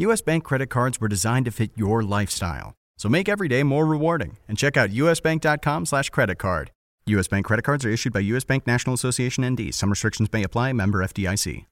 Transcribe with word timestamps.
US 0.00 0.22
Bank 0.22 0.44
credit 0.44 0.68
cards 0.68 0.98
were 0.98 1.08
designed 1.08 1.44
to 1.44 1.50
fit 1.50 1.72
your 1.76 2.02
lifestyle. 2.02 2.72
So 2.96 3.10
make 3.10 3.28
every 3.28 3.48
day 3.48 3.62
more 3.62 3.84
rewarding 3.84 4.38
and 4.48 4.56
check 4.56 4.78
out 4.78 4.90
usbank.com 4.90 5.84
slash 5.84 6.08
credit 6.08 6.38
card. 6.38 6.70
US 7.06 7.28
Bank 7.28 7.44
credit 7.44 7.64
cards 7.64 7.84
are 7.84 7.90
issued 7.90 8.12
by 8.12 8.20
US 8.20 8.44
Bank 8.44 8.66
National 8.66 8.94
Association 8.94 9.44
ND. 9.44 9.74
Some 9.74 9.90
restrictions 9.90 10.30
may 10.32 10.42
apply. 10.42 10.72
Member 10.72 11.00
FDIC. 11.00 11.66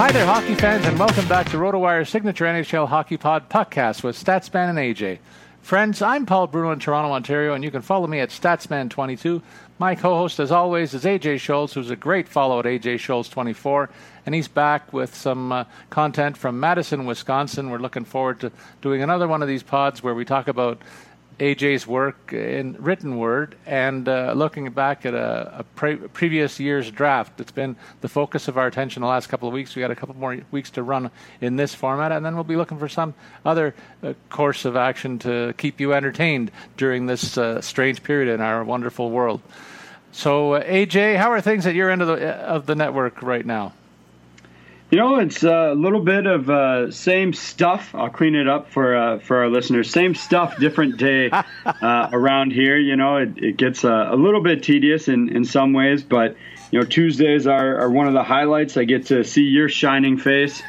Hi 0.00 0.10
there, 0.10 0.24
hockey 0.24 0.54
fans, 0.54 0.86
and 0.86 0.98
welcome 0.98 1.28
back 1.28 1.50
to 1.50 1.58
RotoWire's 1.58 2.08
signature 2.08 2.46
NHL 2.46 2.88
Hockey 2.88 3.18
Pod 3.18 3.50
podcast 3.50 4.02
with 4.02 4.16
Statsman 4.16 4.70
and 4.70 4.78
AJ. 4.78 5.18
Friends, 5.60 6.00
I'm 6.00 6.24
Paul 6.24 6.46
Bruno 6.46 6.72
in 6.72 6.78
Toronto, 6.78 7.12
Ontario, 7.12 7.52
and 7.52 7.62
you 7.62 7.70
can 7.70 7.82
follow 7.82 8.06
me 8.06 8.18
at 8.20 8.30
Statsman22. 8.30 9.42
My 9.78 9.94
co-host, 9.94 10.40
as 10.40 10.50
always, 10.50 10.94
is 10.94 11.04
AJ 11.04 11.34
Scholz, 11.34 11.74
who's 11.74 11.90
a 11.90 11.96
great 11.96 12.28
follow 12.28 12.60
at 12.60 12.64
AJ 12.64 12.94
Scholz24, 12.94 13.90
and 14.24 14.34
he's 14.34 14.48
back 14.48 14.90
with 14.90 15.14
some 15.14 15.52
uh, 15.52 15.64
content 15.90 16.38
from 16.38 16.58
Madison, 16.58 17.04
Wisconsin. 17.04 17.68
We're 17.68 17.76
looking 17.76 18.06
forward 18.06 18.40
to 18.40 18.50
doing 18.80 19.02
another 19.02 19.28
one 19.28 19.42
of 19.42 19.48
these 19.48 19.62
pods 19.62 20.02
where 20.02 20.14
we 20.14 20.24
talk 20.24 20.48
about 20.48 20.80
AJ's 21.40 21.86
work 21.86 22.34
in 22.34 22.76
written 22.78 23.16
word 23.16 23.56
and 23.64 24.06
uh, 24.06 24.34
looking 24.36 24.70
back 24.70 25.06
at 25.06 25.14
a, 25.14 25.60
a 25.60 25.64
pre- 25.64 25.96
previous 25.96 26.60
year's 26.60 26.90
draft. 26.90 27.40
It's 27.40 27.50
been 27.50 27.76
the 28.02 28.08
focus 28.08 28.46
of 28.46 28.58
our 28.58 28.66
attention 28.66 29.00
the 29.00 29.08
last 29.08 29.28
couple 29.28 29.48
of 29.48 29.54
weeks. 29.54 29.74
We 29.74 29.80
got 29.80 29.90
a 29.90 29.96
couple 29.96 30.14
more 30.16 30.38
weeks 30.50 30.70
to 30.72 30.82
run 30.82 31.10
in 31.40 31.56
this 31.56 31.74
format, 31.74 32.12
and 32.12 32.24
then 32.24 32.34
we'll 32.34 32.44
be 32.44 32.56
looking 32.56 32.78
for 32.78 32.90
some 32.90 33.14
other 33.44 33.74
uh, 34.02 34.12
course 34.28 34.66
of 34.66 34.76
action 34.76 35.18
to 35.20 35.54
keep 35.56 35.80
you 35.80 35.94
entertained 35.94 36.50
during 36.76 37.06
this 37.06 37.38
uh, 37.38 37.62
strange 37.62 38.02
period 38.02 38.32
in 38.32 38.42
our 38.42 38.62
wonderful 38.62 39.10
world. 39.10 39.40
So, 40.12 40.54
uh, 40.54 40.64
AJ, 40.64 41.16
how 41.16 41.30
are 41.32 41.40
things 41.40 41.66
at 41.66 41.74
your 41.74 41.88
end 41.88 42.02
of 42.02 42.08
the 42.08 42.28
of 42.28 42.66
the 42.66 42.74
network 42.74 43.22
right 43.22 43.46
now? 43.46 43.72
You 44.90 44.98
know, 44.98 45.20
it's 45.20 45.44
a 45.44 45.72
little 45.74 46.00
bit 46.00 46.26
of 46.26 46.50
uh, 46.50 46.90
same 46.90 47.32
stuff. 47.32 47.94
I'll 47.94 48.10
clean 48.10 48.34
it 48.34 48.48
up 48.48 48.72
for 48.72 48.96
uh, 48.96 49.18
for 49.20 49.36
our 49.36 49.48
listeners. 49.48 49.88
Same 49.88 50.16
stuff, 50.16 50.58
different 50.58 50.96
day 50.96 51.30
uh, 51.64 52.08
around 52.12 52.52
here. 52.52 52.76
You 52.76 52.96
know, 52.96 53.18
it, 53.18 53.38
it 53.38 53.56
gets 53.56 53.84
a, 53.84 54.08
a, 54.10 54.16
little 54.16 54.42
bit 54.42 54.64
tedious 54.64 55.06
in, 55.06 55.28
in 55.28 55.44
some 55.44 55.74
ways, 55.74 56.02
but 56.02 56.36
you 56.72 56.80
know, 56.80 56.84
Tuesdays 56.84 57.46
are, 57.46 57.78
are 57.78 57.90
one 57.90 58.08
of 58.08 58.14
the 58.14 58.24
highlights. 58.24 58.76
I 58.76 58.82
get 58.82 59.06
to 59.06 59.22
see 59.22 59.42
your 59.42 59.68
shining 59.68 60.18
face 60.18 60.60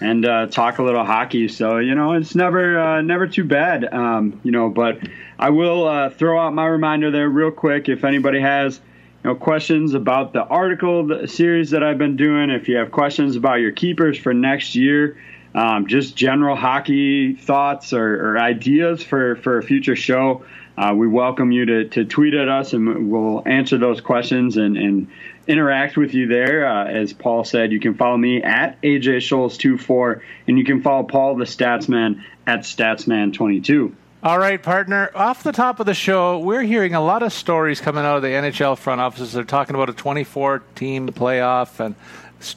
and 0.00 0.26
uh, 0.26 0.46
talk 0.46 0.78
a 0.78 0.82
little 0.82 1.04
hockey. 1.04 1.46
So 1.46 1.78
you 1.78 1.94
know, 1.94 2.14
it's 2.14 2.34
never 2.34 2.80
uh, 2.80 3.00
never 3.02 3.28
too 3.28 3.44
bad. 3.44 3.84
Um, 3.94 4.40
you 4.42 4.50
know, 4.50 4.70
but 4.70 4.98
I 5.38 5.50
will 5.50 5.86
uh, 5.86 6.10
throw 6.10 6.40
out 6.40 6.52
my 6.52 6.66
reminder 6.66 7.12
there 7.12 7.28
real 7.28 7.52
quick 7.52 7.88
if 7.88 8.02
anybody 8.02 8.40
has 8.40 8.80
know, 9.28 9.34
questions 9.34 9.94
about 9.94 10.32
the 10.32 10.42
article 10.42 11.06
the 11.06 11.28
series 11.28 11.70
that 11.70 11.82
I've 11.82 11.98
been 11.98 12.16
doing, 12.16 12.50
if 12.50 12.68
you 12.68 12.76
have 12.76 12.90
questions 12.90 13.36
about 13.36 13.56
your 13.56 13.72
keepers 13.72 14.18
for 14.18 14.32
next 14.32 14.74
year, 14.74 15.18
um, 15.54 15.86
just 15.86 16.16
general 16.16 16.56
hockey 16.56 17.34
thoughts 17.34 17.92
or, 17.92 18.32
or, 18.32 18.38
ideas 18.38 19.02
for, 19.02 19.36
for 19.36 19.58
a 19.58 19.62
future 19.62 19.96
show, 19.96 20.44
uh, 20.76 20.94
we 20.94 21.08
welcome 21.08 21.52
you 21.52 21.66
to, 21.66 21.88
to 21.88 22.04
tweet 22.04 22.34
at 22.34 22.48
us 22.48 22.72
and 22.72 23.10
we'll 23.10 23.42
answer 23.46 23.78
those 23.78 24.00
questions 24.00 24.56
and, 24.56 24.76
and 24.76 25.08
interact 25.46 25.96
with 25.96 26.14
you 26.14 26.28
there. 26.28 26.66
Uh, 26.66 26.86
as 26.86 27.12
Paul 27.12 27.44
said, 27.44 27.72
you 27.72 27.80
can 27.80 27.94
follow 27.94 28.16
me 28.16 28.42
at 28.42 28.80
AJ 28.82 29.18
Scholz24 29.18 30.20
and 30.46 30.58
you 30.58 30.64
can 30.64 30.82
follow 30.82 31.02
Paul 31.02 31.36
the 31.36 31.44
Statsman 31.44 32.22
at 32.46 32.60
Statsman22. 32.60 33.92
All 34.20 34.36
right, 34.36 34.60
partner. 34.60 35.12
Off 35.14 35.44
the 35.44 35.52
top 35.52 35.78
of 35.78 35.86
the 35.86 35.94
show, 35.94 36.40
we're 36.40 36.64
hearing 36.64 36.92
a 36.92 37.00
lot 37.00 37.22
of 37.22 37.32
stories 37.32 37.80
coming 37.80 38.04
out 38.04 38.16
of 38.16 38.22
the 38.22 38.30
NHL 38.30 38.76
front 38.76 39.00
offices. 39.00 39.32
They're 39.32 39.44
talking 39.44 39.76
about 39.76 39.90
a 39.90 39.92
24 39.92 40.60
team 40.74 41.06
playoff 41.10 41.78
and 41.78 41.94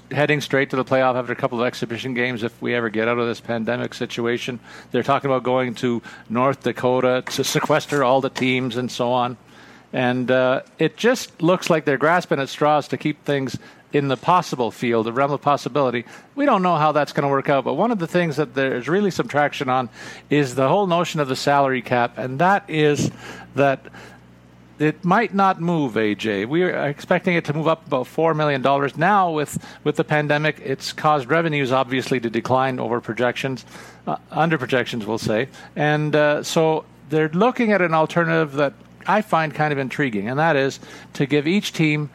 heading 0.09 0.41
straight 0.41 0.71
to 0.71 0.75
the 0.75 0.83
playoff 0.83 1.13
after 1.13 1.31
a 1.31 1.35
couple 1.35 1.61
of 1.61 1.67
exhibition 1.67 2.15
games 2.15 2.41
if 2.41 2.59
we 2.63 2.73
ever 2.73 2.89
get 2.89 3.07
out 3.07 3.19
of 3.19 3.27
this 3.27 3.39
pandemic 3.39 3.93
situation. 3.93 4.59
They're 4.89 5.03
talking 5.03 5.29
about 5.29 5.43
going 5.43 5.75
to 5.75 6.01
North 6.29 6.63
Dakota 6.63 7.23
to 7.27 7.43
sequester 7.43 8.03
all 8.03 8.21
the 8.21 8.31
teams 8.31 8.75
and 8.75 8.91
so 8.91 9.11
on. 9.11 9.37
And 9.93 10.31
uh, 10.31 10.63
it 10.79 10.97
just 10.97 11.43
looks 11.43 11.69
like 11.69 11.85
they're 11.85 11.99
grasping 11.99 12.39
at 12.39 12.49
straws 12.49 12.87
to 12.87 12.97
keep 12.97 13.23
things 13.23 13.59
in 13.93 14.07
the 14.07 14.17
possible 14.17 14.71
field, 14.71 15.05
the 15.05 15.13
realm 15.13 15.31
of 15.31 15.41
possibility. 15.41 16.05
We 16.35 16.45
don't 16.45 16.61
know 16.61 16.77
how 16.77 16.91
that's 16.91 17.11
going 17.13 17.23
to 17.23 17.29
work 17.29 17.49
out, 17.49 17.63
but 17.63 17.73
one 17.73 17.91
of 17.91 17.99
the 17.99 18.07
things 18.07 18.37
that 18.37 18.53
there's 18.53 18.87
really 18.87 19.11
some 19.11 19.27
traction 19.27 19.69
on 19.69 19.89
is 20.29 20.55
the 20.55 20.67
whole 20.67 20.87
notion 20.87 21.19
of 21.19 21.27
the 21.27 21.35
salary 21.35 21.81
cap, 21.81 22.17
and 22.17 22.39
that 22.39 22.69
is 22.69 23.11
that 23.55 23.85
it 24.79 25.05
might 25.05 25.33
not 25.33 25.61
move, 25.61 25.93
AJ. 25.93 26.47
We 26.47 26.63
are 26.63 26.87
expecting 26.87 27.35
it 27.35 27.45
to 27.45 27.53
move 27.53 27.67
up 27.67 27.85
about 27.85 28.07
$4 28.07 28.35
million. 28.35 28.63
Now, 28.97 29.31
with, 29.31 29.63
with 29.83 29.95
the 29.95 30.03
pandemic, 30.03 30.59
it's 30.63 30.91
caused 30.91 31.29
revenues 31.29 31.71
obviously 31.71 32.19
to 32.19 32.31
decline 32.31 32.79
over 32.79 32.99
projections, 32.99 33.63
uh, 34.07 34.15
under 34.31 34.57
projections, 34.57 35.05
we'll 35.05 35.19
say. 35.19 35.49
And 35.75 36.15
uh, 36.15 36.41
so 36.41 36.85
they're 37.09 37.29
looking 37.29 37.71
at 37.73 37.81
an 37.81 37.93
alternative 37.93 38.53
that 38.53 38.73
I 39.05 39.21
find 39.21 39.53
kind 39.53 39.71
of 39.71 39.77
intriguing, 39.77 40.29
and 40.29 40.39
that 40.39 40.55
is 40.55 40.79
to 41.13 41.25
give 41.25 41.47
each 41.47 41.73
team 41.73 42.09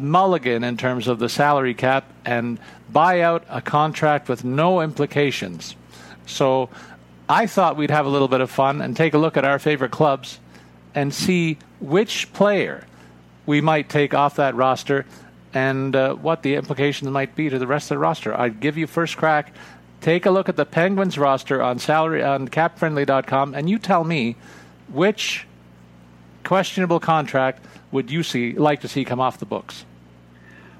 mulligan 0.00 0.64
in 0.64 0.76
terms 0.76 1.08
of 1.08 1.18
the 1.18 1.28
salary 1.28 1.74
cap 1.74 2.04
and 2.24 2.58
buy 2.90 3.20
out 3.20 3.44
a 3.48 3.60
contract 3.60 4.28
with 4.28 4.44
no 4.44 4.80
implications. 4.80 5.76
So 6.26 6.68
I 7.28 7.46
thought 7.46 7.76
we'd 7.76 7.90
have 7.90 8.06
a 8.06 8.08
little 8.08 8.28
bit 8.28 8.40
of 8.40 8.50
fun 8.50 8.80
and 8.80 8.96
take 8.96 9.14
a 9.14 9.18
look 9.18 9.36
at 9.36 9.44
our 9.44 9.58
favorite 9.58 9.90
clubs 9.90 10.38
and 10.94 11.12
see 11.12 11.58
which 11.80 12.32
player 12.32 12.86
we 13.46 13.60
might 13.60 13.88
take 13.88 14.14
off 14.14 14.36
that 14.36 14.54
roster 14.54 15.06
and 15.54 15.94
uh, 15.94 16.14
what 16.14 16.42
the 16.42 16.54
implications 16.54 17.10
might 17.10 17.34
be 17.34 17.48
to 17.48 17.58
the 17.58 17.66
rest 17.66 17.90
of 17.90 17.96
the 17.96 17.98
roster. 17.98 18.38
I'd 18.38 18.60
give 18.60 18.76
you 18.76 18.86
first 18.86 19.16
crack. 19.16 19.54
Take 20.00 20.26
a 20.26 20.30
look 20.30 20.48
at 20.48 20.56
the 20.56 20.66
Penguins 20.66 21.18
roster 21.18 21.62
on 21.62 21.78
salary 21.78 22.22
on 22.22 22.48
capfriendly.com 22.48 23.54
and 23.54 23.68
you 23.68 23.78
tell 23.78 24.04
me 24.04 24.36
which 24.88 25.46
questionable 26.44 27.00
contract 27.00 27.64
would 27.90 28.10
you 28.10 28.22
see 28.22 28.52
like 28.52 28.80
to 28.80 28.88
see 28.88 29.04
come 29.04 29.20
off 29.20 29.38
the 29.38 29.46
books? 29.46 29.84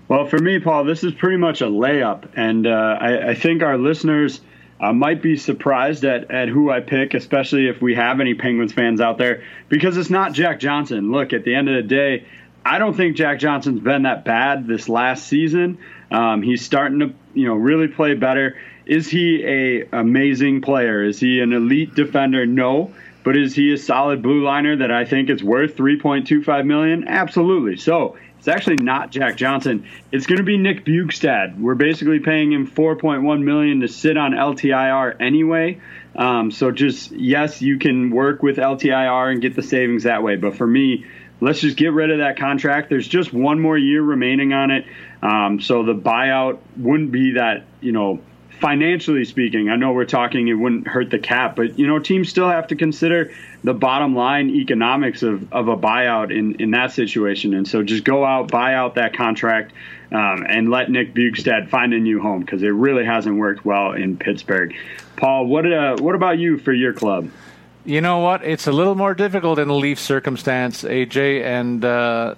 Well, 0.09 0.27
for 0.27 0.39
me, 0.39 0.59
Paul, 0.59 0.85
this 0.85 1.05
is 1.05 1.13
pretty 1.13 1.37
much 1.37 1.61
a 1.61 1.67
layup, 1.67 2.31
and 2.35 2.67
uh, 2.67 2.71
I, 2.99 3.31
I, 3.31 3.35
think 3.35 3.63
our 3.63 3.77
listeners 3.77 4.41
uh, 4.81 4.91
might 4.91 5.21
be 5.21 5.37
surprised 5.37 6.03
at, 6.07 6.31
at 6.31 6.49
who 6.49 6.71
I 6.71 6.81
pick, 6.81 7.13
especially 7.13 7.69
if 7.69 7.83
we 7.83 7.95
have 7.95 8.19
any 8.21 8.33
Penguins 8.33 8.73
fans 8.73 9.03
out 9.03 9.19
there, 9.19 9.45
because 9.69 9.99
it's 9.99 10.09
not 10.09 10.33
Jack 10.33 10.61
Johnson. 10.61 11.13
Look, 11.13 11.35
at 11.35 11.45
the 11.45 11.55
end 11.55 11.69
of 11.69 11.75
the 11.75 11.83
day, 11.83 12.25
I 12.65 12.79
don't 12.79 12.97
think 12.97 13.17
Jack 13.17 13.39
Johnson's 13.39 13.81
been 13.81 14.03
that 14.03 14.25
bad 14.25 14.67
this 14.67 14.89
last 14.89 15.27
season. 15.27 15.79
Um, 16.11 16.41
he's 16.41 16.65
starting 16.65 17.01
to, 17.01 17.13
you 17.35 17.47
know, 17.47 17.55
really 17.55 17.89
play 17.89 18.15
better. 18.15 18.57
Is 18.87 19.11
he 19.11 19.45
a 19.45 19.89
amazing 19.93 20.63
player? 20.63 21.05
Is 21.05 21.21
he 21.21 21.41
an 21.41 21.53
elite 21.53 21.95
defender? 21.95 22.47
No 22.47 22.95
but 23.29 23.37
is 23.37 23.55
he 23.55 23.75
a 23.75 23.77
solid 23.77 24.23
blue 24.23 24.43
liner 24.43 24.77
that 24.77 24.91
I 24.91 25.05
think 25.05 25.29
is 25.29 25.45
worth 25.45 25.77
3.25 25.77 26.65
million? 26.65 27.07
Absolutely. 27.07 27.77
So 27.77 28.17
it's 28.39 28.49
actually 28.49 28.77
not 28.77 29.11
Jack 29.11 29.37
Johnson. 29.37 29.87
It's 30.11 30.25
going 30.25 30.39
to 30.39 30.45
be 30.45 30.57
Nick 30.57 30.87
Bjugstad. 30.87 31.61
We're 31.61 31.75
basically 31.75 32.21
paying 32.21 32.51
him 32.51 32.67
4.1 32.67 33.43
million 33.43 33.81
to 33.81 33.89
sit 33.89 34.17
on 34.17 34.33
LTIR 34.33 35.21
anyway. 35.21 35.79
Um, 36.17 36.51
so 36.51 36.71
just 36.71 37.11
yes, 37.11 37.61
you 37.61 37.79
can 37.79 38.09
work 38.09 38.43
with 38.43 38.57
LTIR 38.57 39.31
and 39.31 39.43
get 39.43 39.55
the 39.55 39.63
savings 39.63 40.05
that 40.05 40.23
way. 40.23 40.37
But 40.37 40.57
for 40.57 40.67
me, 40.67 41.05
let's 41.43 41.61
just 41.61 41.77
get 41.77 41.93
rid 41.93 42.11
of 42.11 42.21
that 42.21 42.39
contract. 42.39 42.89
There's 42.89 43.07
just 43.07 43.35
one 43.35 43.61
more 43.61 43.77
year 43.77 44.01
remaining 44.01 44.55
on 44.55 44.71
it. 44.71 44.87
Um, 45.21 45.61
so 45.61 45.83
the 45.83 45.95
buyout 45.95 46.61
wouldn't 46.79 47.13
be 47.13 47.33
that, 47.33 47.67
you 47.83 47.93
know, 47.93 48.21
financially 48.61 49.25
speaking, 49.25 49.69
I 49.69 49.77
know 49.77 49.93
we're 49.93 50.05
talking 50.05 50.49
it 50.49 50.55
wouldn't 50.55 50.87
hurt 50.87 51.11
the 51.11 51.19
cap, 51.19 51.57
but 51.57 51.79
you 51.79 51.87
know, 51.87 51.99
teams 51.99 52.29
still 52.29 52.49
have 52.49 52.69
to 52.69 52.77
consider 52.77 53.33
the 53.65 53.75
bottom 53.75 54.15
line 54.15 54.51
economics 54.51 55.23
of, 55.23 55.53
of 55.53 55.69
a 55.69 55.77
buyout 55.77 56.37
in, 56.37 56.55
in 56.61 56.71
that 56.73 56.93
situation. 56.93 57.55
And 57.55 57.67
so 57.67 57.83
just 57.83 58.05
go 58.05 58.25
out, 58.25 58.51
buy 58.51 58.75
out 58.75 58.97
that 58.97 59.15
contract, 59.15 59.73
um, 60.11 60.45
and 60.49 60.71
let 60.71 60.91
Nick 60.91 61.15
Bjugstad 61.15 61.69
find 61.69 61.93
a 61.93 61.99
new 61.99 62.21
home 62.21 62.41
because 62.41 62.63
it 62.63 62.69
really 62.69 63.05
hasn't 63.05 63.37
worked 63.37 63.65
well 63.65 63.93
in 63.93 64.17
Pittsburgh. 64.17 64.75
Paul, 65.17 65.47
what 65.47 65.71
uh, 65.71 65.97
what 65.99 66.15
about 66.15 66.39
you 66.39 66.59
for 66.59 66.73
your 66.73 66.93
club? 66.93 67.31
You 67.85 68.01
know 68.01 68.19
what? 68.19 68.45
It's 68.45 68.67
a 68.67 68.73
little 68.73 68.95
more 68.95 69.15
difficult 69.15 69.59
in 69.59 69.69
the 69.69 69.75
Leaf 69.75 69.99
circumstance, 69.99 70.83
AJ, 70.83 71.43
and 71.45 71.85
uh, 71.85 72.35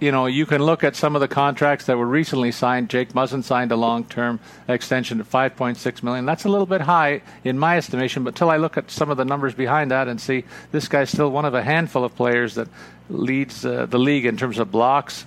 you 0.00 0.12
know, 0.12 0.26
you 0.26 0.46
can 0.46 0.62
look 0.62 0.84
at 0.84 0.96
some 0.96 1.14
of 1.14 1.20
the 1.20 1.28
contracts 1.28 1.86
that 1.86 1.96
were 1.96 2.06
recently 2.06 2.52
signed. 2.52 2.88
Jake 2.88 3.12
Muzzin 3.12 3.42
signed 3.42 3.72
a 3.72 3.76
long-term 3.76 4.40
extension 4.68 5.20
at 5.20 5.30
5.6 5.30 6.02
million. 6.02 6.26
That's 6.26 6.44
a 6.44 6.48
little 6.48 6.66
bit 6.66 6.82
high 6.82 7.22
in 7.44 7.58
my 7.58 7.76
estimation, 7.76 8.24
but 8.24 8.34
till 8.34 8.50
I 8.50 8.56
look 8.56 8.76
at 8.76 8.90
some 8.90 9.10
of 9.10 9.16
the 9.16 9.24
numbers 9.24 9.54
behind 9.54 9.90
that 9.90 10.08
and 10.08 10.20
see 10.20 10.44
this 10.72 10.88
guy's 10.88 11.10
still 11.10 11.30
one 11.30 11.44
of 11.44 11.54
a 11.54 11.62
handful 11.62 12.04
of 12.04 12.14
players 12.14 12.54
that 12.54 12.68
leads 13.08 13.64
uh, 13.64 13.86
the 13.86 13.98
league 13.98 14.26
in 14.26 14.36
terms 14.36 14.58
of 14.58 14.70
blocks 14.70 15.24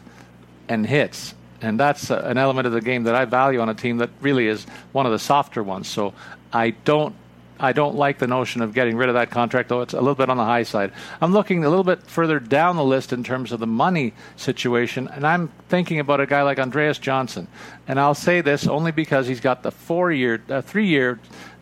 and 0.68 0.86
hits. 0.86 1.34
And 1.62 1.80
that's 1.80 2.10
uh, 2.10 2.22
an 2.26 2.38
element 2.38 2.68
of 2.68 2.74
the 2.74 2.82
game 2.82 3.04
that 3.04 3.16
I 3.16 3.26
value 3.26 3.60
on 3.60 3.70
a 3.70 3.76
team 3.76 3.98
that 3.98 4.10
really 4.20 4.48
is 4.48 4.66
one 4.92 5.06
of 5.06 5.12
the 5.12 5.20
softer 5.20 5.64
ones. 5.64 5.88
So 5.88 6.14
I 6.52 6.72
don't 6.72 7.16
I 7.62 7.74
don't 7.74 7.96
like 7.96 8.18
the 8.18 8.26
notion 8.26 8.64
of 8.64 8.74
getting 8.74 8.98
rid 8.98 9.08
of 9.08 9.14
that 9.16 9.30
contract, 9.30 9.70
though 9.70 9.82
it's 9.82 9.94
a 9.94 10.00
little 10.00 10.16
bit 10.16 10.32
on 10.32 10.38
the 10.38 10.44
high 10.44 10.64
side. 10.64 10.92
I'm 11.22 11.32
looking 11.32 11.64
a 11.64 11.70
little 11.70 11.84
bit 11.84 12.02
further 12.08 12.40
down 12.40 12.76
the 12.76 12.84
list 12.84 13.14
in 13.14 13.24
terms 13.24 13.52
of 13.52 13.60
the 13.60 13.68
money 13.68 14.14
situation, 14.36 15.08
and 15.08 15.26
I'm 15.26 15.50
thinking 15.70 16.00
about 16.00 16.20
a 16.20 16.26
guy 16.26 16.42
like 16.42 16.58
Andreas 16.58 16.98
Johnsson. 16.98 17.48
And 17.88 18.00
I'll 18.00 18.16
say 18.16 18.42
this 18.42 18.66
only 18.66 18.92
because 18.92 19.28
he's 19.28 19.42
got 19.42 19.62
the 19.62 19.72
four-year, 19.72 20.42
uh, 20.50 20.62
three-year 20.62 21.20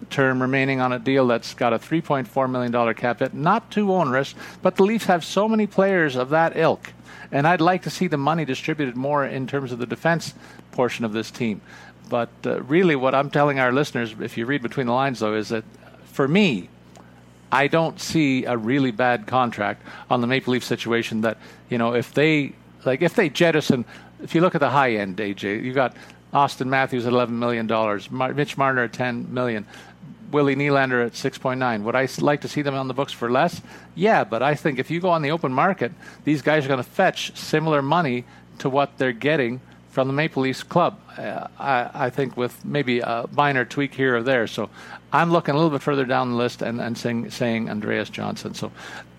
term 0.09 0.41
remaining 0.41 0.79
on 0.79 0.93
a 0.93 0.99
deal 0.99 1.27
that's 1.27 1.53
got 1.53 1.73
a 1.73 1.79
$3.4 1.79 2.49
million 2.49 2.93
cap 2.93 3.19
hit. 3.19 3.33
Not 3.33 3.69
too 3.69 3.91
onerous, 3.93 4.35
but 4.61 4.77
the 4.77 4.83
Leafs 4.83 5.05
have 5.05 5.25
so 5.25 5.49
many 5.49 5.67
players 5.67 6.15
of 6.15 6.29
that 6.29 6.55
ilk. 6.55 6.93
And 7.31 7.45
I'd 7.45 7.61
like 7.61 7.83
to 7.83 7.89
see 7.89 8.07
the 8.07 8.17
money 8.17 8.45
distributed 8.45 8.95
more 8.95 9.25
in 9.25 9.47
terms 9.47 9.73
of 9.73 9.79
the 9.79 9.85
defense 9.85 10.33
portion 10.71 11.03
of 11.03 11.11
this 11.11 11.29
team. 11.29 11.61
But 12.07 12.29
uh, 12.45 12.61
really, 12.63 12.95
what 12.95 13.13
I'm 13.13 13.29
telling 13.29 13.59
our 13.59 13.71
listeners, 13.71 14.15
if 14.19 14.37
you 14.37 14.45
read 14.45 14.63
between 14.63 14.87
the 14.87 14.93
lines, 14.93 15.19
though, 15.19 15.35
is 15.35 15.49
that 15.49 15.63
for 16.19 16.27
me, 16.27 16.67
I 17.49 17.67
don't 17.67 17.97
see 17.97 18.43
a 18.43 18.57
really 18.57 18.91
bad 18.91 19.25
contract 19.25 19.81
on 20.09 20.19
the 20.19 20.27
Maple 20.27 20.51
Leaf 20.51 20.65
situation. 20.65 21.21
That 21.21 21.37
you 21.69 21.77
know, 21.77 21.95
if 21.95 22.13
they 22.13 22.55
like, 22.83 23.01
if 23.01 23.15
they 23.15 23.29
jettison, 23.29 23.85
if 24.21 24.35
you 24.35 24.41
look 24.41 24.53
at 24.53 24.59
the 24.59 24.69
high 24.69 24.95
end, 24.95 25.15
AJ, 25.15 25.63
you 25.63 25.71
got 25.71 25.95
Auston 26.33 26.65
Matthews 26.65 27.05
at 27.05 27.13
eleven 27.13 27.39
million 27.39 27.67
dollars, 27.67 28.11
Mar- 28.11 28.33
Mitch 28.33 28.57
Marner 28.57 28.83
at 28.83 28.91
ten 28.91 29.33
million. 29.33 29.65
Willie 30.29 30.57
Nylander 30.57 31.03
at 31.03 31.13
6.9. 31.13 31.81
Would 31.83 31.95
I 31.95 32.07
like 32.19 32.41
to 32.41 32.47
see 32.47 32.61
them 32.61 32.75
on 32.75 32.87
the 32.87 32.93
books 32.93 33.11
for 33.11 33.31
less? 33.31 33.63
Yeah, 33.95 34.23
but 34.23 34.43
I 34.43 34.53
think 34.53 34.77
if 34.77 34.91
you 34.91 34.99
go 34.99 35.09
on 35.09 35.23
the 35.23 35.31
open 35.31 35.51
market, 35.51 35.91
these 36.23 36.43
guys 36.43 36.65
are 36.65 36.67
going 36.67 36.83
to 36.83 36.87
fetch 36.87 37.35
similar 37.35 37.81
money 37.81 38.25
to 38.59 38.69
what 38.69 38.99
they're 38.99 39.11
getting 39.11 39.59
from 39.89 40.07
the 40.07 40.13
Maple 40.13 40.43
Leafs 40.43 40.63
club. 40.63 40.99
Uh, 41.17 41.47
I, 41.57 41.89
I, 41.93 42.09
think 42.09 42.37
with 42.37 42.63
maybe 42.63 42.99
a 42.99 43.25
minor 43.31 43.65
tweak 43.65 43.93
here 43.93 44.17
or 44.17 44.23
there. 44.23 44.47
So 44.47 44.69
I'm 45.11 45.31
looking 45.31 45.55
a 45.55 45.57
little 45.57 45.71
bit 45.71 45.81
further 45.81 46.05
down 46.05 46.31
the 46.31 46.37
list 46.37 46.61
and, 46.61 46.79
and 46.79 46.97
saying, 46.97 47.31
saying 47.31 47.69
Andreas 47.69 48.09
Johnsson. 48.09 48.53
So 48.53 48.71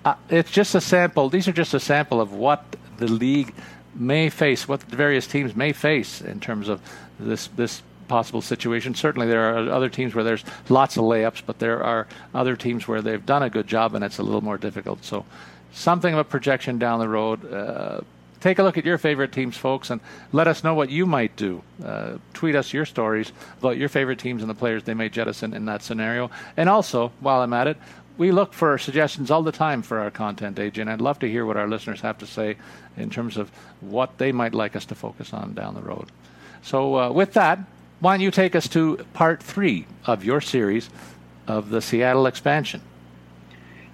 uh, 0.05 0.14
it's 0.28 0.50
just 0.50 0.75
a 0.75 0.81
sample. 0.81 1.28
These 1.28 1.49
are 1.49 1.52
just 1.52 1.75
a 1.75 1.81
sample 1.81 2.20
of 2.20 2.32
what 2.32 2.64
the 2.99 3.08
league 3.08 3.52
may 3.94 4.31
face, 4.31 4.69
what 4.69 4.81
the 4.81 4.96
various 4.96 5.26
teams 5.26 5.56
may 5.56 5.72
face 5.72 6.20
in 6.20 6.40
terms 6.40 6.69
of 6.69 6.81
this 7.19 7.49
this 7.49 7.82
possible 8.08 8.40
situation. 8.40 8.94
Certainly, 8.94 9.28
there 9.28 9.55
are 9.55 9.70
other 9.70 9.88
teams 9.88 10.14
where 10.14 10.25
there's 10.25 10.44
lots 10.69 10.96
of 10.96 11.05
layups, 11.05 11.43
but 11.46 11.58
there 11.58 11.82
are 11.82 12.06
other 12.34 12.56
teams 12.56 12.88
where 12.88 13.02
they've 13.02 13.25
done 13.25 13.43
a 13.43 13.50
good 13.50 13.67
job 13.67 13.94
and 13.94 14.05
it's 14.05 14.19
a 14.19 14.22
little 14.22 14.40
more 14.40 14.58
difficult. 14.58 15.05
So, 15.05 15.25
something 15.72 16.12
of 16.12 16.19
a 16.19 16.25
projection 16.25 16.78
down 16.78 17.00
the 17.00 17.08
road. 17.08 17.52
Uh, 17.52 18.00
take 18.40 18.58
a 18.58 18.62
look 18.62 18.78
at 18.78 18.84
your 18.84 18.98
favorite 18.98 19.32
teams, 19.32 19.56
folks, 19.56 19.90
and 19.90 20.00
let 20.32 20.48
us 20.48 20.64
know 20.64 20.75
what 20.75 20.90
you 20.90 21.06
might 21.06 21.37
do. 21.37 21.62
Uh, 21.84 22.19
tweet 22.32 22.54
us 22.54 22.72
your 22.72 22.87
stories 22.87 23.32
about 23.58 23.76
your 23.76 23.88
favorite 23.88 24.19
teams 24.19 24.42
and 24.42 24.50
the 24.50 24.54
players 24.54 24.82
they 24.84 24.94
may 24.94 25.08
jettison 25.08 25.54
in 25.54 25.66
that 25.66 25.82
scenario. 25.82 26.31
And 26.56 26.69
also, 26.69 27.12
while 27.20 27.42
I'm 27.42 27.52
at 27.52 27.66
it, 27.66 27.76
we 28.16 28.32
look 28.32 28.52
for 28.52 28.76
suggestions 28.76 29.31
all 29.31 29.42
the 29.42 29.52
time 29.52 29.81
for 29.81 29.98
our 29.98 30.10
content, 30.10 30.58
and 30.58 30.90
I'd 30.90 31.00
love 31.00 31.19
to 31.20 31.28
hear 31.31 31.46
what 31.46 31.56
our 31.56 31.66
listeners 31.66 32.02
have 32.02 32.19
to 32.19 32.26
say 32.26 32.56
in 32.96 33.08
terms 33.08 33.38
of 33.38 33.50
what 33.81 34.19
they 34.19 34.31
might 34.31 34.54
like 34.54 34.76
us 34.76 34.84
to 34.86 34.94
focus 34.94 35.32
on 35.32 35.54
down 35.54 35.75
the 35.75 35.81
road. 35.81 36.10
So, 36.62 36.98
uh, 36.98 37.10
with 37.10 37.32
that, 37.32 37.60
why 38.00 38.14
don't 38.14 38.20
you 38.20 38.31
take 38.31 38.54
us 38.54 38.69
to 38.69 38.98
part 39.14 39.43
three 39.43 39.86
of 40.04 40.25
your 40.25 40.40
series 40.40 40.90
of 41.46 41.70
the 41.70 41.81
Seattle 41.81 42.26
expansion? 42.26 42.82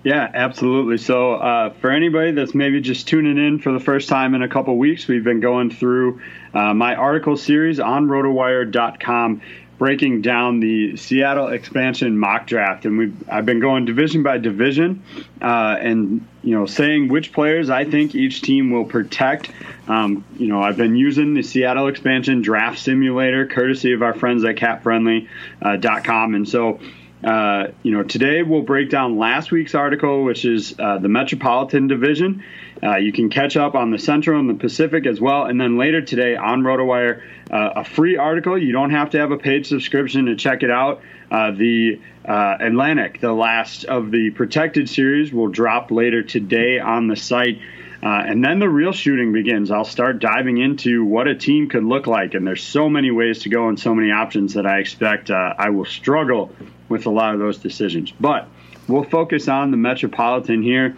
Yeah, 0.03 0.31
absolutely. 0.33 0.99
So, 0.99 1.35
uh, 1.35 1.71
for 1.71 1.91
anybody 1.91 2.31
that's 2.31 2.55
maybe 2.55 2.81
just 2.81 3.09
tuning 3.09 3.39
in 3.39 3.59
for 3.59 3.73
the 3.73 3.81
first 3.81 4.09
time 4.09 4.35
in 4.35 4.43
a 4.43 4.49
couple 4.49 4.77
weeks, 4.79 5.09
we've 5.09 5.25
been 5.25 5.41
going 5.41 5.71
through 5.71 6.21
uh, 6.55 6.73
my 6.75 6.95
article 6.95 7.37
series 7.37 7.81
on 7.81 8.07
rotowire.com 8.07 9.43
breaking 9.79 10.23
down 10.23 10.61
the 10.61 10.97
Seattle 10.97 11.49
expansion 11.49 12.19
mock 12.19 12.47
draft, 12.47 12.87
and 12.87 12.99
we've, 12.99 13.29
I've 13.29 13.45
been 13.45 13.61
going 13.61 13.85
division 13.85 14.23
by 14.23 14.39
division, 14.39 15.03
uh, 15.41 15.77
and 15.79 16.27
you 16.43 16.55
know 16.55 16.67
saying 16.67 17.09
which 17.09 17.33
players 17.33 17.69
I 17.71 17.85
think 17.85 18.15
each 18.15 18.43
team 18.43 18.71
will 18.71 18.85
protect. 18.85 19.51
Um, 19.89 20.25
you 20.39 20.49
know 20.49 20.63
I've 20.63 20.77
been 20.77 20.97
using 20.97 21.35
the 21.35 21.43
Seattle 21.43 21.89
expansion 21.89 22.43
draft 22.43 22.79
simulator, 22.79 23.47
courtesy 23.47 23.93
of 23.93 24.03
our 24.03 24.15
friends 24.15 24.45
at 24.45 24.57
CapFriendly.com, 24.57 26.33
uh, 26.33 26.37
and 26.37 26.49
so 26.49 26.81
uh, 27.25 27.69
you 27.83 27.93
know, 27.93 28.03
today 28.03 28.43
we'll 28.43 28.63
break 28.63 28.91
down 28.91 29.19
last 29.19 29.51
week's 29.51 29.75
article, 29.75 30.23
which 30.25 30.45
is 30.45 30.75
uh, 30.79 30.99
the 30.99 31.09
Metropolitan 31.09 31.89
Division. 31.89 32.45
Uh, 32.83 32.97
you 32.97 33.13
can 33.13 33.31
catch 33.31 33.57
up 33.57 33.75
on 33.75 33.91
the 33.91 33.99
Central 33.99 34.39
and 34.39 34.51
the 34.51 34.55
Pacific 34.55 35.07
as 35.07 35.21
well. 35.21 35.47
And 35.47 35.61
then 35.61 35.79
later 35.79 36.03
today 36.03 36.37
on 36.37 36.63
RotoWire, 36.63 37.23
uh, 37.51 37.71
a 37.77 37.85
free 37.85 38.17
article. 38.17 38.59
You 38.59 38.73
don't 38.73 38.91
have 38.91 39.11
to 39.11 39.19
have 39.19 39.33
a 39.33 39.39
paid 39.39 39.67
subscription 39.67 40.27
to 40.27 40.37
check 40.37 40.63
it 40.63 40.71
out. 40.71 41.01
Uh, 41.31 41.53
the 41.53 42.01
Atlantic, 42.25 43.21
the 43.21 43.33
last 43.33 43.85
of 43.85 44.11
the 44.11 44.31
protected 44.31 44.89
series, 44.89 45.33
will 45.33 45.49
drop 45.49 45.91
later 45.91 46.23
today 46.23 46.79
on 46.79 47.09
the 47.09 47.17
site. 47.17 47.61
Uh, 48.03 48.09
and 48.09 48.45
then 48.45 48.59
the 48.59 48.69
real 48.69 48.93
shooting 48.93 49.33
begins. 49.33 49.71
I'll 49.71 49.85
start 49.85 50.21
diving 50.21 50.59
into 50.59 51.05
what 51.05 51.27
a 51.29 51.35
team 51.35 51.69
could 51.69 51.83
look 51.83 52.07
like. 52.07 52.35
And 52.35 52.47
there's 52.47 52.63
so 52.63 52.89
many 52.89 53.11
ways 53.11 53.41
to 53.41 53.49
go 53.49 53.69
and 53.69 53.81
so 53.81 53.95
many 53.95 54.11
options 54.11 54.55
that 54.55 54.67
I 54.67 54.79
expect 54.79 55.31
uh, 55.31 55.55
I 55.59 55.71
will 55.71 55.87
struggle 55.87 56.53
with 56.89 57.07
a 57.07 57.11
lot 57.11 57.35
of 57.35 57.41
those 57.41 57.59
decisions. 57.59 58.13
But 58.13 58.49
we'll 58.89 59.05
focus 59.05 59.49
on 59.49 59.71
the 59.71 59.77
Metropolitan 59.77 60.63
here. 60.63 60.97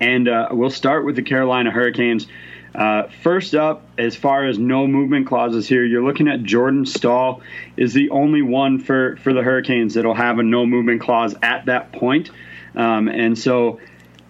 And 0.00 0.28
uh, 0.28 0.48
we'll 0.50 0.70
start 0.70 1.04
with 1.04 1.16
the 1.16 1.22
Carolina 1.22 1.70
Hurricanes. 1.70 2.26
Uh, 2.74 3.04
first 3.22 3.54
up, 3.54 3.86
as 3.96 4.14
far 4.14 4.44
as 4.44 4.58
no 4.58 4.86
movement 4.86 5.26
clauses 5.26 5.66
here, 5.66 5.84
you're 5.84 6.04
looking 6.04 6.28
at 6.28 6.42
Jordan 6.42 6.84
Staal 6.84 7.40
is 7.76 7.94
the 7.94 8.10
only 8.10 8.42
one 8.42 8.78
for, 8.78 9.16
for 9.16 9.32
the 9.32 9.42
Hurricanes 9.42 9.94
that'll 9.94 10.14
have 10.14 10.38
a 10.38 10.42
no 10.42 10.66
movement 10.66 11.00
clause 11.00 11.34
at 11.42 11.66
that 11.66 11.92
point. 11.92 12.30
Um, 12.74 13.08
and 13.08 13.38
so 13.38 13.80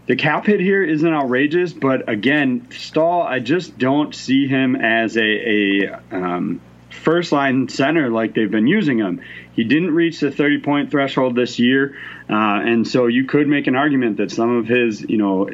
the 0.06 0.16
cap 0.16 0.46
hit 0.46 0.60
here 0.60 0.82
isn't 0.82 1.12
outrageous, 1.12 1.72
but 1.72 2.08
again, 2.08 2.68
Staal, 2.70 3.22
I 3.22 3.40
just 3.40 3.76
don't 3.76 4.14
see 4.14 4.46
him 4.46 4.76
as 4.76 5.16
a, 5.16 5.20
a 5.20 6.00
um, 6.12 6.60
first 6.98 7.32
line 7.32 7.68
center 7.68 8.10
like 8.10 8.34
they've 8.34 8.50
been 8.50 8.66
using 8.66 8.98
him. 8.98 9.22
He 9.52 9.64
didn't 9.64 9.92
reach 9.94 10.20
the 10.20 10.30
30 10.30 10.60
point 10.60 10.90
threshold 10.90 11.34
this 11.34 11.58
year, 11.58 11.96
uh, 12.28 12.34
and 12.34 12.86
so 12.86 13.06
you 13.06 13.24
could 13.24 13.48
make 13.48 13.66
an 13.66 13.76
argument 13.76 14.18
that 14.18 14.30
some 14.30 14.56
of 14.56 14.66
his, 14.66 15.00
you 15.02 15.16
know, 15.16 15.48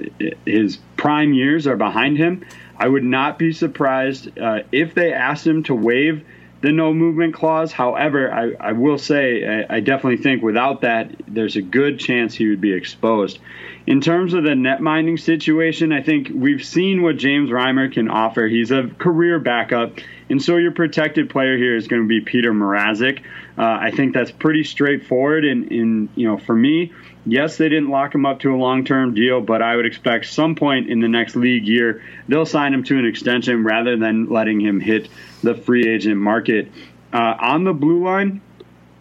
his 0.44 0.78
prime 0.96 1.32
years 1.32 1.66
are 1.66 1.76
behind 1.76 2.18
him. 2.18 2.44
I 2.76 2.88
would 2.88 3.04
not 3.04 3.38
be 3.38 3.52
surprised 3.52 4.38
uh, 4.38 4.60
if 4.72 4.94
they 4.94 5.12
asked 5.12 5.46
him 5.46 5.62
to 5.64 5.74
waive 5.74 6.24
the 6.64 6.73
no 6.73 6.94
movement 6.94 7.35
clause. 7.35 7.73
However, 7.73 8.33
I, 8.33 8.71
I 8.71 8.73
will 8.73 8.97
say 8.97 9.44
I, 9.47 9.76
I, 9.76 9.80
definitely 9.80 10.23
think 10.23 10.42
without 10.42 10.80
that, 10.80 11.11
there's 11.28 11.56
a 11.56 11.62
good 11.62 12.00
chance 12.00 12.35
he 12.35 12.49
would 12.49 12.62
be 12.62 12.73
exposed. 12.73 13.38
In 13.87 14.00
terms 14.00 14.33
of 14.33 14.44
the 14.44 14.54
net 14.54 14.80
minding 14.80 15.18
situation, 15.18 15.92
I 15.92 16.02
think 16.02 16.30
we've 16.35 16.64
seen 16.64 17.02
what 17.02 17.18
James 17.18 17.50
Reimer 17.50 17.92
can 17.92 18.09
offer. 18.09 18.49
He's 18.49 18.71
a 18.71 18.88
career 18.97 19.38
backup, 19.38 19.99
and 20.30 20.40
so 20.40 20.56
your 20.56 20.73
protected 20.73 21.28
player 21.28 21.59
here 21.59 21.76
is 21.76 21.87
going 21.87 22.00
to 22.00 22.09
be 22.09 22.25
Petr 22.25 22.50
Mrazek. 22.50 23.21
Uh, 23.59 23.62
I 23.62 23.90
think 23.90 24.14
that's 24.14 24.30
pretty 24.30 24.64
straightforward, 24.64 25.44
and, 25.44 25.71
and 25.71 26.09
you 26.14 26.26
know, 26.26 26.38
for 26.38 26.56
me, 26.56 26.94
Yes, 27.26 27.57
they 27.57 27.69
didn't 27.71 27.88
lock 27.88 28.14
him 28.14 28.26
up 28.26 28.40
to 28.40 28.54
a 28.54 28.57
long 28.57 28.85
term 28.85 29.14
deal, 29.14 29.40
but 29.40 29.62
I 29.62 29.76
would 29.76 29.87
expect 29.87 30.26
some 30.26 30.54
point 30.54 30.90
in 30.90 31.00
the 31.00 31.09
next 31.09 31.37
league 31.37 31.66
year 31.66 32.02
they'll 32.28 32.47
sign 32.47 32.75
him 32.75 32.85
to 32.85 32.99
an 32.99 33.07
extension 33.07 33.64
rather 33.64 33.97
than 33.97 34.28
letting 34.28 34.61
him 34.61 34.81
hit 34.81 35.09
the 35.43 35.54
free 35.54 35.88
agent 35.88 36.16
market. 36.16 36.71
Uh, 37.12 37.37
on 37.38 37.64
the 37.64 37.73
blue 37.73 38.04
line, 38.04 38.40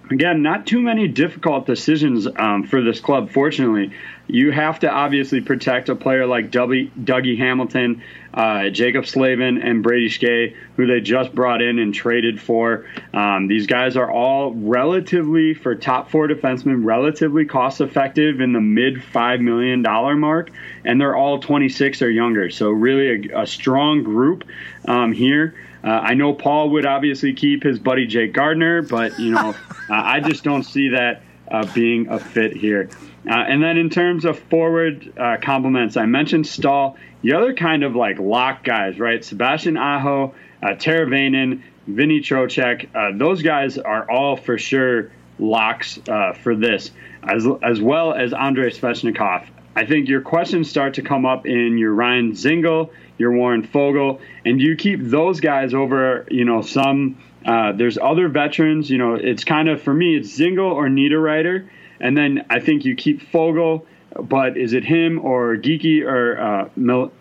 again, 0.10 0.42
not 0.42 0.68
too 0.68 0.82
many 0.82 1.08
difficult 1.08 1.66
decisions 1.66 2.28
um, 2.36 2.64
for 2.64 2.82
this 2.82 3.00
club, 3.00 3.30
fortunately. 3.32 3.92
You 4.28 4.52
have 4.52 4.80
to 4.80 4.90
obviously 4.90 5.42
protect 5.42 5.90
a 5.90 5.96
player 5.96 6.26
like 6.26 6.50
Dougie, 6.50 6.90
Dougie 6.92 7.38
Hamilton, 7.38 8.02
uh, 8.34 8.70
Jaccob 8.72 9.06
Slavin, 9.06 9.62
and 9.62 9.84
Brady 9.84 10.10
Skjei, 10.10 10.56
who 10.78 10.88
they 10.88 11.02
just 11.02 11.36
brought 11.36 11.62
in 11.62 11.78
and 11.78 11.94
traded 11.94 12.42
for. 12.42 12.86
Um, 13.14 13.48
these 13.48 13.68
guys 13.68 13.98
are 13.98 14.10
all 14.10 14.54
relatively, 14.54 15.54
for 15.54 15.76
top 15.76 16.10
four 16.10 16.28
defensemen, 16.28 16.86
relatively 16.86 17.46
cost 17.46 17.82
effective 17.82 18.40
in 18.40 18.54
the 18.54 18.62
mid 18.62 18.96
$5 18.96 19.42
million 19.42 19.82
mark, 20.20 20.52
and 20.86 21.02
they're 21.02 21.16
all 21.16 21.40
26 21.40 22.02
or 22.02 22.10
younger. 22.10 22.50
So, 22.50 22.70
really 22.70 23.30
a, 23.30 23.42
a 23.42 23.48
strong 23.48 24.04
group 24.04 24.46
um, 24.88 25.12
here. 25.12 25.54
Uh, 25.84 25.90
I 25.90 26.14
know 26.14 26.34
Paul 26.34 26.70
would 26.72 26.86
obviously 26.86 27.34
keep 27.34 27.64
his 27.64 27.78
buddy 27.78 28.08
Jake 28.08 28.34
Gardiner, 28.34 28.82
but 28.82 29.20
you 29.20 29.32
know, 29.32 29.54
I 29.90 30.22
just 30.22 30.44
don't 30.44 30.64
see 30.64 30.90
that 30.90 31.24
uh, 31.52 31.72
being 31.74 32.08
a 32.08 32.20
fit 32.20 32.56
here. 32.56 32.90
Uh, 33.30 33.34
and 33.34 33.62
then 33.62 33.78
in 33.78 33.90
terms 33.90 34.26
of 34.26 34.40
forward 34.40 35.14
uh, 35.18 35.38
compliments, 35.42 35.98
I 35.98 36.06
mentioned 36.06 36.48
Staal. 36.48 36.98
The 37.22 37.34
other 37.34 37.54
kind 37.54 37.84
of 37.84 37.96
like 37.96 38.20
lock 38.20 38.64
guys, 38.64 39.00
right? 39.00 39.24
Sebastian 39.24 39.78
Aho, 39.78 40.34
uh, 40.62 40.68
Teravainen, 40.68 41.62
Vinny 41.88 42.20
Trocheck. 42.20 42.90
Uh, 42.94 43.18
those 43.18 43.42
guys 43.42 43.78
are 43.78 44.10
all 44.10 44.36
for 44.36 44.58
sure 44.58 45.12
locks 45.40 46.00
for 46.42 46.56
this, 46.56 46.92
as 47.24 47.46
as 47.62 47.82
well 47.82 48.14
as 48.14 48.34
Andrei 48.34 48.70
Svechnikov. 48.70 49.48
I 49.76 49.86
think 49.86 50.08
your 50.08 50.22
questions 50.22 50.70
start 50.70 50.96
to 50.96 51.02
come 51.02 51.26
up 51.26 51.46
in 51.46 51.78
your 51.78 51.94
Ryan 51.94 52.34
Dzingel 52.34 52.92
your 53.18 53.32
Warren 53.32 53.68
Foegele, 53.68 54.20
and 54.46 54.60
you 54.60 54.76
keep 54.76 55.00
those 55.02 55.40
guys 55.40 55.74
over, 55.74 56.26
you 56.30 56.46
know, 56.46 56.62
some. 56.62 57.18
Uh, 57.46 57.74
there's 57.74 57.98
other 57.98 58.30
veterans, 58.30 58.90
you 58.90 58.98
know, 58.98 59.16
it's 59.16 59.44
kind 59.44 59.68
of 59.68 59.82
for 59.82 59.94
me, 59.94 60.16
it's 60.16 60.38
Dzingel 60.38 60.72
or 60.72 60.88
Niederreiter, 60.88 61.68
and 62.00 62.18
then 62.18 62.46
I 62.50 62.60
think 62.60 62.86
you 62.86 62.96
keep 62.96 63.30
Foegele, 63.32 63.86
but 64.20 64.58
is 64.58 64.74
it 64.74 64.86
him 64.86 65.20
or 65.20 65.58
Geekie 65.58 66.06
or 66.06 66.40
uh, 66.40 66.70
Mel- 66.76 67.12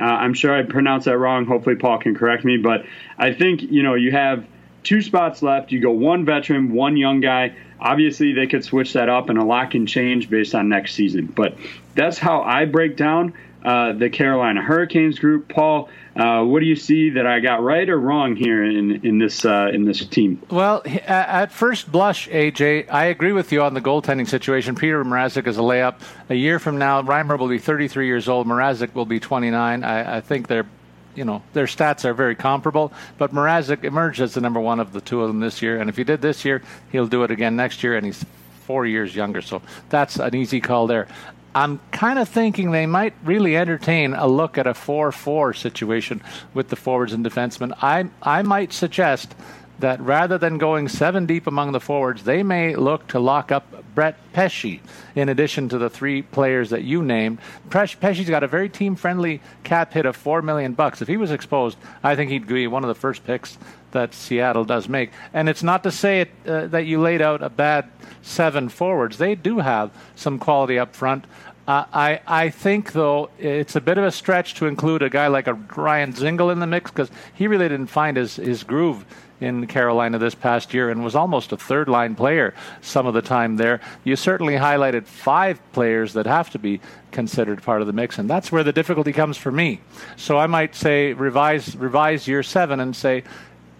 Uh, 0.00 0.04
I'm 0.04 0.34
sure 0.34 0.52
I 0.54 0.62
pronounced 0.62 1.04
that 1.04 1.18
wrong. 1.18 1.46
Hopefully, 1.46 1.76
Paul 1.76 1.98
can 1.98 2.14
correct 2.14 2.44
me, 2.44 2.56
but 2.56 2.84
I 3.18 3.32
think 3.32 3.62
you 3.62 3.82
know 3.82 3.94
you 3.94 4.10
have 4.10 4.44
two 4.82 5.02
spots 5.02 5.42
left. 5.42 5.72
You 5.72 5.80
go 5.80 5.90
one 5.90 6.24
veteran, 6.24 6.72
one 6.72 6.96
young 6.96 7.20
guy. 7.20 7.54
Obviously, 7.80 8.32
they 8.32 8.46
could 8.46 8.64
switch 8.64 8.94
that 8.94 9.08
up, 9.08 9.28
and 9.28 9.38
a 9.38 9.44
lot 9.44 9.70
can 9.70 9.86
change 9.86 10.30
based 10.30 10.54
on 10.54 10.68
next 10.68 10.94
season. 10.94 11.26
But 11.26 11.56
that's 11.94 12.18
how 12.18 12.42
I 12.42 12.64
break 12.64 12.96
down 12.96 13.34
uh, 13.64 13.92
the 13.92 14.10
Carolina 14.10 14.62
Hurricanes 14.62 15.18
group. 15.18 15.48
Paul, 15.48 15.88
uh, 16.16 16.42
what 16.44 16.60
do 16.60 16.66
you 16.66 16.76
see 16.76 17.10
that 17.10 17.26
I 17.26 17.40
got 17.40 17.62
right 17.62 17.88
or 17.88 17.98
wrong 17.98 18.36
here 18.36 18.64
in 18.64 19.04
in 19.04 19.18
this 19.18 19.44
uh, 19.44 19.70
in 19.72 19.84
this 19.84 20.04
team? 20.06 20.42
Well, 20.50 20.82
at 20.86 21.50
first 21.50 21.90
blush, 21.90 22.28
AJ, 22.28 22.90
I 22.90 23.06
agree 23.06 23.32
with 23.32 23.52
you 23.52 23.62
on 23.62 23.74
the 23.74 23.80
goaltending 23.80 24.28
situation. 24.28 24.74
Petr 24.74 25.02
Mrazek 25.04 25.46
is 25.46 25.56
a 25.56 25.62
layup. 25.62 26.00
A 26.28 26.34
year 26.34 26.58
from 26.58 26.78
now, 26.78 27.02
Reimer 27.02 27.38
will 27.38 27.48
be 27.48 27.58
33 27.58 28.06
years 28.06 28.28
old. 28.28 28.46
Mrazek 28.46 28.94
will 28.94 29.06
be 29.06 29.18
29. 29.18 29.82
I, 29.82 30.16
I 30.16 30.20
think 30.20 30.48
they're 30.48 30.66
you 31.14 31.24
know 31.24 31.42
their 31.52 31.66
stats 31.66 32.04
are 32.04 32.14
very 32.14 32.34
comparable. 32.34 32.92
But 33.18 33.32
Mrazek 33.32 33.84
emerged 33.84 34.20
as 34.20 34.34
the 34.34 34.40
number 34.40 34.60
one 34.60 34.80
of 34.80 34.92
the 34.92 35.00
two 35.00 35.22
of 35.22 35.28
them 35.28 35.40
this 35.40 35.62
year, 35.62 35.80
and 35.80 35.88
if 35.88 35.96
he 35.96 36.04
did 36.04 36.20
this 36.20 36.44
year, 36.44 36.62
he'll 36.92 37.06
do 37.06 37.22
it 37.24 37.30
again 37.30 37.56
next 37.56 37.82
year, 37.82 37.96
and 37.96 38.04
he's 38.04 38.24
four 38.66 38.86
years 38.86 39.14
younger. 39.14 39.42
So 39.42 39.62
that's 39.90 40.18
an 40.18 40.34
easy 40.34 40.60
call 40.60 40.86
there. 40.86 41.06
I'm 41.54 41.80
kind 41.92 42.18
of 42.18 42.28
thinking 42.28 42.70
they 42.72 42.86
might 42.86 43.14
really 43.22 43.56
entertain 43.56 44.14
a 44.14 44.26
look 44.26 44.58
at 44.58 44.66
a 44.66 44.74
4 44.74 45.12
4 45.12 45.54
situation 45.54 46.20
with 46.52 46.68
the 46.68 46.76
forwards 46.76 47.12
and 47.12 47.24
defensemen. 47.24 47.72
I, 47.80 48.08
I 48.22 48.42
might 48.42 48.72
suggest 48.72 49.34
that 49.78 50.00
rather 50.00 50.38
than 50.38 50.58
going 50.58 50.88
seven 50.88 51.26
deep 51.26 51.46
among 51.46 51.72
the 51.72 51.80
forwards, 51.80 52.24
they 52.24 52.42
may 52.42 52.74
look 52.76 53.06
to 53.08 53.18
lock 53.18 53.52
up 53.52 53.84
Brett 53.94 54.16
Pesce 54.32 54.80
in 55.14 55.28
addition 55.28 55.68
to 55.68 55.78
the 55.78 55.90
three 55.90 56.22
players 56.22 56.70
that 56.70 56.82
you 56.82 57.02
named. 57.02 57.38
Pesce's 57.70 58.28
got 58.28 58.42
a 58.42 58.48
very 58.48 58.68
team 58.68 58.96
friendly 58.96 59.40
cap 59.62 59.92
hit 59.92 60.06
of 60.06 60.16
four 60.16 60.42
million 60.42 60.74
bucks. 60.74 61.02
If 61.02 61.08
he 61.08 61.16
was 61.16 61.30
exposed, 61.30 61.76
I 62.02 62.16
think 62.16 62.30
he'd 62.30 62.46
be 62.46 62.66
one 62.66 62.84
of 62.84 62.88
the 62.88 62.94
first 62.94 63.24
picks 63.24 63.58
that 63.94 64.12
Seattle 64.14 64.64
does 64.64 64.88
make. 64.88 65.10
And 65.32 65.48
it's 65.48 65.62
not 65.62 65.82
to 65.84 65.90
say 65.90 66.20
it, 66.20 66.30
uh, 66.46 66.66
that 66.68 66.84
you 66.84 67.00
laid 67.00 67.22
out 67.22 67.42
a 67.42 67.48
bad 67.48 67.90
seven 68.22 68.68
forwards. 68.68 69.16
They 69.16 69.34
do 69.34 69.58
have 69.58 69.90
some 70.14 70.38
quality 70.38 70.78
up 70.78 70.94
front. 70.94 71.24
Uh, 71.66 71.86
I 71.94 72.20
I 72.26 72.50
think 72.50 72.92
though 72.92 73.30
it's 73.38 73.74
a 73.74 73.80
bit 73.80 73.96
of 73.96 74.04
a 74.04 74.10
stretch 74.10 74.54
to 74.56 74.66
include 74.66 75.02
a 75.02 75.08
guy 75.08 75.28
like 75.28 75.46
a 75.46 75.54
Ryan 75.54 76.12
Dzingel 76.12 76.52
in 76.52 76.60
the 76.60 76.66
mix 76.66 76.90
because 76.90 77.10
he 77.32 77.46
really 77.46 77.68
didn't 77.68 77.86
find 77.86 78.18
his 78.18 78.36
his 78.36 78.64
groove 78.64 79.06
in 79.40 79.66
Carolina 79.66 80.18
this 80.18 80.34
past 80.34 80.74
year 80.74 80.90
and 80.90 81.02
was 81.02 81.14
almost 81.14 81.52
a 81.52 81.56
third 81.56 81.88
line 81.88 82.14
player 82.14 82.54
some 82.82 83.06
of 83.06 83.14
the 83.14 83.22
time 83.22 83.56
there. 83.56 83.80
You 84.04 84.16
certainly 84.16 84.54
highlighted 84.54 85.06
five 85.06 85.60
players 85.72 86.12
that 86.12 86.26
have 86.26 86.50
to 86.50 86.58
be 86.58 86.80
considered 87.10 87.62
part 87.62 87.80
of 87.80 87.86
the 87.86 87.92
mix, 87.92 88.18
and 88.18 88.28
that's 88.28 88.52
where 88.52 88.62
the 88.62 88.72
difficulty 88.72 89.12
comes 89.12 89.36
for 89.36 89.50
me. 89.50 89.80
So 90.16 90.38
I 90.38 90.46
might 90.46 90.74
say 90.74 91.14
revise 91.14 91.76
revise 91.76 92.28
year 92.28 92.42
seven 92.42 92.78
and 92.80 92.94
say 92.94 93.24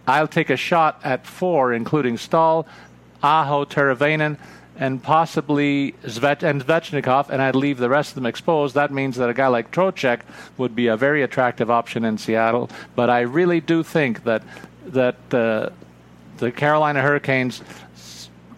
I'll 0.06 0.28
take 0.28 0.50
a 0.50 0.56
shot 0.56 1.00
at 1.04 1.26
four, 1.26 1.72
including 1.72 2.18
Staal, 2.18 2.66
Aho, 3.22 3.64
Teravainen 3.64 4.38
and 4.76 5.02
possibly 5.02 5.92
Zvet 6.02 6.42
and 6.42 6.64
Svechnikov, 6.64 7.30
and 7.30 7.40
I'd 7.40 7.54
leave 7.54 7.78
the 7.78 7.88
rest 7.88 8.10
of 8.10 8.14
them 8.16 8.26
exposed. 8.26 8.74
That 8.74 8.92
means 8.92 9.16
that 9.16 9.30
a 9.30 9.34
guy 9.34 9.46
like 9.46 9.70
Trocheck 9.70 10.20
would 10.56 10.74
be 10.74 10.88
a 10.88 10.96
very 10.96 11.22
attractive 11.22 11.70
option 11.70 12.04
in 12.04 12.18
Seattle. 12.18 12.70
But 12.96 13.08
I 13.08 13.20
really 13.20 13.60
do 13.60 13.82
think 13.82 14.24
that 14.24 14.42
that 14.86 15.16
uh, 15.32 15.70
the 16.38 16.52
Carolina 16.52 17.00
Hurricanes 17.00 17.62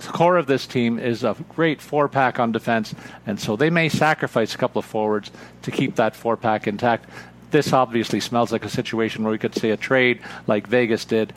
core 0.09 0.37
of 0.37 0.47
this 0.47 0.67
team 0.67 0.99
is 0.99 1.25
a 1.25 1.37
great 1.55 1.81
four 1.81 2.09
pack 2.09 2.39
on 2.39 2.53
defense, 2.53 2.95
and 3.27 3.39
so 3.39 3.57
they 3.57 3.71
may 3.71 3.89
sacrifice 3.89 4.55
a 4.55 4.59
couple 4.59 4.79
of 4.79 4.85
forwards 4.85 5.31
to 5.63 5.71
keep 5.71 5.97
that 5.97 6.17
four 6.17 6.37
pack 6.37 6.67
intact. 6.67 7.09
This 7.51 7.73
obviously 7.73 8.21
smells 8.21 8.53
like 8.53 8.65
a 8.65 8.69
situation 8.69 9.23
where 9.25 9.33
we 9.33 9.39
could 9.39 9.55
see 9.55 9.71
a 9.71 9.77
trade 9.77 10.21
like 10.47 10.67
Vegas 10.67 11.05
did 11.05 11.33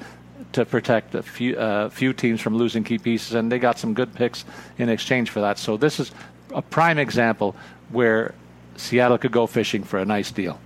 to 0.53 0.65
protect 0.65 1.15
a 1.15 1.23
few, 1.23 1.55
uh, 1.55 1.89
few 1.89 2.13
teams 2.13 2.41
from 2.41 2.57
losing 2.57 2.83
key 2.83 2.97
pieces, 2.97 3.33
and 3.35 3.51
they 3.51 3.59
got 3.59 3.77
some 3.77 3.93
good 3.93 4.13
picks 4.13 4.45
in 4.77 4.89
exchange 4.89 5.29
for 5.29 5.41
that. 5.41 5.59
So 5.59 5.77
this 5.77 5.99
is 5.99 6.11
a 6.53 6.61
prime 6.61 6.97
example 6.97 7.55
where 7.89 8.33
Seattle 8.75 9.17
could 9.17 9.31
go 9.31 9.45
fishing 9.45 9.83
for 9.83 9.99
a 9.99 10.05
nice 10.05 10.31
deal. 10.31 10.59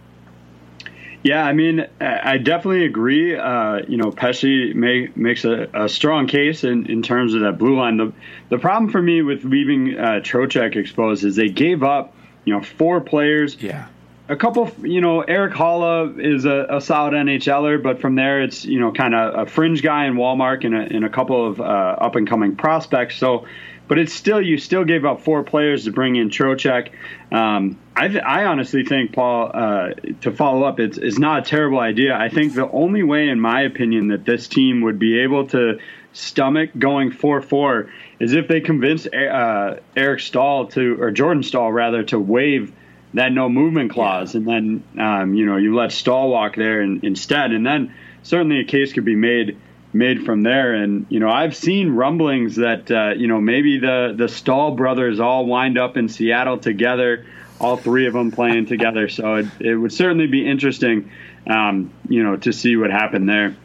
Yeah, 1.24 1.46
I 1.46 1.54
mean, 1.54 1.88
I 2.02 2.38
definitely 2.38 2.86
agree. 2.86 3.38
Uh, 3.38 3.80
you 3.88 3.96
know, 3.96 4.12
Pesce 4.12 4.74
may, 4.74 5.10
makes 5.16 5.46
a, 5.46 5.70
a, 5.74 5.88
strong 5.88 6.28
case 6.28 6.66
in, 6.66 6.86
in 6.88 7.02
terms 7.02 7.34
of 7.34 7.42
that 7.42 7.58
blue 7.58 7.78
line. 7.78 7.96
The 7.96 8.12
the 8.50 8.58
problem 8.58 8.92
for 8.92 9.02
me 9.02 9.22
with 9.22 9.46
leaving 9.46 9.98
uh, 9.98 10.20
Trocheck 10.22 10.76
exposed 10.76 11.24
is 11.24 11.38
they 11.38 11.48
gave 11.48 11.82
up, 11.82 12.14
you 12.44 12.54
know, 12.54 12.62
four 12.62 13.00
players. 13.00 13.56
Yeah 13.62 13.88
a 14.30 14.36
couple, 14.38 14.72
you 14.82 15.02
know, 15.02 15.22
Erik 15.22 15.54
Haula 15.54 16.18
is 16.18 16.46
a, 16.46 16.66
a, 16.70 16.82
solid 16.82 17.14
NHLer, 17.14 17.82
but 17.84 18.00
from 18.00 18.16
there 18.16 18.42
it's, 18.42 18.64
you 18.64 18.80
know, 18.80 18.92
kind 18.92 19.14
of 19.14 19.48
a 19.48 19.50
fringe 19.50 19.82
guy 19.82 20.06
in 20.06 20.16
Wallmark 20.16 20.64
and 20.64 20.74
a, 20.74 20.80
and 20.80 21.04
a 21.04 21.10
couple 21.10 21.46
of 21.46 21.60
uh, 21.60 21.64
up 21.64 22.16
and 22.16 22.28
coming 22.28 22.56
prospects. 22.56 23.18
So, 23.18 23.46
but 23.90 24.00
it's 24.00 24.14
still, 24.14 24.42
you 24.42 24.58
still 24.58 24.86
gave 24.86 25.04
up 25.04 25.22
four 25.22 25.44
players 25.44 25.84
to 25.86 25.92
bring 25.92 26.16
in 26.16 26.30
Trocheck. 26.30 26.92
Um, 27.34 27.78
I, 27.98 28.08
th- 28.08 28.24
I 28.24 28.46
honestly 28.46 28.86
think, 28.86 29.12
Paul, 29.12 29.52
uh, 29.54 29.90
to 30.22 30.32
follow 30.32 30.64
up, 30.64 30.80
it's, 30.80 30.98
it's 30.98 31.20
not 31.20 31.40
a 31.40 31.50
terrible 31.50 31.80
idea. 31.80 32.16
I 32.16 32.30
think 32.30 32.54
the 32.54 32.70
only 32.72 33.04
way, 33.04 33.28
in 33.28 33.42
my 33.42 33.64
opinion, 33.64 34.08
that 34.08 34.24
this 34.24 34.48
team 34.48 34.82
would 34.82 35.00
be 35.00 35.20
able 35.20 35.48
to 35.48 35.80
stomach 36.14 36.70
going 36.78 37.12
4 37.12 37.42
4 37.42 37.92
is 38.20 38.34
if 38.34 38.48
they 38.48 38.62
convince 38.62 39.06
uh, 39.06 39.82
Eric 39.98 40.22
Staal 40.22 40.68
to, 40.68 41.02
or 41.02 41.12
Jordan 41.12 41.44
Staal 41.44 41.74
rather, 41.74 42.04
to 42.04 42.18
waive 42.18 42.72
that 43.14 43.32
no 43.32 43.50
movement 43.50 43.92
clause, 43.92 44.34
yeah. 44.34 44.40
and 44.40 44.48
then 44.48 45.04
um, 45.04 45.34
you 45.34 45.46
know 45.46 45.58
you 45.58 45.76
let 45.76 45.92
Staal 45.92 46.30
walk 46.30 46.56
there 46.56 46.82
in, 46.82 47.02
instead, 47.04 47.52
and 47.52 47.66
then 47.66 47.94
certainly 48.24 48.60
a 48.60 48.66
case 48.66 48.94
could 48.94 49.06
be 49.06 49.16
made 49.16 49.58
made 49.94 50.26
from 50.26 50.44
there. 50.44 50.74
And 50.74 51.06
you 51.10 51.20
know 51.20 51.30
I've 51.30 51.56
seen 51.56 51.92
rumblings 51.92 52.56
that 52.58 52.90
uh, 52.92 53.14
you 53.16 53.28
know 53.28 53.40
maybe 53.40 53.80
the 53.80 54.14
the 54.18 54.28
Staal 54.28 54.76
brothers 54.76 55.20
all 55.20 55.46
wind 55.46 55.78
up 55.78 55.98
in 55.98 56.10
Seattle 56.10 56.58
together, 56.58 57.26
all 57.60 57.78
three 57.78 58.08
of 58.08 58.14
them 58.14 58.32
playing 58.32 58.66
together. 58.66 59.10
So 59.10 59.36
it, 59.36 59.46
it 59.60 59.76
would 59.76 59.94
certainly 59.94 60.28
be 60.28 60.48
interesting, 60.48 61.12
um, 61.48 61.92
you 62.08 62.24
know, 62.24 62.38
to 62.38 62.52
see 62.52 62.76
what 62.76 62.92
happened 62.92 63.30
there. 63.30 63.56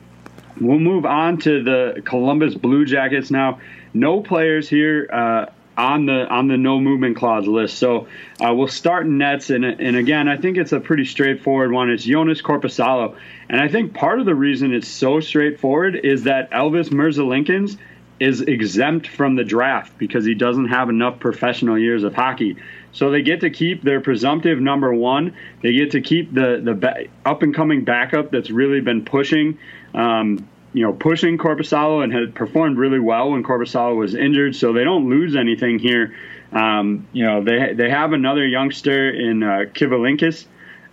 We'll 0.61 0.81
move 0.81 1.07
on 1.07 1.39
to 1.39 1.63
the 1.63 2.03
Columbus 2.05 2.55
Blue 2.55 2.85
Jackets 2.85 3.31
now. 3.31 3.61
No 3.95 4.21
players 4.21 4.69
here. 4.69 5.09
Uh, 5.11 5.47
on 5.79 6.07
the 6.07 6.27
on 6.27 6.49
the 6.49 6.57
no 6.57 6.81
movement 6.81 7.17
clause 7.17 7.47
list. 7.47 7.79
So 7.79 8.09
uh, 8.45 8.53
we'll 8.53 8.67
start 8.67 9.07
in 9.07 9.17
nets, 9.17 9.49
and 9.49 9.65
and 9.65 9.97
again, 9.97 10.29
I 10.29 10.37
think 10.37 10.59
it's 10.59 10.73
a 10.73 10.81
pretty 10.81 11.05
straightforward 11.05 11.71
one. 11.71 11.89
It's 11.89 12.05
Joonas 12.05 12.43
Korpisalo, 12.43 13.17
and 13.49 13.61
I 13.61 13.69
think 13.69 13.95
part 13.95 14.19
of 14.19 14.27
the 14.27 14.35
reason 14.35 14.75
it's 14.75 14.89
so 14.89 15.21
straightforward 15.21 15.95
is 15.95 16.25
that 16.25 16.51
Elvis 16.51 16.91
Merzlikins 16.91 17.79
is 18.19 18.41
exempt 18.41 19.07
from 19.07 19.37
the 19.37 19.45
draft 19.45 19.97
because 19.97 20.25
he 20.25 20.35
doesn't 20.35 20.67
have 20.67 20.89
enough 20.89 21.21
professional 21.21 21.79
years 21.79 22.03
of 22.03 22.13
hockey. 22.13 22.57
So 22.91 23.11
they 23.13 23.23
get 23.23 23.43
to 23.43 23.51
keep 23.51 23.83
their 23.83 24.01
presumptive 24.01 24.59
number 24.59 24.93
one. 24.93 25.37
They 25.63 25.73
get 25.75 25.93
to 25.93 26.01
keep 26.01 26.35
the 26.35 26.61
the 26.61 27.09
up 27.25 27.43
and 27.43 27.55
coming 27.55 27.85
backup 27.85 28.33
that's 28.33 28.51
really 28.51 28.81
been 28.81 29.05
pushing, 29.05 29.59
um, 29.95 30.49
you 30.79 30.85
know, 30.85 30.93
pushing 30.93 31.39
Korpisalo 31.39 32.05
and 32.05 32.13
had 32.13 32.37
performed 32.37 32.79
really 32.79 33.01
well 33.01 33.33
when 33.33 33.43
Korpisalo 33.43 33.97
was 33.97 34.15
injured. 34.15 34.55
So 34.55 34.73
they 34.73 34.85
don't 34.85 35.11
lose 35.11 35.35
anything 35.35 35.81
here. 35.81 36.15
Um, 36.53 37.09
you 37.13 37.27
know, 37.27 37.43
they 37.43 37.75
they 37.75 37.91
have 37.91 38.13
another 38.13 38.47
youngster 38.47 39.11
in 39.11 39.43
uh, 39.43 39.65
Kivalinkis. 39.73 40.47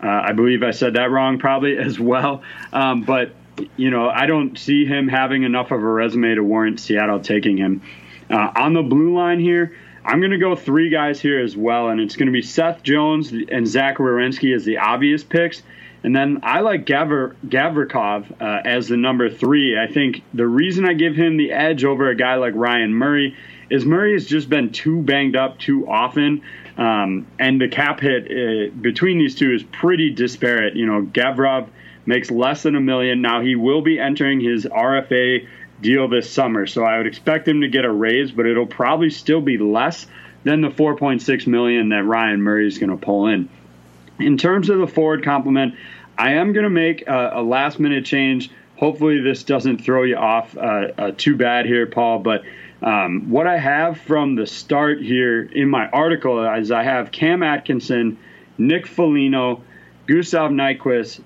Uh, 0.04 0.08
I 0.08 0.32
believe 0.32 0.64
I 0.64 0.72
said 0.72 0.96
that 0.96 1.12
wrong, 1.12 1.38
probably 1.38 1.78
as 1.78 2.00
well. 2.00 2.42
Um, 2.74 3.04
but 3.04 3.36
you 3.78 3.92
know, 3.92 4.10
I 4.10 4.26
don't 4.26 4.58
see 4.58 4.86
him 4.86 5.08
having 5.08 5.44
enough 5.44 5.70
of 5.70 5.84
a 5.84 5.88
resume 5.88 6.34
to 6.34 6.42
warrant 6.44 6.80
Seattle 6.80 7.20
taking 7.20 7.56
him. 7.56 7.84
Uh, 8.28 8.52
on 8.56 8.74
the 8.74 8.82
blue 8.82 9.16
line 9.16 9.40
here, 9.40 9.78
I'm 10.04 10.20
going 10.20 10.32
to 10.32 10.40
go 10.40 10.56
three 10.56 10.90
guys 10.90 11.22
here 11.22 11.40
as 11.40 11.56
well, 11.56 11.90
and 11.90 12.02
it's 12.02 12.16
going 12.16 12.26
to 12.26 12.32
be 12.34 12.42
Seth 12.42 12.82
Jones 12.82 13.32
and 13.32 13.68
Zach 13.68 13.98
Werenski 13.98 14.56
as 14.56 14.66
the 14.66 14.80
obvious 14.80 15.24
picks. 15.24 15.62
And 16.06 16.16
then 16.16 16.42
I 16.44 16.60
like 16.60 16.86
Gavr- 16.86 17.34
Gavrikov 17.48 18.40
uh, 18.40 18.62
as 18.64 18.90
the 18.90 18.96
number 18.96 19.28
three. 19.28 19.76
I 19.76 19.92
think 19.92 20.22
the 20.36 20.46
reason 20.46 20.86
I 20.86 20.94
give 20.94 21.16
him 21.16 21.36
the 21.36 21.52
edge 21.52 21.84
over 21.84 22.12
a 22.12 22.16
guy 22.16 22.36
like 22.36 22.54
Ryan 22.54 22.94
Murray 22.94 23.36
is 23.72 23.86
Murray 23.86 24.14
has 24.14 24.28
just 24.28 24.48
been 24.48 24.72
too 24.72 25.02
banged 25.02 25.36
up 25.36 25.58
too 25.58 25.90
often. 25.90 26.44
Um, 26.78 27.26
and 27.40 27.60
the 27.60 27.70
cap 27.70 28.02
hit 28.02 28.26
uh, 28.26 28.72
between 28.80 29.18
these 29.18 29.34
two 29.34 29.52
is 29.52 29.64
pretty 29.64 30.12
disparate. 30.12 30.76
You 30.76 30.86
know, 30.86 31.02
Gavrov 31.02 31.70
makes 32.06 32.30
less 32.30 32.62
than 32.62 32.76
a 32.76 32.82
million. 32.82 33.24
Now 33.24 33.42
he 33.42 33.56
will 33.56 33.82
be 33.82 34.00
entering 34.00 34.40
his 34.40 34.66
RFA 34.66 35.48
deal 35.82 36.08
this 36.08 36.30
summer. 36.30 36.68
So 36.68 36.84
I 36.84 37.00
would 37.00 37.08
expect 37.08 37.48
him 37.48 37.62
to 37.62 37.68
get 37.68 37.84
a 37.84 37.92
raise, 37.92 38.32
but 38.32 38.46
it'll 38.46 38.68
probably 38.68 39.10
still 39.10 39.42
be 39.42 39.58
less 39.58 40.06
than 40.44 40.62
the 40.62 40.70
4.6 40.70 41.48
million 41.48 41.90
that 41.90 42.04
Ryan 42.04 42.44
Murray 42.44 42.68
is 42.68 42.78
going 42.78 42.92
to 42.92 43.04
pull 43.04 43.26
in. 43.26 43.50
In 44.20 44.38
terms 44.38 44.70
of 44.70 44.80
the 44.80 44.88
forward 44.88 45.24
complement, 45.24 45.76
I 46.18 46.34
am 46.34 46.54
going 46.54 46.64
to 46.64 46.70
make 46.70 47.08
a, 47.08 47.32
a, 47.36 47.44
last 47.44 47.80
minute 47.80 48.06
change. 48.06 48.50
Hopefully, 48.78 49.22
this 49.22 49.44
doesn't 49.44 49.80
throw 49.80 50.04
you 50.04 50.18
off 50.18 50.56
uh, 50.58 50.60
uh, 50.98 51.12
too 51.18 51.36
bad 51.36 51.66
here, 51.66 51.86
Paul. 51.86 52.20
But 52.20 52.44
um, 52.82 53.30
what 53.30 53.48
I 53.48 53.58
have 53.58 54.00
from 54.02 54.36
the 54.36 54.46
start 54.46 55.02
here 55.02 55.42
in 55.44 55.70
my 55.70 55.88
article 55.90 56.46
is 56.56 56.72
I 56.72 56.84
have 56.84 57.12
Cam 57.12 57.44
Atkinson, 57.44 58.18
Nick 58.58 58.88
Foligno, 58.88 59.64
Gustav 60.08 60.52
Nyquist, 60.52 61.22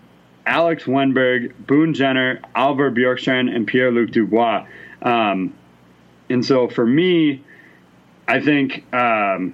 Alex 0.45 0.83
Wennberg, 0.85 1.53
Boone 1.67 1.93
Jenner, 1.93 2.41
Albert 2.55 2.91
Bjorkstrand, 2.91 3.53
and 3.53 3.67
Pierre 3.67 3.91
Luc 3.91 4.11
Dubois. 4.11 4.65
Um, 5.01 5.53
and 6.29 6.45
so 6.45 6.67
for 6.67 6.85
me, 6.85 7.43
I 8.27 8.39
think 8.39 8.85
um, 8.93 9.53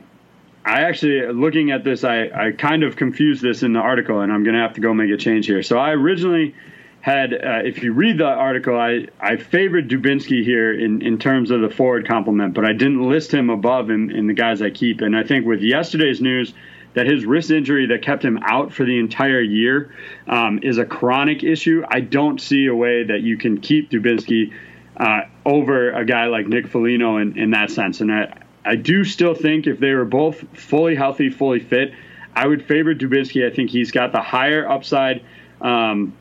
I 0.66 0.82
actually, 0.82 1.32
looking 1.32 1.70
at 1.70 1.84
this, 1.84 2.04
I, 2.04 2.24
I 2.24 2.52
kind 2.52 2.82
of 2.84 2.96
confused 2.96 3.44
this 3.44 3.62
in 3.62 3.74
the 3.74 3.80
article, 3.80 4.22
and 4.22 4.34
I'm 4.34 4.44
going 4.44 4.56
to 4.56 4.62
have 4.62 4.74
to 4.74 4.82
go 4.82 4.96
make 4.96 5.12
a 5.12 5.18
change 5.18 5.46
here. 5.46 5.62
So 5.62 5.78
I 5.78 5.92
originally 5.92 6.56
had, 7.02 7.34
uh, 7.34 7.62
if 7.64 7.84
you 7.84 7.94
read 7.94 8.18
the 8.18 8.26
article, 8.26 8.76
I, 8.76 9.06
I 9.20 9.38
favored 9.38 9.88
Dubinsky 9.88 10.44
here 10.44 10.74
in, 10.74 11.04
in 11.04 11.20
terms 11.20 11.52
of 11.52 11.62
the 11.62 11.70
forward 11.70 12.08
complement, 12.08 12.56
but 12.56 12.66
I 12.66 12.74
didn't 12.74 13.08
list 13.08 13.32
him 13.32 13.52
above 13.52 13.92
in, 13.92 14.10
in 14.10 14.26
the 14.26 14.34
guys 14.34 14.60
I 14.64 14.72
keep. 14.72 15.02
And 15.02 15.16
I 15.16 15.24
think 15.24 15.46
with 15.46 15.62
yesterday's 15.62 16.20
news, 16.20 16.52
that 16.96 17.06
his 17.06 17.26
wrist 17.26 17.52
injury 17.52 17.86
that 17.88 18.02
kept 18.02 18.26
him 18.26 18.40
out 18.42 18.74
for 18.74 18.86
the 18.86 18.98
entire 18.98 19.42
year 19.42 19.94
um, 20.28 20.62
is 20.64 20.80
a 20.80 20.86
chronic 20.86 21.44
issue. 21.44 21.84
I 21.88 22.00
don't 22.00 22.42
see 22.42 22.66
a 22.66 22.74
way 22.74 23.04
that 23.04 23.22
you 23.22 23.38
can 23.38 23.62
keep 23.62 23.92
Dubinsky 23.92 24.52
uh, 24.98 25.24
over 25.46 25.92
a 25.92 26.06
guy 26.06 26.26
like 26.28 26.48
Nick 26.48 26.70
Foligno 26.70 27.18
in, 27.18 27.38
in 27.38 27.52
that 27.52 27.70
sense. 27.70 28.02
And 28.02 28.12
I, 28.12 28.45
I 28.66 28.76
do 28.76 29.04
still 29.04 29.36
think 29.36 29.68
if 29.68 29.80
they 29.80 29.94
were 29.94 30.06
both 30.06 30.44
fully 30.58 30.96
healthy, 30.96 31.30
fully 31.30 31.60
fit, 31.60 31.94
I 32.36 32.48
would 32.48 32.66
favor 32.66 32.94
Dubinsky. 32.94 33.50
I 33.50 33.56
think 33.56 33.70
he's 33.70 33.92
got 33.92 34.12
the 34.12 34.22
higher 34.22 34.68
upside 34.68 35.24
um, 35.62 36.14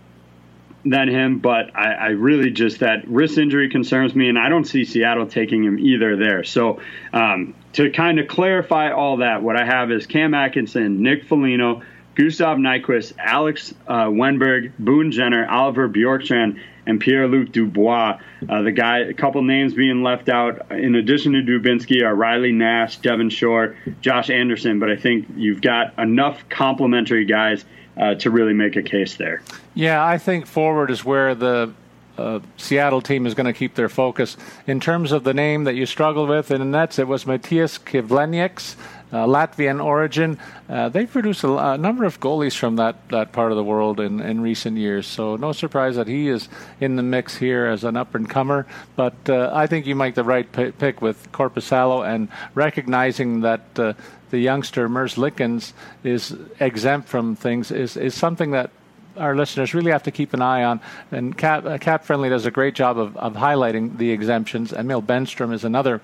than 0.84 1.08
him, 1.08 1.38
but 1.38 1.74
I, 1.74 1.92
I, 1.92 2.06
really 2.08 2.50
just 2.50 2.80
that 2.80 3.08
wrist 3.08 3.38
injury 3.38 3.68
concerns 3.70 4.14
me, 4.14 4.28
and 4.28 4.38
I 4.38 4.48
don't 4.48 4.64
see 4.64 4.84
Seattle 4.84 5.26
taking 5.26 5.64
him 5.64 5.78
either 5.78 6.16
there. 6.16 6.44
So 6.44 6.80
um, 7.12 7.54
to 7.72 7.90
kind 7.90 8.20
of 8.20 8.28
clarify 8.28 8.92
all 8.92 9.18
that, 9.18 9.42
what 9.42 9.56
I 9.56 9.64
have 9.64 9.90
is 9.90 10.06
Cam 10.06 10.34
Atkinson, 10.34 11.02
Nick 11.02 11.24
Foligno, 11.24 11.82
Gustav 12.14 12.58
Nyquist, 12.58 13.14
Alex 13.18 13.74
uh, 13.88 14.04
Wennberg, 14.04 14.72
Boone 14.78 15.10
Jenner, 15.10 15.48
Oliver 15.48 15.88
Bjorkstrand, 15.88 16.60
and 16.86 17.00
Pierre-Luc 17.00 17.52
Dubois. 17.52 18.18
Uh, 18.48 18.62
the 18.62 18.72
guy, 18.72 19.00
a 19.00 19.14
couple 19.14 19.42
names 19.42 19.74
being 19.74 20.02
left 20.02 20.28
out 20.28 20.70
in 20.70 20.94
addition 20.94 21.32
to 21.32 21.42
Dubinsky 21.42 22.02
are 22.02 22.14
Riley 22.14 22.52
Nash, 22.52 22.98
Devin 22.98 23.30
Shore, 23.30 23.76
Josh 24.00 24.30
Anderson. 24.30 24.78
But 24.78 24.90
I 24.90 24.96
think 24.96 25.26
you've 25.36 25.60
got 25.60 25.98
enough 25.98 26.48
complementary 26.48 27.24
guys 27.24 27.64
uh, 27.96 28.14
to 28.16 28.30
really 28.30 28.54
make 28.54 28.76
a 28.76 28.82
case 28.82 29.16
there. 29.16 29.42
Yeah, 29.74 30.04
I 30.04 30.18
think 30.18 30.46
forward 30.46 30.90
is 30.90 31.04
where 31.04 31.34
the 31.34 31.72
uh, 32.18 32.40
Seattle 32.56 33.00
team 33.00 33.26
is 33.26 33.34
going 33.34 33.46
to 33.46 33.52
keep 33.52 33.74
their 33.74 33.88
focus. 33.88 34.36
In 34.66 34.80
terms 34.80 35.12
of 35.12 35.24
the 35.24 35.34
name 35.34 35.64
that 35.64 35.74
you 35.74 35.86
struggled 35.86 36.28
with 36.28 36.50
in 36.50 36.60
the 36.60 36.64
Nets, 36.64 36.98
it 36.98 37.08
was 37.08 37.24
Matiss 37.24 37.78
Kivlenieks, 37.78 38.76
Latvian 39.12 39.84
origin. 39.84 40.38
Uh, 40.68 40.88
they've 40.88 41.10
produced 41.10 41.44
a, 41.44 41.72
a, 41.72 41.78
number 41.78 42.04
of 42.04 42.20
goalies 42.20 42.56
from 42.56 42.76
that, 42.76 43.08
that 43.10 43.32
part 43.32 43.52
of 43.52 43.56
the 43.56 43.64
world 43.64 44.00
in, 44.00 44.20
in 44.20 44.40
recent 44.40 44.76
years, 44.76 45.06
so 45.06 45.36
no 45.36 45.52
surprise 45.52 45.96
that 45.96 46.08
he 46.08 46.28
is 46.28 46.48
in 46.80 46.96
the 46.96 47.02
mix 47.02 47.36
here 47.36 47.66
as 47.66 47.84
an 47.84 47.96
up 47.96 48.14
and 48.14 48.28
comer. 48.28 48.66
But 48.96 49.14
uh, 49.28 49.50
I 49.52 49.66
think 49.66 49.86
you 49.86 49.94
make 49.94 50.14
the 50.14 50.24
right 50.24 50.50
p- 50.50 50.72
pick 50.72 51.00
with 51.00 51.30
Korpisalo 51.32 52.06
and 52.06 52.28
recognizing 52.54 53.40
that 53.40 53.78
uh, 53.78 53.94
the 54.30 54.38
youngster 54.38 54.88
Merzlikins 54.88 55.72
is 56.02 56.36
exempt 56.58 57.08
from 57.08 57.36
things 57.36 57.70
is, 57.70 57.96
is 57.96 58.14
something 58.14 58.50
that 58.50 58.70
our 59.16 59.34
listeners 59.34 59.74
really 59.74 59.90
have 59.90 60.02
to 60.04 60.10
keep 60.10 60.34
an 60.34 60.42
eye 60.42 60.64
on. 60.64 60.80
And 61.10 61.36
Cap, 61.36 61.64
uh, 61.64 61.78
Cap 61.78 62.04
Friendly 62.04 62.28
does 62.28 62.46
a 62.46 62.50
great 62.50 62.74
job 62.74 62.98
of, 62.98 63.16
of 63.16 63.34
highlighting 63.34 63.96
the 63.98 64.10
exemptions. 64.10 64.72
Emil 64.72 65.02
Bemstrom 65.02 65.52
is 65.52 65.64
another 65.64 66.00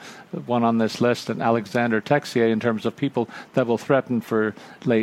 one 0.47 0.65
on 0.65 0.79
this 0.79 1.01
list, 1.01 1.31
and 1.31 1.43
Alexandre 1.43 2.01
Texier 2.01 2.51
in 2.51 2.61
terms 2.61 2.87
of 2.87 2.97
people 2.97 3.29
that 3.55 3.67
will 3.67 3.79
threaten 3.79 4.21
for, 4.21 4.55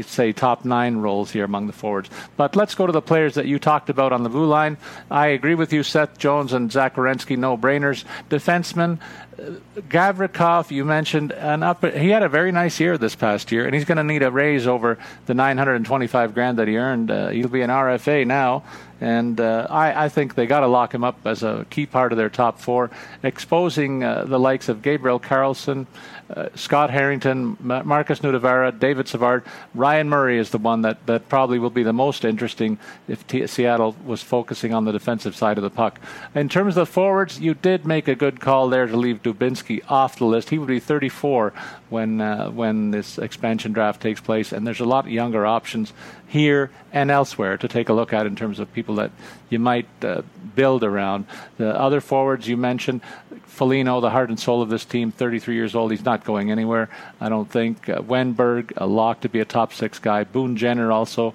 say, 0.02 0.32
top 0.32 0.66
nine 0.66 0.98
roles 0.98 1.32
here 1.32 1.46
among 1.46 1.68
the 1.68 1.74
forwards. 1.74 2.10
But 2.36 2.56
let's 2.56 2.76
go 2.76 2.86
to 2.86 2.94
the 2.94 3.02
players 3.02 3.36
that 3.36 3.46
you 3.46 3.60
talked 3.60 3.90
about 3.90 4.14
on 4.14 4.24
the 4.24 4.30
blue 4.30 4.46
line. 4.48 4.78
I 5.12 5.28
agree 5.28 5.56
with 5.56 5.74
you, 5.74 5.84
Seth 5.84 6.18
Jones 6.18 6.54
and 6.54 6.72
Zach 6.72 6.98
no 6.98 7.58
brainers. 7.58 8.04
Defensemen, 8.30 9.00
Gavrikov, 9.38 10.72
you 10.72 10.84
mentioned 10.84 11.32
an 11.32 11.62
up. 11.62 11.86
He 11.86 12.10
had 12.10 12.24
a 12.24 12.30
very 12.30 12.52
nice 12.52 12.80
year 12.80 12.98
this 12.98 13.16
past 13.16 13.52
year, 13.52 13.66
and 13.66 13.76
he's 13.76 13.86
going 13.86 13.98
to 13.98 14.04
need 14.04 14.24
a 14.24 14.32
raise 14.32 14.66
over 14.66 14.98
the 15.28 15.36
925 15.36 16.34
grand 16.34 16.58
that 16.58 16.68
he 16.68 16.78
earned. 16.78 17.12
Uh, 17.12 17.30
he'll 17.30 17.48
be 17.48 17.62
an 17.62 17.70
RFA 17.70 18.26
now, 18.26 18.64
and 19.00 19.40
uh, 19.40 19.68
I, 19.70 20.06
I, 20.06 20.10
think 20.10 20.34
they 20.34 20.48
got 20.48 20.62
to 20.62 20.68
lock 20.68 20.94
him 20.94 21.04
up 21.04 21.20
as 21.26 21.44
a 21.44 21.68
key 21.70 21.86
part 21.86 22.12
of 22.12 22.18
their 22.18 22.32
top 22.32 22.60
four, 22.60 22.90
exposing 23.22 24.04
uh, 24.04 24.26
the 24.26 24.40
likes 24.40 24.70
of 24.70 24.82
Gabriel 24.82 25.20
Carlsson, 25.20 25.86
uh, 26.30 26.50
Scott 26.56 26.90
Harrington, 26.90 27.58
Markus 27.60 28.20
Nutivaara, 28.20 28.78
David 28.78 29.08
Savard, 29.08 29.44
Ryan 29.74 30.10
Murray 30.10 30.38
is 30.38 30.50
the 30.50 30.58
one 30.58 30.82
that, 30.82 31.06
that 31.06 31.30
probably 31.30 31.60
will 31.60 31.70
be 31.70 31.84
the 31.84 31.94
most 31.94 32.26
interesting 32.26 32.78
if 33.08 33.26
T- 33.28 33.48
Seattle 33.48 33.96
was 34.06 34.22
focusing 34.22 34.74
on 34.74 34.86
the 34.86 34.92
defensive 34.92 35.36
side 35.36 35.58
of 35.58 35.64
the 35.64 35.70
puck. 35.70 36.00
In 36.36 36.50
terms 36.50 36.76
of 36.78 36.88
the 36.88 36.92
forwards, 36.92 37.40
you 37.40 37.54
did 37.54 37.86
make 37.86 38.08
a 38.08 38.16
good 38.16 38.40
call 38.40 38.70
there 38.70 38.88
to 38.88 38.98
leave 38.98 39.24
Dubinsky 39.24 39.82
off 39.90 40.18
the 40.18 40.26
list. 40.26 40.50
He 40.50 40.58
would 40.58 40.68
be 40.68 40.80
34 40.80 41.54
when 41.90 42.20
uh, 42.20 42.50
when 42.50 42.92
this 42.92 43.18
expansion 43.18 43.72
draft 43.72 44.02
takes 44.02 44.20
place, 44.20 44.52
and 44.52 44.68
there's 44.68 44.82
a 44.82 44.86
lot 44.86 45.10
younger 45.10 45.46
options 45.46 45.94
here 46.28 46.70
and 46.92 47.10
elsewhere 47.10 47.58
to 47.58 47.68
take 47.68 47.90
a 47.90 47.94
look 47.94 48.14
at 48.14 48.26
in 48.26 48.36
terms 48.36 48.60
of 48.60 48.72
people 48.74 48.96
that 48.96 49.12
you 49.50 49.60
might 49.60 49.88
uh, 50.04 50.22
build 50.56 50.84
around. 50.84 51.26
The 51.58 51.80
other 51.80 52.02
forwards 52.02 52.48
you 52.48 52.58
mentioned, 52.58 53.02
Foligno, 53.46 54.02
the 54.02 54.10
heart 54.10 54.30
and 54.30 54.40
soul 54.40 54.62
of 54.62 54.70
this 54.70 54.86
team, 54.86 55.12
33 55.12 55.56
years 55.56 55.74
old. 55.74 55.92
He's 55.92 56.06
not 56.06 56.26
going 56.26 56.52
anywhere, 56.52 56.90
I 57.22 57.30
don't 57.30 57.50
think. 57.50 57.88
Uh, 57.88 58.02
Wennberg, 58.02 58.74
a 58.78 58.86
lock 58.86 59.22
to 59.22 59.30
be 59.30 59.40
a 59.40 59.46
top 59.46 59.74
six 59.74 60.00
guy. 60.00 60.26
Boone 60.26 60.58
Jenner 60.58 60.92
also. 60.92 61.34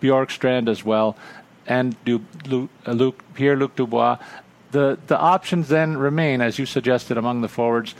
Bjorkstrand 0.00 0.68
as 0.68 0.84
well. 0.84 1.16
And 1.66 1.96
du- 2.04 2.24
Luke, 2.46 2.70
uh, 2.86 2.92
Luke, 2.92 3.24
Pierre-Luc 3.34 3.74
Dubois. 3.74 4.18
The, 4.70 4.98
the 5.06 5.18
options 5.18 5.68
then 5.68 5.96
remain, 5.96 6.42
as 6.42 6.58
you 6.58 6.66
suggested, 6.66 7.16
among 7.16 7.40
the 7.40 7.48
forwards. 7.48 7.94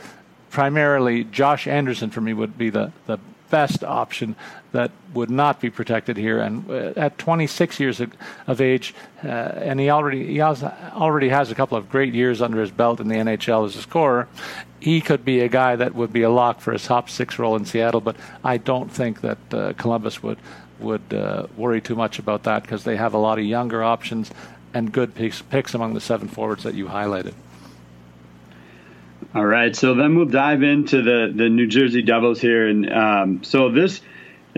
Primarily, 0.51 1.23
Josh 1.23 1.67
Anderson 1.67 2.11
for 2.11 2.21
me 2.21 2.33
would 2.33 2.57
be 2.57 2.69
the, 2.69 2.93
the 3.07 3.17
best 3.49 3.83
option 3.83 4.35
that 4.71 4.91
would 5.13 5.29
not 5.29 5.59
be 5.59 5.69
protected 5.69 6.17
here. 6.17 6.39
And 6.39 6.69
uh, 6.69 6.93
at 6.95 7.17
26 7.17 7.79
years 7.79 8.01
of, 8.47 8.61
age, 8.61 8.93
uh, 9.23 9.27
and 9.27 9.79
he 9.79 9.89
already 9.89 10.27
he 10.27 10.37
has, 10.37 10.63
already 10.63 11.29
has 11.29 11.51
a 11.51 11.55
couple 11.55 11.77
of 11.77 11.89
great 11.89 12.13
years 12.13 12.41
under 12.41 12.59
his 12.59 12.71
belt 12.71 12.99
in 12.99 13.07
the 13.07 13.15
NHL 13.15 13.65
as 13.65 13.75
a 13.75 13.81
scorer. 13.81 14.27
He 14.79 15.01
could 15.01 15.25
be 15.25 15.39
a 15.39 15.47
guy 15.47 15.75
that 15.75 15.95
would 15.95 16.13
be 16.13 16.21
a 16.21 16.29
lock 16.29 16.59
for 16.59 16.73
a 16.73 16.79
top 16.79 17.09
six 17.09 17.39
role 17.39 17.55
in 17.55 17.65
Seattle, 17.65 18.01
but 18.01 18.15
I 18.43 18.57
don't 18.57 18.91
think 18.91 19.21
that 19.21 19.53
uh, 19.53 19.73
Columbus 19.73 20.21
would 20.21 20.37
would 20.79 21.11
uh, 21.11 21.47
worry 21.55 21.81
too 21.81 21.95
much 21.95 22.19
about 22.19 22.43
that 22.43 22.61
because 22.61 22.83
they 22.83 22.95
have 22.95 23.15
a 23.15 23.17
lot 23.17 23.39
of 23.39 23.45
younger 23.45 23.83
options 23.83 24.29
and 24.75 24.91
good 24.91 25.15
picks, 25.15 25.41
picks 25.41 25.73
among 25.73 25.95
the 25.95 26.01
seven 26.01 26.27
forwards 26.27 26.63
that 26.63 26.75
you 26.75 26.85
highlighted. 26.85 27.33
All 29.33 29.45
right, 29.45 29.75
so 29.75 29.95
then 29.95 30.15
we'll 30.15 30.25
dive 30.27 30.63
into 30.63 31.01
the 31.01 31.31
the 31.33 31.49
New 31.49 31.67
Jersey 31.67 32.01
Devils 32.01 32.39
here, 32.39 32.67
and 32.67 32.91
um, 32.91 33.43
so 33.43 33.69
this. 33.69 34.01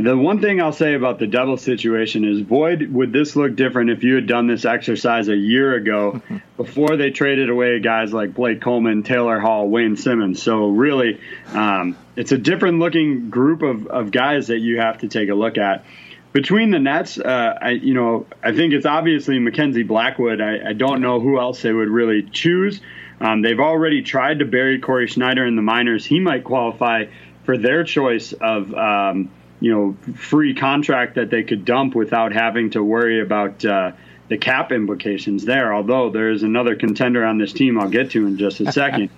The 0.02 0.16
one 0.16 0.40
thing 0.40 0.62
I'll 0.62 0.72
say 0.72 0.94
about 0.94 1.20
the 1.20 1.28
Devils 1.28 1.62
situation 1.62 2.24
is, 2.24 2.42
boy, 2.42 2.78
would 2.90 3.12
this 3.12 3.36
look 3.36 3.56
different 3.56 3.90
if 3.90 4.04
you 4.04 4.16
had 4.16 4.28
done 4.28 4.48
this 4.48 4.64
exercise 4.64 5.28
a 5.28 5.36
year 5.36 5.76
ago, 5.76 6.22
before 6.58 6.96
they 6.96 7.12
traded 7.12 7.50
away 7.50 7.80
guys 7.80 8.14
like 8.14 8.34
Blake 8.34 8.62
Coleman, 8.62 9.04
Taylor 9.04 9.40
Hall, 9.40 9.68
Wayne 9.68 9.98
Simmonds. 9.98 10.42
So 10.42 10.70
really, 10.70 11.20
um, 11.54 11.98
it's 12.16 12.32
a 12.32 12.38
different 12.38 12.80
looking 12.80 13.30
group 13.30 13.62
of, 13.62 13.88
of 13.88 14.12
guys 14.12 14.48
that 14.48 14.60
you 14.60 14.80
have 14.80 15.00
to 15.00 15.10
take 15.10 15.30
a 15.30 15.36
look 15.36 15.58
at 15.58 15.84
between 16.32 16.72
the 16.72 16.80
Nets, 16.80 17.18
uh, 17.18 17.58
I, 17.60 17.70
you 17.72 17.94
know, 17.94 18.28
I 18.44 18.54
think 18.54 18.74
it's 18.74 18.86
obviously 18.86 19.40
Mackenzie 19.40 19.84
Blackwood. 19.84 20.42
I, 20.42 20.70
I 20.70 20.74
don't 20.74 21.02
know 21.02 21.20
who 21.20 21.40
else 21.40 21.62
they 21.62 21.74
would 21.74 21.90
really 21.90 22.22
choose. 22.22 22.82
Um, 23.20 23.42
they've 23.42 23.60
already 23.60 24.04
tried 24.04 24.40
to 24.40 24.46
bury 24.46 24.80
Cory 24.80 25.08
Schneider 25.08 25.46
in 25.46 25.56
the 25.56 25.62
minors. 25.62 26.06
He 26.06 26.20
might 26.20 26.44
qualify 26.44 27.06
for 27.46 27.58
their 27.58 27.84
choice 27.84 28.34
of, 28.34 28.74
um, 28.74 29.32
you 29.60 29.72
know, 29.74 30.14
free 30.14 30.54
contract 30.54 31.16
that 31.16 31.30
they 31.30 31.44
could 31.44 31.66
dump 31.66 31.96
without 31.96 32.32
having 32.32 32.70
to 32.72 32.84
worry 32.84 33.22
about 33.22 33.64
uh, 33.66 33.92
the 34.30 34.38
cap 34.38 34.72
implications 34.72 35.46
there. 35.46 35.74
Although 35.74 36.12
there 36.12 36.30
is 36.30 36.44
another 36.44 36.76
contender 36.76 37.26
on 37.26 37.38
this 37.38 37.52
team 37.52 37.80
I'll 37.80 37.90
get 37.90 38.12
to 38.12 38.26
in 38.26 38.38
just 38.38 38.60
a 38.62 38.72
second. 38.72 39.10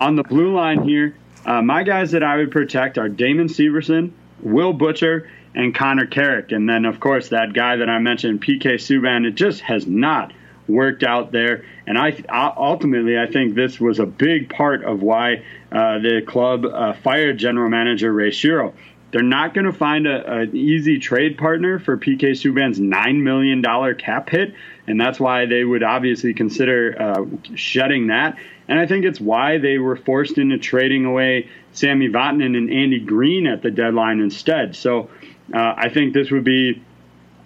on 0.00 0.16
the 0.16 0.24
blue 0.24 0.54
line 0.54 0.82
here, 0.82 1.16
uh, 1.44 1.62
my 1.62 1.84
guys 1.84 2.10
that 2.10 2.22
I 2.22 2.36
would 2.36 2.50
protect 2.50 2.98
are 2.98 3.08
Damon 3.08 3.48
Severson, 3.48 4.10
Will 4.40 4.72
Butcher, 4.72 5.30
and 5.54 5.74
Connor 5.74 6.06
Carrick. 6.06 6.52
And 6.52 6.68
then, 6.68 6.84
of 6.84 7.00
course, 7.00 7.28
that 7.28 7.52
guy 7.52 7.76
that 7.76 7.88
I 7.88 7.98
mentioned, 7.98 8.42
PK 8.42 8.74
Subban, 8.74 9.26
it 9.26 9.36
just 9.36 9.60
has 9.62 9.86
not 9.86 10.32
worked 10.68 11.02
out 11.02 11.32
there. 11.32 11.64
And 11.86 11.96
I 11.96 12.22
ultimately, 12.56 13.18
I 13.18 13.26
think 13.26 13.54
this 13.54 13.80
was 13.80 13.98
a 13.98 14.06
big 14.06 14.50
part 14.50 14.84
of 14.84 15.02
why 15.02 15.44
uh, 15.70 15.98
the 15.98 16.22
club 16.26 16.64
uh, 16.64 16.92
fired 16.94 17.38
general 17.38 17.70
manager 17.70 18.12
Ray 18.12 18.30
Shero. 18.30 18.74
They're 19.12 19.22
not 19.22 19.54
going 19.54 19.66
to 19.66 19.72
find 19.72 20.06
an 20.06 20.54
easy 20.54 20.98
trade 20.98 21.38
partner 21.38 21.78
for 21.78 21.96
PK 21.96 22.32
Subban's 22.32 22.78
$9 22.78 23.22
million 23.22 23.62
cap 23.94 24.28
hit. 24.28 24.54
And 24.86 25.00
that's 25.00 25.20
why 25.20 25.46
they 25.46 25.64
would 25.64 25.82
obviously 25.82 26.34
consider 26.34 26.96
uh, 27.00 27.54
shedding 27.54 28.08
that. 28.08 28.36
And 28.68 28.78
I 28.78 28.86
think 28.86 29.04
it's 29.04 29.20
why 29.20 29.58
they 29.58 29.78
were 29.78 29.96
forced 29.96 30.38
into 30.38 30.58
trading 30.58 31.04
away 31.04 31.48
Sami 31.72 32.08
Vatanen 32.08 32.56
and 32.56 32.70
Andy 32.70 33.00
Greene 33.00 33.46
at 33.46 33.62
the 33.62 33.70
deadline 33.70 34.20
instead. 34.20 34.74
So 34.74 35.08
uh, 35.54 35.74
I 35.76 35.88
think 35.88 36.12
this 36.12 36.30
would 36.30 36.44
be 36.44 36.82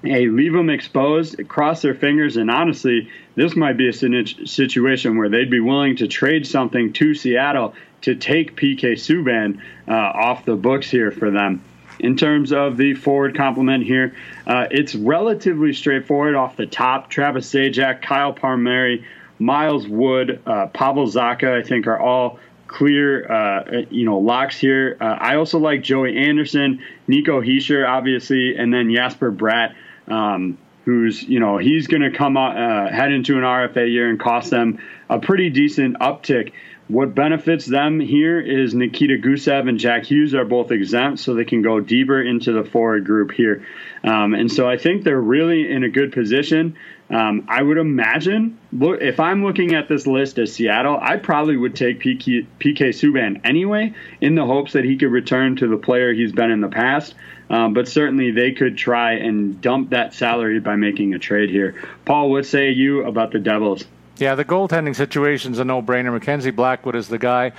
a 0.04 0.28
leave 0.28 0.54
them 0.54 0.70
exposed, 0.70 1.46
cross 1.46 1.82
their 1.82 1.94
fingers, 1.94 2.38
and 2.38 2.50
honestly, 2.50 3.10
this 3.34 3.54
might 3.54 3.76
be 3.76 3.88
a 3.88 3.92
situation 3.92 5.18
where 5.18 5.28
they'd 5.28 5.50
be 5.50 5.60
willing 5.60 5.96
to 5.96 6.08
trade 6.08 6.46
something 6.46 6.94
to 6.94 7.14
Seattle 7.14 7.74
to 8.02 8.14
take 8.14 8.56
PK 8.56 8.92
Subban 8.92 9.60
uh, 9.88 9.92
off 9.92 10.44
the 10.44 10.56
books 10.56 10.90
here 10.90 11.10
for 11.10 11.30
them. 11.30 11.62
In 11.98 12.16
terms 12.16 12.52
of 12.52 12.78
the 12.78 12.94
forward 12.94 13.36
complement 13.36 13.84
here, 13.84 14.16
uh, 14.46 14.66
it's 14.70 14.94
relatively 14.94 15.74
straightforward 15.74 16.34
off 16.34 16.56
the 16.56 16.66
top. 16.66 17.10
Travis 17.10 17.52
Zajac, 17.52 18.00
Kyle 18.00 18.32
Palmieri, 18.32 19.04
Miles 19.38 19.86
Wood, 19.86 20.40
uh, 20.46 20.68
Pavel 20.68 21.06
Zacha, 21.06 21.58
I 21.58 21.62
think, 21.62 21.86
are 21.86 21.98
all 21.98 22.38
clear, 22.70 23.30
uh, 23.30 23.82
you 23.90 24.04
know, 24.04 24.18
locks 24.18 24.56
here. 24.56 24.96
Uh, 25.00 25.04
I 25.04 25.36
also 25.36 25.58
like 25.58 25.82
Joey 25.82 26.16
Anderson, 26.16 26.82
Nico 27.08 27.40
Hischier, 27.40 27.86
obviously, 27.86 28.56
and 28.56 28.72
then 28.72 28.94
Jesper 28.94 29.32
Bratt, 29.32 29.74
um, 30.06 30.56
who's, 30.84 31.22
you 31.22 31.40
know, 31.40 31.58
he's 31.58 31.88
going 31.88 32.02
to 32.02 32.16
come 32.16 32.36
uh, 32.36 32.88
head 32.88 33.12
into 33.12 33.36
an 33.36 33.42
RFA 33.42 33.90
year 33.90 34.08
and 34.08 34.20
cost 34.20 34.50
them 34.50 34.78
a 35.08 35.18
pretty 35.18 35.50
decent 35.50 35.98
uptick. 35.98 36.52
What 36.90 37.14
benefits 37.14 37.66
them 37.66 38.00
here 38.00 38.40
is 38.40 38.74
Nikita 38.74 39.18
Gusev 39.18 39.68
and 39.68 39.78
Jack 39.78 40.06
Hughes 40.06 40.34
are 40.34 40.44
both 40.44 40.72
exempt, 40.72 41.20
so 41.20 41.34
they 41.34 41.44
can 41.44 41.62
go 41.62 41.78
deeper 41.78 42.20
into 42.20 42.50
the 42.50 42.68
forward 42.68 43.04
group 43.04 43.30
here. 43.30 43.64
Um, 44.02 44.34
and 44.34 44.50
so 44.50 44.68
I 44.68 44.76
think 44.76 45.04
they're 45.04 45.20
really 45.20 45.70
in 45.70 45.84
a 45.84 45.88
good 45.88 46.12
position. 46.12 46.76
Um, 47.08 47.46
I 47.46 47.62
would 47.62 47.78
imagine, 47.78 48.58
look, 48.72 49.00
if 49.02 49.20
I'm 49.20 49.44
looking 49.44 49.72
at 49.76 49.86
this 49.86 50.04
list 50.04 50.40
as 50.40 50.52
Seattle, 50.52 50.98
I 51.00 51.18
probably 51.18 51.56
would 51.56 51.76
take 51.76 52.00
PK, 52.00 52.44
PK 52.58 52.88
Subban 52.88 53.42
anyway, 53.44 53.94
in 54.20 54.34
the 54.34 54.44
hopes 54.44 54.72
that 54.72 54.84
he 54.84 54.96
could 54.96 55.12
return 55.12 55.54
to 55.56 55.68
the 55.68 55.76
player 55.76 56.12
he's 56.12 56.32
been 56.32 56.50
in 56.50 56.60
the 56.60 56.68
past. 56.68 57.14
Um, 57.48 57.72
but 57.72 57.86
certainly 57.86 58.32
they 58.32 58.50
could 58.50 58.76
try 58.76 59.12
and 59.12 59.60
dump 59.60 59.90
that 59.90 60.12
salary 60.12 60.58
by 60.58 60.74
making 60.74 61.14
a 61.14 61.20
trade 61.20 61.50
here. 61.50 61.80
Paul, 62.04 62.30
what 62.30 62.46
say 62.46 62.70
you 62.70 63.04
about 63.04 63.30
the 63.30 63.38
Devils? 63.38 63.84
Yeah, 64.20 64.34
the 64.34 64.44
goaltending 64.44 64.94
situation's 64.94 65.58
a 65.60 65.64
no-brainer. 65.64 66.12
Mackenzie 66.12 66.50
Blackwood 66.50 66.94
is 66.94 67.08
the 67.08 67.16
guy. 67.16 67.52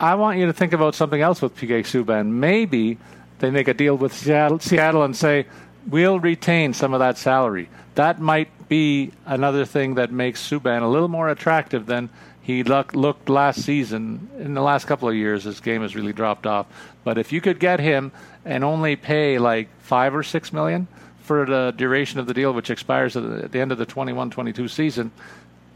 I 0.00 0.14
want 0.14 0.38
you 0.38 0.46
to 0.46 0.52
think 0.54 0.72
about 0.72 0.94
something 0.94 1.20
else 1.20 1.42
with 1.42 1.54
PK 1.54 1.80
Subban. 1.80 2.28
Maybe 2.28 2.96
they 3.38 3.50
make 3.50 3.68
a 3.68 3.74
deal 3.74 3.98
with 3.98 4.14
Seattle, 4.14 4.58
Seattle 4.58 5.02
and 5.02 5.14
say, 5.14 5.44
we'll 5.86 6.18
retain 6.18 6.72
some 6.72 6.94
of 6.94 7.00
that 7.00 7.18
salary. 7.18 7.68
That 7.96 8.18
might 8.18 8.48
be 8.66 9.12
another 9.26 9.66
thing 9.66 9.96
that 9.96 10.10
makes 10.10 10.42
Subban 10.48 10.80
a 10.80 10.86
little 10.86 11.08
more 11.08 11.28
attractive 11.28 11.84
than 11.84 12.08
he 12.40 12.62
look, 12.62 12.94
looked 12.94 13.28
last 13.28 13.62
season. 13.62 14.30
In 14.38 14.54
the 14.54 14.62
last 14.62 14.86
couple 14.86 15.10
of 15.10 15.14
years, 15.14 15.44
his 15.44 15.60
game 15.60 15.82
has 15.82 15.94
really 15.94 16.14
dropped 16.14 16.46
off. 16.46 16.66
But 17.04 17.18
if 17.18 17.30
you 17.30 17.42
could 17.42 17.60
get 17.60 17.78
him 17.78 18.10
and 18.42 18.64
only 18.64 18.96
pay 18.96 19.38
like 19.38 19.68
five 19.80 20.14
or 20.14 20.22
six 20.22 20.50
million 20.50 20.88
for 21.20 21.44
the 21.44 21.74
duration 21.76 22.20
of 22.20 22.26
the 22.26 22.32
deal, 22.32 22.54
which 22.54 22.70
expires 22.70 23.18
at 23.18 23.52
the 23.52 23.60
end 23.60 23.70
of 23.70 23.76
the 23.76 23.84
21-22 23.84 24.70
season, 24.70 25.10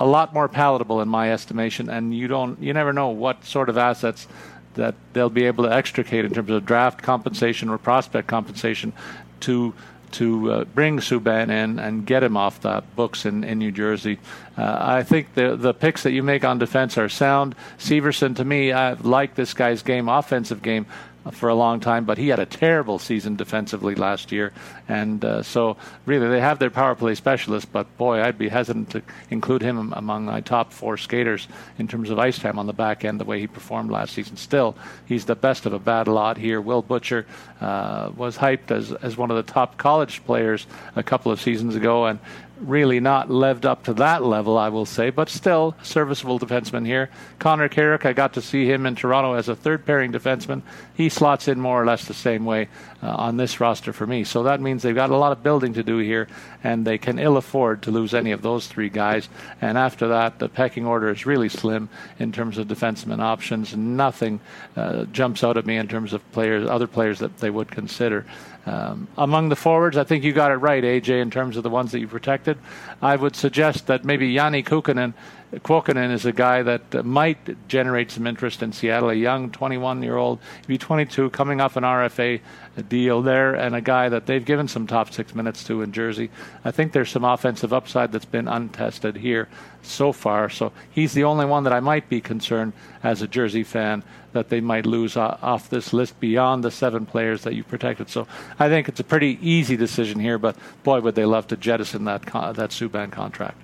a 0.00 0.06
lot 0.06 0.32
more 0.32 0.48
palatable 0.48 1.00
in 1.02 1.08
my 1.08 1.30
estimation. 1.30 1.88
And 1.88 2.12
you 2.12 2.26
don't, 2.26 2.60
you 2.60 2.72
never 2.72 2.92
know 2.92 3.10
what 3.10 3.44
sort 3.44 3.68
of 3.68 3.78
assets 3.78 4.26
that 4.74 4.94
they'll 5.12 5.30
be 5.30 5.44
able 5.44 5.64
to 5.64 5.72
extricate 5.72 6.24
in 6.24 6.32
terms 6.32 6.50
of 6.50 6.64
draft 6.64 7.02
compensation 7.02 7.68
or 7.68 7.78
prospect 7.78 8.26
compensation 8.26 8.92
to 9.40 9.74
to 10.12 10.50
uh, 10.50 10.64
bring 10.64 10.98
Subban 10.98 11.50
in 11.50 11.78
and 11.78 12.04
get 12.04 12.24
him 12.24 12.36
off 12.36 12.60
the 12.62 12.82
books 12.96 13.24
in, 13.24 13.44
in 13.44 13.60
New 13.60 13.70
Jersey. 13.70 14.18
Uh, 14.58 14.76
I 14.80 15.02
think 15.04 15.34
the 15.34 15.54
the 15.54 15.72
picks 15.72 16.02
that 16.02 16.10
you 16.10 16.24
make 16.24 16.44
on 16.44 16.58
defense 16.58 16.98
are 16.98 17.08
sound. 17.08 17.54
Severson, 17.78 18.34
to 18.36 18.44
me, 18.44 18.72
I 18.72 18.94
like 18.94 19.36
this 19.36 19.54
guy's 19.54 19.82
game, 19.82 20.08
offensive 20.08 20.62
game 20.62 20.86
for 21.32 21.48
a 21.48 21.54
long 21.54 21.80
time, 21.80 22.04
but 22.04 22.18
he 22.18 22.28
had 22.28 22.38
a 22.38 22.46
terrible 22.46 22.98
season 22.98 23.36
defensively 23.36 23.94
last 23.94 24.32
year. 24.32 24.52
And 24.88 25.24
uh, 25.24 25.42
so, 25.42 25.76
really, 26.06 26.28
they 26.28 26.40
have 26.40 26.58
their 26.58 26.70
power 26.70 26.94
play 26.94 27.14
specialist, 27.14 27.72
but 27.72 27.96
boy, 27.96 28.22
I'd 28.22 28.38
be 28.38 28.48
hesitant 28.48 28.90
to 28.90 29.02
include 29.28 29.62
him 29.62 29.92
among 29.92 30.24
my 30.24 30.40
top 30.40 30.72
four 30.72 30.96
skaters 30.96 31.46
in 31.78 31.88
terms 31.88 32.10
of 32.10 32.18
ice 32.18 32.38
time 32.38 32.58
on 32.58 32.66
the 32.66 32.72
back 32.72 33.04
end, 33.04 33.20
the 33.20 33.24
way 33.24 33.40
he 33.40 33.46
performed 33.46 33.90
last 33.90 34.14
season. 34.14 34.36
Still, 34.36 34.76
he's 35.06 35.26
the 35.26 35.36
best 35.36 35.66
of 35.66 35.72
a 35.72 35.78
bad 35.78 36.08
lot 36.08 36.38
here. 36.38 36.60
Will 36.60 36.82
Butcher 36.82 37.26
uh, 37.60 38.10
was 38.16 38.38
hyped 38.38 38.70
as, 38.70 38.92
as 38.92 39.16
one 39.16 39.30
of 39.30 39.36
the 39.36 39.52
top 39.52 39.76
college 39.76 40.24
players 40.24 40.66
a 40.96 41.02
couple 41.02 41.30
of 41.30 41.40
seasons 41.40 41.76
ago, 41.76 42.06
and 42.06 42.18
really 42.60 43.00
not 43.00 43.30
lived 43.30 43.66
up 43.66 43.84
to 43.84 43.94
that 43.94 44.22
level, 44.22 44.58
I 44.58 44.68
will 44.68 44.86
say, 44.86 45.10
but 45.10 45.28
still 45.28 45.74
serviceable 45.82 46.38
defenseman 46.38 46.86
here. 46.86 47.10
Connor 47.38 47.68
Carrick, 47.68 48.06
I 48.06 48.12
got 48.12 48.34
to 48.34 48.42
see 48.42 48.70
him 48.70 48.86
in 48.86 48.94
Toronto 48.94 49.34
as 49.34 49.48
a 49.48 49.56
third 49.56 49.86
pairing 49.86 50.12
defenseman. 50.12 50.62
He 50.94 51.08
slots 51.08 51.48
in 51.48 51.60
more 51.60 51.82
or 51.82 51.86
less 51.86 52.04
the 52.04 52.14
same 52.14 52.44
way 52.44 52.68
uh, 53.02 53.08
on 53.08 53.36
this 53.36 53.60
roster 53.60 53.92
for 53.92 54.06
me. 54.06 54.24
So 54.24 54.42
that 54.42 54.60
means 54.60 54.82
they've 54.82 54.94
got 54.94 55.10
a 55.10 55.16
lot 55.16 55.32
of 55.32 55.42
building 55.42 55.72
to 55.74 55.82
do 55.82 55.98
here, 55.98 56.28
and 56.62 56.86
they 56.86 56.98
can 56.98 57.18
ill 57.18 57.36
afford 57.36 57.82
to 57.82 57.90
lose 57.90 58.14
any 58.14 58.32
of 58.32 58.42
those 58.42 58.66
three 58.66 58.90
guys. 58.90 59.28
And 59.60 59.78
after 59.78 60.08
that, 60.08 60.38
the 60.38 60.48
pecking 60.48 60.86
order 60.86 61.08
is 61.10 61.26
really 61.26 61.48
slim 61.48 61.88
in 62.18 62.32
terms 62.32 62.58
of 62.58 62.68
defenseman 62.68 63.20
options. 63.20 63.74
Nothing 63.76 64.40
uh, 64.76 65.04
jumps 65.04 65.42
out 65.42 65.56
at 65.56 65.66
me 65.66 65.76
in 65.76 65.88
terms 65.88 66.12
of 66.12 66.32
players, 66.32 66.68
other 66.68 66.86
players 66.86 67.18
that 67.20 67.38
they 67.38 67.50
would 67.50 67.70
consider. 67.70 68.26
Um, 68.66 69.08
among 69.16 69.48
the 69.48 69.56
forwards, 69.56 69.96
I 69.96 70.04
think 70.04 70.22
you 70.22 70.32
got 70.32 70.50
it 70.50 70.56
right, 70.56 70.82
AJ, 70.82 71.22
in 71.22 71.30
terms 71.30 71.56
of 71.56 71.62
the 71.62 71.70
ones 71.70 71.92
that 71.92 72.00
you 72.00 72.08
protected. 72.08 72.58
I 73.00 73.16
would 73.16 73.34
suggest 73.34 73.86
that 73.86 74.04
maybe 74.04 74.34
Janne 74.34 74.64
Kuokkanen, 74.64 75.14
Kuokkanen 75.52 76.12
is 76.12 76.24
a 76.24 76.32
guy 76.32 76.62
that 76.62 76.94
uh, 76.94 77.02
might 77.02 77.66
generate 77.66 78.12
some 78.12 78.26
interest 78.26 78.62
in 78.62 78.72
Seattle, 78.72 79.10
a 79.10 79.14
young 79.14 79.50
21 79.50 80.00
year 80.00 80.16
old, 80.16 80.38
be 80.68 80.78
22, 80.78 81.30
coming 81.30 81.60
off 81.60 81.76
an 81.76 81.82
RFA 81.82 82.40
deal 82.88 83.20
there, 83.20 83.54
and 83.54 83.74
a 83.74 83.80
guy 83.80 84.08
that 84.08 84.26
they've 84.26 84.44
given 84.44 84.68
some 84.68 84.86
top 84.86 85.12
six 85.12 85.34
minutes 85.34 85.64
to 85.64 85.82
in 85.82 85.90
Jersey. 85.90 86.30
I 86.64 86.70
think 86.70 86.92
there's 86.92 87.10
some 87.10 87.24
offensive 87.24 87.72
upside 87.72 88.12
that's 88.12 88.24
been 88.24 88.46
untested 88.46 89.16
here 89.16 89.48
so 89.82 90.12
far. 90.12 90.48
So 90.48 90.72
he's 90.88 91.14
the 91.14 91.24
only 91.24 91.46
one 91.46 91.64
that 91.64 91.72
I 91.72 91.80
might 91.80 92.08
be 92.08 92.20
concerned 92.20 92.72
as 93.02 93.20
a 93.20 93.26
Jersey 93.26 93.64
fan 93.64 94.04
that 94.32 94.50
they 94.50 94.60
might 94.60 94.86
lose 94.86 95.16
off 95.16 95.68
this 95.68 95.92
list 95.92 96.20
beyond 96.20 96.62
the 96.62 96.70
seven 96.70 97.06
players 97.06 97.42
that 97.42 97.54
you 97.54 97.64
protected. 97.64 98.08
So 98.08 98.28
I 98.60 98.68
think 98.68 98.88
it's 98.88 99.00
a 99.00 99.04
pretty 99.04 99.36
easy 99.42 99.76
decision 99.76 100.20
here, 100.20 100.38
but 100.38 100.56
boy, 100.84 101.00
would 101.00 101.16
they 101.16 101.24
love 101.24 101.48
to 101.48 101.56
jettison 101.56 102.04
that 102.04 102.22
that 102.22 102.70
Subban 102.70 103.10
contract. 103.10 103.56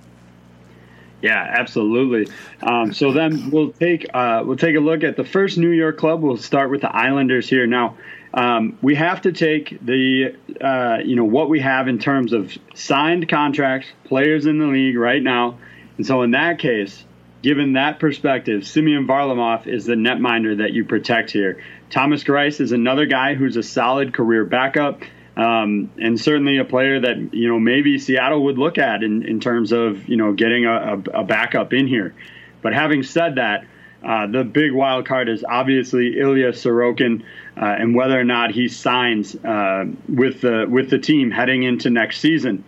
Yeah, 1.22 1.40
absolutely. 1.58 2.32
Um, 2.62 2.92
so 2.92 3.12
then 3.12 3.50
we'll 3.50 3.72
take 3.72 4.06
uh, 4.12 4.42
we'll 4.44 4.56
take 4.56 4.76
a 4.76 4.80
look 4.80 5.02
at 5.02 5.16
the 5.16 5.24
first 5.24 5.56
New 5.56 5.70
York 5.70 5.96
club. 5.96 6.22
We'll 6.22 6.36
start 6.36 6.70
with 6.70 6.82
the 6.82 6.94
Islanders 6.94 7.48
here. 7.48 7.66
Now 7.66 7.96
um, 8.34 8.78
we 8.82 8.94
have 8.96 9.22
to 9.22 9.32
take 9.32 9.78
the 9.84 10.36
uh, 10.60 10.98
you 11.04 11.16
know 11.16 11.24
what 11.24 11.48
we 11.48 11.60
have 11.60 11.88
in 11.88 11.98
terms 11.98 12.32
of 12.32 12.56
signed 12.74 13.28
contracts, 13.28 13.88
players 14.04 14.44
in 14.44 14.58
the 14.58 14.66
league 14.66 14.96
right 14.96 15.22
now, 15.22 15.58
and 15.96 16.06
so 16.06 16.22
in 16.22 16.32
that 16.32 16.58
case, 16.58 17.02
given 17.42 17.72
that 17.72 17.98
perspective, 17.98 18.66
Semyon 18.66 19.06
Varlamov 19.06 19.66
is 19.66 19.86
the 19.86 19.94
netminder 19.94 20.58
that 20.58 20.74
you 20.74 20.84
protect 20.84 21.30
here. 21.30 21.62
Thomas 21.88 22.24
Greiss 22.24 22.60
is 22.60 22.72
another 22.72 23.06
guy 23.06 23.34
who's 23.34 23.56
a 23.56 23.62
solid 23.62 24.12
career 24.12 24.44
backup. 24.44 25.00
Um, 25.36 25.90
and 25.98 26.18
certainly 26.18 26.56
a 26.56 26.64
player 26.64 27.00
that 27.00 27.34
you 27.34 27.48
know 27.48 27.60
maybe 27.60 27.98
Seattle 27.98 28.44
would 28.44 28.56
look 28.56 28.78
at 28.78 29.02
in, 29.02 29.22
in 29.22 29.38
terms 29.38 29.72
of 29.72 30.08
you 30.08 30.16
know 30.16 30.32
getting 30.32 30.64
a, 30.64 30.72
a, 30.72 31.20
a 31.20 31.24
backup 31.24 31.72
in 31.72 31.86
here. 31.86 32.14
But 32.62 32.72
having 32.72 33.02
said 33.02 33.34
that, 33.34 33.66
uh, 34.02 34.26
the 34.26 34.44
big 34.44 34.72
wild 34.72 35.06
card 35.06 35.28
is 35.28 35.44
obviously 35.48 36.18
Ilya 36.18 36.52
Sorokin 36.52 37.22
uh, 37.56 37.64
and 37.64 37.94
whether 37.94 38.18
or 38.18 38.24
not 38.24 38.50
he 38.50 38.68
signs 38.68 39.34
uh, 39.36 39.84
with 40.08 40.40
the 40.40 40.66
with 40.68 40.90
the 40.90 40.98
team 40.98 41.30
heading 41.30 41.64
into 41.64 41.90
next 41.90 42.20
season. 42.20 42.64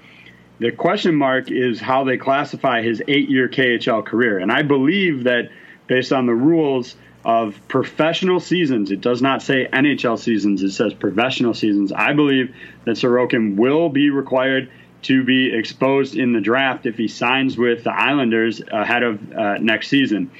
The 0.58 0.72
question 0.72 1.14
mark 1.14 1.50
is 1.50 1.80
how 1.80 2.02
they 2.04 2.16
classify 2.16 2.82
his 2.82 3.00
eight-year 3.06 3.48
KHL 3.48 4.04
career, 4.04 4.38
and 4.38 4.50
I 4.50 4.62
believe 4.62 5.24
that 5.24 5.50
based 5.86 6.12
on 6.12 6.26
the 6.26 6.34
rules 6.34 6.96
of 7.24 7.60
professional 7.68 8.40
seasons, 8.40 8.90
it 8.90 9.00
does 9.00 9.20
not 9.20 9.42
say 9.42 9.68
NHL 9.72 10.18
seasons; 10.18 10.62
it 10.62 10.70
says 10.70 10.94
professional 10.94 11.54
seasons. 11.54 11.92
I 11.92 12.12
believe 12.12 12.54
that 12.84 12.92
Sorokin 12.92 13.56
will 13.56 13.88
be 13.88 14.10
required 14.10 14.70
to 15.02 15.24
be 15.24 15.54
exposed 15.54 16.16
in 16.16 16.32
the 16.32 16.40
draft 16.40 16.86
if 16.86 16.96
he 16.96 17.08
signs 17.08 17.56
with 17.56 17.84
the 17.84 17.92
Islanders 17.92 18.60
ahead 18.70 19.02
of 19.02 19.32
uh, 19.32 19.58
next 19.58 19.88
season. 19.88 20.30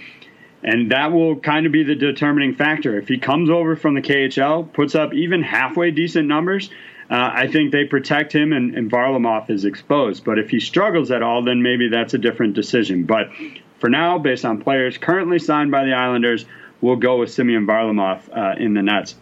And 0.63 0.91
that 0.91 1.13
will 1.13 1.39
kind 1.39 1.67
of 1.67 1.73
be 1.73 1.85
the 1.85 1.95
determining 1.95 2.55
factor. 2.55 2.99
If 2.99 3.07
he 3.07 3.19
comes 3.19 3.49
over 3.49 3.77
from 3.77 3.95
the 3.95 4.03
KHL, 4.03 4.73
puts 4.73 4.95
up 4.97 5.15
even 5.15 5.43
halfway 5.43 5.93
decent 5.93 6.27
numbers, 6.27 6.71
uh, 7.11 7.31
I 7.33 7.47
think 7.47 7.71
they 7.71 7.85
protect 7.85 8.35
him 8.35 8.53
and, 8.53 8.75
and 8.75 8.91
Varlamov 8.91 9.51
is 9.51 9.65
exposed. 9.65 10.25
But 10.25 10.39
if 10.39 10.51
he 10.51 10.61
struggles 10.61 11.11
at 11.11 11.23
all, 11.23 11.43
then 11.43 11.63
maybe 11.63 11.89
that's 11.89 12.15
a 12.15 12.19
different 12.19 12.55
decision. 12.55 13.05
But 13.05 13.31
for 13.79 13.89
now, 13.89 14.19
based 14.19 14.45
on 14.45 14.61
players 14.61 14.99
currently 14.99 15.39
signed 15.39 15.71
by 15.71 15.85
the 15.85 15.93
Islanders, 15.93 16.45
we'll 16.81 16.97
go 16.97 17.19
with 17.19 17.33
Semyon 17.33 17.67
Varlamov 17.67 18.21
uh, 18.37 18.57
in 18.59 18.75
the 18.75 18.83
Nets. 18.83 19.15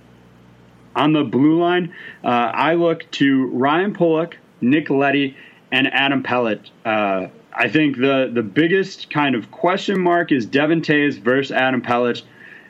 On 0.94 1.12
the 1.12 1.24
blue 1.24 1.60
line, 1.60 1.94
uh, 2.24 2.28
I 2.28 2.74
look 2.74 3.10
to 3.12 3.46
Ryan 3.48 3.94
Pulock, 3.94 4.36
Nick 4.60 4.88
Leddy, 4.88 5.36
and 5.70 5.92
Adam 5.92 6.22
Pelech 6.22 6.70
uh, 6.84 7.28
I 7.56 7.68
think 7.68 7.96
the 7.96 8.30
the 8.32 8.42
biggest 8.42 9.08
kind 9.08 9.34
of 9.34 9.50
question 9.50 9.98
mark 9.98 10.30
is 10.30 10.44
Devon 10.44 10.82
Toews 10.82 11.18
versus 11.18 11.52
Adam 11.52 11.80
Pelech. 11.80 12.22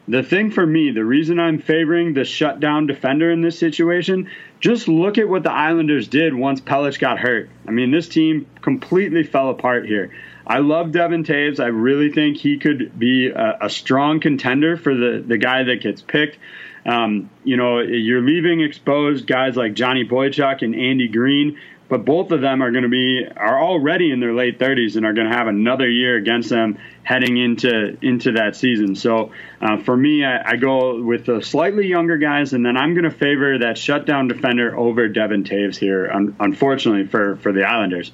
The 0.07 0.23
thing 0.23 0.53
for 0.53 0.65
me, 0.65 0.93
the 0.93 1.05
reason 1.05 1.41
I'm 1.41 1.59
favoring 1.59 2.15
the 2.15 2.25
shutdown 2.25 2.87
defender 2.87 3.33
in 3.33 3.41
this 3.41 3.59
situation, 3.59 4.31
just 4.61 4.87
look 4.87 5.19
at 5.19 5.29
what 5.29 5.43
the 5.43 5.51
Islanders 5.51 6.07
did 6.07 6.33
once 6.33 6.61
Pelech 6.61 7.01
got 7.01 7.19
hurt. 7.19 7.51
I 7.67 7.73
mean, 7.73 7.91
this 7.91 8.09
team 8.09 8.47
completely 8.63 9.25
fell 9.25 9.51
apart 9.51 9.87
here. 9.87 10.13
I 10.47 10.59
love 10.59 10.93
Devon 10.93 11.25
Toews. 11.25 11.59
I 11.59 11.67
really 11.67 12.13
think 12.13 12.37
he 12.37 12.59
could 12.59 12.97
be 12.99 13.29
a, 13.29 13.59
a 13.63 13.71
strong 13.71 14.21
contender 14.21 14.77
for 14.77 14.95
the, 14.95 15.25
the 15.27 15.39
guy 15.39 15.65
that 15.65 15.83
gets 15.83 16.03
picked. 16.03 16.39
Um, 16.85 17.31
you 17.43 17.57
know, 17.57 17.81
you're 17.81 18.23
leaving 18.23 18.61
exposed 18.61 19.27
guys 19.27 19.57
like 19.57 19.75
Johnny 19.75 20.05
Boychuk 20.05 20.63
and 20.63 20.73
Andy 20.73 21.09
Greene, 21.09 21.59
but 21.89 22.05
both 22.05 22.31
of 22.31 22.41
them 22.41 22.63
are 22.63 22.71
going 22.71 22.85
to 22.85 22.89
be 22.89 23.27
are 23.37 23.61
already 23.61 24.13
in 24.13 24.21
their 24.21 24.35
late 24.35 24.61
30s 24.61 24.97
and 24.97 25.05
are 25.05 25.13
going 25.13 25.29
to 25.29 25.37
have 25.37 25.49
another 25.49 25.89
year 25.89 26.17
against 26.17 26.49
them 26.49 26.79
heading 27.03 27.37
into 27.37 27.97
into 28.03 28.33
that 28.33 28.55
season. 28.55 28.95
So 28.95 29.33
uh, 29.61 29.79
for 29.79 29.97
me, 29.97 30.25
I, 30.25 30.51
I, 30.51 30.57
go 30.57 31.03
with 31.03 31.27
the 31.27 31.43
slightly 31.43 31.89
younger 31.89 32.19
guys, 32.19 32.53
and 32.53 32.65
then 32.65 32.77
I'm 32.77 32.95
going 32.95 33.05
to 33.05 33.11
favor 33.11 33.59
that 33.59 33.79
shutdown 33.79 34.29
defender 34.29 34.77
over 34.77 35.09
Devon 35.09 35.43
Toews 35.43 35.77
here. 35.77 36.09
Un- 36.09 36.37
unfortunately 36.39 37.07
for 37.09 37.37
for 37.37 37.53
the 37.53 37.65
Islanders, 37.65 38.13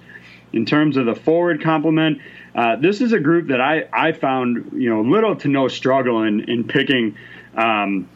in 0.52 0.66
terms 0.66 0.96
of 0.96 1.06
the 1.06 1.14
forward 1.14 1.62
complement. 1.62 2.18
Uh, 2.54 2.76
this 2.76 3.00
is 3.00 3.12
a 3.12 3.20
group 3.20 3.48
that 3.48 3.60
I, 3.60 3.88
I 3.92 4.12
found 4.12 4.72
you 4.74 4.90
know 4.90 5.02
little 5.02 5.36
to 5.36 5.48
no 5.48 5.68
struggle 5.68 6.22
in 6.22 6.48
in 6.50 6.64
picking 6.64 7.16
um, 7.56 8.08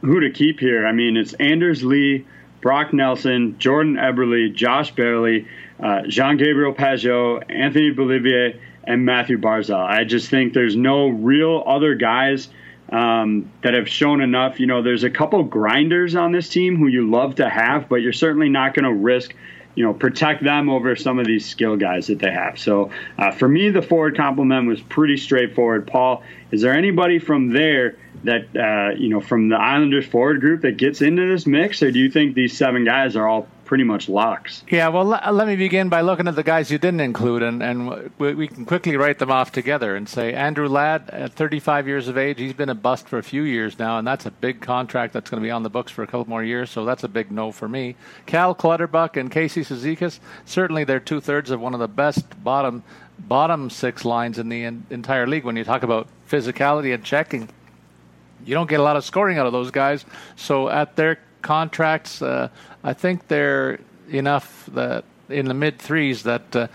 who 0.00 0.20
to 0.20 0.30
keep 0.30 0.60
here. 0.60 0.86
I 0.86 0.92
mean, 0.92 1.16
it's 1.16 1.34
Anders 1.34 1.84
Lee, 1.84 2.26
Brock 2.60 2.92
Nelson, 2.92 3.58
Jordan 3.58 3.96
Eberle, 3.96 4.54
Josh 4.54 4.92
Bailey, 4.92 5.46
uh, 5.78 6.02
Jean 6.06 6.36
Gabriel 6.36 6.74
Pageau, 6.74 7.42
Anthony 7.50 7.92
Beauvillier, 7.92 8.58
and 8.84 9.04
Mathew 9.04 9.38
Barzal. 9.38 9.84
I 9.84 10.04
just 10.04 10.30
think 10.30 10.54
there's 10.54 10.76
no 10.76 11.08
real 11.08 11.62
other 11.66 11.94
guys 11.94 12.48
um, 12.90 13.50
that 13.62 13.74
have 13.74 13.88
shown 13.88 14.20
enough. 14.20 14.58
You 14.58 14.66
know, 14.66 14.82
there's 14.82 15.04
a 15.04 15.10
couple 15.10 15.42
grinders 15.44 16.16
on 16.16 16.32
this 16.32 16.48
team 16.48 16.76
who 16.76 16.86
you 16.86 17.08
love 17.10 17.36
to 17.36 17.48
have, 17.48 17.88
but 17.88 17.96
you're 17.96 18.12
certainly 18.12 18.48
not 18.48 18.74
going 18.74 18.84
to 18.84 18.92
risk 18.92 19.34
you 19.74 19.84
know, 19.84 19.94
protect 19.94 20.42
them 20.42 20.68
over 20.68 20.96
some 20.96 21.18
of 21.18 21.26
these 21.26 21.46
skill 21.46 21.76
guys 21.76 22.08
that 22.08 22.18
they 22.18 22.30
have. 22.30 22.58
So 22.58 22.90
uh, 23.18 23.30
for 23.30 23.48
me, 23.48 23.70
the 23.70 23.82
forward 23.82 24.16
complement 24.16 24.66
was 24.66 24.80
pretty 24.80 25.16
straightforward. 25.16 25.86
Paul, 25.86 26.22
is 26.50 26.60
there 26.60 26.74
anybody 26.74 27.18
from 27.18 27.50
there 27.52 27.96
that 28.24 28.44
uh, 28.56 28.96
you 28.96 29.08
know 29.08 29.20
from 29.20 29.48
the 29.48 29.56
Islanders 29.56 30.06
forward 30.06 30.40
group 30.40 30.62
that 30.62 30.76
gets 30.76 31.00
into 31.00 31.26
this 31.28 31.46
mix, 31.46 31.82
or 31.82 31.90
do 31.90 31.98
you 31.98 32.10
think 32.10 32.34
these 32.34 32.56
seven 32.56 32.84
guys 32.84 33.16
are 33.16 33.26
all 33.26 33.46
pretty 33.70 33.84
much 33.84 34.08
locks. 34.08 34.64
Yeah, 34.68 34.88
well, 34.88 35.04
let, 35.04 35.32
let 35.32 35.46
me 35.46 35.54
begin 35.54 35.88
by 35.88 36.00
looking 36.00 36.26
at 36.26 36.34
the 36.34 36.42
guys 36.42 36.72
you 36.72 36.78
didn't 36.78 36.98
include, 36.98 37.44
and, 37.44 37.62
and 37.62 38.10
we, 38.18 38.34
we, 38.34 38.48
can 38.48 38.66
quickly 38.66 38.96
write 38.96 39.20
them 39.20 39.30
off 39.30 39.52
together 39.52 39.94
and 39.94 40.08
say 40.08 40.34
Andrew 40.34 40.66
Ladd, 40.66 41.08
at 41.10 41.34
35 41.34 41.86
years 41.86 42.08
of 42.08 42.18
age, 42.18 42.40
he's 42.40 42.52
been 42.52 42.68
a 42.68 42.74
bust 42.74 43.08
for 43.08 43.18
a 43.18 43.22
few 43.22 43.42
years 43.42 43.78
now, 43.78 43.96
and 43.96 44.04
that's 44.04 44.26
a 44.26 44.32
big 44.32 44.60
contract 44.60 45.12
that's 45.12 45.30
going 45.30 45.40
to 45.40 45.46
be 45.46 45.52
on 45.52 45.62
the 45.62 45.70
books 45.70 45.92
for 45.92 46.02
a 46.02 46.06
couple 46.08 46.28
more 46.28 46.42
years, 46.42 46.68
so 46.68 46.84
that's 46.84 47.04
a 47.04 47.08
big 47.08 47.30
no 47.30 47.52
for 47.52 47.68
me. 47.68 47.94
Cal 48.26 48.56
Clutterbuck 48.56 49.16
and 49.16 49.30
Casey 49.30 49.60
Cizikas, 49.60 50.18
certainly 50.44 50.82
they're 50.82 50.98
two 50.98 51.20
thirds 51.20 51.52
of 51.52 51.60
one 51.60 51.72
of 51.72 51.78
the 51.78 51.86
best 51.86 52.42
bottom 52.42 52.82
bottom 53.20 53.70
six 53.70 54.04
lines 54.04 54.40
in 54.40 54.48
the 54.48 54.64
in, 54.64 54.84
entire 54.90 55.28
league 55.28 55.44
when 55.44 55.54
you 55.54 55.62
talk 55.62 55.84
about 55.84 56.08
physicality 56.28 56.92
and 56.92 57.04
checking. 57.04 57.48
You 58.44 58.54
don't 58.54 58.68
get 58.68 58.80
a 58.80 58.82
lot 58.82 58.96
of 58.96 59.04
scoring 59.04 59.38
out 59.38 59.46
of 59.46 59.52
those 59.52 59.70
guys, 59.70 60.04
so 60.34 60.68
at 60.68 60.96
their 60.96 61.20
contracts. 61.42 62.22
Uh, 62.22 62.48
I 62.82 62.92
think 62.92 63.28
they're 63.28 63.80
enough 64.08 64.68
that 64.72 65.04
in 65.28 65.46
the 65.46 65.54
mid 65.54 65.78
threes 65.78 66.24
that 66.24 66.56
uh, 66.56 66.66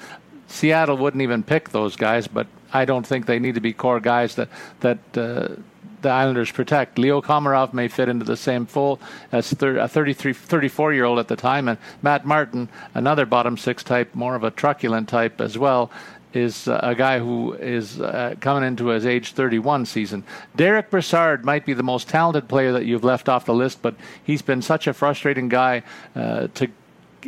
Seattle 0.48 0.98
wouldn't 0.98 1.22
even 1.22 1.44
pick 1.44 1.70
those 1.70 1.96
guys, 1.96 2.28
but 2.28 2.48
I 2.74 2.86
don't 2.86 3.06
think 3.06 3.26
they 3.26 3.40
need 3.40 3.56
to 3.56 3.62
be 3.62 3.74
core 3.74 4.00
guys 4.00 4.36
that 4.36 4.50
that 4.82 5.00
uh, 5.18 5.56
the 6.02 6.10
Islanders 6.10 6.52
protect. 6.52 7.00
Leo 7.00 7.20
Komarov 7.20 7.74
may 7.74 7.88
fit 7.88 8.10
into 8.10 8.26
the 8.26 8.38
same 8.38 8.68
fold 8.68 9.00
as 9.32 9.52
thir- 9.52 9.80
a 9.80 9.88
33, 9.88 10.34
34 10.34 10.94
year 10.94 11.04
old 11.04 11.18
at 11.18 11.28
the 11.28 11.36
time, 11.36 11.68
and 11.68 11.80
Matt 12.04 12.26
Martin, 12.26 12.70
another 12.94 13.26
bottom 13.26 13.58
six 13.58 13.84
type, 13.84 14.14
more 14.14 14.36
of 14.36 14.44
a 14.44 14.52
truculent 14.52 15.10
type 15.10 15.42
as 15.42 15.58
well 15.58 15.92
is 16.36 16.68
uh, 16.68 16.80
a 16.84 16.96
guy 16.96 17.20
who 17.20 17.54
is 17.54 18.00
uh, 18.02 18.36
coming 18.40 18.68
into 18.68 18.88
his 18.88 19.06
age 19.06 19.34
31 19.34 19.86
season. 19.86 20.24
Derek 20.56 20.90
Brassard 20.90 21.46
might 21.46 21.66
be 21.66 21.74
the 21.74 21.84
most 21.84 22.10
talented 22.10 22.48
player 22.48 22.72
that 22.74 22.86
you've 22.86 23.04
left 23.04 23.30
off 23.30 23.46
the 23.46 23.54
list, 23.54 23.82
but 23.82 23.96
he's 24.24 24.42
been 24.42 24.62
such 24.62 24.88
a 24.88 24.94
frustrating 24.94 25.50
guy 25.50 25.84
uh, 26.16 26.48
to 26.56 26.68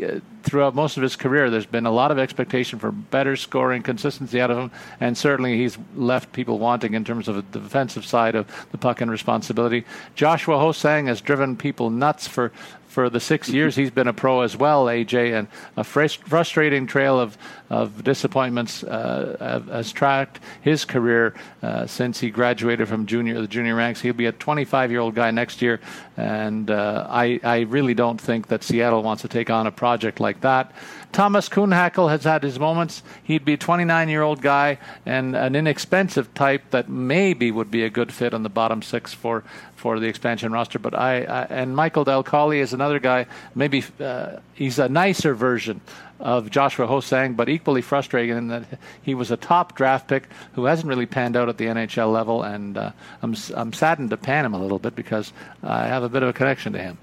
uh, 0.04 0.20
throughout 0.44 0.76
most 0.76 0.96
of 0.96 1.04
his 1.04 1.16
career, 1.16 1.50
there's 1.50 1.66
been 1.66 1.86
a 1.86 1.92
lot 1.92 2.12
of 2.12 2.18
expectation 2.18 2.80
for 2.80 2.92
better 2.92 3.36
scoring 3.36 3.84
consistency 3.84 4.40
out 4.40 4.50
of 4.50 4.58
him, 4.58 4.72
and 5.00 5.18
certainly 5.18 5.58
he's 5.58 5.78
left 5.96 6.32
people 6.32 6.58
wanting 6.58 6.94
in 6.94 7.04
terms 7.04 7.28
of 7.28 7.36
the 7.36 7.60
defensive 7.60 8.06
side 8.06 8.34
of 8.34 8.48
the 8.72 8.78
puck 8.78 9.02
and 9.02 9.12
responsibility. 9.12 9.84
Joshua 10.16 10.58
Ho-Sang 10.58 11.08
has 11.08 11.20
driven 11.20 11.58
people 11.58 11.90
nuts 11.90 12.28
for 12.28 12.52
for 12.98 13.12
the 13.12 13.20
six 13.20 13.48
years 13.58 13.76
he's 13.76 13.92
been 13.92 14.08
a 14.08 14.14
pro 14.14 14.42
as 14.42 14.58
well, 14.58 14.86
AJ, 14.86 15.38
and 15.38 15.48
a 15.78 15.84
frustrating 15.84 16.88
trail 16.88 17.20
of, 17.20 17.38
of 17.70 18.04
disappointments 18.04 18.84
uh, 18.84 19.62
has 19.68 19.92
tracked 19.92 20.40
his 20.62 20.84
career 20.84 21.36
uh, 21.62 21.86
since 21.86 22.20
he 22.20 22.32
graduated 22.32 22.88
from 22.88 23.06
junior 23.06 23.40
the 23.40 23.48
junior 23.48 23.76
ranks. 23.76 24.02
He'll 24.02 24.14
be 24.14 24.26
a 24.26 24.32
25 24.32 24.90
year 24.90 25.00
old 25.00 25.14
guy 25.14 25.30
next 25.30 25.62
year, 25.62 25.80
and 26.18 26.72
uh, 26.72 27.06
I, 27.08 27.40
I 27.44 27.60
really 27.70 27.94
don't 27.94 28.20
think 28.20 28.48
that 28.48 28.64
Seattle 28.64 29.04
wants 29.04 29.22
to 29.22 29.28
take 29.28 29.52
on 29.52 29.68
a 29.68 29.72
project 29.72 30.20
like 30.20 30.42
that. 30.42 30.72
Thomas 31.12 31.50
Kuhnhackl 31.50 32.10
has 32.10 32.24
had 32.24 32.44
his 32.44 32.60
moments. 32.60 33.04
He'd 33.24 33.46
be 33.46 33.54
a 33.54 33.58
29 33.58 34.10
year 34.10 34.24
old 34.24 34.42
guy 34.42 34.80
and 35.06 35.36
an 35.36 35.56
inexpensive 35.56 36.34
type 36.34 36.72
that 36.72 36.90
maybe 36.90 37.52
would 37.52 37.72
be 37.72 37.84
a 37.84 37.90
good 37.90 38.12
fit 38.12 38.34
on 38.34 38.44
the 38.44 38.50
bottom 38.50 38.82
six 38.82 39.14
for, 39.14 39.44
for 39.88 40.02
the 40.02 40.08
expansion 40.08 40.52
roster. 40.52 40.80
But 40.80 40.94
I, 40.94 41.24
I 41.24 41.44
and 41.44 41.74
Michael 41.74 42.04
Dal 42.04 42.22
Colle 42.22 42.52
is 42.52 42.74
another 42.74 43.00
guy. 43.00 43.26
Maybe 43.56 43.86
uh, 44.02 44.40
he's 44.54 44.80
a 44.80 44.90
nicer 44.90 45.34
version 45.34 45.80
of 46.20 46.50
Joshua 46.52 46.88
Ho-Sang, 46.88 47.36
but 47.36 47.48
equally 47.48 47.82
frustrating 47.82 48.36
in 48.36 48.48
that 48.50 48.66
he 49.02 49.16
was 49.16 49.32
a 49.32 49.38
top 49.38 49.76
draft 49.76 50.10
pick 50.10 50.28
who 50.56 50.66
hasn't 50.66 50.90
really 50.90 51.06
panned 51.06 51.38
out 51.38 51.48
at 51.48 51.58
the 51.58 51.68
NHL 51.68 52.12
level, 52.12 52.44
and 52.44 52.78
uh, 52.78 52.92
I'm 53.22 53.34
I'm 53.56 53.72
saddened 53.72 54.10
to 54.10 54.18
pan 54.18 54.44
him 54.44 54.54
a 54.54 54.62
little 54.62 54.80
bit 54.80 54.94
because 54.94 55.32
I 55.64 55.88
have 55.88 56.04
a 56.04 56.10
bit 56.10 56.22
of 56.22 56.28
a 56.28 56.34
connection 56.34 56.74
to 56.74 56.80
him. 56.80 56.98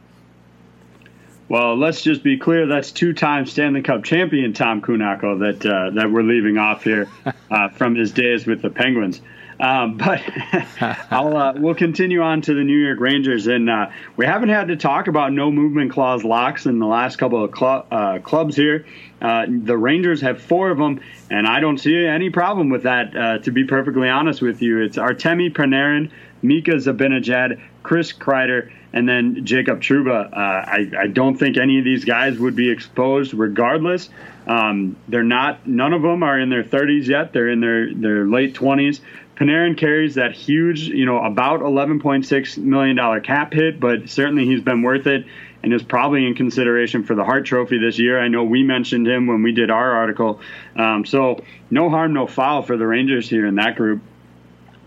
Well, 1.48 1.78
let's 1.78 2.02
just 2.02 2.22
be 2.22 2.36
clear. 2.36 2.66
That's 2.66 2.92
two-time 2.92 3.46
Stanley 3.46 3.80
Cup 3.80 4.04
champion 4.04 4.52
Tom 4.52 4.82
Kuhnhackl 4.82 5.38
that 5.40 5.64
uh, 5.64 5.90
that 5.94 6.10
we're 6.10 6.22
leaving 6.22 6.58
off 6.58 6.84
here 6.84 7.08
uh, 7.50 7.70
from 7.70 7.94
his 7.94 8.12
days 8.12 8.46
with 8.46 8.60
the 8.60 8.68
Penguins. 8.68 9.22
Um, 9.60 9.96
but 9.96 10.20
uh, 10.80 11.54
we'll 11.56 11.74
continue 11.74 12.22
on 12.22 12.42
to 12.42 12.54
the 12.54 12.64
New 12.64 12.78
York 12.78 13.00
Rangers, 13.00 13.46
and 13.46 13.70
uh, 13.70 13.90
we 14.16 14.26
haven't 14.26 14.48
had 14.48 14.68
to 14.68 14.76
talk 14.76 15.06
about 15.06 15.32
no 15.32 15.50
movement 15.50 15.92
clause 15.92 16.24
locks 16.24 16.66
in 16.66 16.78
the 16.78 16.86
last 16.86 17.16
couple 17.16 17.44
of 17.44 17.56
cl- 17.56 17.86
uh, 17.90 18.18
clubs 18.18 18.56
here. 18.56 18.86
Uh, 19.20 19.46
the 19.48 19.76
Rangers 19.76 20.20
have 20.20 20.42
four 20.42 20.70
of 20.70 20.78
them, 20.78 21.00
and 21.30 21.46
I 21.46 21.60
don't 21.60 21.78
see 21.78 22.04
any 22.04 22.30
problem 22.30 22.68
with 22.68 22.82
that. 22.82 23.16
Uh, 23.16 23.38
to 23.38 23.50
be 23.50 23.64
perfectly 23.64 24.08
honest 24.08 24.42
with 24.42 24.60
you, 24.60 24.82
it's 24.82 24.96
Artemi 24.96 25.52
Panarin, 25.52 26.10
Mika 26.42 26.72
Zibanejad, 26.72 27.60
Chris 27.82 28.12
Kreider, 28.12 28.70
and 28.92 29.08
then 29.08 29.44
Jacob 29.44 29.80
Trouba. 29.80 30.32
Uh, 30.32 30.36
I, 30.36 30.90
I, 30.98 31.06
don't 31.08 31.36
think 31.36 31.56
any 31.56 31.78
of 31.78 31.84
these 31.84 32.04
guys 32.04 32.38
would 32.38 32.54
be 32.54 32.70
exposed 32.70 33.34
regardless. 33.34 34.08
Um, 34.46 34.96
they're 35.08 35.22
not. 35.22 35.66
None 35.66 35.92
of 35.92 36.02
them 36.02 36.22
are 36.22 36.38
in 36.38 36.50
their 36.50 36.62
30s 36.62 37.06
yet. 37.06 37.32
They're 37.32 37.48
in 37.48 37.60
their 37.60 37.92
their 37.92 38.26
late 38.26 38.54
20s. 38.54 39.00
Panarin 39.36 39.76
carries 39.76 40.14
that 40.14 40.32
huge, 40.32 40.88
you 40.88 41.06
know, 41.06 41.22
about 41.24 41.60
11.6 41.60 42.58
million 42.58 42.96
dollar 42.96 43.20
cap 43.20 43.52
hit, 43.52 43.80
but 43.80 44.08
certainly 44.08 44.46
he's 44.46 44.60
been 44.60 44.82
worth 44.82 45.06
it 45.06 45.26
and 45.62 45.72
is 45.72 45.82
probably 45.82 46.26
in 46.26 46.34
consideration 46.34 47.04
for 47.04 47.14
the 47.14 47.24
Hart 47.24 47.46
Trophy 47.46 47.78
this 47.78 47.98
year. 47.98 48.20
I 48.20 48.28
know 48.28 48.44
we 48.44 48.62
mentioned 48.62 49.08
him 49.08 49.26
when 49.26 49.42
we 49.42 49.52
did 49.52 49.70
our 49.70 49.92
article. 49.92 50.40
Um, 50.76 51.04
so 51.04 51.42
no 51.70 51.88
harm, 51.90 52.12
no 52.12 52.26
foul 52.26 52.62
for 52.62 52.76
the 52.76 52.86
Rangers 52.86 53.28
here 53.28 53.46
in 53.46 53.56
that 53.56 53.76
group. 53.76 54.02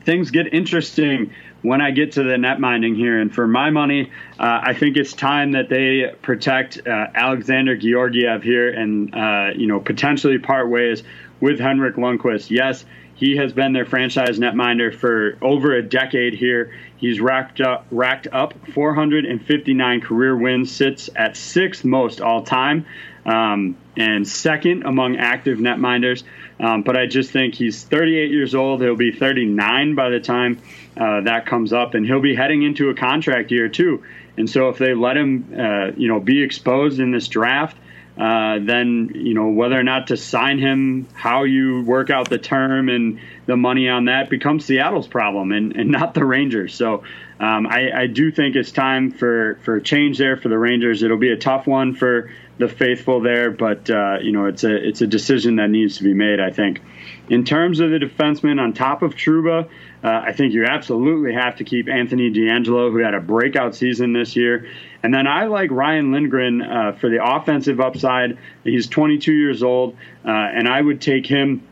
Things 0.06 0.32
get 0.32 0.54
interesting 0.54 1.34
when 1.64 1.82
I 1.82 1.92
get 1.92 2.14
to 2.14 2.24
the 2.24 2.38
net 2.38 2.60
minding 2.60 2.96
here. 2.96 3.20
And 3.20 3.34
for 3.34 3.48
my 3.48 3.72
money, 3.72 4.12
uh, 4.40 4.62
I 4.64 4.74
think 4.74 4.96
it's 4.96 5.14
time 5.14 5.54
that 5.54 5.68
they 5.68 6.14
protect 6.22 6.88
uh, 6.88 7.08
Alexander 7.14 7.76
Georgiev 7.76 8.44
here 8.44 8.70
and, 8.70 9.14
uh, 9.14 9.50
you 9.56 9.68
know, 9.68 9.80
potentially 9.80 10.38
part 10.38 10.70
ways 10.70 11.04
with 11.40 11.60
Henrik 11.60 11.96
Lundqvist. 11.96 12.50
Yes, 12.50 12.86
he 13.18 13.36
has 13.38 13.52
been 13.52 13.74
their 13.74 13.86
franchise 13.86 14.38
netminder 14.38 14.94
for 14.94 15.38
over 15.42 15.76
a 15.76 15.82
decade 15.82 16.34
here. 16.34 16.74
He's 16.98 17.20
racked 17.20 17.60
up, 17.60 17.88
racked 17.90 18.28
up 18.32 18.54
459 18.74 20.02
career 20.02 20.38
wins, 20.38 20.72
sits 20.72 21.10
at 21.16 21.36
sixth 21.36 21.84
most 21.84 22.22
all 22.22 22.44
time, 22.44 22.86
um, 23.26 23.76
and 23.98 24.28
second 24.28 24.86
among 24.86 25.18
active 25.18 25.58
netminders. 25.58 26.24
Um, 26.60 26.84
but 26.84 26.96
I 26.96 27.08
just 27.08 27.32
think 27.32 27.56
he's 27.56 27.84
38 27.84 28.32
years 28.32 28.54
old. 28.54 28.82
He'll 28.82 28.96
be 28.96 29.12
39 29.12 29.96
by 29.96 30.10
the 30.10 30.20
time 30.20 30.62
uh, 30.96 31.22
that 31.22 31.48
comes 31.48 31.74
up, 31.74 31.96
and 31.96 32.06
he'll 32.06 32.22
be 32.22 32.36
heading 32.36 32.62
into 32.62 32.90
a 32.90 32.96
contract 32.96 33.52
year 33.52 33.68
too. 33.68 34.04
And 34.38 34.48
so 34.48 34.70
if 34.70 34.78
they 34.78 34.94
let 34.94 35.18
him, 35.18 35.56
uh, 35.58 35.92
you 35.98 36.08
know, 36.08 36.20
be 36.20 36.44
exposed 36.44 37.00
in 37.00 37.12
this 37.12 37.28
draft, 37.28 37.76
uh, 38.20 38.58
then 38.60 39.12
you 39.14 39.34
know 39.34 39.50
whether 39.50 39.80
or 39.80 39.84
not 39.84 40.08
to 40.08 40.18
sign 40.18 40.58
him, 40.58 41.08
how 41.14 41.44
you 41.44 41.84
work 41.84 42.10
out 42.10 42.30
the 42.30 42.40
term 42.40 42.90
and 42.90 43.20
the 43.46 43.56
money 43.56 43.90
on 43.90 44.06
that 44.06 44.30
becomes 44.30 44.66
Seattle's 44.66 45.08
problem 45.08 45.52
and, 45.52 45.76
and 45.76 45.92
not 45.92 46.14
the 46.14 46.26
Rangers. 46.26 46.74
So 46.74 47.04
um, 47.40 47.68
I, 47.68 47.92
I, 47.92 48.08
do 48.08 48.32
think 48.32 48.56
it's 48.56 48.72
time 48.72 49.12
for 49.12 49.60
for 49.64 49.76
a 49.76 49.82
change 49.82 50.18
there 50.18 50.36
for 50.36 50.50
the 50.50 50.58
Rangers. 50.58 51.04
It'll 51.04 51.18
be 51.18 51.32
a 51.32 51.38
tough 51.38 51.68
one 51.68 51.94
for 51.94 52.32
the 52.58 52.68
faithful 52.68 53.22
there, 53.22 53.52
but 53.52 53.88
uh, 53.90 54.18
you 54.22 54.32
know 54.32 54.46
it's 54.46 54.64
a 54.64 54.76
it's 54.76 55.02
a 55.02 55.08
decision 55.08 55.58
that 55.58 55.70
needs 55.70 55.98
to 55.98 56.04
be 56.04 56.14
made. 56.14 56.40
I 56.40 56.50
think. 56.50 56.82
In 57.30 57.44
terms 57.44 57.82
of 57.82 57.92
the 57.92 57.98
defenseman 57.98 58.60
on 58.60 58.74
top 58.74 59.04
of 59.04 59.14
Trouba, 59.14 59.66
uh, 60.04 60.08
I 60.08 60.32
think 60.32 60.54
you 60.54 60.66
absolutely 60.66 61.34
have 61.34 61.58
to 61.58 61.64
keep 61.64 61.90
Anthony 61.90 62.32
DeAngelo, 62.32 62.92
who 62.92 63.00
had 63.00 63.14
a 63.14 63.20
breakout 63.20 63.76
season 63.76 64.14
this 64.14 64.36
year. 64.36 64.68
And 65.04 65.14
then 65.14 65.28
I 65.28 65.46
like 65.46 65.72
Ryan 65.72 66.12
Lindgren 66.12 66.62
uh, 66.62 66.92
for 67.00 67.10
the 67.10 67.24
offensive 67.24 67.80
upside. 67.80 68.38
He's 68.64 68.88
22 68.88 69.32
years 69.32 69.64
old, 69.64 69.96
uh, 70.26 70.30
and 70.30 70.68
I 70.68 70.82
would 70.82 71.02
take 71.02 71.26
him 71.26 71.64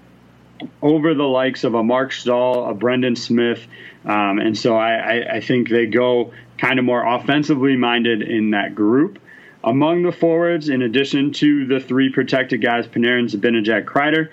over 0.82 1.14
the 1.14 1.24
likes 1.24 1.64
of 1.64 1.74
a 1.74 1.84
Marc 1.84 2.14
Staal, 2.14 2.70
a 2.70 2.74
Brendan 2.74 3.16
Smith. 3.16 3.66
Um, 4.06 4.40
and 4.40 4.58
so 4.58 4.76
I, 4.78 4.94
I, 4.94 5.36
I, 5.36 5.42
think 5.42 5.70
they 5.70 5.88
go 5.88 6.32
kind 6.58 6.80
of 6.80 6.86
more 6.86 7.06
offensively 7.06 7.76
minded 7.76 8.22
in 8.22 8.52
that 8.52 8.76
group. 8.76 9.20
Among 9.64 10.04
the 10.04 10.12
forwards, 10.12 10.70
in 10.70 10.84
addition 10.84 11.34
to 11.34 11.66
the 11.66 11.80
three 11.80 12.12
protected 12.12 12.62
guys, 12.62 12.88
Panarin, 12.88 13.30
Zibanejad, 13.30 13.86
Kreider, 13.86 14.30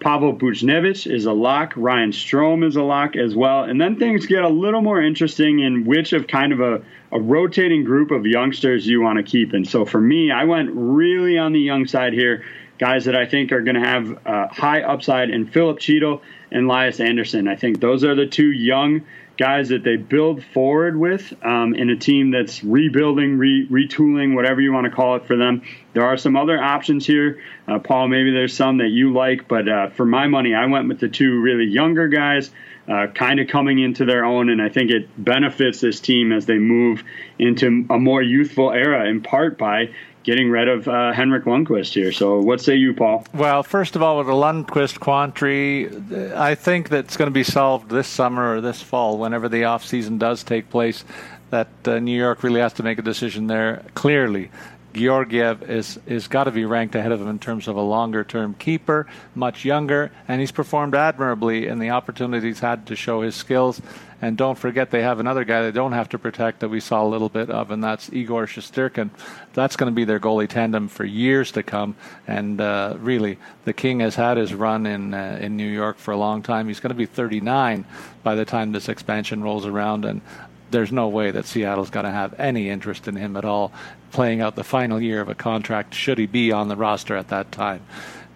Pavel 0.00 0.34
Buchnevich 0.34 1.10
is 1.10 1.24
a 1.24 1.32
lock. 1.32 1.72
Ryan 1.76 2.10
Strome 2.10 2.66
is 2.66 2.76
a 2.76 2.82
lock 2.82 3.16
as 3.16 3.34
well. 3.34 3.64
And 3.64 3.80
then 3.80 3.98
things 3.98 4.26
get 4.26 4.42
a 4.42 4.48
little 4.48 4.82
more 4.82 5.00
interesting 5.00 5.60
in 5.60 5.84
which 5.84 6.12
of 6.12 6.26
kind 6.26 6.52
of 6.52 6.60
a, 6.60 6.82
a 7.12 7.20
rotating 7.20 7.84
group 7.84 8.10
of 8.10 8.26
youngsters 8.26 8.86
you 8.86 9.00
want 9.00 9.16
to 9.18 9.22
keep. 9.22 9.52
And 9.52 9.66
so 9.66 9.84
for 9.84 10.00
me, 10.00 10.30
I 10.30 10.44
went 10.44 10.70
really 10.72 11.38
on 11.38 11.52
the 11.52 11.60
young 11.60 11.86
side 11.86 12.12
here. 12.12 12.44
Guys 12.78 13.06
that 13.06 13.16
I 13.16 13.24
think 13.24 13.52
are 13.52 13.62
going 13.62 13.76
to 13.76 13.88
have 13.88 14.26
uh, 14.26 14.48
high 14.48 14.82
upside 14.82 15.30
in 15.30 15.46
Philip 15.46 15.78
Chytil 15.78 16.20
and 16.50 16.68
Lias 16.68 17.00
Andersson. 17.00 17.48
I 17.48 17.56
think 17.56 17.80
those 17.80 18.04
are 18.04 18.14
the 18.14 18.26
two 18.26 18.52
young 18.52 19.06
guys 19.36 19.68
that 19.68 19.84
they 19.84 19.96
build 19.96 20.42
forward 20.42 20.96
with 20.96 21.32
um, 21.44 21.74
in 21.74 21.90
a 21.90 21.96
team 21.96 22.30
that's 22.30 22.64
rebuilding, 22.64 23.38
re- 23.38 23.68
retooling, 23.68 24.34
whatever 24.34 24.60
you 24.60 24.72
want 24.72 24.86
to 24.86 24.90
call 24.90 25.16
it 25.16 25.26
for 25.26 25.36
them. 25.36 25.62
There 25.92 26.04
are 26.04 26.16
some 26.16 26.36
other 26.36 26.62
options 26.62 27.06
here. 27.06 27.42
Uh, 27.68 27.78
Paul, 27.78 28.08
maybe 28.08 28.30
there's 28.30 28.56
some 28.56 28.78
that 28.78 28.88
you 28.88 29.12
like, 29.12 29.48
but 29.48 29.68
uh, 29.68 29.90
for 29.90 30.06
my 30.06 30.26
money, 30.26 30.54
I 30.54 30.66
went 30.66 30.88
with 30.88 31.00
the 31.00 31.08
two 31.08 31.40
really 31.40 31.66
younger 31.66 32.08
guys. 32.08 32.50
Uh, 32.88 33.08
kind 33.08 33.40
of 33.40 33.48
coming 33.48 33.80
into 33.80 34.04
their 34.04 34.24
own, 34.24 34.48
and 34.48 34.62
I 34.62 34.68
think 34.68 34.92
it 34.92 35.08
benefits 35.18 35.80
this 35.80 35.98
team 35.98 36.30
as 36.30 36.46
they 36.46 36.58
move 36.58 37.02
into 37.36 37.84
a 37.90 37.98
more 37.98 38.22
youthful 38.22 38.70
era, 38.70 39.08
in 39.08 39.22
part 39.22 39.58
by 39.58 39.90
getting 40.26 40.50
rid 40.50 40.68
of 40.68 40.88
uh, 40.88 41.12
Henrik 41.12 41.44
Lundqvist 41.44 41.94
here. 41.94 42.10
So, 42.12 42.40
what 42.40 42.60
say 42.60 42.74
you, 42.74 42.92
Paul? 42.92 43.24
Well, 43.32 43.62
first 43.62 43.96
of 43.96 44.02
all, 44.02 44.18
with 44.18 44.26
the 44.26 44.32
Lundqvist 44.32 44.98
quandary, 45.00 45.88
I 46.34 46.54
think 46.56 46.90
that's 46.90 47.16
going 47.16 47.28
to 47.28 47.34
be 47.34 47.44
solved 47.44 47.88
this 47.88 48.08
summer 48.08 48.56
or 48.56 48.60
this 48.60 48.82
fall, 48.82 49.16
whenever 49.16 49.48
the 49.48 49.64
off 49.64 49.86
season 49.86 50.18
does 50.18 50.42
take 50.42 50.68
place. 50.68 51.04
That 51.50 51.68
uh, 51.84 52.00
New 52.00 52.18
York 52.18 52.42
really 52.42 52.60
has 52.60 52.72
to 52.74 52.82
make 52.82 52.98
a 52.98 53.02
decision 53.02 53.46
there 53.46 53.84
clearly. 53.94 54.50
Georgiev 54.92 55.70
is 55.70 56.00
is 56.06 56.26
got 56.26 56.44
to 56.44 56.50
be 56.50 56.64
ranked 56.64 56.94
ahead 56.94 57.12
of 57.12 57.20
him 57.20 57.28
in 57.28 57.38
terms 57.38 57.68
of 57.68 57.76
a 57.76 57.80
longer 57.80 58.24
term 58.24 58.54
keeper, 58.54 59.06
much 59.34 59.64
younger, 59.64 60.10
and 60.26 60.40
he's 60.40 60.50
performed 60.50 60.94
admirably 60.94 61.68
in 61.68 61.78
the 61.78 61.90
opportunities 61.90 62.58
had 62.58 62.86
to 62.86 62.96
show 62.96 63.20
his 63.20 63.36
skills. 63.36 63.80
And 64.22 64.36
don't 64.36 64.58
forget, 64.58 64.90
they 64.90 65.02
have 65.02 65.20
another 65.20 65.44
guy 65.44 65.62
they 65.62 65.72
don't 65.72 65.92
have 65.92 66.08
to 66.10 66.18
protect 66.18 66.60
that 66.60 66.70
we 66.70 66.80
saw 66.80 67.04
a 67.04 67.08
little 67.08 67.28
bit 67.28 67.50
of, 67.50 67.70
and 67.70 67.84
that's 67.84 68.10
Igor 68.12 68.46
Shesterkin. 68.46 69.10
That's 69.52 69.76
going 69.76 69.92
to 69.92 69.94
be 69.94 70.04
their 70.04 70.18
goalie 70.18 70.48
tandem 70.48 70.88
for 70.88 71.04
years 71.04 71.52
to 71.52 71.62
come. 71.62 71.96
And 72.26 72.60
uh, 72.60 72.96
really, 72.98 73.38
the 73.64 73.74
King 73.74 74.00
has 74.00 74.14
had 74.14 74.38
his 74.38 74.54
run 74.54 74.86
in 74.86 75.12
uh, 75.12 75.38
in 75.40 75.56
New 75.56 75.68
York 75.68 75.98
for 75.98 76.12
a 76.12 76.16
long 76.16 76.42
time. 76.42 76.68
He's 76.68 76.80
going 76.80 76.90
to 76.90 76.94
be 76.94 77.06
39 77.06 77.84
by 78.22 78.34
the 78.34 78.46
time 78.46 78.72
this 78.72 78.88
expansion 78.88 79.42
rolls 79.42 79.66
around, 79.66 80.06
and 80.06 80.22
there's 80.70 80.92
no 80.92 81.08
way 81.08 81.30
that 81.30 81.44
Seattle's 81.44 81.90
going 81.90 82.06
to 82.06 82.10
have 82.10 82.38
any 82.40 82.70
interest 82.70 83.08
in 83.08 83.16
him 83.16 83.36
at 83.36 83.44
all, 83.44 83.70
playing 84.12 84.40
out 84.40 84.56
the 84.56 84.64
final 84.64 85.00
year 85.00 85.20
of 85.20 85.28
a 85.28 85.34
contract. 85.34 85.94
Should 85.94 86.18
he 86.18 86.26
be 86.26 86.52
on 86.52 86.68
the 86.68 86.76
roster 86.76 87.16
at 87.16 87.28
that 87.28 87.52
time? 87.52 87.82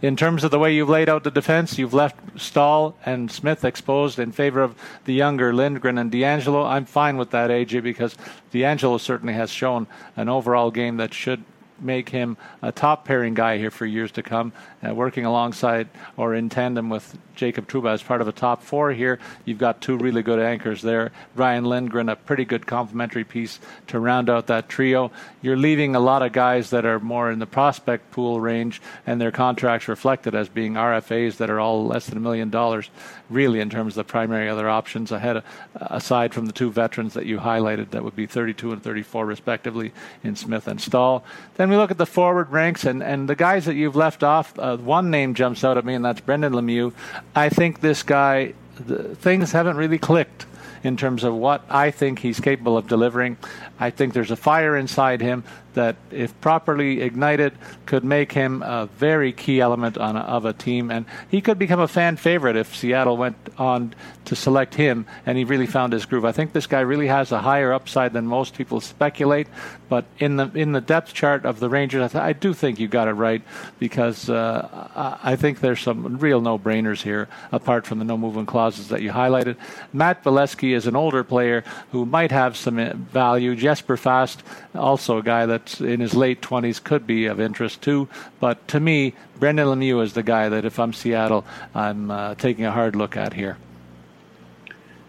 In 0.02 0.16
terms 0.16 0.44
of 0.44 0.50
the 0.50 0.58
way 0.58 0.74
you've 0.74 0.88
laid 0.88 1.08
out 1.08 1.24
the 1.24 1.30
defense, 1.30 1.78
you've 1.78 1.94
left 1.94 2.16
Staal 2.40 2.96
and 3.04 3.30
Smith 3.30 3.64
exposed 3.64 4.18
in 4.18 4.32
favor 4.32 4.62
of 4.62 4.74
the 5.04 5.12
younger 5.12 5.52
Lindgren 5.52 5.98
and 5.98 6.10
DeAngelo. 6.10 6.66
I'm 6.66 6.86
fine 6.86 7.16
with 7.16 7.30
that, 7.30 7.50
AJ, 7.50 7.82
because 7.82 8.16
DeAngelo 8.52 8.98
certainly 8.98 9.34
has 9.34 9.50
shown 9.50 9.86
an 10.16 10.28
overall 10.28 10.70
game 10.70 10.96
that 10.96 11.12
should 11.12 11.44
make 11.78 12.10
him 12.10 12.36
a 12.62 12.72
top 12.72 13.04
pairing 13.04 13.34
guy 13.34 13.58
here 13.58 13.70
for 13.70 13.86
years 13.86 14.12
to 14.12 14.22
come, 14.22 14.52
uh, 14.86 14.94
working 14.94 15.24
alongside 15.24 15.88
or 16.16 16.34
in 16.34 16.48
tandem 16.48 16.88
with 16.88 17.16
Jacob 17.40 17.66
Trouba 17.66 17.94
as 17.94 18.02
part 18.02 18.20
of 18.20 18.28
a 18.28 18.32
top 18.32 18.62
four 18.62 18.92
here. 18.92 19.18
You've 19.46 19.56
got 19.56 19.80
two 19.80 19.96
really 19.96 20.22
good 20.22 20.38
anchors 20.38 20.82
there. 20.82 21.10
Ryan 21.34 21.64
Lindgren, 21.64 22.10
a 22.10 22.16
pretty 22.16 22.44
good 22.44 22.66
complementary 22.66 23.24
piece 23.24 23.60
to 23.86 23.98
round 23.98 24.28
out 24.28 24.48
that 24.48 24.68
trio. 24.68 25.10
You're 25.40 25.56
leaving 25.56 25.96
a 25.96 26.00
lot 26.00 26.20
of 26.22 26.32
guys 26.32 26.68
that 26.68 26.84
are 26.84 27.00
more 27.00 27.30
in 27.30 27.38
the 27.38 27.46
prospect 27.46 28.10
pool 28.10 28.42
range, 28.42 28.82
and 29.06 29.18
their 29.18 29.30
contracts 29.30 29.88
reflected 29.88 30.34
as 30.34 30.50
being 30.50 30.74
RFAs 30.74 31.38
that 31.38 31.48
are 31.48 31.58
all 31.58 31.86
less 31.86 32.06
than 32.06 32.18
a 32.18 32.20
million 32.20 32.50
dollars, 32.50 32.90
really, 33.30 33.60
in 33.60 33.70
terms 33.70 33.96
of 33.96 34.06
the 34.06 34.12
primary 34.12 34.50
other 34.50 34.68
options 34.68 35.10
ahead, 35.10 35.38
of, 35.38 35.44
aside 35.76 36.34
from 36.34 36.44
the 36.44 36.52
two 36.52 36.70
veterans 36.70 37.14
that 37.14 37.24
you 37.24 37.38
highlighted 37.38 37.90
that 37.92 38.04
would 38.04 38.16
be 38.16 38.26
32 38.26 38.72
and 38.72 38.82
34 38.82 39.24
respectively 39.24 39.92
in 40.22 40.36
Smith 40.36 40.68
and 40.68 40.78
Staal. 40.78 41.24
Then 41.56 41.70
we 41.70 41.76
look 41.76 41.90
at 41.90 41.96
the 41.96 42.04
forward 42.04 42.50
ranks, 42.50 42.84
and, 42.84 43.02
and 43.02 43.30
the 43.30 43.34
guys 43.34 43.64
that 43.64 43.76
you've 43.76 43.96
left 43.96 44.22
off, 44.22 44.58
uh, 44.58 44.69
Uh, 44.70 44.76
one 44.76 45.10
name 45.10 45.34
jumps 45.34 45.64
out 45.64 45.76
at 45.76 45.84
me, 45.84 45.94
and 45.94 46.04
that's 46.04 46.20
Brendan 46.20 46.52
Lemieux. 46.52 46.92
I 47.34 47.48
think 47.48 47.80
this 47.80 48.04
guy, 48.04 48.54
things 48.76 49.50
haven't 49.50 49.76
really 49.76 49.98
clicked 49.98 50.46
in 50.84 50.96
terms 50.96 51.24
of 51.24 51.34
what 51.34 51.64
I 51.68 51.90
think 51.90 52.20
he's 52.20 52.38
capable 52.38 52.76
of 52.76 52.86
delivering. 52.86 53.36
I 53.80 53.90
think 53.90 54.12
there's 54.12 54.30
a 54.30 54.36
fire 54.36 54.76
inside 54.76 55.20
him 55.20 55.42
that, 55.74 55.96
if 56.10 56.38
properly 56.40 57.00
ignited, 57.00 57.52
could 57.86 58.04
make 58.04 58.32
him 58.32 58.62
a 58.62 58.86
very 58.86 59.32
key 59.32 59.60
element 59.60 59.96
a, 59.96 60.00
of 60.00 60.44
a 60.44 60.52
team, 60.52 60.90
and 60.90 61.06
he 61.30 61.40
could 61.40 61.58
become 61.58 61.80
a 61.80 61.88
fan 61.88 62.16
favorite 62.16 62.56
if 62.56 62.76
Seattle 62.76 63.16
went 63.16 63.36
on 63.56 63.94
to 64.30 64.36
select 64.36 64.74
him 64.74 65.06
and 65.26 65.36
he 65.36 65.42
really 65.42 65.66
found 65.66 65.92
his 65.92 66.06
groove. 66.06 66.24
I 66.24 66.30
think 66.30 66.52
this 66.52 66.68
guy 66.68 66.80
really 66.80 67.08
has 67.08 67.32
a 67.32 67.40
higher 67.40 67.72
upside 67.72 68.12
than 68.12 68.26
most 68.26 68.54
people 68.54 68.80
speculate, 68.80 69.48
but 69.88 70.04
in 70.18 70.36
the 70.36 70.50
in 70.54 70.70
the 70.70 70.80
depth 70.80 71.12
chart 71.14 71.44
of 71.44 71.58
the 71.58 71.68
Rangers, 71.68 72.02
I, 72.02 72.08
th- 72.08 72.22
I 72.22 72.32
do 72.32 72.54
think 72.54 72.78
you 72.78 72.86
got 72.86 73.08
it 73.08 73.14
right 73.14 73.42
because 73.80 74.30
uh, 74.30 74.88
I, 74.94 75.32
I 75.32 75.36
think 75.36 75.58
there's 75.58 75.80
some 75.80 76.18
real 76.18 76.40
no-brainers 76.40 77.02
here 77.02 77.28
apart 77.50 77.86
from 77.86 77.98
the 77.98 78.04
no 78.04 78.16
movement 78.16 78.46
clauses 78.46 78.88
that 78.88 79.02
you 79.02 79.10
highlighted. 79.10 79.56
Matt 79.92 80.22
Beleskey 80.22 80.76
is 80.76 80.86
an 80.86 80.94
older 80.94 81.24
player 81.24 81.64
who 81.90 82.06
might 82.06 82.30
have 82.30 82.56
some 82.56 82.78
uh, 82.78 82.92
value. 82.94 83.56
Jesper 83.70 83.96
Fast, 83.96 84.42
also 84.74 85.18
a 85.18 85.22
guy 85.22 85.46
that's 85.46 85.80
in 85.80 86.00
his 86.00 86.12
late 86.12 86.42
20s, 86.42 86.82
could 86.82 87.06
be 87.06 87.26
of 87.26 87.38
interest 87.38 87.80
too. 87.80 88.08
But 88.40 88.66
to 88.66 88.80
me, 88.80 89.14
Brendan 89.38 89.68
Lemieux 89.68 90.02
is 90.02 90.14
the 90.14 90.24
guy 90.24 90.48
that 90.48 90.64
if 90.64 90.80
I'm 90.80 90.92
Seattle, 90.92 91.44
I'm 91.72 92.10
uh, 92.10 92.34
taking 92.34 92.64
a 92.64 92.72
hard 92.72 92.96
look 92.96 93.16
at 93.16 93.34
here. 93.34 93.58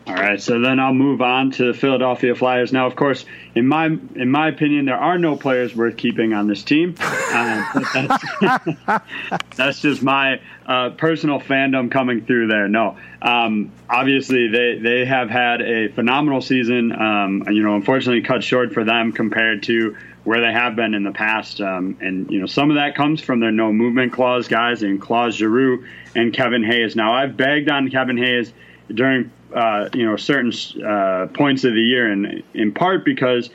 All 0.07 0.15
right, 0.15 0.41
so 0.41 0.59
then 0.59 0.79
I'll 0.79 0.95
move 0.95 1.21
on 1.21 1.51
to 1.51 1.71
the 1.71 1.73
Philadelphia 1.77 2.33
Flyers. 2.33 2.73
Now, 2.73 2.87
of 2.87 2.95
course, 2.95 3.23
in 3.53 3.67
my 3.67 3.85
in 3.85 4.31
my 4.31 4.47
opinion, 4.47 4.85
there 4.85 4.97
are 4.97 5.19
no 5.19 5.35
players 5.35 5.75
worth 5.75 5.95
keeping 5.95 6.33
on 6.33 6.47
this 6.47 6.63
team. 6.63 6.95
Uh, 6.99 7.79
that's, 7.93 9.03
that's, 9.55 9.81
just 9.81 10.01
my 10.01 10.41
uh, 10.65 10.89
personal 10.91 11.39
fandom 11.39 11.91
coming 11.91 12.25
through 12.25 12.47
there. 12.47 12.67
No, 12.67 12.97
um, 13.21 13.71
obviously 13.87 14.47
they 14.47 14.79
they 14.79 15.05
have 15.05 15.29
had 15.29 15.61
a 15.61 15.89
phenomenal 15.89 16.41
season. 16.41 16.91
Um, 16.91 17.43
you 17.51 17.61
know, 17.61 17.75
unfortunately, 17.75 18.23
cut 18.23 18.43
short 18.43 18.73
for 18.73 18.83
them 18.83 19.11
compared 19.11 19.61
to 19.63 19.95
where 20.23 20.41
they 20.41 20.51
have 20.51 20.75
been 20.75 20.95
in 20.95 21.03
the 21.03 21.11
past. 21.11 21.61
Um, 21.61 21.97
and 22.01 22.29
you 22.31 22.39
know, 22.39 22.47
some 22.47 22.71
of 22.71 22.75
that 22.75 22.95
comes 22.95 23.21
from 23.21 23.39
their 23.39 23.51
no 23.51 23.71
movement 23.71 24.13
clause 24.13 24.47
guys 24.47 24.81
and 24.81 24.99
Claude 24.99 25.33
Giroux 25.33 25.85
and 26.15 26.33
Kevin 26.33 26.63
Hayes. 26.63 26.95
Now, 26.95 27.13
I've 27.13 27.37
begged 27.37 27.69
on 27.69 27.89
Kevin 27.91 28.17
Hayes 28.17 28.51
during 28.93 29.31
uh, 29.53 29.89
you 29.93 30.05
know 30.05 30.15
certain 30.15 30.51
uh, 30.83 31.27
points 31.33 31.63
of 31.63 31.73
the 31.73 31.81
year, 31.81 32.11
and 32.11 32.43
in 32.53 32.73
part 32.73 33.05
because 33.05 33.49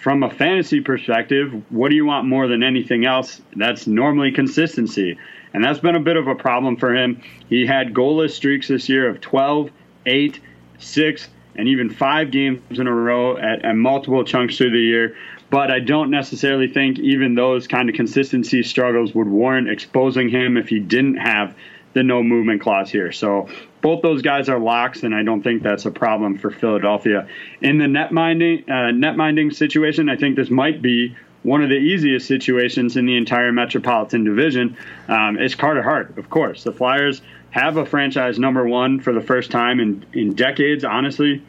from 0.00 0.22
a 0.22 0.30
fantasy 0.30 0.80
perspective, 0.80 1.52
what 1.70 1.90
do 1.90 1.94
you 1.94 2.06
want 2.06 2.26
more 2.26 2.48
than 2.48 2.62
anything 2.62 3.04
else? 3.04 3.40
That's 3.54 3.86
normally 3.86 4.32
consistency, 4.32 5.18
and 5.52 5.62
that's 5.62 5.80
been 5.80 5.96
a 5.96 6.00
bit 6.00 6.16
of 6.16 6.26
a 6.26 6.34
problem 6.34 6.76
for 6.76 6.94
him. 6.94 7.20
He 7.48 7.66
had 7.66 7.92
goalless 7.92 8.30
streaks 8.30 8.68
this 8.68 8.88
year 8.88 9.08
of 9.08 9.20
12, 9.20 9.70
8, 10.06 10.40
6, 10.78 11.28
and 11.56 11.68
even 11.68 11.90
five 11.90 12.30
games 12.30 12.78
in 12.78 12.86
a 12.86 12.94
row 12.94 13.36
at, 13.36 13.64
at 13.64 13.76
multiple 13.76 14.24
chunks 14.24 14.56
through 14.56 14.70
the 14.70 14.78
year. 14.78 15.16
But 15.50 15.70
I 15.70 15.80
don't 15.80 16.10
necessarily 16.10 16.68
think 16.68 16.98
even 17.00 17.34
those 17.34 17.66
kind 17.66 17.90
of 17.90 17.96
consistency 17.96 18.62
struggles 18.62 19.14
would 19.14 19.26
warrant 19.26 19.68
exposing 19.68 20.28
him 20.28 20.56
if 20.56 20.68
he 20.68 20.78
didn't 20.78 21.16
have 21.16 21.56
the 21.92 22.02
no 22.04 22.22
movement 22.22 22.60
clause 22.60 22.88
here. 22.90 23.10
So 23.10 23.48
both 23.82 24.02
those 24.02 24.22
guys 24.22 24.48
are 24.48 24.58
locks, 24.58 25.02
and 25.02 25.14
I 25.14 25.22
don't 25.22 25.42
think 25.42 25.62
that's 25.62 25.86
a 25.86 25.90
problem 25.90 26.38
for 26.38 26.50
Philadelphia. 26.50 27.28
In 27.60 27.78
the 27.78 27.88
net 27.88 28.12
minding 28.12 28.70
uh, 28.70 28.90
net 28.90 29.16
minding 29.16 29.50
situation, 29.50 30.08
I 30.08 30.16
think 30.16 30.36
this 30.36 30.50
might 30.50 30.82
be 30.82 31.16
one 31.42 31.62
of 31.62 31.70
the 31.70 31.76
easiest 31.76 32.26
situations 32.26 32.96
in 32.96 33.06
the 33.06 33.16
entire 33.16 33.52
Metropolitan 33.52 34.24
Division. 34.24 34.76
Um, 35.08 35.38
it's 35.38 35.54
Carter 35.54 35.82
Hart, 35.82 36.18
of 36.18 36.28
course. 36.28 36.64
The 36.64 36.72
Flyers 36.72 37.22
have 37.50 37.76
a 37.76 37.86
franchise 37.86 38.38
number 38.38 38.66
one 38.66 39.00
for 39.00 39.12
the 39.12 39.20
first 39.20 39.50
time 39.50 39.80
in 39.80 40.04
in 40.12 40.34
decades. 40.34 40.84
Honestly, 40.84 41.42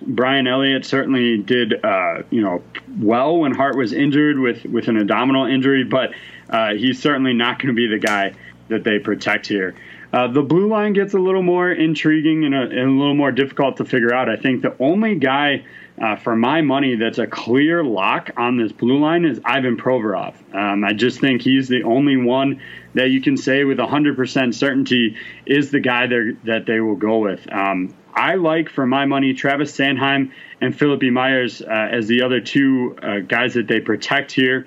Brian 0.00 0.46
Elliott 0.46 0.84
certainly 0.84 1.38
did 1.38 1.84
uh, 1.84 2.22
you 2.30 2.42
know 2.42 2.62
well 2.98 3.38
when 3.38 3.54
Hart 3.54 3.76
was 3.76 3.92
injured 3.92 4.38
with 4.38 4.64
with 4.64 4.88
an 4.88 4.96
abdominal 4.96 5.46
injury, 5.46 5.84
but 5.84 6.12
uh, 6.48 6.74
he's 6.74 7.00
certainly 7.00 7.34
not 7.34 7.58
going 7.58 7.68
to 7.68 7.76
be 7.76 7.88
the 7.88 7.98
guy 7.98 8.34
that 8.68 8.84
they 8.84 8.98
protect 8.98 9.46
here. 9.46 9.74
Uh, 10.12 10.26
the 10.28 10.42
blue 10.42 10.68
line 10.68 10.94
gets 10.94 11.12
a 11.12 11.18
little 11.18 11.42
more 11.42 11.70
intriguing 11.70 12.44
and 12.44 12.54
a, 12.54 12.62
and 12.62 12.78
a, 12.78 12.90
little 12.90 13.14
more 13.14 13.30
difficult 13.30 13.76
to 13.76 13.84
figure 13.84 14.14
out. 14.14 14.28
I 14.28 14.36
think 14.36 14.62
the 14.62 14.74
only 14.80 15.16
guy, 15.16 15.64
uh, 16.00 16.16
for 16.16 16.34
my 16.34 16.62
money, 16.62 16.96
that's 16.96 17.18
a 17.18 17.26
clear 17.26 17.84
lock 17.84 18.30
on 18.36 18.56
this 18.56 18.72
blue 18.72 18.98
line 18.98 19.26
is 19.26 19.38
Ivan 19.44 19.76
Provorov. 19.76 20.34
Um, 20.54 20.82
I 20.82 20.94
just 20.94 21.20
think 21.20 21.42
he's 21.42 21.68
the 21.68 21.82
only 21.82 22.16
one 22.16 22.62
that 22.94 23.10
you 23.10 23.20
can 23.20 23.36
say 23.36 23.64
with 23.64 23.78
100% 23.78 24.54
certainty 24.54 25.16
is 25.44 25.70
the 25.70 25.80
guy 25.80 26.06
that 26.06 26.64
they 26.66 26.80
will 26.80 26.96
go 26.96 27.18
with. 27.18 27.46
Um, 27.52 27.94
I 28.14 28.34
like, 28.34 28.70
for 28.70 28.86
my 28.86 29.04
money, 29.04 29.34
Travis 29.34 29.76
Sanheim 29.76 30.32
and 30.60 30.76
Philippe 30.76 31.08
Myers 31.10 31.60
uh, 31.60 31.66
as 31.66 32.08
the 32.08 32.22
other 32.22 32.40
two 32.40 32.96
uh, 33.00 33.18
guys 33.20 33.54
that 33.54 33.68
they 33.68 33.80
protect 33.80 34.32
here. 34.32 34.66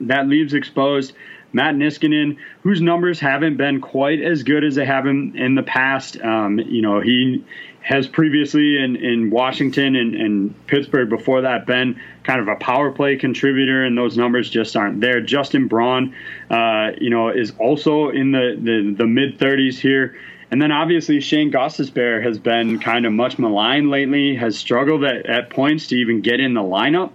That 0.00 0.28
leaves 0.28 0.54
exposed 0.54 1.14
Matt 1.52 1.74
Niskanen, 1.74 2.36
whose 2.62 2.80
numbers 2.80 3.18
haven't 3.20 3.56
been 3.56 3.80
quite 3.80 4.20
as 4.20 4.42
good 4.42 4.64
as 4.64 4.74
they 4.74 4.86
have 4.86 5.06
in, 5.06 5.36
in 5.36 5.54
the 5.54 5.62
past. 5.62 6.20
Um, 6.20 6.58
you 6.58 6.82
know, 6.82 7.00
he 7.00 7.44
has 7.82 8.06
previously 8.06 8.78
in, 8.78 8.96
in 8.96 9.30
Washington 9.30 9.96
and, 9.96 10.14
and, 10.14 10.66
Pittsburgh 10.66 11.08
before 11.08 11.40
that 11.40 11.66
been 11.66 12.00
kind 12.24 12.40
of 12.40 12.48
a 12.48 12.56
power 12.56 12.92
play 12.92 13.16
contributor, 13.16 13.84
and 13.84 13.96
those 13.96 14.16
numbers 14.16 14.50
just 14.50 14.76
aren't 14.76 15.00
there. 15.00 15.20
Justin 15.20 15.66
Braun, 15.66 16.14
uh, 16.50 16.90
you 17.00 17.10
know, 17.10 17.30
is 17.30 17.52
also 17.58 18.10
in 18.10 18.32
the, 18.32 18.56
the, 18.60 18.94
the 18.96 19.06
mid 19.06 19.38
30s 19.38 19.78
here. 19.78 20.16
And 20.50 20.60
then 20.60 20.72
obviously 20.72 21.20
Shane 21.20 21.52
Gostisbehere 21.52 22.22
has 22.24 22.38
been 22.38 22.80
kind 22.80 23.06
of 23.06 23.12
much 23.12 23.38
maligned 23.38 23.90
lately, 23.90 24.34
has 24.36 24.58
struggled 24.58 25.04
at, 25.04 25.26
at 25.26 25.50
points 25.50 25.88
to 25.88 25.96
even 25.96 26.20
get 26.20 26.40
in 26.40 26.54
the 26.54 26.62
lineup. 26.62 27.14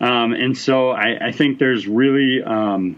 Um, 0.00 0.32
and 0.32 0.56
so 0.56 0.90
I, 0.90 1.28
I, 1.28 1.32
think 1.32 1.58
there's 1.58 1.86
really 1.86 2.42
um, 2.42 2.96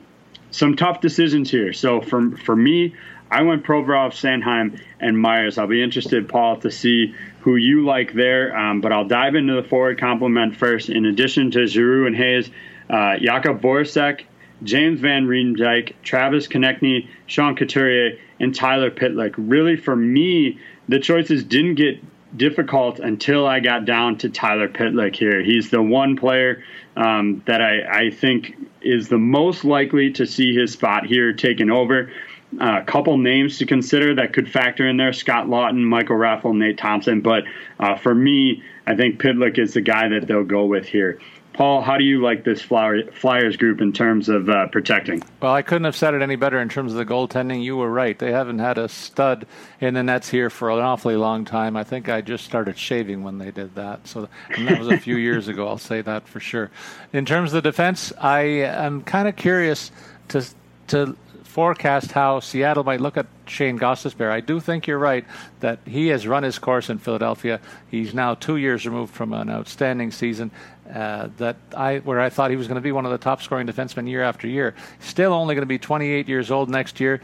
some 0.58 0.74
tough 0.74 1.00
decisions 1.00 1.50
here. 1.50 1.72
So 1.72 2.00
for 2.00 2.36
for 2.36 2.56
me, 2.56 2.94
I 3.30 3.42
went 3.42 3.64
Provorov, 3.64 4.12
Sanheim, 4.12 4.80
and 5.00 5.18
Myers. 5.18 5.58
I'll 5.58 5.66
be 5.66 5.82
interested, 5.82 6.28
Paul, 6.28 6.58
to 6.60 6.70
see 6.70 7.14
who 7.40 7.56
you 7.56 7.84
like 7.84 8.12
there. 8.12 8.56
Um, 8.56 8.80
but 8.80 8.92
I'll 8.92 9.06
dive 9.06 9.34
into 9.34 9.54
the 9.54 9.62
forward 9.62 10.00
complement 10.00 10.56
first. 10.56 10.88
In 10.88 11.06
addition 11.06 11.50
to 11.52 11.66
Giroux 11.66 12.06
and 12.06 12.16
Hayes, 12.16 12.50
uh, 12.90 13.16
Jakub 13.20 13.60
Voracek, 13.60 14.24
James 14.62 15.00
Van 15.00 15.26
Riemsdyk, 15.26 15.94
Travis 16.02 16.48
Konecny, 16.48 17.08
Sean 17.26 17.54
Couturier, 17.54 18.18
and 18.40 18.54
Tyler 18.54 18.90
Pitlick. 18.90 19.34
Really, 19.36 19.76
for 19.76 19.94
me, 19.94 20.58
the 20.88 20.98
choices 20.98 21.44
didn't 21.44 21.76
get 21.76 22.02
difficult 22.36 22.98
until 22.98 23.46
I 23.46 23.60
got 23.60 23.84
down 23.84 24.18
to 24.18 24.28
Tyler 24.28 24.68
Pitlick 24.68 25.14
here. 25.14 25.42
He's 25.42 25.70
the 25.70 25.82
one 25.82 26.16
player 26.16 26.64
um, 26.96 27.42
that 27.46 27.62
I, 27.62 28.06
I 28.06 28.10
think 28.10 28.56
is 28.80 29.08
the 29.08 29.18
most 29.18 29.64
likely 29.64 30.12
to 30.12 30.26
see 30.26 30.54
his 30.54 30.72
spot 30.72 31.06
here 31.06 31.32
taken 31.32 31.70
over. 31.70 32.10
Uh, 32.58 32.80
a 32.80 32.84
couple 32.84 33.18
names 33.18 33.58
to 33.58 33.66
consider 33.66 34.14
that 34.14 34.32
could 34.32 34.50
factor 34.50 34.88
in 34.88 34.96
there 34.96 35.12
Scott 35.12 35.46
Laughton, 35.46 35.82
Michael 35.84 36.16
Raffl, 36.16 36.56
Nate 36.56 36.78
Thompson. 36.78 37.20
But 37.20 37.44
uh, 37.78 37.96
for 37.96 38.14
me, 38.14 38.62
I 38.86 38.96
think 38.96 39.20
Pitlick 39.20 39.58
is 39.58 39.74
the 39.74 39.82
guy 39.82 40.08
that 40.08 40.26
they'll 40.26 40.44
go 40.44 40.64
with 40.64 40.86
here. 40.86 41.18
Paul, 41.58 41.82
how 41.82 41.96
do 41.96 42.04
you 42.04 42.22
like 42.22 42.44
this 42.44 42.62
Flyers 42.62 43.56
group 43.56 43.80
in 43.80 43.92
terms 43.92 44.28
of 44.28 44.48
uh, 44.48 44.68
protecting? 44.68 45.24
Well, 45.42 45.52
I 45.52 45.62
couldn't 45.62 45.86
have 45.86 45.96
said 45.96 46.14
it 46.14 46.22
any 46.22 46.36
better 46.36 46.60
in 46.60 46.68
terms 46.68 46.92
of 46.92 46.98
the 46.98 47.04
goaltending. 47.04 47.64
You 47.64 47.76
were 47.76 47.90
right. 47.90 48.16
They 48.16 48.30
haven't 48.30 48.60
had 48.60 48.78
a 48.78 48.88
stud 48.88 49.44
in 49.80 49.94
the 49.94 50.04
nets 50.04 50.28
here 50.28 50.50
for 50.50 50.70
an 50.70 50.78
awfully 50.78 51.16
long 51.16 51.44
time. 51.44 51.76
I 51.76 51.82
think 51.82 52.08
I 52.08 52.20
just 52.20 52.44
started 52.44 52.78
shaving 52.78 53.24
when 53.24 53.38
they 53.38 53.50
did 53.50 53.74
that. 53.74 54.06
So 54.06 54.28
that 54.56 54.78
was 54.78 54.86
a 54.86 54.98
few 54.98 55.16
years 55.16 55.48
ago. 55.48 55.66
I'll 55.66 55.78
say 55.78 56.00
that 56.00 56.28
for 56.28 56.38
sure. 56.38 56.70
In 57.12 57.26
terms 57.26 57.52
of 57.52 57.64
the 57.64 57.68
defense, 57.68 58.12
I 58.20 58.42
am 58.42 59.02
kind 59.02 59.26
of 59.26 59.34
curious 59.34 59.90
to 60.28 60.46
to 60.86 61.16
forecast 61.48 62.12
how 62.12 62.40
Seattle 62.40 62.84
might 62.84 63.00
look 63.00 63.16
at 63.16 63.26
Shane 63.46 63.78
Gostisbehere. 63.78 64.30
I 64.30 64.40
do 64.40 64.60
think 64.60 64.86
you're 64.86 64.98
right 64.98 65.24
that 65.60 65.78
he 65.86 66.08
has 66.08 66.26
run 66.26 66.42
his 66.42 66.58
course 66.58 66.90
in 66.90 66.98
Philadelphia. 66.98 67.60
He's 67.90 68.12
now 68.12 68.34
two 68.34 68.56
years 68.56 68.86
removed 68.86 69.14
from 69.14 69.32
an 69.32 69.48
outstanding 69.48 70.10
season, 70.10 70.50
uh, 70.92 71.28
that 71.38 71.56
I 71.76 71.98
where 71.98 72.20
I 72.20 72.28
thought 72.28 72.50
he 72.50 72.56
was 72.56 72.66
going 72.66 72.76
to 72.76 72.82
be 72.82 72.92
one 72.92 73.06
of 73.06 73.12
the 73.12 73.18
top 73.18 73.42
scoring 73.42 73.66
defensemen 73.66 74.08
year 74.08 74.22
after 74.22 74.46
year. 74.46 74.74
Still 75.00 75.32
only 75.32 75.54
going 75.54 75.62
to 75.62 75.66
be 75.66 75.78
28 75.78 76.28
years 76.28 76.50
old 76.50 76.68
next 76.68 77.00
year. 77.00 77.20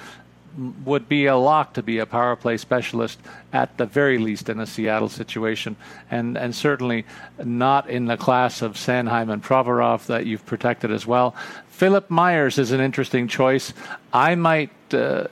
Would 0.85 1.09
be 1.09 1.27
a 1.27 1.37
lock 1.37 1.75
to 1.75 1.83
be 1.83 1.99
a 1.99 2.07
power 2.07 2.37
play 2.37 2.57
specialist 2.57 3.19
at 3.53 3.77
the 3.77 3.87
very 3.87 4.19
least 4.19 4.49
in 4.49 4.61
a 4.61 4.67
Seattle 4.67 5.09
situation, 5.09 5.77
and 6.11 6.39
and 6.39 6.55
certainly 6.55 7.05
not 7.43 7.91
in 7.91 8.07
the 8.07 8.17
class 8.17 8.63
of 8.63 8.75
Sanheim 8.75 9.33
and 9.33 9.43
Provorov 9.43 10.07
that 10.07 10.27
you've 10.27 10.47
protected 10.47 10.91
as 10.91 11.07
well. 11.07 11.35
Philip 11.69 12.09
Myers 12.09 12.59
is 12.59 12.71
an 12.71 12.81
interesting 12.81 13.29
choice. 13.29 13.73
I 14.13 14.35
might. 14.35 14.71
Uh, 14.93 15.27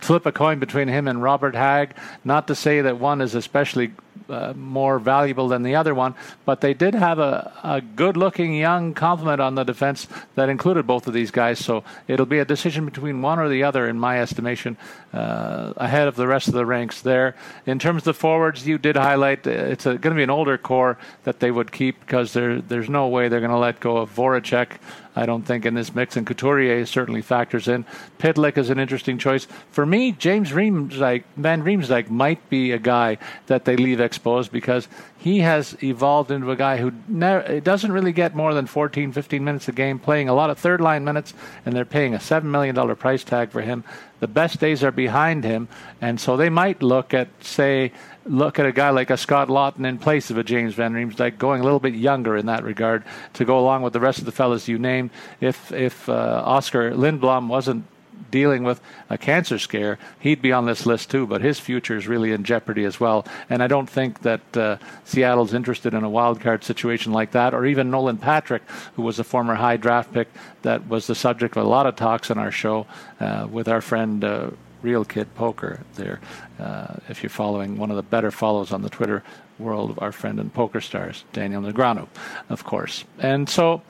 flip 0.00 0.26
a 0.26 0.32
coin 0.32 0.58
between 0.58 0.86
him 0.86 1.08
and 1.08 1.22
Robert 1.22 1.54
Hagg. 1.54 1.94
Not 2.24 2.46
to 2.48 2.54
say 2.54 2.82
that 2.82 3.00
one 3.00 3.22
is 3.22 3.34
especially 3.34 3.92
uh, 4.28 4.52
more 4.54 4.98
valuable 4.98 5.48
than 5.48 5.62
the 5.62 5.74
other 5.74 5.94
one. 5.94 6.14
But 6.44 6.60
they 6.60 6.74
did 6.74 6.94
have 6.94 7.18
a, 7.18 7.52
a 7.62 7.80
good 7.80 8.16
looking 8.16 8.54
young 8.54 8.94
complement 8.94 9.40
on 9.40 9.54
the 9.54 9.64
defense 9.64 10.08
that 10.34 10.48
included 10.48 10.86
both 10.86 11.06
of 11.06 11.14
these 11.14 11.30
guys. 11.30 11.58
So 11.58 11.84
it'll 12.08 12.26
be 12.26 12.38
a 12.38 12.44
decision 12.44 12.84
between 12.84 13.22
one 13.22 13.38
or 13.38 13.48
the 13.48 13.62
other, 13.62 13.88
in 13.88 13.98
my 13.98 14.20
estimation, 14.20 14.76
uh, 15.12 15.72
ahead 15.76 16.08
of 16.08 16.16
the 16.16 16.26
rest 16.26 16.48
of 16.48 16.54
the 16.54 16.66
ranks 16.66 17.02
there. 17.02 17.34
In 17.66 17.78
terms 17.78 18.02
of 18.02 18.04
the 18.04 18.14
forwards, 18.14 18.66
you 18.66 18.78
did 18.78 18.96
highlight 18.96 19.46
uh, 19.46 19.50
it's 19.50 19.84
going 19.84 20.00
to 20.00 20.10
be 20.14 20.22
an 20.22 20.30
older 20.30 20.58
core 20.58 20.98
that 21.24 21.40
they 21.40 21.50
would 21.50 21.72
keep 21.72 22.00
because 22.00 22.32
there, 22.32 22.60
there's 22.60 22.88
no 22.88 23.08
way 23.08 23.28
they're 23.28 23.40
going 23.40 23.50
to 23.50 23.58
let 23.58 23.80
go 23.80 23.98
of 23.98 24.14
Voracek. 24.14 24.78
I 25.16 25.26
don't 25.26 25.42
think 25.42 25.64
in 25.64 25.74
this 25.74 25.94
mix, 25.94 26.16
and 26.16 26.26
Couturier 26.26 26.84
certainly 26.86 27.22
factors 27.22 27.68
in. 27.68 27.84
Pitlick 28.18 28.58
is 28.58 28.70
an 28.70 28.80
interesting 28.80 29.18
choice 29.18 29.46
for 29.70 29.86
me. 29.86 30.12
James 30.12 30.50
Riemsdyk, 30.50 31.24
Van 31.36 31.62
Riemsdyk 31.62 32.10
might 32.10 32.48
be 32.50 32.72
a 32.72 32.78
guy 32.78 33.18
that 33.46 33.64
they 33.64 33.76
leave 33.76 34.00
exposed 34.00 34.50
because 34.50 34.88
he 35.24 35.38
has 35.38 35.74
evolved 35.82 36.30
into 36.30 36.50
a 36.50 36.56
guy 36.56 36.76
who 36.76 36.90
doesn't 36.90 37.92
really 37.92 38.12
get 38.12 38.36
more 38.36 38.52
than 38.52 38.66
14, 38.66 39.10
15 39.10 39.42
minutes 39.42 39.66
a 39.68 39.72
game, 39.72 39.98
playing 39.98 40.28
a 40.28 40.34
lot 40.34 40.50
of 40.50 40.58
third 40.58 40.82
line 40.82 41.02
minutes, 41.02 41.32
and 41.64 41.74
they're 41.74 41.86
paying 41.86 42.12
a 42.12 42.20
seven 42.20 42.50
million 42.50 42.74
dollar 42.74 42.94
price 42.94 43.24
tag 43.24 43.50
for 43.50 43.62
him. 43.62 43.84
The 44.20 44.28
best 44.28 44.60
days 44.60 44.84
are 44.84 44.90
behind 44.90 45.42
him, 45.42 45.68
and 45.98 46.20
so 46.20 46.36
they 46.36 46.50
might 46.50 46.82
look 46.82 47.14
at 47.14 47.28
say 47.42 47.92
look 48.26 48.58
at 48.58 48.66
a 48.66 48.72
guy 48.72 48.90
like 48.90 49.08
a 49.08 49.16
Scott 49.16 49.48
Laughton 49.48 49.86
in 49.86 49.96
place 49.96 50.28
of 50.28 50.36
a 50.36 50.44
James 50.44 50.74
Van 50.74 50.92
Riemsdyk, 50.92 51.38
going 51.38 51.62
a 51.62 51.64
little 51.64 51.80
bit 51.80 51.94
younger 51.94 52.36
in 52.36 52.44
that 52.44 52.62
regard 52.62 53.02
to 53.32 53.46
go 53.46 53.58
along 53.58 53.80
with 53.80 53.94
the 53.94 54.00
rest 54.00 54.18
of 54.18 54.26
the 54.26 54.32
fellas 54.32 54.68
you 54.68 54.78
named. 54.78 55.08
If 55.40 55.72
if 55.72 56.06
uh, 56.06 56.42
Oscar 56.44 56.92
Lindblom 56.92 57.48
wasn't 57.48 57.86
dealing 58.30 58.64
with 58.64 58.80
a 59.10 59.16
cancer 59.16 59.58
scare, 59.58 59.98
he'd 60.18 60.42
be 60.42 60.52
on 60.52 60.66
this 60.66 60.86
list 60.86 61.10
too. 61.10 61.26
But 61.26 61.40
his 61.40 61.60
future 61.60 61.96
is 61.96 62.08
really 62.08 62.32
in 62.32 62.44
jeopardy 62.44 62.84
as 62.84 62.98
well. 62.98 63.26
And 63.48 63.62
I 63.62 63.66
don't 63.66 63.88
think 63.88 64.22
that 64.22 64.56
uh, 64.56 64.76
Seattle's 65.04 65.54
interested 65.54 65.94
in 65.94 66.04
a 66.04 66.10
wild 66.10 66.40
card 66.40 66.64
situation 66.64 67.12
like 67.12 67.32
that, 67.32 67.54
or 67.54 67.64
even 67.66 67.90
Nolan 67.90 68.18
Patrick, 68.18 68.62
who 68.94 69.02
was 69.02 69.18
a 69.18 69.24
former 69.24 69.54
high 69.54 69.76
draft 69.76 70.12
pick 70.12 70.28
that 70.62 70.88
was 70.88 71.06
the 71.06 71.14
subject 71.14 71.56
of 71.56 71.64
a 71.64 71.68
lot 71.68 71.86
of 71.86 71.96
talks 71.96 72.30
on 72.30 72.38
our 72.38 72.50
show 72.50 72.86
uh, 73.20 73.46
with 73.50 73.68
our 73.68 73.80
friend. 73.80 74.24
Uh, 74.24 74.50
Real 74.82 75.04
Kid 75.06 75.34
Poker 75.34 75.80
there. 75.94 76.20
Uh, 76.60 76.96
if 77.08 77.22
you're 77.22 77.30
following 77.30 77.78
one 77.78 77.90
of 77.90 77.96
the 77.96 78.02
better 78.02 78.30
follows 78.30 78.70
on 78.70 78.82
the 78.82 78.90
Twitter 78.90 79.22
world 79.58 79.88
of 79.88 79.98
our 80.02 80.12
friend 80.12 80.38
and 80.38 80.52
poker 80.52 80.82
stars, 80.82 81.24
Daniel 81.32 81.62
Negreanu, 81.62 82.06
of 82.50 82.64
course. 82.64 83.04
And 83.18 83.48
so 83.48 83.80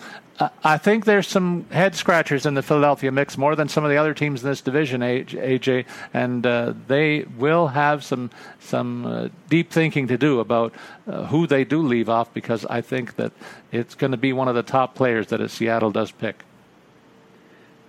I 0.65 0.79
think 0.79 1.05
there's 1.05 1.29
some 1.29 1.65
head 1.71 1.95
scratchers 1.95 2.45
in 2.45 2.55
the 2.55 2.63
Philadelphia 2.63 3.13
mix 3.13 3.39
more 3.39 3.55
than 3.55 3.69
some 3.69 3.85
of 3.85 3.91
the 3.91 3.97
other 3.97 4.15
teams 4.15 4.43
in 4.43 4.51
this 4.51 4.61
division, 4.61 5.01
AJ, 5.01 5.87
and 6.13 6.45
uh, 6.45 6.75
they 6.89 7.23
will 7.39 7.69
have 7.69 8.03
some 8.03 8.31
some 8.59 9.07
uh, 9.07 9.29
deep 9.49 9.71
thinking 9.71 10.09
to 10.09 10.19
do 10.19 10.41
about 10.41 10.75
uh, 11.07 11.27
who 11.27 11.47
they 11.47 11.63
do 11.63 11.81
leave 11.83 12.09
off 12.09 12.35
because 12.35 12.67
I 12.67 12.81
think 12.81 13.15
that 13.15 13.33
it's 13.71 13.95
going 13.95 14.11
to 14.11 14.17
be 14.17 14.33
one 14.33 14.49
of 14.49 14.57
the 14.57 14.65
top 14.65 14.97
players 14.97 15.29
that 15.29 15.49
Seattle 15.51 15.93
does 15.93 16.11
pick. 16.11 16.45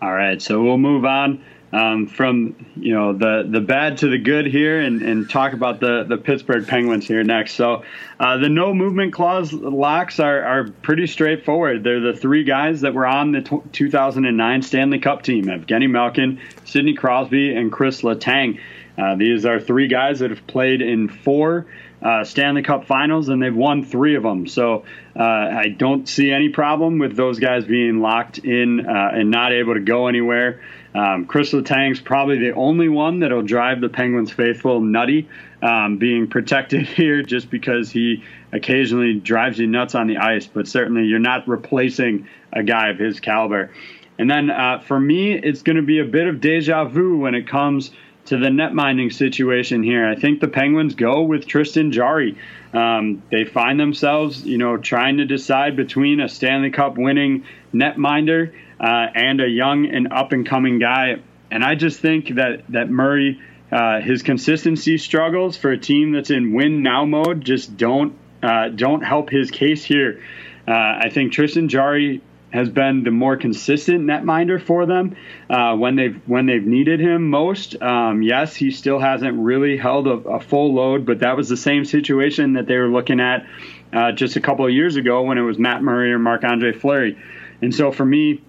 All 0.01 0.13
right, 0.13 0.39
so 0.39 0.61
we'll 0.61 0.77
move 0.77 1.03
on 1.03 1.43
um, 1.75 2.07
from 2.07 2.55
you 2.77 2.93
know 2.93 3.11
the 3.11 3.45
the 3.49 3.59
bad 3.59 3.97
to 3.97 4.07
the 4.07 4.17
good 4.17 4.45
here, 4.45 4.79
and, 4.79 5.01
and 5.01 5.29
talk 5.29 5.51
about 5.51 5.81
the 5.81 6.05
the 6.07 6.17
Pittsburgh 6.17 6.65
Penguins 6.65 7.05
here 7.05 7.23
next. 7.23 7.53
So 7.55 7.83
uh, 8.17 8.37
the 8.37 8.47
no 8.47 8.73
movement 8.73 9.11
clause 9.13 9.51
locks 9.51 10.19
are 10.21 10.41
are 10.41 10.63
pretty 10.69 11.05
straightforward. 11.05 11.83
They're 11.83 11.99
the 11.99 12.13
three 12.13 12.45
guys 12.45 12.81
that 12.81 12.93
were 12.93 13.05
on 13.05 13.33
the 13.33 13.41
t- 13.41 13.61
2009 13.73 14.61
Stanley 14.61 14.99
Cup 14.99 15.23
team: 15.23 15.45
Evgeny 15.45 15.89
Malkin, 15.89 16.39
Sidney 16.63 16.93
Crosby, 16.93 17.53
and 17.53 17.71
Chris 17.71 18.01
Letang. 18.03 18.61
Uh, 18.97 19.15
these 19.15 19.45
are 19.45 19.59
three 19.59 19.89
guys 19.89 20.19
that 20.19 20.29
have 20.29 20.47
played 20.47 20.81
in 20.81 21.09
four 21.09 21.65
uh, 22.01 22.23
Stanley 22.23 22.61
Cup 22.61 22.85
finals, 22.85 23.27
and 23.27 23.41
they've 23.41 23.55
won 23.55 23.83
three 23.83 24.15
of 24.15 24.23
them. 24.23 24.47
So 24.47 24.85
uh, 25.17 25.23
I 25.23 25.75
don't 25.75 26.07
see 26.07 26.31
any 26.31 26.49
problem 26.49 26.99
with 26.99 27.17
those 27.17 27.39
guys 27.39 27.65
being 27.65 27.99
locked 27.99 28.37
in 28.37 28.85
uh, 28.87 29.09
and 29.13 29.31
not 29.31 29.51
able 29.51 29.73
to 29.73 29.79
go 29.81 30.07
anywhere. 30.07 30.61
Um, 30.95 31.25
Chris 31.25 31.51
Letang's 31.51 31.99
probably 31.99 32.39
the 32.39 32.53
only 32.53 32.87
one 32.87 33.19
that'll 33.19 33.41
drive 33.41 33.81
the 33.81 33.89
Penguins 33.89 34.31
faithful 34.31 34.79
nutty, 34.79 35.27
um, 35.61 35.97
being 35.97 36.27
protected 36.27 36.87
here 36.87 37.21
just 37.21 37.49
because 37.49 37.91
he 37.91 38.23
occasionally 38.53 39.19
drives 39.19 39.59
you 39.59 39.67
nuts 39.67 39.93
on 39.93 40.07
the 40.07 40.17
ice. 40.17 40.47
But 40.47 40.67
certainly, 40.67 41.03
you're 41.03 41.19
not 41.19 41.47
replacing 41.47 42.27
a 42.53 42.63
guy 42.63 42.89
of 42.89 42.97
his 42.97 43.19
caliber. 43.19 43.71
And 44.17 44.31
then 44.31 44.49
uh, 44.49 44.79
for 44.79 44.97
me, 44.97 45.33
it's 45.33 45.61
going 45.61 45.75
to 45.75 45.81
be 45.81 45.99
a 45.99 46.05
bit 46.05 46.27
of 46.27 46.39
deja 46.39 46.85
vu 46.85 47.17
when 47.17 47.35
it 47.35 47.47
comes 47.47 47.91
to 48.25 48.37
the 48.37 48.49
net 48.49 48.73
minding 48.73 49.11
situation 49.11 49.83
here. 49.83 50.07
I 50.07 50.15
think 50.15 50.39
the 50.39 50.47
Penguins 50.47 50.95
go 50.95 51.23
with 51.23 51.45
Tristan 51.45 51.91
Jarry. 51.91 52.37
Um, 52.73 53.21
they 53.29 53.43
find 53.43 53.79
themselves, 53.79 54.43
you 54.45 54.57
know, 54.57 54.77
trying 54.77 55.17
to 55.17 55.25
decide 55.25 55.75
between 55.75 56.21
a 56.21 56.29
Stanley 56.29 56.71
Cup 56.71 56.97
winning 56.97 57.45
netminder 57.73 58.53
uh, 58.79 59.07
and 59.13 59.41
a 59.41 59.47
young 59.47 59.87
and 59.87 60.11
up 60.11 60.31
and 60.31 60.47
coming 60.47 60.79
guy. 60.79 61.15
And 61.51 61.63
I 61.63 61.75
just 61.75 61.99
think 61.99 62.35
that 62.35 62.63
that 62.69 62.89
Murray, 62.89 63.39
uh, 63.71 64.01
his 64.01 64.23
consistency 64.23 64.97
struggles 64.97 65.57
for 65.57 65.71
a 65.71 65.77
team 65.77 66.11
that's 66.11 66.31
in 66.31 66.53
win 66.53 66.83
now 66.83 67.05
mode 67.05 67.43
just 67.43 67.77
don't 67.77 68.17
uh, 68.43 68.69
don't 68.69 69.01
help 69.01 69.29
his 69.29 69.51
case 69.51 69.83
here. 69.83 70.21
Uh, 70.67 70.71
I 70.71 71.09
think 71.11 71.31
Tristan 71.31 71.69
Jarry 71.69 72.21
has 72.55 72.69
been 72.69 73.03
the 73.03 73.11
more 73.11 73.35
consistent 73.35 74.05
netminder 74.05 74.61
for 74.61 74.85
them 74.85 75.15
uh, 75.49 75.75
when 75.75 75.95
they've 75.95 76.21
when 76.25 76.45
they've 76.45 76.65
needed 76.65 76.99
him 76.99 77.29
most. 77.29 77.81
Um, 77.81 78.21
yes, 78.21 78.55
he 78.55 78.71
still 78.71 78.97
hasn't 78.97 79.37
really 79.37 79.77
held 79.77 80.07
a, 80.07 80.11
a, 80.11 80.39
full 80.39 80.73
load, 80.73 81.05
but 81.05 81.19
that 81.19 81.35
was 81.35 81.49
the 81.49 81.57
same 81.57 81.83
situation 81.83 82.53
that 82.53 82.65
they 82.65 82.77
were 82.77 82.87
looking 82.87 83.19
at 83.19 83.45
uh, 83.91 84.13
just 84.13 84.37
a 84.37 84.41
couple 84.41 84.65
of 84.65 84.71
years 84.71 84.95
ago 84.95 85.23
when 85.23 85.37
it 85.37 85.41
was 85.41 85.59
Matt 85.59 85.83
Murray 85.83 86.13
or 86.13 86.19
Marc 86.19 86.43
Andre 86.43 86.71
Fleury. 86.71 87.17
And 87.61 87.75
so 87.75 87.91
for 87.91 88.05
me, 88.05 88.41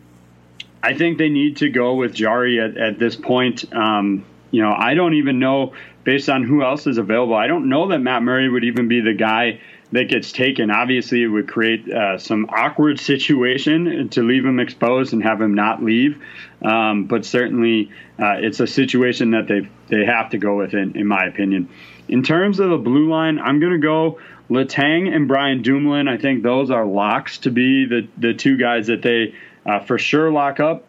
I 0.86 0.94
think 0.94 1.18
they 1.18 1.30
need 1.30 1.56
to 1.56 1.68
go 1.68 1.94
with 1.94 2.14
Jarry 2.14 2.60
at, 2.60 2.76
at 2.76 2.96
this 2.96 3.16
point. 3.16 3.64
Um, 3.74 4.24
you 4.52 4.62
know, 4.62 4.72
I 4.72 4.94
don't 4.94 5.14
even 5.14 5.40
know 5.40 5.72
based 6.04 6.28
on 6.28 6.44
who 6.44 6.62
else 6.62 6.86
is 6.86 6.96
available. 6.96 7.34
I 7.34 7.48
don't 7.48 7.68
know 7.68 7.88
that 7.88 7.98
Matt 7.98 8.22
Murray 8.22 8.48
would 8.48 8.62
even 8.62 8.86
be 8.86 9.00
the 9.00 9.12
guy 9.12 9.60
that 9.90 10.04
gets 10.08 10.30
taken. 10.30 10.70
Obviously, 10.70 11.24
it 11.24 11.26
would 11.26 11.48
create 11.48 11.90
uh, 11.92 12.18
some 12.18 12.46
awkward 12.50 13.00
situation 13.12 14.10
to 14.10 14.22
leave 14.22 14.44
him 14.44 14.60
exposed 14.60 15.12
and 15.12 15.24
have 15.24 15.40
him 15.40 15.54
not 15.54 15.82
leave. 15.82 16.22
Um, 16.62 17.06
but 17.06 17.24
certainly, 17.24 17.90
uh, 18.16 18.36
it's 18.38 18.60
a 18.60 18.68
situation 18.68 19.32
that 19.32 19.48
they 19.48 19.68
they 19.88 20.04
have 20.04 20.30
to 20.30 20.38
go 20.38 20.56
with, 20.56 20.72
in, 20.72 20.96
in 20.96 21.08
my 21.08 21.24
opinion. 21.24 21.68
In 22.06 22.22
terms 22.22 22.60
of 22.60 22.70
the 22.70 22.78
blue 22.78 23.10
line, 23.10 23.40
I'm 23.40 23.58
going 23.58 23.72
to 23.72 23.78
go 23.78 24.20
Letang 24.48 25.12
and 25.12 25.26
Brian 25.26 25.62
Dumoulin. 25.62 26.06
I 26.06 26.18
think 26.18 26.44
those 26.44 26.70
are 26.70 26.86
locks 26.86 27.38
to 27.38 27.50
be 27.50 27.86
the 27.86 28.06
the 28.16 28.34
two 28.34 28.56
guys 28.56 28.86
that 28.86 29.02
they 29.02 29.34
uh, 29.66 29.80
for 29.80 29.98
sure 29.98 30.30
lock 30.30 30.60
up 30.60 30.84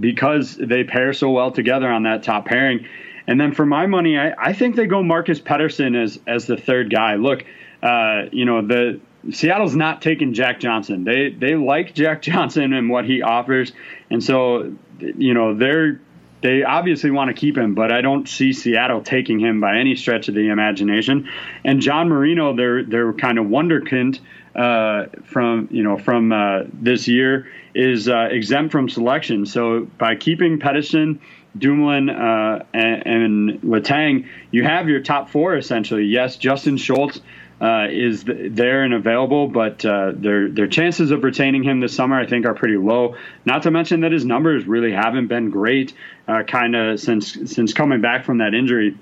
because 0.00 0.56
they 0.56 0.84
pair 0.84 1.12
so 1.12 1.30
well 1.30 1.50
together 1.50 1.88
on 1.88 2.02
that 2.04 2.22
top 2.22 2.46
pairing. 2.46 2.86
And 3.26 3.40
then 3.40 3.52
for 3.52 3.66
my 3.66 3.86
money, 3.86 4.18
I, 4.18 4.32
I 4.38 4.52
think 4.52 4.76
they 4.76 4.86
go 4.86 5.02
Marcus 5.02 5.40
Pettersson 5.40 6.00
as 6.00 6.18
as 6.26 6.46
the 6.46 6.56
third 6.56 6.90
guy. 6.90 7.16
Look, 7.16 7.44
uh, 7.82 8.24
you 8.32 8.44
know 8.44 8.66
the 8.66 9.00
Seattle's 9.30 9.74
not 9.74 10.02
taking 10.02 10.32
Jack 10.34 10.60
Johnson. 10.60 11.04
They 11.04 11.30
they 11.30 11.56
like 11.56 11.94
Jack 11.94 12.22
Johnson 12.30 12.72
and 12.72 12.88
what 12.88 13.04
he 13.04 13.22
offers, 13.22 13.72
and 14.10 14.22
so 14.22 14.74
you 15.00 15.34
know 15.34 15.54
they're 15.54 16.00
they 16.42 16.62
obviously 16.62 17.10
want 17.10 17.28
to 17.28 17.34
keep 17.34 17.56
him, 17.56 17.74
but 17.74 17.90
I 17.90 18.02
don't 18.02 18.28
see 18.28 18.52
Seattle 18.52 19.00
taking 19.00 19.40
him 19.40 19.60
by 19.60 19.78
any 19.78 19.96
stretch 19.96 20.28
of 20.28 20.34
the 20.34 20.48
imagination. 20.50 21.28
And 21.64 21.80
John 21.80 22.08
Marino, 22.08 22.54
they're 22.54 22.84
they're 22.84 23.12
kind 23.14 23.38
of 23.38 23.46
wonderkind 23.46 24.20
uh, 24.56 25.04
from 25.24 25.68
you 25.70 25.82
know 25.82 25.98
from 25.98 26.32
uh, 26.32 26.62
this 26.72 27.06
year 27.06 27.46
is 27.74 28.08
uh, 28.08 28.28
exempt 28.30 28.72
from 28.72 28.88
selection. 28.88 29.44
So 29.44 29.86
by 29.98 30.16
keeping 30.16 30.58
Pettersson, 30.58 31.20
Dumoulin, 31.58 32.08
uh, 32.08 32.64
and, 32.72 33.06
and 33.06 33.60
Letang, 33.60 34.26
you 34.50 34.64
have 34.64 34.88
your 34.88 35.00
top 35.00 35.28
four 35.28 35.56
essentially. 35.56 36.04
Yes, 36.04 36.36
Justin 36.36 36.78
Schultz 36.78 37.20
uh, 37.60 37.88
is 37.90 38.24
there 38.24 38.82
and 38.82 38.94
available, 38.94 39.46
but 39.48 39.80
their 39.80 40.48
their 40.48 40.66
chances 40.66 41.10
of 41.10 41.22
retaining 41.22 41.62
him 41.62 41.80
this 41.80 41.94
summer, 41.94 42.18
I 42.18 42.26
think, 42.26 42.46
are 42.46 42.54
pretty 42.54 42.78
low. 42.78 43.16
Not 43.44 43.64
to 43.64 43.70
mention 43.70 44.00
that 44.00 44.12
his 44.12 44.24
numbers 44.24 44.66
really 44.66 44.92
haven't 44.92 45.26
been 45.26 45.50
great, 45.50 45.92
kind 46.26 46.74
of 46.74 46.98
since 46.98 47.34
since 47.52 47.74
coming 47.74 48.00
back 48.00 48.24
from 48.24 48.38
that 48.38 48.54
injury. 48.54 48.96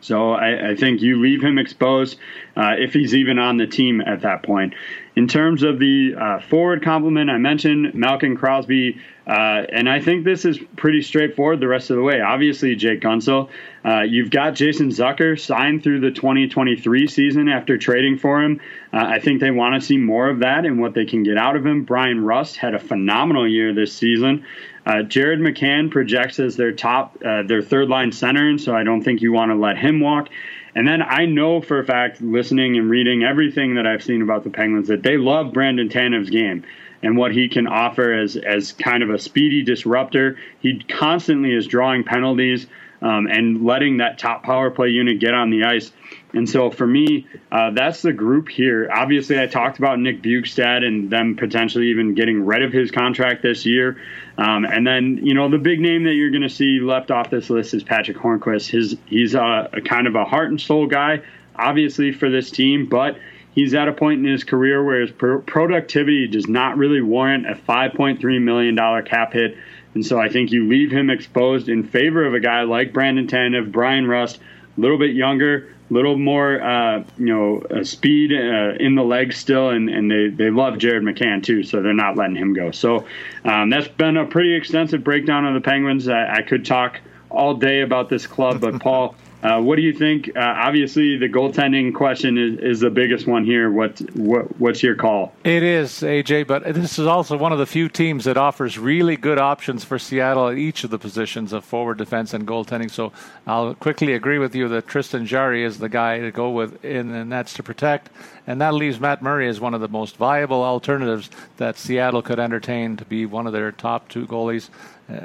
So 0.00 0.32
I, 0.32 0.70
I 0.70 0.76
think 0.76 1.00
you 1.00 1.20
leave 1.20 1.42
him 1.42 1.58
exposed 1.58 2.18
uh, 2.56 2.74
if 2.78 2.92
he's 2.92 3.14
even 3.14 3.38
on 3.38 3.56
the 3.56 3.66
team 3.66 4.00
at 4.00 4.22
that 4.22 4.42
point. 4.42 4.74
In 5.16 5.26
terms 5.26 5.64
of 5.64 5.80
the 5.80 6.14
uh, 6.16 6.40
forward 6.40 6.84
complement, 6.84 7.28
I 7.28 7.38
mentioned 7.38 7.92
Malkin 7.94 8.36
Crosby, 8.36 9.00
uh, 9.26 9.30
and 9.72 9.88
I 9.88 10.00
think 10.00 10.24
this 10.24 10.44
is 10.44 10.58
pretty 10.76 11.02
straightforward 11.02 11.58
the 11.58 11.66
rest 11.66 11.90
of 11.90 11.96
the 11.96 12.02
way. 12.02 12.20
Obviously, 12.20 12.76
Jake 12.76 13.00
Guentzel. 13.00 13.48
Uh, 13.84 14.02
you've 14.02 14.30
got 14.30 14.54
Jason 14.54 14.90
Zucker 14.90 15.38
signed 15.38 15.82
through 15.82 16.00
the 16.00 16.12
2023 16.12 17.08
season 17.08 17.48
after 17.48 17.76
trading 17.78 18.18
for 18.18 18.40
him. 18.40 18.60
Uh, 18.92 18.98
I 18.98 19.18
think 19.18 19.40
they 19.40 19.50
want 19.50 19.74
to 19.74 19.84
see 19.84 19.96
more 19.96 20.28
of 20.28 20.38
that 20.38 20.64
and 20.64 20.80
what 20.80 20.94
they 20.94 21.04
can 21.04 21.24
get 21.24 21.36
out 21.36 21.56
of 21.56 21.66
him. 21.66 21.82
Bryan 21.82 22.24
Rust 22.24 22.56
had 22.56 22.74
a 22.74 22.78
phenomenal 22.78 23.48
year 23.48 23.74
this 23.74 23.92
season. 23.92 24.44
Uh, 24.88 25.02
Jared 25.02 25.38
McCann 25.38 25.90
projects 25.90 26.40
as 26.40 26.56
their 26.56 26.72
top, 26.72 27.18
uh, 27.22 27.42
their 27.42 27.60
third 27.60 27.90
line 27.90 28.10
center, 28.10 28.48
and 28.48 28.58
so 28.58 28.74
I 28.74 28.84
don't 28.84 29.02
think 29.02 29.20
you 29.20 29.32
want 29.32 29.50
to 29.50 29.54
let 29.54 29.76
him 29.76 30.00
walk. 30.00 30.30
And 30.74 30.88
then 30.88 31.02
I 31.02 31.26
know 31.26 31.60
for 31.60 31.78
a 31.78 31.84
fact, 31.84 32.22
listening 32.22 32.78
and 32.78 32.88
reading 32.88 33.22
everything 33.22 33.74
that 33.74 33.86
I've 33.86 34.02
seen 34.02 34.22
about 34.22 34.44
the 34.44 34.50
Penguins, 34.50 34.88
that 34.88 35.02
they 35.02 35.18
love 35.18 35.52
Brandon 35.52 35.90
Tanev's 35.90 36.30
game 36.30 36.64
and 37.02 37.18
what 37.18 37.32
he 37.32 37.50
can 37.50 37.66
offer 37.66 38.14
as 38.14 38.36
as 38.36 38.72
kind 38.72 39.02
of 39.02 39.10
a 39.10 39.18
speedy 39.18 39.62
disruptor. 39.62 40.38
He 40.60 40.78
constantly 40.78 41.52
is 41.52 41.66
drawing 41.66 42.04
penalties 42.04 42.66
um, 43.02 43.26
and 43.26 43.66
letting 43.66 43.98
that 43.98 44.18
top 44.18 44.42
power 44.42 44.70
play 44.70 44.88
unit 44.88 45.20
get 45.20 45.34
on 45.34 45.50
the 45.50 45.64
ice. 45.64 45.92
And 46.34 46.48
so 46.48 46.70
for 46.70 46.86
me, 46.86 47.26
uh, 47.50 47.70
that's 47.70 48.02
the 48.02 48.12
group 48.12 48.48
here. 48.48 48.90
Obviously, 48.92 49.40
I 49.40 49.46
talked 49.46 49.78
about 49.78 49.98
Nick 49.98 50.22
Bjugstad 50.22 50.84
and 50.84 51.08
them 51.08 51.36
potentially 51.36 51.88
even 51.88 52.14
getting 52.14 52.44
rid 52.44 52.62
of 52.62 52.72
his 52.72 52.90
contract 52.90 53.42
this 53.42 53.64
year. 53.64 54.00
Um, 54.36 54.64
and 54.64 54.86
then, 54.86 55.20
you 55.22 55.34
know, 55.34 55.48
the 55.48 55.58
big 55.58 55.80
name 55.80 56.04
that 56.04 56.12
you're 56.12 56.30
going 56.30 56.42
to 56.42 56.50
see 56.50 56.80
left 56.80 57.10
off 57.10 57.30
this 57.30 57.48
list 57.48 57.72
is 57.72 57.82
Patrick 57.82 58.18
Hornqvist. 58.18 58.68
His 58.68 58.96
he's 59.06 59.34
a, 59.34 59.70
a 59.72 59.80
kind 59.80 60.06
of 60.06 60.16
a 60.16 60.24
heart 60.24 60.50
and 60.50 60.60
soul 60.60 60.86
guy, 60.86 61.22
obviously 61.56 62.12
for 62.12 62.28
this 62.28 62.50
team, 62.50 62.86
but 62.86 63.18
he's 63.52 63.72
at 63.72 63.88
a 63.88 63.92
point 63.92 64.24
in 64.24 64.30
his 64.30 64.44
career 64.44 64.84
where 64.84 65.00
his 65.00 65.10
productivity 65.10 66.28
does 66.28 66.46
not 66.46 66.76
really 66.76 67.00
warrant 67.00 67.48
a 67.48 67.54
5.3 67.54 68.42
million 68.42 68.74
dollar 68.74 69.02
cap 69.02 69.32
hit. 69.32 69.56
And 69.94 70.04
so 70.04 70.20
I 70.20 70.28
think 70.28 70.52
you 70.52 70.68
leave 70.68 70.90
him 70.90 71.08
exposed 71.08 71.70
in 71.70 71.84
favor 71.84 72.26
of 72.26 72.34
a 72.34 72.40
guy 72.40 72.62
like 72.64 72.92
Brandon 72.92 73.26
Tanev, 73.26 73.72
Bryan 73.72 74.06
Rust, 74.06 74.38
a 74.76 74.80
little 74.80 74.98
bit 74.98 75.14
younger, 75.14 75.74
little 75.90 76.18
more, 76.18 76.60
uh, 76.62 77.04
you 77.16 77.26
know, 77.26 77.62
uh, 77.70 77.84
speed 77.84 78.32
uh, 78.32 78.74
in 78.78 78.94
the 78.94 79.02
legs 79.02 79.36
still, 79.36 79.70
and, 79.70 79.88
and 79.88 80.10
they, 80.10 80.28
they 80.28 80.50
love 80.50 80.78
Jared 80.78 81.02
McCann 81.02 81.42
too, 81.42 81.62
so 81.62 81.82
they're 81.82 81.94
not 81.94 82.16
letting 82.16 82.36
him 82.36 82.52
go. 82.52 82.70
So 82.70 83.06
um, 83.44 83.70
that's 83.70 83.88
been 83.88 84.16
a 84.16 84.26
pretty 84.26 84.54
extensive 84.54 85.02
breakdown 85.02 85.46
of 85.46 85.54
the 85.54 85.60
Penguins. 85.60 86.08
I, 86.08 86.36
I 86.36 86.42
could 86.42 86.64
talk 86.64 87.00
all 87.30 87.54
day 87.54 87.82
about 87.82 88.08
this 88.08 88.26
club, 88.26 88.60
but 88.60 88.80
Paul. 88.80 89.14
Uh, 89.42 89.60
what 89.60 89.76
do 89.76 89.82
you 89.82 89.92
think? 89.92 90.28
Uh, 90.36 90.40
obviously, 90.40 91.16
the 91.16 91.28
goaltending 91.28 91.94
question 91.94 92.36
is, 92.36 92.58
is 92.58 92.80
the 92.80 92.90
biggest 92.90 93.26
one 93.26 93.44
here. 93.44 93.70
What, 93.70 93.98
what 94.16 94.58
what's 94.58 94.82
your 94.82 94.96
call? 94.96 95.32
It 95.44 95.62
is 95.62 95.90
AJ, 96.02 96.48
but 96.48 96.64
this 96.74 96.98
is 96.98 97.06
also 97.06 97.36
one 97.36 97.52
of 97.52 97.58
the 97.58 97.66
few 97.66 97.88
teams 97.88 98.24
that 98.24 98.36
offers 98.36 98.78
really 98.78 99.16
good 99.16 99.38
options 99.38 99.84
for 99.84 99.96
Seattle 99.98 100.48
at 100.48 100.58
each 100.58 100.82
of 100.82 100.90
the 100.90 100.98
positions 100.98 101.52
of 101.52 101.64
forward 101.64 101.98
defense 101.98 102.34
and 102.34 102.48
goaltending. 102.48 102.90
So 102.90 103.12
I'll 103.46 103.74
quickly 103.74 104.12
agree 104.12 104.38
with 104.38 104.56
you 104.56 104.68
that 104.70 104.88
Tristan 104.88 105.24
Jarry 105.24 105.62
is 105.62 105.78
the 105.78 105.88
guy 105.88 106.18
to 106.18 106.32
go 106.32 106.50
with 106.50 106.84
in 106.84 107.12
the 107.12 107.24
nets 107.24 107.54
to 107.54 107.62
protect, 107.62 108.10
and 108.46 108.60
that 108.60 108.74
leaves 108.74 108.98
Matt 108.98 109.22
Murray 109.22 109.48
as 109.48 109.60
one 109.60 109.74
of 109.74 109.80
the 109.80 109.88
most 109.88 110.16
viable 110.16 110.64
alternatives 110.64 111.30
that 111.58 111.78
Seattle 111.78 112.22
could 112.22 112.40
entertain 112.40 112.96
to 112.96 113.04
be 113.04 113.24
one 113.24 113.46
of 113.46 113.52
their 113.52 113.70
top 113.70 114.08
two 114.08 114.26
goalies 114.26 114.68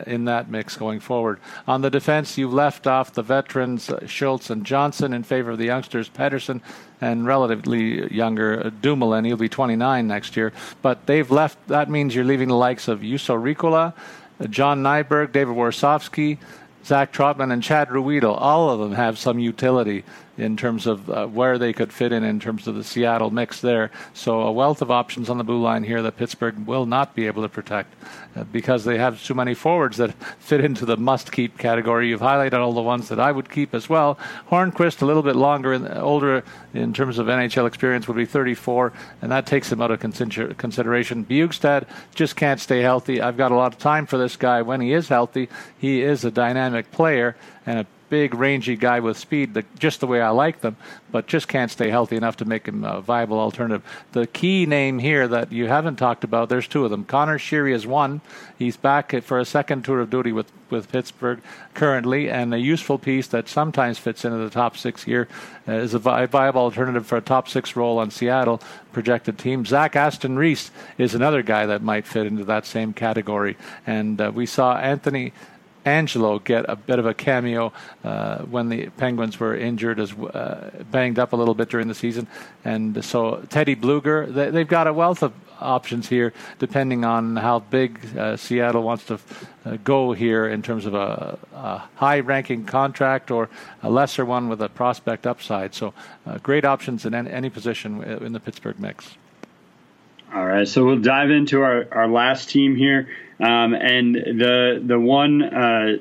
in 0.07 0.25
that 0.25 0.49
mix 0.49 0.77
going 0.77 0.99
forward. 0.99 1.39
On 1.67 1.81
the 1.81 1.89
defense, 1.89 2.37
you 2.37 2.47
left 2.47 2.87
off 2.87 3.13
the 3.13 3.21
veterans 3.21 3.89
uh, 3.89 4.05
Schultz 4.07 4.49
and 4.49 4.65
Johnson 4.65 5.13
in 5.13 5.23
favor 5.23 5.51
of 5.51 5.57
the 5.57 5.65
youngsters 5.65 6.09
Pettersson 6.09 6.61
and 7.01 7.25
relatively 7.25 8.13
younger 8.13 8.65
uh, 8.65 8.69
Dumoulin. 8.81 9.25
He'll 9.25 9.37
be 9.37 9.49
29 9.49 10.07
next 10.07 10.37
year. 10.37 10.53
But 10.81 11.05
they've 11.05 11.29
left. 11.29 11.57
That 11.67 11.89
means 11.89 12.15
you're 12.15 12.23
leaving 12.23 12.47
the 12.47 12.55
likes 12.55 12.87
of 12.87 13.01
Juuso 13.01 13.35
Riikola, 13.35 13.93
uh, 14.39 14.47
John 14.47 14.81
Nyberg, 14.83 15.33
David 15.33 15.55
Warsofsky, 15.55 16.37
Zach 16.85 17.11
Trotman, 17.11 17.51
and 17.51 17.61
Chad 17.61 17.89
Ruhwedel. 17.89 18.35
All 18.39 18.69
of 18.69 18.79
them 18.79 18.93
have 18.93 19.17
some 19.17 19.39
utility 19.39 20.03
in 20.37 20.57
terms 20.57 20.87
of 20.87 21.09
uh, 21.09 21.27
where 21.27 21.57
they 21.57 21.73
could 21.73 21.93
fit 21.93 22.11
in 22.11 22.23
in 22.23 22.39
terms 22.39 22.67
of 22.67 22.75
the 22.75 22.83
Seattle 22.83 23.29
mix 23.29 23.61
there. 23.61 23.91
So 24.13 24.41
a 24.41 24.51
wealth 24.51 24.81
of 24.81 24.89
options 24.89 25.29
on 25.29 25.37
the 25.37 25.43
blue 25.43 25.61
line 25.61 25.83
here 25.83 26.01
that 26.01 26.17
Pittsburgh 26.17 26.65
will 26.65 26.85
not 26.85 27.15
be 27.15 27.27
able 27.27 27.43
to 27.43 27.49
protect 27.49 27.93
uh, 28.35 28.43
because 28.45 28.83
they 28.83 28.97
have 28.97 29.23
too 29.23 29.35
many 29.35 29.53
forwards 29.53 29.97
that 29.97 30.13
fit 30.39 30.63
into 30.63 30.85
the 30.85 30.97
must-keep 30.97 31.57
category. 31.57 32.09
You've 32.09 32.21
highlighted 32.21 32.59
all 32.59 32.73
the 32.73 32.81
ones 32.81 33.09
that 33.09 33.19
I 33.19 33.31
would 33.31 33.49
keep 33.49 33.75
as 33.75 33.87
well. 33.87 34.17
Hornqvist, 34.49 35.01
a 35.01 35.05
little 35.05 35.23
bit 35.23 35.35
longer, 35.35 35.73
and 35.73 35.87
older 35.97 36.43
in 36.73 36.93
terms 36.93 37.19
of 37.19 37.27
NHL 37.27 37.67
experience, 37.67 38.07
would 38.07 38.17
be 38.17 38.25
34, 38.25 38.91
and 39.21 39.31
that 39.31 39.45
takes 39.45 39.71
him 39.71 39.81
out 39.81 39.91
of 39.91 39.99
consideration. 39.99 41.25
Bjugstad 41.25 41.87
just 42.15 42.35
can't 42.35 42.59
stay 42.59 42.81
healthy. 42.81 43.21
I've 43.21 43.37
got 43.37 43.51
a 43.51 43.55
lot 43.55 43.73
of 43.73 43.79
time 43.79 44.07
for 44.07 44.17
this 44.17 44.35
guy 44.35 44.63
when 44.63 44.81
he 44.81 44.93
is 44.93 45.09
healthy. 45.09 45.49
He 45.77 46.01
is 46.01 46.25
a 46.25 46.31
dynamic 46.31 46.91
player 46.91 47.35
and 47.65 47.79
a 47.79 47.85
big, 48.13 48.35
rangy 48.35 48.75
guy 48.75 48.99
with 48.99 49.17
speed, 49.17 49.55
the, 49.55 49.65
just 49.79 49.99
the 49.99 50.05
way 50.05 50.21
I 50.21 50.29
like 50.29 50.61
them, 50.61 50.77
but 51.11 51.25
just 51.25 51.47
can't 51.47 51.71
stay 51.71 51.89
healthy 51.89 52.15
enough 52.15 52.37
to 52.37 52.45
make 52.45 52.67
him 52.67 52.83
a 52.83 53.01
viable 53.01 53.39
alternative. 53.39 53.81
The 54.11 54.27
key 54.27 54.67
name 54.67 54.99
here 54.99 55.27
that 55.27 55.51
you 55.51 55.65
haven't 55.65 55.95
talked 55.95 56.23
about, 56.23 56.47
there's 56.47 56.67
two 56.67 56.85
of 56.85 56.91
them. 56.91 57.05
Connor 57.05 57.39
Sheary 57.39 57.73
is 57.73 57.87
one. 57.87 58.21
He's 58.55 58.77
back 58.77 59.19
for 59.23 59.39
a 59.39 59.45
second 59.45 59.83
tour 59.83 59.99
of 59.99 60.11
duty 60.11 60.31
with, 60.31 60.51
with 60.69 60.91
Pittsburgh 60.91 61.41
currently, 61.73 62.29
and 62.29 62.53
a 62.53 62.59
useful 62.59 62.99
piece 62.99 63.25
that 63.29 63.49
sometimes 63.49 63.97
fits 63.97 64.23
into 64.23 64.37
the 64.37 64.51
top 64.51 64.77
six 64.77 65.01
here 65.01 65.27
uh, 65.67 65.71
is 65.71 65.95
a 65.95 65.99
vi- 65.99 66.27
viable 66.27 66.61
alternative 66.61 67.07
for 67.07 67.17
a 67.17 67.21
top 67.21 67.49
six 67.49 67.75
role 67.75 67.97
on 67.97 68.11
Seattle 68.11 68.61
projected 68.91 69.39
team. 69.39 69.65
Zach 69.65 69.95
Aston 69.95 70.37
Reese 70.37 70.69
is 70.99 71.15
another 71.15 71.41
guy 71.41 71.65
that 71.65 71.81
might 71.81 72.05
fit 72.05 72.27
into 72.27 72.45
that 72.45 72.67
same 72.67 72.93
category. 72.93 73.57
And 73.87 74.21
uh, 74.21 74.31
we 74.31 74.45
saw 74.45 74.77
Anthony 74.77 75.33
Angelo 75.85 76.39
get 76.39 76.65
a 76.67 76.75
bit 76.75 76.99
of 76.99 77.05
a 77.05 77.13
cameo 77.13 77.73
uh, 78.03 78.39
when 78.43 78.69
the 78.69 78.89
Penguins 78.97 79.39
were 79.39 79.55
injured, 79.55 79.99
as 79.99 80.13
uh, 80.13 80.83
banged 80.91 81.19
up 81.19 81.33
a 81.33 81.35
little 81.35 81.55
bit 81.55 81.69
during 81.69 81.87
the 81.87 81.95
season, 81.95 82.27
and 82.63 83.03
so 83.03 83.45
Teddy 83.49 83.75
Blueger. 83.75 84.33
they, 84.33 84.59
have 84.59 84.67
got 84.67 84.87
a 84.87 84.93
wealth 84.93 85.23
of 85.23 85.33
options 85.59 86.09
here, 86.09 86.33
depending 86.59 87.05
on 87.05 87.35
how 87.35 87.59
big 87.59 87.99
uh, 88.17 88.35
Seattle 88.37 88.83
wants 88.83 89.05
to 89.05 89.19
uh, 89.65 89.77
go 89.83 90.11
here 90.11 90.47
in 90.47 90.61
terms 90.61 90.85
of 90.85 90.93
a, 90.93 91.37
a, 91.53 91.77
high-ranking 91.95 92.65
contract 92.65 93.31
or 93.31 93.49
a 93.81 93.89
lesser 93.89 94.25
one 94.25 94.49
with 94.49 94.61
a 94.61 94.69
prospect 94.69 95.25
upside. 95.25 95.73
So, 95.73 95.93
uh, 96.25 96.37
great 96.39 96.65
options 96.65 97.05
in 97.05 97.13
any, 97.13 97.31
any 97.31 97.49
position 97.49 98.03
in 98.03 98.33
the 98.33 98.39
Pittsburgh 98.39 98.79
mix. 98.79 99.15
All 100.33 100.45
right, 100.45 100.67
so 100.67 100.83
we'll 100.83 100.99
dive 100.99 101.29
into 101.29 101.61
our, 101.61 101.87
our 101.91 102.07
last 102.07 102.49
team 102.49 102.75
here. 102.75 103.07
Um, 103.43 103.73
and 103.73 104.15
the 104.15 104.81
the 104.81 104.97
one 104.97 105.43
uh, 105.43 105.97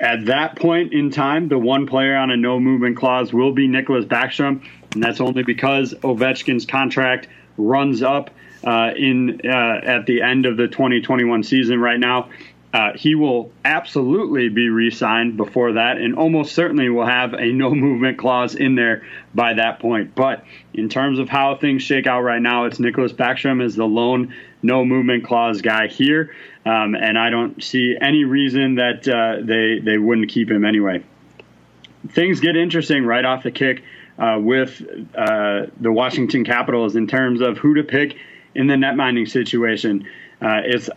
at 0.00 0.24
that 0.26 0.56
point 0.56 0.94
in 0.94 1.10
time, 1.10 1.48
the 1.48 1.58
one 1.58 1.86
player 1.86 2.16
on 2.16 2.30
a 2.30 2.36
no 2.36 2.58
movement 2.58 2.96
clause 2.96 3.30
will 3.30 3.52
be 3.52 3.68
Nicklas 3.68 4.06
Backstrom, 4.06 4.64
and 4.94 5.02
that's 5.02 5.20
only 5.20 5.42
because 5.42 5.92
Ovechkin's 5.92 6.64
contract 6.64 7.28
runs 7.58 8.02
up 8.02 8.30
uh, 8.64 8.92
in 8.96 9.42
uh, 9.44 9.80
at 9.84 10.06
the 10.06 10.22
end 10.22 10.46
of 10.46 10.56
the 10.56 10.66
2021 10.66 11.42
season 11.42 11.78
right 11.78 12.00
now. 12.00 12.30
Uh, 12.72 12.92
he 12.94 13.14
will 13.14 13.50
absolutely 13.64 14.50
be 14.50 14.68
re-signed 14.68 15.38
before 15.38 15.72
that, 15.72 15.96
and 15.96 16.16
almost 16.16 16.54
certainly 16.54 16.90
will 16.90 17.06
have 17.06 17.32
a 17.32 17.50
no 17.50 17.74
movement 17.74 18.18
clause 18.18 18.54
in 18.54 18.74
there 18.74 19.06
by 19.34 19.54
that 19.54 19.80
point. 19.80 20.14
But 20.14 20.44
in 20.74 20.90
terms 20.90 21.18
of 21.18 21.30
how 21.30 21.56
things 21.56 21.82
shake 21.82 22.06
out 22.06 22.20
right 22.20 22.42
now, 22.42 22.66
it's 22.66 22.78
Nicklas 22.78 23.14
Backstrom 23.14 23.62
is 23.62 23.74
the 23.74 23.86
lone 23.86 24.34
no 24.62 24.84
movement 24.84 25.24
clause 25.24 25.62
guy 25.62 25.86
here. 25.86 26.34
Um, 26.66 26.94
and 26.94 27.18
I 27.18 27.30
don't 27.30 27.62
see 27.62 27.96
any 27.98 28.24
reason 28.24 28.74
that 28.74 29.08
uh, 29.08 29.42
they 29.42 29.78
they 29.78 29.96
wouldn't 29.96 30.28
keep 30.30 30.50
him 30.50 30.66
anyway. 30.66 31.02
Things 32.10 32.40
get 32.40 32.56
interesting 32.56 33.04
right 33.06 33.24
off 33.24 33.44
the 33.44 33.50
kick 33.50 33.82
uh, 34.18 34.38
with 34.40 34.82
uh, 35.14 35.66
the 35.80 35.90
Washington 35.92 36.44
Capitals 36.44 36.96
in 36.96 37.06
terms 37.06 37.40
of 37.40 37.56
who 37.56 37.74
to 37.74 37.82
pick 37.82 38.16
in 38.54 38.66
the 38.66 38.76
net 38.76 38.96
minding 38.96 39.26
situation. 39.26 40.06
Uh, 40.40 40.60
it's 40.64 40.90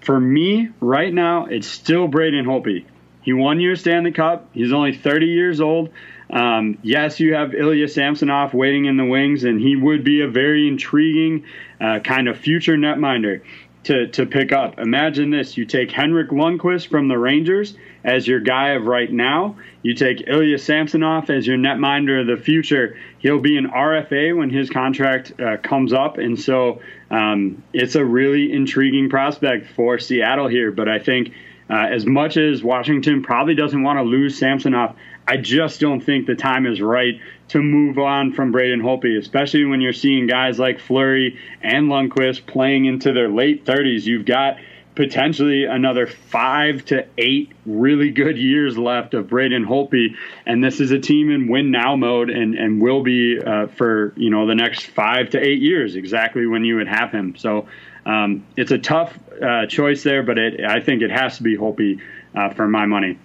for 0.00 0.18
me 0.18 0.70
right 0.80 1.12
now. 1.12 1.46
It's 1.46 1.66
still 1.66 2.08
Braden 2.08 2.44
Holtby. 2.44 2.84
He 3.22 3.32
won 3.32 3.60
you 3.60 3.72
a 3.72 3.76
Stanley 3.76 4.12
Cup. 4.12 4.48
He's 4.52 4.72
only 4.72 4.94
30 4.96 5.26
years 5.26 5.60
old. 5.60 5.90
Um, 6.30 6.78
yes, 6.82 7.20
you 7.20 7.34
have 7.34 7.54
Ilya 7.54 7.88
Samsonov 7.88 8.54
waiting 8.54 8.86
in 8.86 8.96
the 8.96 9.04
wings, 9.04 9.44
and 9.44 9.60
he 9.60 9.76
would 9.76 10.04
be 10.04 10.22
a 10.22 10.28
very 10.28 10.68
intriguing 10.68 11.44
uh, 11.80 11.98
kind 12.00 12.28
of 12.28 12.38
future 12.38 12.76
netminder 12.76 13.42
to, 13.84 14.08
to 14.08 14.26
pick 14.26 14.52
up. 14.52 14.78
Imagine 14.78 15.30
this 15.30 15.56
you 15.56 15.64
take 15.64 15.90
Henrik 15.90 16.30
Lundqvist 16.30 16.88
from 16.88 17.08
the 17.08 17.18
Rangers 17.18 17.76
as 18.04 18.26
your 18.26 18.40
guy 18.40 18.70
of 18.70 18.86
right 18.86 19.10
now. 19.10 19.56
You 19.82 19.94
take 19.94 20.26
Ilya 20.26 20.58
Samsonov 20.58 21.30
as 21.30 21.46
your 21.46 21.56
netminder 21.56 22.20
of 22.20 22.26
the 22.26 22.42
future. 22.42 22.98
He'll 23.18 23.40
be 23.40 23.56
an 23.56 23.68
RFA 23.68 24.36
when 24.36 24.50
his 24.50 24.70
contract 24.70 25.32
uh, 25.40 25.56
comes 25.58 25.92
up. 25.92 26.18
And 26.18 26.38
so 26.38 26.80
um, 27.10 27.62
it's 27.72 27.94
a 27.94 28.04
really 28.04 28.52
intriguing 28.52 29.08
prospect 29.08 29.72
for 29.74 29.98
Seattle 29.98 30.48
here. 30.48 30.70
But 30.70 30.88
I 30.88 30.98
think 30.98 31.32
uh, 31.68 31.86
as 31.90 32.04
much 32.04 32.36
as 32.36 32.62
Washington 32.62 33.22
probably 33.22 33.54
doesn't 33.54 33.82
want 33.82 33.98
to 33.98 34.02
lose 34.02 34.38
Samsonov, 34.38 34.96
I 35.26 35.36
just 35.36 35.80
don't 35.80 36.00
think 36.00 36.26
the 36.26 36.34
time 36.34 36.66
is 36.66 36.80
right 36.80 37.20
to 37.48 37.62
move 37.62 37.98
on 37.98 38.32
from 38.32 38.50
Braden 38.50 38.80
Holtby, 38.80 39.16
especially 39.16 39.64
when 39.64 39.80
you're 39.80 39.92
seeing 39.92 40.26
guys 40.26 40.58
like 40.58 40.80
Fleury 40.80 41.38
and 41.62 41.88
Lundqvist 41.88 42.46
playing 42.46 42.86
into 42.86 43.12
their 43.12 43.28
late 43.28 43.64
30s. 43.64 44.04
You've 44.04 44.24
got 44.24 44.56
potentially 44.94 45.64
another 45.64 46.06
five 46.06 46.84
to 46.86 47.06
eight 47.16 47.52
really 47.64 48.10
good 48.10 48.36
years 48.36 48.76
left 48.76 49.14
of 49.14 49.28
Braden 49.28 49.64
Holtby. 49.64 50.16
and 50.46 50.62
this 50.62 50.80
is 50.80 50.90
a 50.90 50.98
team 50.98 51.30
in 51.30 51.48
win 51.48 51.70
now 51.70 51.96
mode, 51.96 52.30
and 52.30 52.54
and 52.54 52.80
will 52.80 53.02
be 53.02 53.38
uh, 53.40 53.68
for 53.68 54.12
you 54.16 54.30
know 54.30 54.46
the 54.46 54.54
next 54.54 54.86
five 54.86 55.30
to 55.30 55.40
eight 55.40 55.60
years, 55.60 55.96
exactly 55.96 56.46
when 56.46 56.64
you 56.64 56.76
would 56.76 56.88
have 56.88 57.12
him. 57.12 57.36
So 57.36 57.68
um, 58.04 58.44
it's 58.56 58.72
a 58.72 58.78
tough 58.78 59.16
uh, 59.40 59.66
choice 59.66 60.02
there, 60.02 60.22
but 60.22 60.38
it, 60.38 60.64
I 60.64 60.80
think 60.80 61.02
it 61.02 61.10
has 61.10 61.36
to 61.36 61.42
be 61.42 61.56
Holtby 61.56 62.00
uh, 62.34 62.50
for 62.50 62.66
my 62.68 62.86
money. 62.86 63.18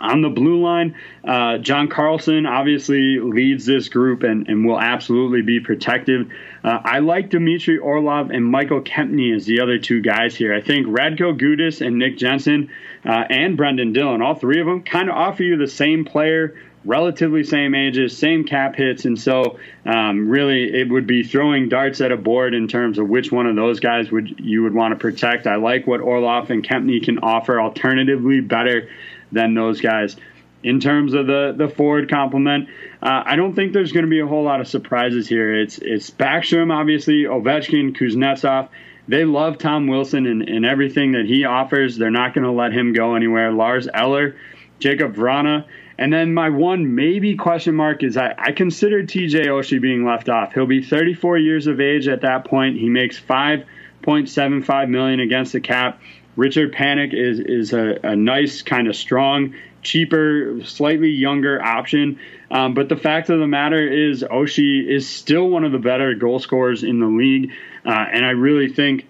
On 0.00 0.22
the 0.22 0.28
blue 0.28 0.62
line, 0.62 0.94
uh, 1.24 1.58
John 1.58 1.88
Carlson 1.88 2.46
obviously 2.46 3.18
leads 3.18 3.66
this 3.66 3.88
group 3.88 4.22
and, 4.22 4.48
and 4.48 4.66
will 4.66 4.80
absolutely 4.80 5.42
be 5.42 5.60
protective. 5.60 6.30
Uh, 6.62 6.78
I 6.82 7.00
like 7.00 7.30
Dmitry 7.30 7.78
Orlov 7.78 8.30
and 8.30 8.44
Michael 8.44 8.82
Kempny 8.82 9.34
as 9.34 9.46
the 9.46 9.60
other 9.60 9.78
two 9.78 10.00
guys 10.00 10.34
here. 10.34 10.54
I 10.54 10.60
think 10.60 10.86
Radko 10.86 11.38
Gudas 11.38 11.84
and 11.84 11.98
Nick 11.98 12.18
Jensen 12.18 12.70
uh, 13.04 13.24
and 13.28 13.56
Brendan 13.56 13.92
Dillon, 13.92 14.22
all 14.22 14.34
three 14.34 14.60
of 14.60 14.66
them, 14.66 14.82
kind 14.82 15.08
of 15.08 15.14
offer 15.14 15.42
you 15.42 15.56
the 15.56 15.68
same 15.68 16.04
player 16.04 16.54
relatively 16.84 17.44
same 17.44 17.74
ages, 17.74 18.16
same 18.16 18.44
cap 18.44 18.76
hits, 18.76 19.04
and 19.04 19.18
so 19.18 19.58
um, 19.86 20.28
really 20.28 20.64
it 20.64 20.88
would 20.88 21.06
be 21.06 21.22
throwing 21.22 21.68
darts 21.68 22.00
at 22.00 22.12
a 22.12 22.16
board 22.16 22.54
in 22.54 22.68
terms 22.68 22.98
of 22.98 23.08
which 23.08 23.32
one 23.32 23.46
of 23.46 23.56
those 23.56 23.80
guys 23.80 24.10
would 24.10 24.40
you 24.40 24.62
would 24.62 24.74
want 24.74 24.92
to 24.92 24.98
protect. 24.98 25.46
I 25.46 25.56
like 25.56 25.86
what 25.86 26.00
Orlov 26.00 26.50
and 26.50 26.66
Kempny 26.66 27.02
can 27.02 27.18
offer, 27.18 27.60
alternatively 27.60 28.40
better 28.40 28.88
than 29.34 29.54
those 29.54 29.80
guys. 29.80 30.16
In 30.62 30.80
terms 30.80 31.12
of 31.12 31.26
the 31.26 31.54
the 31.56 31.68
forward 31.68 32.08
complement, 32.08 32.70
uh, 33.02 33.22
I 33.26 33.36
don't 33.36 33.54
think 33.54 33.74
there's 33.74 33.92
going 33.92 34.06
to 34.06 34.10
be 34.10 34.20
a 34.20 34.26
whole 34.26 34.44
lot 34.44 34.60
of 34.60 34.68
surprises 34.68 35.28
here. 35.28 35.54
It's 35.60 35.78
it's 35.78 36.10
Backstrom, 36.10 36.72
obviously, 36.72 37.24
Ovechkin, 37.24 37.94
Kuznetsov. 37.96 38.68
They 39.06 39.26
love 39.26 39.58
Tom 39.58 39.86
Wilson 39.86 40.26
and, 40.26 40.48
and 40.48 40.64
everything 40.64 41.12
that 41.12 41.26
he 41.26 41.44
offers. 41.44 41.98
They're 41.98 42.10
not 42.10 42.32
going 42.32 42.44
to 42.44 42.52
let 42.52 42.72
him 42.72 42.94
go 42.94 43.14
anywhere. 43.14 43.52
Lars 43.52 43.86
Eller, 43.92 44.36
Jakub 44.80 45.14
Vrana, 45.14 45.66
and 45.98 46.12
then 46.12 46.34
my 46.34 46.48
one 46.48 46.94
maybe 46.94 47.36
question 47.36 47.74
mark 47.74 48.02
is 48.02 48.16
I, 48.16 48.34
I 48.36 48.52
consider 48.52 49.02
TJ 49.02 49.46
Oshie 49.46 49.80
being 49.80 50.04
left 50.04 50.28
off. 50.28 50.52
He'll 50.52 50.66
be 50.66 50.82
34 50.82 51.38
years 51.38 51.66
of 51.66 51.80
age 51.80 52.08
at 52.08 52.22
that 52.22 52.44
point. 52.46 52.78
He 52.78 52.88
makes 52.88 53.20
5.75 53.20 54.88
million 54.88 55.20
against 55.20 55.52
the 55.52 55.60
cap. 55.60 56.00
Richard 56.36 56.74
Panik 56.74 57.14
is 57.14 57.40
is 57.40 57.72
a, 57.72 57.98
a 58.02 58.16
nice 58.16 58.62
kind 58.62 58.88
of 58.88 58.96
strong, 58.96 59.54
cheaper, 59.82 60.60
slightly 60.64 61.10
younger 61.10 61.62
option. 61.62 62.18
Um, 62.50 62.74
but 62.74 62.88
the 62.88 62.96
fact 62.96 63.30
of 63.30 63.38
the 63.38 63.46
matter 63.46 63.86
is, 63.86 64.22
Oshie 64.22 64.86
is 64.88 65.08
still 65.08 65.48
one 65.48 65.64
of 65.64 65.72
the 65.72 65.78
better 65.78 66.14
goal 66.14 66.38
scorers 66.38 66.82
in 66.82 67.00
the 67.00 67.06
league, 67.06 67.52
uh, 67.84 67.90
and 67.90 68.24
I 68.24 68.30
really 68.30 68.68
think 68.68 69.06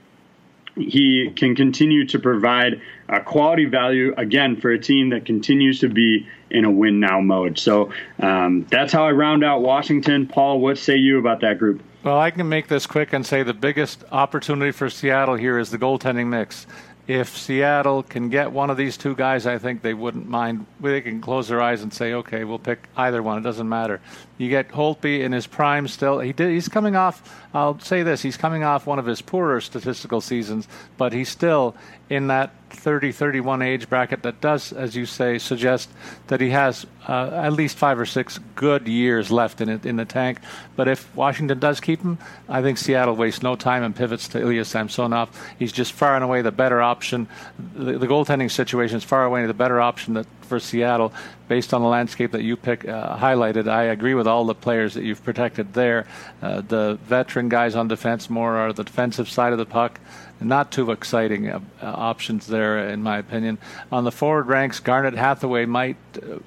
he 0.76 1.30
can 1.34 1.54
continue 1.54 2.06
to 2.06 2.18
provide 2.18 2.80
a 3.08 3.20
quality 3.20 3.64
value 3.64 4.12
again 4.16 4.56
for 4.56 4.70
a 4.70 4.78
team 4.78 5.10
that 5.10 5.24
continues 5.24 5.80
to 5.80 5.88
be 5.88 6.26
in 6.50 6.64
a 6.64 6.70
win 6.70 7.00
now 7.00 7.20
mode. 7.20 7.58
So 7.58 7.92
um, 8.18 8.66
that's 8.70 8.92
how 8.92 9.06
I 9.06 9.12
round 9.12 9.44
out 9.44 9.62
Washington. 9.62 10.26
Paul, 10.26 10.60
what 10.60 10.78
say 10.78 10.96
you 10.96 11.18
about 11.18 11.40
that 11.42 11.58
group? 11.58 11.82
Well, 12.02 12.18
I 12.18 12.30
can 12.30 12.48
make 12.48 12.68
this 12.68 12.86
quick 12.86 13.12
and 13.12 13.24
say 13.24 13.42
the 13.42 13.54
biggest 13.54 14.04
opportunity 14.10 14.72
for 14.72 14.90
Seattle 14.90 15.36
here 15.36 15.58
is 15.58 15.70
the 15.70 15.78
goaltending 15.78 16.26
mix 16.26 16.66
if 17.06 17.36
Seattle 17.36 18.02
can 18.02 18.30
get 18.30 18.52
one 18.52 18.70
of 18.70 18.76
these 18.76 18.96
two 18.96 19.14
guys, 19.14 19.46
I 19.46 19.58
think 19.58 19.82
they 19.82 19.94
wouldn't 19.94 20.28
mind. 20.28 20.66
They 20.80 21.00
can 21.00 21.20
close 21.20 21.48
their 21.48 21.60
eyes 21.60 21.82
and 21.82 21.92
say, 21.92 22.14
"Okay, 22.14 22.44
we'll 22.44 22.58
pick 22.58 22.88
either 22.96 23.22
one. 23.22 23.38
It 23.38 23.42
doesn't 23.42 23.68
matter." 23.68 24.00
You 24.36 24.48
get 24.48 24.70
Holtby 24.70 25.20
in 25.20 25.32
his 25.32 25.46
prime 25.46 25.86
still. 25.86 26.18
He 26.18 26.32
did. 26.32 26.50
He's 26.50 26.68
coming 26.68 26.96
off. 26.96 27.22
I'll 27.54 27.78
say 27.78 28.02
this: 28.02 28.22
he's 28.22 28.36
coming 28.36 28.64
off 28.64 28.86
one 28.86 28.98
of 28.98 29.06
his 29.06 29.22
poorer 29.22 29.60
statistical 29.60 30.20
seasons, 30.20 30.66
but 30.96 31.12
he's 31.12 31.28
still 31.28 31.76
in 32.10 32.26
that 32.26 32.50
30 32.70 33.12
31 33.12 33.62
age 33.62 33.88
bracket 33.88 34.22
that 34.22 34.40
does, 34.40 34.72
as 34.72 34.96
you 34.96 35.06
say, 35.06 35.38
suggest 35.38 35.88
that 36.26 36.40
he 36.40 36.50
has 36.50 36.86
uh, 37.08 37.30
at 37.32 37.52
least 37.52 37.76
five 37.76 37.98
or 37.98 38.06
six 38.06 38.38
good 38.54 38.88
years 38.88 39.30
left 39.30 39.60
in 39.60 39.68
it 39.68 39.86
in 39.86 39.96
the 39.96 40.04
tank. 40.04 40.38
But 40.76 40.88
if 40.88 41.14
Washington 41.14 41.58
does 41.58 41.80
keep 41.80 42.02
him, 42.02 42.18
I 42.48 42.62
think 42.62 42.78
Seattle 42.78 43.14
wastes 43.14 43.42
no 43.42 43.56
time 43.56 43.82
and 43.82 43.94
pivots 43.94 44.28
to 44.28 44.40
Ilya 44.40 44.64
Samsonov. 44.64 45.30
He's 45.58 45.72
just 45.72 45.92
far 45.92 46.14
and 46.14 46.24
away 46.24 46.42
the 46.42 46.52
better 46.52 46.82
option. 46.82 47.28
The, 47.74 47.98
the 47.98 48.06
goaltending 48.06 48.50
situation 48.50 48.96
is 48.96 49.04
far 49.04 49.24
away 49.24 49.46
the 49.46 49.54
better 49.54 49.80
option 49.80 50.14
that, 50.14 50.26
for 50.44 50.60
Seattle 50.60 51.12
based 51.48 51.74
on 51.74 51.82
the 51.82 51.88
landscape 51.88 52.32
that 52.32 52.42
you 52.42 52.56
pick 52.56 52.86
uh, 52.86 53.16
highlighted. 53.16 53.68
I 53.68 53.84
agree 53.84 54.14
with 54.14 54.26
all 54.26 54.44
the 54.44 54.54
players 54.54 54.94
that 54.94 55.04
you've 55.04 55.24
protected 55.24 55.74
there. 55.74 56.06
Uh, 56.40 56.60
the 56.60 56.98
veteran 57.04 57.48
guys 57.48 57.74
on 57.74 57.88
defense 57.88 58.30
more 58.30 58.56
are 58.56 58.72
the 58.72 58.84
defensive 58.84 59.28
side 59.28 59.52
of 59.52 59.58
the 59.58 59.66
puck 59.66 60.00
not 60.40 60.70
too 60.70 60.90
exciting 60.90 61.48
uh, 61.48 61.60
uh, 61.82 61.86
options 61.86 62.46
there, 62.46 62.88
in 62.88 63.02
my 63.02 63.18
opinion. 63.18 63.58
On 63.90 64.04
the 64.04 64.12
forward 64.12 64.46
ranks, 64.46 64.80
Garnet 64.80 65.14
Hathaway 65.14 65.64
might 65.64 65.96
uh, 66.16 66.38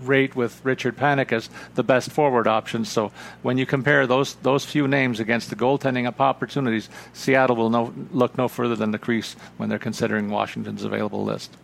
rate 0.00 0.36
with 0.36 0.60
Richard 0.64 0.96
Panik 0.96 1.32
as 1.32 1.48
the 1.74 1.82
best 1.82 2.10
forward 2.10 2.46
option. 2.46 2.84
So 2.84 3.10
when 3.42 3.58
you 3.58 3.66
compare 3.66 4.06
those 4.06 4.34
those 4.36 4.64
few 4.64 4.86
names 4.86 5.20
against 5.20 5.50
the 5.50 5.56
goaltending 5.56 6.12
opportunities, 6.20 6.88
Seattle 7.12 7.56
will 7.56 7.70
no, 7.70 7.94
look 8.12 8.36
no 8.36 8.48
further 8.48 8.76
than 8.76 8.90
the 8.90 8.98
crease 8.98 9.34
when 9.56 9.68
they're 9.68 9.78
considering 9.78 10.30
Washington's 10.30 10.84
available 10.84 11.24
list. 11.24 11.56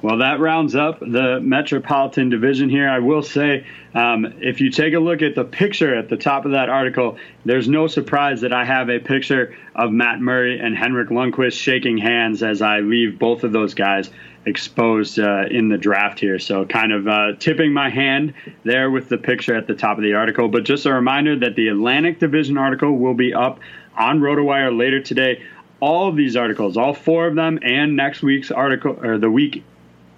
Well, 0.00 0.18
that 0.18 0.38
rounds 0.38 0.76
up 0.76 1.00
the 1.00 1.40
Metropolitan 1.40 2.28
Division 2.30 2.70
here. 2.70 2.88
I 2.88 3.00
will 3.00 3.22
say, 3.22 3.66
um, 3.94 4.26
if 4.40 4.60
you 4.60 4.70
take 4.70 4.94
a 4.94 5.00
look 5.00 5.22
at 5.22 5.34
the 5.34 5.42
picture 5.42 5.92
at 5.92 6.08
the 6.08 6.16
top 6.16 6.44
of 6.44 6.52
that 6.52 6.68
article, 6.68 7.18
there's 7.44 7.68
no 7.68 7.88
surprise 7.88 8.42
that 8.42 8.52
I 8.52 8.64
have 8.64 8.90
a 8.90 9.00
picture 9.00 9.56
of 9.74 9.90
Matt 9.90 10.20
Murray 10.20 10.60
and 10.60 10.76
Henrik 10.76 11.08
Lundqvist 11.08 11.60
shaking 11.60 11.98
hands 11.98 12.44
as 12.44 12.62
I 12.62 12.78
leave 12.78 13.18
both 13.18 13.42
of 13.42 13.50
those 13.50 13.74
guys 13.74 14.08
exposed 14.46 15.18
uh, 15.18 15.46
in 15.50 15.68
the 15.68 15.78
draft 15.78 16.20
here. 16.20 16.38
So, 16.38 16.64
kind 16.64 16.92
of 16.92 17.08
uh, 17.08 17.32
tipping 17.40 17.72
my 17.72 17.90
hand 17.90 18.34
there 18.62 18.92
with 18.92 19.08
the 19.08 19.18
picture 19.18 19.56
at 19.56 19.66
the 19.66 19.74
top 19.74 19.98
of 19.98 20.04
the 20.04 20.14
article. 20.14 20.48
But 20.48 20.62
just 20.62 20.86
a 20.86 20.92
reminder 20.92 21.40
that 21.40 21.56
the 21.56 21.68
Atlantic 21.68 22.20
Division 22.20 22.56
article 22.56 22.96
will 22.96 23.14
be 23.14 23.34
up 23.34 23.58
on 23.96 24.20
RotoWire 24.20 24.78
later 24.78 25.00
today 25.00 25.42
all 25.80 26.08
of 26.08 26.16
these 26.16 26.36
articles, 26.36 26.76
all 26.76 26.94
four 26.94 27.26
of 27.26 27.34
them, 27.34 27.58
and 27.62 27.94
next 27.94 28.22
week's 28.22 28.50
article 28.50 28.98
or 29.00 29.18
the 29.18 29.30
week 29.30 29.64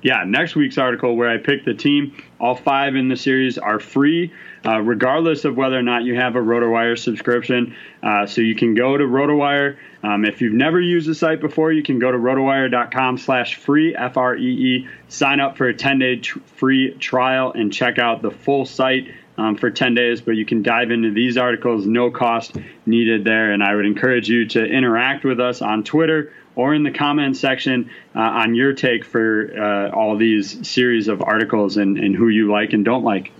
yeah, 0.02 0.24
next 0.26 0.56
week's 0.56 0.78
article 0.78 1.16
where 1.16 1.28
I 1.28 1.36
pick 1.36 1.64
the 1.64 1.74
team, 1.74 2.16
all 2.38 2.54
five 2.54 2.96
in 2.96 3.08
the 3.08 3.16
series 3.16 3.58
are 3.58 3.78
free, 3.78 4.32
uh, 4.64 4.80
regardless 4.80 5.44
of 5.44 5.56
whether 5.56 5.78
or 5.78 5.82
not 5.82 6.04
you 6.04 6.14
have 6.16 6.36
a 6.36 6.40
RotoWire 6.40 6.98
subscription. 6.98 7.76
Uh, 8.02 8.26
so 8.26 8.40
you 8.40 8.54
can 8.54 8.74
go 8.74 8.96
to 8.96 9.04
RotoWire. 9.04 9.76
Um, 10.02 10.24
if 10.24 10.40
you've 10.40 10.54
never 10.54 10.80
used 10.80 11.08
the 11.08 11.14
site 11.14 11.40
before, 11.40 11.72
you 11.72 11.82
can 11.82 11.98
go 11.98 12.10
to 12.10 12.16
rotowire.com 12.16 13.18
slash 13.18 13.56
free, 13.56 13.94
F-R-E-E, 13.94 14.88
sign 15.08 15.40
up 15.40 15.58
for 15.58 15.68
a 15.68 15.74
10-day 15.74 16.16
tr- 16.16 16.38
free 16.56 16.94
trial 16.94 17.52
and 17.52 17.70
check 17.70 17.98
out 17.98 18.22
the 18.22 18.30
full 18.30 18.64
site 18.64 19.12
um, 19.36 19.56
for 19.56 19.70
10 19.70 19.94
days. 19.94 20.22
But 20.22 20.32
you 20.32 20.46
can 20.46 20.62
dive 20.62 20.90
into 20.90 21.10
these 21.10 21.36
articles, 21.36 21.86
no 21.86 22.10
cost 22.10 22.56
needed 22.86 23.24
there. 23.24 23.52
And 23.52 23.62
I 23.62 23.74
would 23.74 23.84
encourage 23.84 24.30
you 24.30 24.46
to 24.48 24.64
interact 24.64 25.24
with 25.24 25.40
us 25.40 25.60
on 25.60 25.84
Twitter 25.84 26.32
or 26.56 26.74
in 26.74 26.82
the 26.82 26.90
comment 26.90 27.36
section 27.36 27.90
uh, 28.14 28.20
on 28.20 28.54
your 28.54 28.72
take 28.72 29.04
for 29.04 29.52
uh, 29.56 29.90
all 29.90 30.16
these 30.16 30.66
series 30.68 31.08
of 31.08 31.22
articles 31.22 31.76
and, 31.76 31.98
and 31.98 32.14
who 32.14 32.28
you 32.28 32.50
like 32.50 32.72
and 32.72 32.84
don't 32.84 33.04
like. 33.04 33.32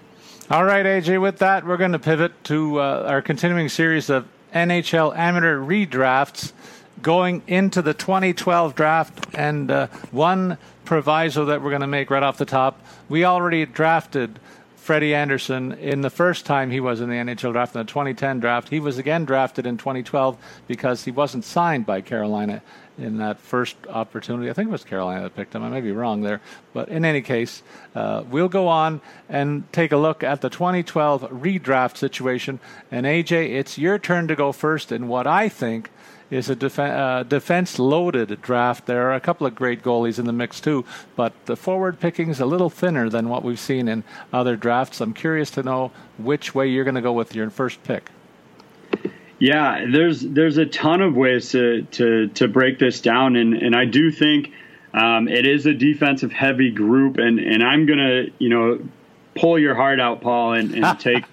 All 0.51 0.65
right, 0.65 0.85
AJ, 0.85 1.21
with 1.21 1.39
that, 1.39 1.67
we're 1.67 1.77
going 1.77 1.93
to 1.93 1.99
pivot 1.99 2.33
to 2.45 2.81
uh, 2.81 3.05
our 3.09 3.23
continuing 3.23 3.69
series 3.69 4.11
of 4.11 4.27
NHL 4.53 5.17
amateur 5.17 5.59
redrafts 5.59 6.53
going 7.03 7.43
into 7.47 7.83
the 7.83 7.95
2012 7.95 8.75
draft. 8.75 9.27
And 9.35 9.71
uh, 9.71 9.87
one 10.11 10.59
proviso 10.85 11.45
that 11.47 11.63
we're 11.63 11.71
going 11.71 11.83
to 11.83 11.87
make 11.87 12.11
right 12.11 12.23
off 12.23 12.37
the 12.37 12.45
top 12.45 12.81
we 13.11 13.25
already 13.25 13.67
drafted 13.67 14.39
Freddie 14.77 15.15
Andersen 15.15 15.73
in 15.73 16.01
the 16.01 16.09
first 16.09 16.47
time 16.47 16.71
he 16.71 16.81
was 16.81 17.01
in 17.01 17.11
the 17.11 17.17
NHL 17.17 17.53
draft, 17.53 17.75
in 17.75 17.81
the 17.81 17.85
2010 17.85 18.41
draft. 18.41 18.69
He 18.71 18.81
was 18.81 18.97
again 18.97 19.25
drafted 19.27 19.67
in 19.67 19.77
2012 19.77 20.39
because 20.67 21.05
he 21.05 21.11
wasn't 21.11 21.45
signed 21.45 21.85
by 21.85 22.01
Carolina 22.01 22.63
in 23.01 23.19
that 23.19 23.39
first 23.39 23.77
opportunity. 23.89 24.51
I 24.51 24.53
think 24.53 24.69
it 24.69 24.73
was 24.73 24.85
Carolina 24.85 25.23
that 25.23 25.35
picked 25.35 25.55
him. 25.55 25.63
I 25.63 25.69
may 25.69 25.81
be 25.81 25.93
wrong 25.93 26.23
there. 26.23 26.41
But 26.73 26.89
in 26.89 27.05
any 27.05 27.23
case, 27.23 27.63
uh, 27.95 28.25
we'll 28.29 28.49
go 28.49 28.69
on 28.69 29.01
and 29.29 29.71
take 29.73 29.93
a 29.93 29.97
look 29.97 30.23
at 30.23 30.41
the 30.41 30.51
2012 30.51 31.31
redraft 31.31 31.97
situation. 31.97 32.61
And 32.91 33.07
AJ, 33.07 33.51
it's 33.51 33.79
your 33.79 33.99
turn 33.99 34.29
to 34.29 34.37
go 34.37 34.53
first 34.53 34.93
in 34.93 35.09
what 35.09 35.27
I 35.27 35.49
think 35.49 35.91
is 36.31 36.49
a 36.49 36.55
def- 36.55 36.79
uh, 36.79 37.25
defense 37.25 37.79
loaded 37.79 38.41
draft. 38.41 38.87
There 38.87 39.09
are 39.09 39.15
a 39.15 39.21
couple 39.21 39.47
of 39.47 39.55
great 39.55 39.83
goalies 39.83 40.19
in 40.19 40.27
the 40.27 40.33
mix 40.33 40.61
too, 40.61 40.85
but 41.17 41.33
the 41.47 41.57
forward 41.57 41.99
picking 41.99 42.31
is 42.31 42.41
a 42.41 42.47
little 42.47 42.71
thinner 42.71 43.09
than 43.09 43.29
what 43.29 43.43
we've 43.43 43.59
seen 43.59 43.89
in 43.89 44.05
other 44.33 44.57
drafts. 44.57 45.01
I'm 45.01 45.13
curious 45.13 45.51
to 45.53 45.63
know 45.63 45.91
which 46.19 46.55
way 46.55 46.69
you're 46.69 46.85
going 46.85 46.95
to 46.95 47.01
go 47.01 47.13
with 47.13 47.35
your 47.35 47.51
first 47.51 47.83
pick. 47.83 48.11
Yeah, 49.41 49.87
there's 49.91 50.21
there's 50.21 50.59
a 50.59 50.67
ton 50.67 51.01
of 51.01 51.17
ways 51.17 51.51
to 51.53 51.83
to 51.93 52.29
to 52.29 52.47
break 52.47 52.79
this 52.79 53.01
down, 53.01 53.37
and 53.37 53.55
and 53.55 53.75
I 53.75 53.87
do 53.87 54.11
think 54.11 54.53
um, 54.93 55.29
it 55.29 55.47
is 55.47 55.65
a 55.65 55.73
defensive 55.73 56.31
heavy 56.31 56.71
group, 56.71 57.17
and 57.17 57.41
and 57.41 57.63
I'm 57.63 57.87
gonna 57.87 58.25
you 58.39 58.51
know 58.51 58.81
pull 59.35 59.59
your 59.59 59.75
heart 59.75 59.99
out, 59.99 60.21
Paul, 60.21 60.53
and, 60.53 60.75
and 60.75 61.01
take. 61.01 61.25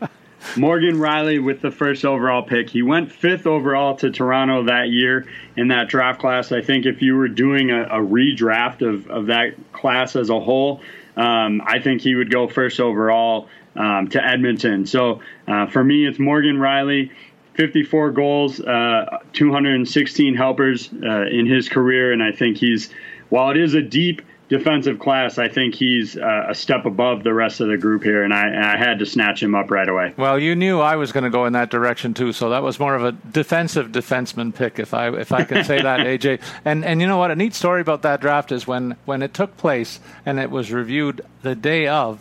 Morgan 0.55 0.95
Rielly 0.95 1.43
with 1.43 1.61
the 1.61 1.71
first 1.71 2.05
overall 2.05 2.43
pick. 2.43 2.69
He 2.69 2.81
went 2.81 3.11
fifth 3.11 3.47
overall 3.47 3.95
to 3.97 4.11
Toronto 4.11 4.63
that 4.65 4.87
year 4.87 5.25
in 5.57 5.69
that 5.69 5.89
draft 5.89 6.21
class. 6.21 6.51
I 6.51 6.61
think 6.61 6.85
if 6.85 7.01
you 7.01 7.15
were 7.15 7.27
doing 7.27 7.71
a, 7.71 7.83
a 7.83 7.99
redraft 7.99 8.87
of, 8.87 9.09
of 9.09 9.25
that 9.25 9.55
class 9.73 10.15
as 10.15 10.29
a 10.29 10.39
whole, 10.39 10.81
um, 11.17 11.61
I 11.65 11.79
think 11.79 12.01
he 12.01 12.15
would 12.15 12.31
go 12.31 12.47
first 12.47 12.79
overall 12.79 13.49
um, 13.75 14.09
to 14.09 14.23
Edmonton. 14.23 14.85
So 14.85 15.21
uh, 15.47 15.67
for 15.67 15.83
me, 15.83 16.05
it's 16.05 16.19
Morgan 16.19 16.57
Rielly. 16.57 17.11
54 17.57 18.11
goals, 18.11 18.59
uh, 18.61 19.19
216 19.33 20.35
helpers 20.35 20.89
uh, 21.03 21.25
in 21.25 21.45
his 21.45 21.67
career, 21.67 22.13
and 22.13 22.23
I 22.23 22.31
think 22.31 22.57
he's 22.57 22.89
while 23.29 23.49
it 23.51 23.57
is 23.57 23.73
a 23.73 23.81
deep 23.81 24.21
defensive 24.49 24.99
class, 24.99 25.37
I 25.37 25.49
think 25.49 25.75
he's 25.75 26.15
uh, 26.15 26.45
a 26.47 26.55
step 26.55 26.85
above 26.85 27.23
the 27.23 27.33
rest 27.33 27.59
of 27.59 27.67
the 27.67 27.77
group 27.77 28.03
here, 28.03 28.23
and 28.23 28.33
I, 28.33 28.47
and 28.47 28.63
I 28.63 28.77
had 28.77 28.99
to 28.99 29.05
snatch 29.05 29.43
him 29.43 29.55
up 29.55 29.69
right 29.69 29.87
away. 29.87 30.13
Well, 30.15 30.39
you 30.39 30.55
knew 30.55 30.79
I 30.79 30.95
was 30.95 31.11
going 31.11 31.25
to 31.25 31.29
go 31.29 31.45
in 31.45 31.53
that 31.53 31.69
direction 31.69 32.13
too, 32.13 32.31
so 32.31 32.49
that 32.51 32.63
was 32.63 32.79
more 32.79 32.95
of 32.95 33.03
a 33.03 33.11
defensive 33.11 33.89
defenseman 33.89 34.55
pick, 34.55 34.79
if 34.79 34.93
I 34.93 35.09
if 35.09 35.31
I 35.31 35.43
can 35.43 35.63
say 35.65 35.81
that, 35.81 35.99
AJ. 36.07 36.41
And 36.63 36.85
and 36.85 37.01
you 37.01 37.07
know 37.07 37.17
what? 37.17 37.31
A 37.31 37.35
neat 37.35 37.53
story 37.53 37.81
about 37.81 38.03
that 38.03 38.21
draft 38.21 38.51
is 38.51 38.67
when 38.67 38.95
when 39.05 39.21
it 39.21 39.33
took 39.33 39.57
place 39.57 39.99
and 40.25 40.39
it 40.39 40.49
was 40.49 40.71
reviewed 40.71 41.25
the 41.41 41.55
day 41.55 41.87
of. 41.87 42.19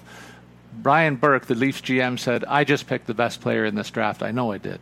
Brian 0.79 1.17
Burke, 1.17 1.47
the 1.47 1.55
Leafs 1.55 1.81
GM, 1.81 2.19
said, 2.19 2.45
"I 2.45 2.65
just 2.65 2.87
picked 2.87 3.07
the 3.07 3.15
best 3.15 3.41
player 3.41 3.65
in 3.65 3.77
this 3.77 3.91
draft. 3.91 4.23
I 4.23 4.31
know 4.31 4.53
I 4.53 4.59
did." 4.59 4.81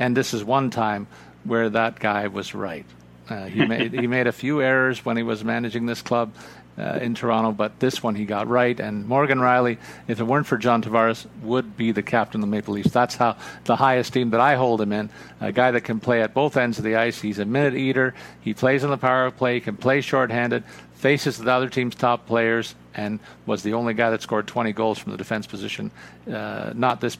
And 0.00 0.16
this 0.16 0.34
is 0.34 0.42
one 0.42 0.70
time 0.70 1.06
where 1.44 1.70
that 1.70 2.00
guy 2.00 2.26
was 2.26 2.54
right. 2.54 2.86
Uh, 3.28 3.44
he 3.44 3.64
made 3.74 3.92
he 3.92 4.08
made 4.08 4.26
a 4.26 4.32
few 4.32 4.60
errors 4.60 5.04
when 5.04 5.16
he 5.16 5.22
was 5.22 5.44
managing 5.44 5.86
this 5.86 6.02
club, 6.02 6.32
uh, 6.80 6.98
in 7.02 7.14
Toronto, 7.14 7.52
but 7.52 7.78
this 7.78 8.02
one 8.02 8.14
he 8.14 8.24
got 8.24 8.48
right. 8.48 8.78
And 8.78 9.06
Morgan 9.06 9.38
Rielly, 9.38 9.78
if 10.08 10.20
it 10.20 10.24
weren't 10.24 10.46
for 10.46 10.56
John 10.56 10.82
Tavares, 10.82 11.26
would 11.42 11.76
be 11.76 11.92
the 11.92 12.02
captain 12.02 12.42
of 12.42 12.48
the 12.48 12.50
Maple 12.50 12.74
Leafs. 12.74 12.90
That's 12.90 13.16
how 13.16 13.36
the 13.64 13.76
highest 13.76 14.12
team 14.12 14.30
that 14.30 14.40
I 14.40 14.54
hold 14.54 14.80
him 14.80 14.92
in. 14.92 15.10
A 15.40 15.52
guy 15.52 15.70
that 15.72 15.82
can 15.82 16.00
play 16.00 16.22
at 16.22 16.32
both 16.32 16.56
ends 16.56 16.78
of 16.78 16.84
the 16.84 16.96
ice. 16.96 17.20
He's 17.20 17.38
a 17.38 17.44
minute 17.44 17.74
eater. 17.74 18.14
He 18.40 18.54
plays 18.54 18.84
on 18.84 18.90
the 18.90 18.98
power 18.98 19.30
play. 19.30 19.54
He 19.54 19.60
can 19.60 19.76
play 19.76 20.00
shorthanded. 20.00 20.64
Faces 20.94 21.38
the 21.38 21.50
other 21.50 21.68
team's 21.68 21.94
top 21.94 22.26
players 22.26 22.74
and 22.94 23.20
was 23.46 23.62
the 23.62 23.74
only 23.74 23.94
guy 23.94 24.10
that 24.10 24.20
scored 24.20 24.46
20 24.46 24.72
goals 24.72 24.98
from 24.98 25.12
the 25.12 25.18
defense 25.18 25.46
position, 25.46 25.90
uh, 26.30 26.72
not 26.74 27.00
this 27.00 27.16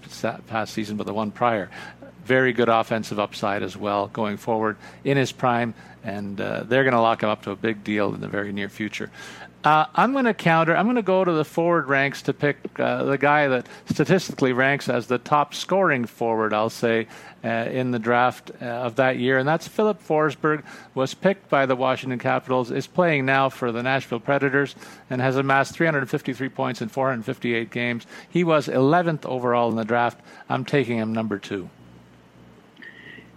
past 0.49 0.75
season, 0.75 0.97
but 0.97 1.07
the 1.07 1.15
one 1.15 1.31
prior. 1.31 1.71
Very 2.25 2.53
good 2.53 2.69
offensive 2.69 3.19
upside 3.19 3.63
as 3.63 3.77
well 3.77 4.09
going 4.09 4.37
forward 4.37 4.77
in 5.05 5.17
his 5.17 5.33
prime, 5.33 5.75
and 6.05 6.41
uh, 6.41 6.65
they're 6.65 6.85
going 6.85 6.95
to 6.95 7.01
lock 7.01 7.23
him 7.23 7.29
up 7.29 7.43
to 7.43 7.51
a 7.51 7.57
big 7.57 7.83
deal 7.85 8.15
in 8.15 8.21
the 8.21 8.29
very 8.29 8.53
near 8.53 8.69
future. 8.69 9.11
Uh, 9.63 9.85
I'm 9.95 10.13
going 10.13 10.25
to 10.25 10.33
counter. 10.33 10.75
I'm 10.75 10.87
going 10.87 10.97
to 10.97 11.03
go 11.03 11.23
to 11.23 11.33
the 11.33 11.45
forward 11.45 11.87
ranks 11.89 12.23
to 12.23 12.33
pick 12.33 12.57
uh, 12.81 13.05
the 13.05 13.19
guy 13.19 13.47
that 13.49 13.67
statistically 13.91 14.55
ranks 14.55 14.89
as 14.89 15.07
the 15.07 15.19
top 15.19 15.53
scoring 15.53 16.07
forward. 16.07 16.55
I'll 16.55 16.71
say 16.71 17.09
uh, 17.45 17.49
in 17.49 17.91
the 17.91 17.99
draft 17.99 18.51
uh, 18.63 18.65
of 18.65 18.97
that 18.97 19.19
year, 19.19 19.37
and 19.37 19.47
that's 19.47 19.69
Filip 19.69 20.03
Forsberg. 20.03 20.65
Was 20.95 21.13
picked 21.13 21.51
by 21.51 21.67
the 21.67 21.77
Washington 21.77 22.19
Capitals. 22.19 22.71
Is 22.71 22.87
playing 22.87 23.27
now 23.27 23.51
for 23.51 23.71
the 23.71 23.83
Nashville 23.83 24.21
Predators 24.21 24.75
and 25.11 25.21
has 25.21 25.37
amassed 25.37 25.75
353 25.75 26.49
points 26.49 26.81
in 26.81 26.89
458 26.89 27.71
games. 27.71 28.07
He 28.31 28.45
was 28.45 28.67
11th 28.67 29.27
overall 29.27 29.69
in 29.69 29.77
the 29.77 29.85
draft. 29.85 30.19
I'm 30.49 30.65
taking 30.65 30.97
him 30.97 31.13
number 31.13 31.39
two. 31.39 31.69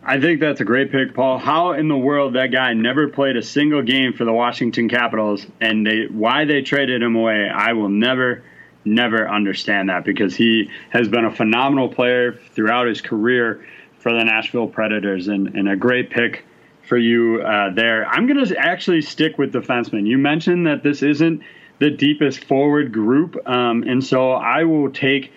I 0.06 0.20
think 0.20 0.42
that's 0.42 0.60
a 0.60 0.66
great 0.66 0.92
pick, 0.92 1.14
Paul. 1.14 1.38
How 1.38 1.72
in 1.72 1.88
the 1.88 1.98
world 1.98 2.34
that 2.34 2.48
guy 2.48 2.74
never 2.74 3.08
played 3.08 3.38
a 3.38 3.42
single 3.42 3.82
game 3.82 4.12
for 4.14 4.26
the 4.26 4.34
Washington 4.34 4.90
Capitals 4.90 5.46
and 5.62 5.88
they 5.88 6.08
why 6.10 6.44
they 6.44 6.62
traded 6.62 7.02
him 7.02 7.16
away, 7.16 7.50
I 7.50 7.74
will 7.74 7.90
never 7.90 8.44
never 8.86 9.30
understand 9.30 9.88
that 9.88 10.04
because 10.04 10.36
he 10.36 10.70
has 10.90 11.08
been 11.08 11.24
a 11.24 11.34
phenomenal 11.34 11.88
player 11.88 12.34
throughout 12.52 12.88
his 12.88 13.00
career 13.00 13.66
for 14.00 14.12
the 14.12 14.24
Nashville 14.26 14.68
Predators 14.68 15.30
and, 15.30 15.56
and 15.56 15.70
a 15.70 15.78
great 15.78 16.10
pick 16.10 16.46
for 16.86 16.98
you 16.98 17.42
uh, 17.42 17.74
there. 17.74 18.06
I'm 18.06 18.28
going 18.28 18.46
to 18.46 18.58
actually 18.58 19.02
stick 19.02 19.38
with 19.38 19.54
defensemen. 19.54 20.06
You 20.06 20.18
mentioned 20.18 20.68
that 20.68 20.84
this 20.84 21.02
isn't 21.02 21.42
the 21.80 21.90
deepest 21.90 22.44
forward 22.44 22.92
group, 22.92 23.38
um, 23.48 23.84
and 23.84 24.04
so 24.04 24.34
I 24.34 24.66
will 24.66 24.92
take 24.92 25.32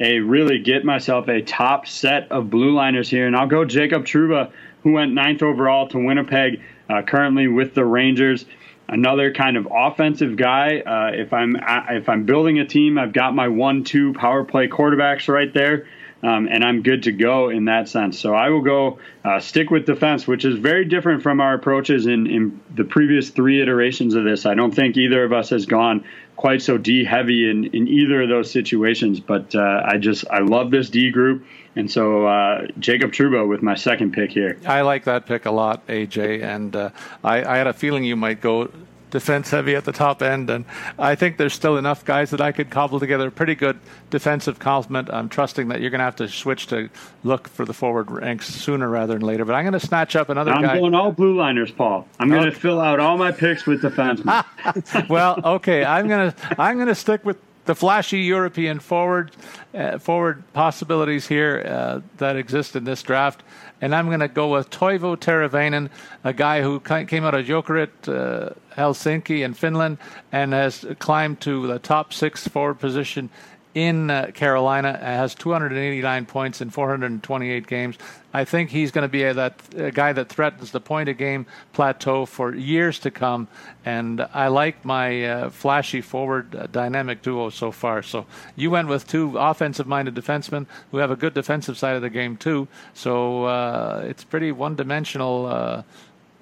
a 0.00 0.20
really 0.20 0.58
get 0.60 0.84
myself 0.84 1.28
a 1.28 1.42
top 1.42 1.86
set 1.86 2.30
of 2.30 2.50
blue 2.50 2.72
liners 2.72 3.08
here, 3.10 3.26
and 3.26 3.36
I'll 3.36 3.48
go 3.48 3.64
Jacob 3.64 4.04
Trouba, 4.04 4.52
who 4.82 4.92
went 4.92 5.12
ninth 5.12 5.42
overall 5.42 5.88
to 5.88 5.98
Winnipeg, 5.98 6.62
uh, 6.88 7.02
currently 7.02 7.48
with 7.48 7.74
the 7.74 7.84
Rangers. 7.84 8.44
Another 8.90 9.34
kind 9.34 9.58
of 9.58 9.68
offensive 9.70 10.36
guy. 10.36 10.78
Uh, 10.78 11.10
if 11.12 11.32
I'm 11.34 11.56
if 11.90 12.08
I'm 12.08 12.24
building 12.24 12.58
a 12.58 12.64
team, 12.64 12.96
I've 12.96 13.12
got 13.12 13.34
my 13.34 13.48
one-two 13.48 14.14
power 14.14 14.44
play 14.44 14.68
quarterbacks 14.68 15.28
right 15.28 15.52
there. 15.52 15.86
Um, 16.20 16.48
and 16.50 16.64
I'm 16.64 16.82
good 16.82 17.04
to 17.04 17.12
go 17.12 17.50
in 17.50 17.66
that 17.66 17.88
sense. 17.88 18.18
So 18.18 18.34
I 18.34 18.48
will 18.48 18.62
go 18.62 18.98
uh, 19.24 19.38
stick 19.38 19.70
with 19.70 19.86
defense, 19.86 20.26
which 20.26 20.44
is 20.44 20.58
very 20.58 20.84
different 20.84 21.22
from 21.22 21.40
our 21.40 21.54
approaches 21.54 22.06
in, 22.06 22.26
in 22.26 22.60
the 22.74 22.82
previous 22.82 23.30
three 23.30 23.62
iterations 23.62 24.14
of 24.14 24.24
this. 24.24 24.44
I 24.44 24.54
don't 24.54 24.74
think 24.74 24.96
either 24.96 25.22
of 25.22 25.32
us 25.32 25.50
has 25.50 25.66
gone 25.66 26.04
quite 26.38 26.62
so 26.62 26.78
D 26.78 27.04
heavy 27.04 27.50
in, 27.50 27.64
in 27.74 27.88
either 27.88 28.22
of 28.22 28.28
those 28.28 28.50
situations. 28.50 29.20
But 29.20 29.54
uh, 29.54 29.82
I 29.84 29.98
just 29.98 30.24
I 30.30 30.38
love 30.38 30.70
this 30.70 30.88
D 30.88 31.10
group, 31.10 31.44
and 31.76 31.90
so 31.90 32.26
uh, 32.26 32.68
Jacob 32.78 33.12
Trouba 33.12 33.46
with 33.46 33.60
my 33.60 33.74
second 33.74 34.12
pick 34.12 34.30
here. 34.30 34.56
I 34.66 34.80
like 34.80 35.04
that 35.04 35.26
pick 35.26 35.44
a 35.44 35.50
lot, 35.50 35.86
AJ, 35.88 36.42
and 36.42 36.74
uh, 36.74 36.90
I, 37.22 37.44
I, 37.44 37.58
had 37.58 37.66
a 37.66 37.72
feeling 37.72 38.04
you 38.04 38.16
might 38.16 38.40
go 38.40 38.70
defense 39.10 39.50
heavy 39.50 39.74
at 39.74 39.84
the 39.84 39.92
top 39.92 40.22
end, 40.22 40.50
and 40.50 40.64
I 40.98 41.14
think 41.14 41.36
there's 41.36 41.54
still 41.54 41.76
enough 41.76 42.04
guys 42.04 42.30
that 42.30 42.40
I 42.40 42.52
could 42.52 42.70
cobble 42.70 43.00
together 43.00 43.28
a 43.28 43.30
pretty 43.30 43.54
good 43.54 43.78
defensive 44.10 44.58
complement. 44.58 45.10
I'm 45.10 45.28
trusting 45.28 45.68
that 45.68 45.80
you're 45.80 45.90
going 45.90 46.00
to 46.00 46.04
have 46.04 46.16
to 46.16 46.28
switch 46.28 46.66
to 46.68 46.88
look 47.24 47.48
for 47.48 47.64
the 47.64 47.74
forward 47.74 48.10
ranks 48.10 48.48
sooner 48.48 48.88
rather 48.88 49.14
than 49.14 49.22
later. 49.22 49.44
But 49.44 49.54
I'm 49.54 49.64
going 49.64 49.78
to 49.78 49.86
snatch 49.86 50.16
up 50.16 50.28
another 50.28 50.52
I'm 50.52 50.62
guy. 50.62 50.78
going 50.78 50.94
all 50.94 51.12
blue 51.12 51.36
liners, 51.36 51.70
Paul. 51.70 52.06
I'm 52.18 52.28
going 52.28 52.44
to 52.44 52.52
fill 52.52 52.80
out 52.80 53.00
all 53.00 53.16
my 53.16 53.32
picks 53.32 53.66
with 53.66 53.82
defense. 53.82 54.20
well, 55.08 55.40
okay, 55.44 55.84
I'm 55.84 56.08
going 56.08 56.32
to 56.32 56.60
I'm 56.60 56.76
going 56.76 56.88
to 56.88 56.94
stick 56.94 57.24
with 57.24 57.38
the 57.68 57.74
flashy 57.74 58.20
European 58.20 58.80
forward 58.80 59.30
uh, 59.74 59.98
forward 59.98 60.42
possibilities 60.54 61.28
here 61.28 61.64
uh, 61.68 62.00
that 62.16 62.36
exist 62.36 62.74
in 62.74 62.84
this 62.84 63.02
draft 63.02 63.42
and 63.80 63.94
I'm 63.94 64.06
going 64.06 64.20
to 64.20 64.28
go 64.28 64.52
with 64.52 64.70
Teuvo 64.70 65.16
Teravainen, 65.16 65.90
a 66.24 66.32
guy 66.32 66.62
who 66.62 66.80
came 66.80 67.24
out 67.24 67.34
of 67.34 67.46
Jokerit, 67.46 67.90
uh, 68.08 68.54
Helsinki, 68.76 69.44
in 69.44 69.54
Finland, 69.54 69.98
and 70.32 70.52
has 70.52 70.84
climbed 70.98 71.40
to 71.42 71.66
the 71.66 71.78
top 71.78 72.12
six 72.12 72.46
forward 72.46 72.78
position 72.78 73.30
in 73.74 74.10
uh, 74.10 74.30
Carolina. 74.34 74.96
Has 74.96 75.34
289 75.34 76.26
points 76.26 76.60
in 76.60 76.70
428 76.70 77.66
games. 77.66 77.96
I 78.32 78.44
think 78.44 78.70
he's 78.70 78.90
going 78.90 79.02
to 79.02 79.08
be 79.08 79.22
a, 79.22 79.34
that 79.34 79.60
a 79.76 79.90
guy 79.90 80.12
that 80.12 80.28
threatens 80.28 80.70
the 80.70 80.80
point 80.80 81.08
of 81.08 81.16
game 81.16 81.46
plateau 81.72 82.26
for 82.26 82.54
years 82.54 82.98
to 83.00 83.10
come. 83.10 83.48
And 83.84 84.20
I 84.34 84.48
like 84.48 84.84
my 84.84 85.24
uh, 85.24 85.50
flashy 85.50 86.00
forward 86.00 86.54
uh, 86.54 86.66
dynamic 86.66 87.22
duo 87.22 87.50
so 87.50 87.72
far. 87.72 88.02
So 88.02 88.26
you 88.54 88.70
went 88.70 88.88
with 88.88 89.06
two 89.06 89.38
offensive 89.38 89.86
minded 89.86 90.14
defensemen 90.14 90.66
who 90.90 90.98
have 90.98 91.10
a 91.10 91.16
good 91.16 91.34
defensive 91.34 91.78
side 91.78 91.96
of 91.96 92.02
the 92.02 92.10
game, 92.10 92.36
too. 92.36 92.68
So 92.92 93.44
uh, 93.44 94.04
it's 94.06 94.24
pretty 94.24 94.52
one 94.52 94.76
dimensional 94.76 95.46
uh, 95.46 95.82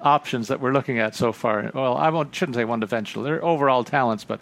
options 0.03 0.49
that 0.49 0.61
we're 0.61 0.72
looking 0.72 0.99
at 0.99 1.14
so 1.14 1.33
far. 1.33 1.70
Well, 1.74 1.97
I 1.97 2.11
shouldn't 2.33 2.57
say 2.57 2.64
one 2.64 2.81
dimensional. 2.81 3.24
They're 3.24 3.45
overall 3.45 3.85
talents, 3.85 4.24
but 4.24 4.41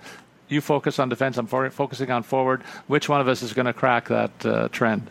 you 0.55 0.63
focus 0.63 0.99
on 0.99 1.11
defense. 1.11 1.37
I'm 1.37 1.47
for, 1.47 1.69
focusing 1.71 2.11
on 2.11 2.23
forward. 2.23 2.63
Which 2.87 3.09
one 3.09 3.21
of 3.21 3.29
us 3.29 3.43
is 3.43 3.53
going 3.53 3.67
to 3.67 3.75
crack 3.75 4.09
that 4.09 4.47
uh, 4.47 4.69
trend? 4.69 5.11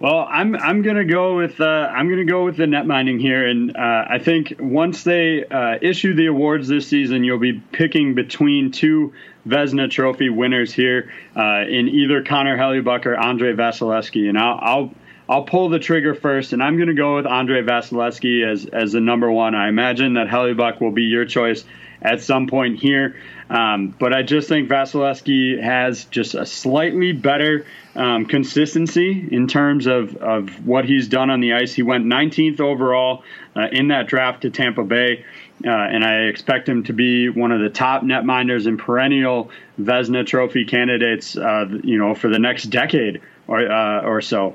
Well, 0.00 0.26
I'm 0.28 0.56
I'm 0.56 0.82
gonna 0.82 1.04
go 1.04 1.36
with 1.36 1.60
uh, 1.60 1.64
I'm 1.64 2.10
gonna 2.10 2.24
go 2.24 2.44
with 2.44 2.56
the 2.56 2.66
net 2.66 2.84
minding 2.84 3.20
here, 3.20 3.46
and 3.46 3.74
uh, 3.76 4.04
I 4.10 4.18
think 4.18 4.54
once 4.58 5.04
they 5.04 5.46
uh, 5.46 5.78
issue 5.80 6.14
the 6.14 6.26
awards 6.26 6.66
this 6.68 6.88
season, 6.88 7.22
you'll 7.22 7.38
be 7.38 7.54
picking 7.72 8.14
between 8.14 8.72
two 8.72 9.14
Vezina 9.46 9.88
Trophy 9.88 10.30
winners 10.30 10.74
here 10.74 11.12
uh, 11.36 11.64
in 11.68 11.88
either 11.88 12.22
Connor 12.22 12.58
Hellebuyck 12.58 13.06
or 13.06 13.14
Andrei 13.16 13.52
Vasilevskiy, 13.52 14.28
and 14.28 14.36
I'll, 14.36 14.58
I'll 14.60 14.94
I'll 15.28 15.44
pull 15.44 15.70
the 15.70 15.78
trigger 15.78 16.14
first, 16.14 16.52
and 16.52 16.62
I'm 16.62 16.76
going 16.76 16.88
to 16.88 16.94
go 16.94 17.16
with 17.16 17.26
Andrei 17.26 17.62
Vasilevskiy 17.62 18.46
as 18.46 18.66
as 18.66 18.92
the 18.92 19.00
number 19.00 19.30
one. 19.30 19.54
I 19.54 19.68
imagine 19.68 20.14
that 20.14 20.26
Hellebuyck 20.26 20.80
will 20.80 20.92
be 20.92 21.04
your 21.04 21.24
choice 21.24 21.64
at 22.04 22.20
some 22.20 22.46
point 22.46 22.78
here, 22.78 23.16
um, 23.48 23.94
but 23.98 24.12
I 24.12 24.22
just 24.22 24.48
think 24.48 24.68
Vasilevskiy 24.68 25.62
has 25.62 26.04
just 26.04 26.34
a 26.34 26.44
slightly 26.44 27.12
better 27.12 27.66
um, 27.96 28.26
consistency 28.26 29.28
in 29.30 29.46
terms 29.48 29.86
of, 29.86 30.16
of 30.16 30.66
what 30.66 30.84
he's 30.84 31.08
done 31.08 31.30
on 31.30 31.40
the 31.40 31.54
ice. 31.54 31.72
He 31.72 31.82
went 31.82 32.04
19th 32.04 32.60
overall 32.60 33.22
uh, 33.56 33.68
in 33.72 33.88
that 33.88 34.06
draft 34.06 34.42
to 34.42 34.50
Tampa 34.50 34.84
Bay, 34.84 35.24
uh, 35.64 35.70
and 35.70 36.04
I 36.04 36.24
expect 36.24 36.68
him 36.68 36.84
to 36.84 36.92
be 36.92 37.28
one 37.28 37.52
of 37.52 37.60
the 37.60 37.70
top 37.70 38.02
netminders 38.02 38.66
and 38.66 38.78
perennial 38.78 39.50
Vezina 39.80 40.26
Trophy 40.26 40.64
candidates, 40.64 41.36
uh, 41.36 41.66
you 41.82 41.98
know, 41.98 42.14
for 42.14 42.28
the 42.28 42.38
next 42.38 42.64
decade 42.64 43.22
or 43.46 43.70
uh, 43.70 44.02
or 44.02 44.20
so. 44.20 44.54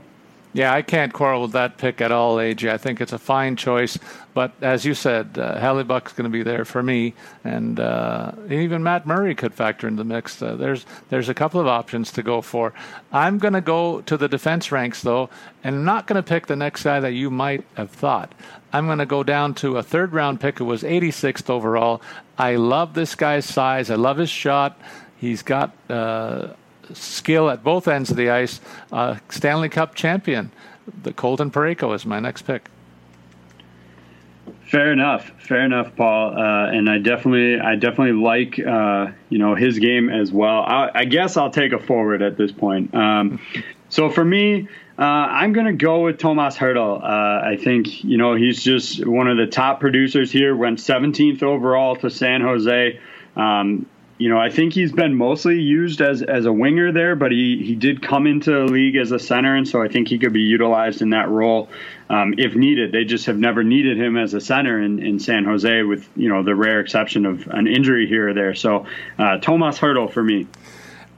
Yeah, 0.52 0.74
I 0.74 0.82
can't 0.82 1.14
quarrel 1.14 1.44
with 1.44 1.52
that 1.52 1.78
pick 1.78 2.02
at 2.02 2.12
all, 2.12 2.38
AJ. 2.38 2.72
I 2.72 2.78
think 2.78 3.02
it's 3.02 3.14
a 3.14 3.20
fine 3.20 3.56
choice. 3.56 4.00
But 4.34 4.52
as 4.62 4.84
you 4.84 4.96
said, 4.96 5.38
uh, 5.38 5.60
going 5.60 6.24
to 6.24 6.30
be 6.30 6.42
there 6.42 6.66
for 6.66 6.82
me, 6.82 7.14
and 7.44 7.80
uh, 7.80 8.32
even 8.50 8.82
Matt 8.82 9.06
Murray 9.06 9.36
could 9.36 9.54
factor 9.54 9.88
in 9.88 9.96
the 9.96 10.04
mix. 10.04 10.42
Uh, 10.42 10.56
there's 10.56 10.86
there's 11.10 11.30
a 11.30 11.36
couple 11.36 11.60
of 11.60 11.68
options 11.68 12.12
to 12.14 12.24
go 12.24 12.42
for. 12.42 12.74
I'm 13.12 13.38
going 13.38 13.54
to 13.54 13.62
go 13.62 14.02
to 14.02 14.18
the 14.18 14.28
defense 14.28 14.72
ranks 14.72 15.04
though, 15.04 15.30
and 15.64 15.76
I'm 15.76 15.86
not 15.86 16.08
going 16.08 16.22
to 16.22 16.28
pick 16.28 16.48
the 16.48 16.56
next 16.56 16.84
guy 16.84 17.00
that 17.00 17.14
you 17.14 17.30
might 17.30 17.64
have 17.76 17.92
thought. 17.92 18.34
I'm 18.74 18.88
going 18.88 19.00
to 19.00 19.06
go 19.06 19.24
down 19.24 19.54
to 19.56 19.78
a 19.78 19.84
third 19.84 20.14
round 20.14 20.40
pick 20.42 20.58
who 20.58 20.66
was 20.66 20.82
86th 20.84 21.50
overall. 21.50 22.02
I 22.38 22.56
love 22.56 22.94
this 22.94 23.14
guy's 23.16 23.46
size. 23.46 23.92
I 23.92 23.96
love 23.96 24.18
his 24.18 24.30
shot. 24.30 24.80
He's 25.18 25.44
got 25.44 25.76
uh, 25.90 26.54
skill 26.94 27.50
at 27.50 27.64
both 27.64 27.88
ends 27.88 28.10
of 28.12 28.18
the 28.18 28.30
ice. 28.30 28.60
Uh, 28.92 29.18
Stanley 29.30 29.70
Cup 29.70 29.96
champion, 29.96 30.52
the 31.04 31.14
Colton 31.14 31.52
Parayko 31.52 31.94
is 31.96 32.06
my 32.06 32.20
next 32.20 32.44
pick. 32.44 32.70
Fair 34.70 34.92
enough. 34.92 35.32
Fair 35.40 35.62
enough, 35.62 35.96
Paul. 35.96 36.38
Uh, 36.38 36.68
and 36.68 36.88
I 36.90 37.00
definitely, 37.00 37.60
I 37.60 37.76
definitely 37.76 38.22
like, 38.22 38.60
uh, 38.60 39.08
you 39.30 39.40
know, 39.40 39.56
his 39.56 39.80
game 39.80 40.10
as 40.10 40.32
well. 40.32 40.62
I, 40.62 40.92
I, 40.94 41.06
guess 41.06 41.38
I'll 41.38 41.50
take 41.50 41.72
a 41.72 41.80
forward 41.80 42.22
at 42.22 42.38
this 42.38 42.52
point. 42.52 42.94
Um, 42.94 43.40
so 43.90 44.12
for 44.12 44.24
me, 44.24 44.68
uh, 45.00 45.02
I'm 45.02 45.54
going 45.54 45.66
to 45.66 45.74
go 45.74 46.04
with 46.04 46.20
Tomas 46.20 46.56
Hertl. 46.56 47.02
Uh, 47.02 47.48
I 47.48 47.58
think, 47.60 48.04
you 48.04 48.18
know, 48.18 48.36
he's 48.36 48.62
just 48.62 49.06
one 49.08 49.28
of 49.28 49.38
the 49.38 49.48
top 49.48 49.80
producers 49.80 50.32
here. 50.32 50.56
Went 50.56 50.78
17th 50.78 51.42
overall 51.42 51.96
to 51.98 52.12
San 52.12 52.42
Jose. 52.42 53.00
Um, 53.36 53.88
you 54.20 54.28
know, 54.28 54.38
I 54.38 54.50
think 54.50 54.74
he's 54.74 54.92
been 54.92 55.16
mostly 55.16 55.62
used 55.62 56.02
as 56.02 56.22
as 56.22 56.46
a 56.46 56.52
winger 56.52 56.92
there, 56.92 57.16
but 57.16 57.32
he 57.32 57.64
he 57.64 57.74
did 57.74 58.04
come 58.04 58.28
into 58.28 58.52
the 58.52 58.66
league 58.66 58.98
as 58.98 59.14
a 59.14 59.18
center, 59.18 59.56
and 59.56 59.66
so 59.66 59.82
I 59.82 59.88
think 59.88 60.10
he 60.10 60.20
could 60.20 60.34
be 60.34 60.42
utilized 60.42 61.02
in 61.02 61.12
that 61.12 61.30
role 61.30 61.70
um, 62.10 62.36
if 62.38 62.54
needed. 62.54 62.92
They 62.92 63.06
just 63.06 63.28
have 63.28 63.38
never 63.38 63.64
needed 63.64 63.98
him 63.98 64.18
as 64.18 64.34
a 64.34 64.42
center 64.42 64.82
in, 64.82 65.02
in 65.02 65.20
San 65.20 65.46
Jose, 65.46 65.84
with 65.84 66.10
you 66.18 66.28
know 66.28 66.44
the 66.44 66.54
rare 66.54 66.82
exception 66.82 67.26
of 67.26 67.48
an 67.48 67.66
injury 67.66 68.08
here 68.08 68.28
or 68.28 68.34
there. 68.34 68.54
So, 68.56 68.88
uh, 69.18 69.38
Tomas 69.38 69.80
Hertl 69.80 70.12
for 70.12 70.22
me. 70.22 70.48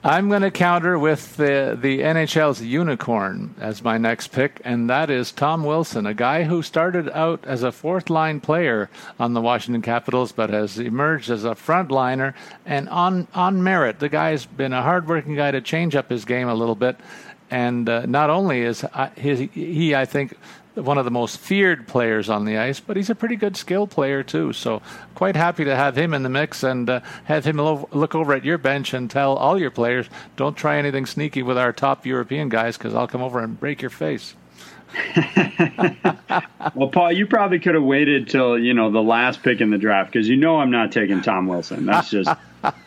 I'm 0.04 0.30
going 0.30 0.42
to 0.42 0.50
counter 0.50 0.98
with 0.98 1.38
the, 1.38 1.78
the 1.80 2.00
NHL's 2.00 2.60
unicorn 2.60 3.54
as 3.60 3.84
my 3.84 4.00
next 4.00 4.30
pick, 4.30 4.60
and 4.66 4.90
that 4.90 5.12
is 5.12 5.32
Tom 5.32 5.64
Wilson, 5.64 6.08
a 6.08 6.14
guy 6.16 6.46
who 6.46 6.64
started 6.64 7.08
out 7.12 7.46
as 7.46 7.62
a 7.62 7.72
fourth 7.72 8.10
line 8.10 8.40
player 8.40 8.90
on 9.20 9.36
the 9.36 9.42
Washington 9.42 9.84
Capitals, 9.84 10.32
but 10.32 10.50
has 10.50 10.80
emerged 10.80 11.30
as 11.30 11.44
a 11.44 11.54
front 11.54 11.92
liner 11.92 12.34
and 12.66 12.90
on, 12.90 13.28
on 13.36 13.62
merit. 13.62 14.00
The 14.00 14.10
guy's 14.10 14.48
been 14.48 14.74
a 14.74 14.82
hardworking 14.82 15.36
guy 15.36 15.52
to 15.52 15.62
change 15.62 15.96
up 15.96 16.10
his 16.10 16.26
game 16.26 16.48
a 16.48 16.56
little 16.56 16.74
bit. 16.74 16.98
And 17.52 17.88
uh, 17.88 18.08
not 18.08 18.32
only 18.32 18.62
is 18.62 18.84
uh, 18.84 19.10
his, 19.16 19.40
he, 19.54 19.94
I 19.94 20.06
think, 20.06 20.36
one 20.76 20.98
of 20.98 21.06
the 21.06 21.12
most 21.12 21.38
feared 21.38 21.88
players 21.88 22.30
on 22.30 22.46
the 22.46 22.58
ice, 22.58 22.80
but 22.80 22.96
he's 22.96 23.10
a 23.10 23.16
pretty 23.16 23.36
good 23.36 23.58
skill 23.58 23.88
player 23.88 24.24
too. 24.24 24.54
So 24.54 24.82
quite 25.16 25.36
happy 25.36 25.66
to 25.66 25.76
have 25.76 25.98
him 25.98 26.14
in 26.14 26.24
the 26.24 26.30
mix 26.30 26.64
and 26.64 26.90
uh, 26.90 27.02
have 27.26 27.46
him 27.46 27.58
lo- 27.58 27.90
look 27.92 28.16
over 28.16 28.34
at 28.34 28.46
your 28.46 28.58
bench 28.58 28.94
and 28.94 29.10
tell 29.10 29.36
all 29.36 29.60
your 29.60 29.72
players, 29.72 30.08
don't 30.36 30.56
try 30.56 30.78
anything 30.78 31.06
sneaky 31.06 31.44
with 31.44 31.58
our 31.58 31.74
top 31.74 32.06
European 32.06 32.50
guys 32.50 32.78
because 32.78 32.94
I'll 32.94 33.08
come 33.08 33.22
over 33.22 33.40
and 33.40 33.60
break 33.60 33.82
your 33.82 33.90
face. 33.92 34.36
well, 36.76 36.90
Paul, 36.90 37.14
you 37.14 37.26
probably 37.26 37.60
could 37.60 37.76
have 37.76 37.84
waited 37.84 38.30
till 38.30 38.60
you 38.60 38.74
know 38.74 38.92
the 38.92 39.02
last 39.02 39.42
pick 39.42 39.62
in 39.62 39.70
the 39.70 39.78
draft 39.78 40.12
because 40.12 40.28
you 40.28 40.36
know 40.36 40.60
I'm 40.60 40.72
not 40.72 40.92
taking 40.92 41.22
Tom 41.22 41.48
Wilson. 41.48 41.86
That's 41.86 42.10
just 42.10 42.30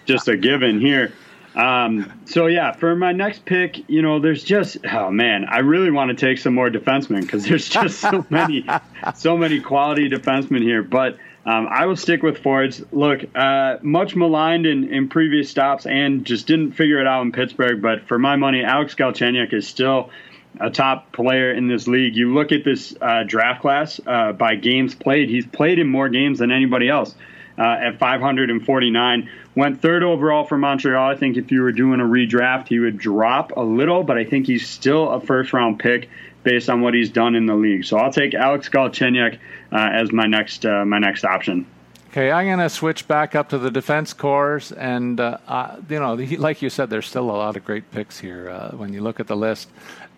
just 0.05 0.28
a 0.28 0.37
given 0.37 0.80
here. 0.80 1.12
Um, 1.55 2.12
so 2.24 2.46
yeah, 2.46 2.72
for 2.72 2.96
my 2.96 3.12
next 3.12 3.44
pick, 3.44 3.88
you 3.88 4.02
know, 4.02 4.18
there's 4.18 4.42
just 4.42 4.78
oh 4.86 5.11
man, 5.11 5.44
I 5.44 5.59
really 5.59 5.90
want 5.90 6.16
to 6.16 6.26
take 6.26 6.38
some 6.38 6.55
more 6.55 6.68
defensemen 6.68 7.20
because 7.20 7.44
there's 7.44 7.68
just 7.68 8.00
so 8.00 8.26
many, 8.30 8.66
so 9.14 9.36
many 9.36 9.61
quality 9.61 10.09
defensemen 10.09 10.62
here. 10.62 10.82
But 10.82 11.16
um, 11.46 11.68
I 11.70 11.86
will 11.86 11.96
stick 11.96 12.22
with 12.22 12.38
forwards. 12.38 12.82
Look, 12.90 13.24
uh, 13.34 13.76
much 13.82 14.16
maligned 14.16 14.66
in, 14.66 14.92
in 14.92 15.09
previous 15.09 15.48
stops 15.50 15.86
and 15.86 16.24
just 16.24 16.46
didn't 16.46 16.72
figure 16.72 17.00
it 17.00 17.07
out 17.07 17.22
in 17.22 17.32
Pittsburgh. 17.32 17.80
But 17.80 18.09
for 18.09 18.18
my 18.18 18.36
money, 18.36 18.64
Alex 18.64 18.94
Galchenyuk 18.94 19.52
is 19.52 19.68
still 19.68 20.11
a 20.59 20.70
top 20.70 21.12
player 21.12 21.52
in 21.52 21.68
this 21.68 21.86
league. 21.86 22.16
You 22.16 22.34
look 22.34 22.50
at 22.50 22.64
this 22.64 22.96
uh, 23.00 23.24
draft 23.24 23.61
class 23.61 24.00
uh, 24.07 24.32
by 24.32 24.57
games 24.57 24.94
played; 24.94 25.28
he's 25.28 25.46
played 25.46 25.78
in 25.78 25.86
more 25.86 26.09
games 26.09 26.40
than 26.40 26.50
anybody 26.50 26.88
else 26.88 27.14
uh, 27.59 27.62
at 27.62 27.98
549. 27.98 29.30
Went 29.55 29.80
third 29.80 30.02
overall 30.02 30.44
for 30.44 30.59
Montreal. 30.59 31.11
I 31.11 31.16
think 31.16 31.36
if 31.36 31.52
you 31.52 31.62
were 31.62 31.72
doing 31.72 32.00
a 32.00 32.05
redraft, 32.05 32.68
he 32.68 32.78
would 32.78 32.98
drop 32.98 33.52
a 33.57 33.62
little, 33.62 34.02
but 34.02 34.18
I 34.18 34.24
think 34.24 34.46
he's 34.46 34.68
still 34.68 35.11
a 35.11 35.20
first 35.20 35.52
round 35.52 35.78
pick 35.78 36.09
based 36.42 36.68
on 36.68 36.80
what 36.80 36.94
he's 36.94 37.11
done 37.11 37.34
in 37.34 37.46
the 37.46 37.55
league. 37.55 37.84
So 37.84 37.96
I'll 37.96 38.12
take 38.12 38.34
Alex 38.34 38.68
Galchenyuk 38.68 39.38
uh, 39.72 39.76
as 39.76 40.12
my 40.12 40.26
next 40.26 40.66
uh, 40.66 40.84
my 40.84 40.98
next 40.98 41.24
option. 41.24 41.66
Okay, 42.11 42.30
I'm 42.30 42.46
going 42.46 42.61
to 42.61 42.68
switch 42.68 43.09
back 43.09 43.34
up 43.34 43.48
to 43.48 43.59
the 43.59 43.72
defense 43.72 44.12
corps, 44.12 44.72
and 44.76 45.18
uh, 45.18 45.38
uh, 45.48 45.78
you 45.88 45.98
know, 45.98 46.14
like 46.14 46.62
you 46.62 46.70
said, 46.70 46.88
there's 46.88 47.09
still 47.09 47.28
a 47.28 47.32
lot 47.32 47.57
of 47.57 47.64
great 47.64 47.90
picks 47.90 48.20
here 48.20 48.50
uh, 48.50 48.70
when 48.70 48.92
you 48.92 49.00
look 49.00 49.18
at 49.18 49.26
the 49.26 49.36
list, 49.36 49.68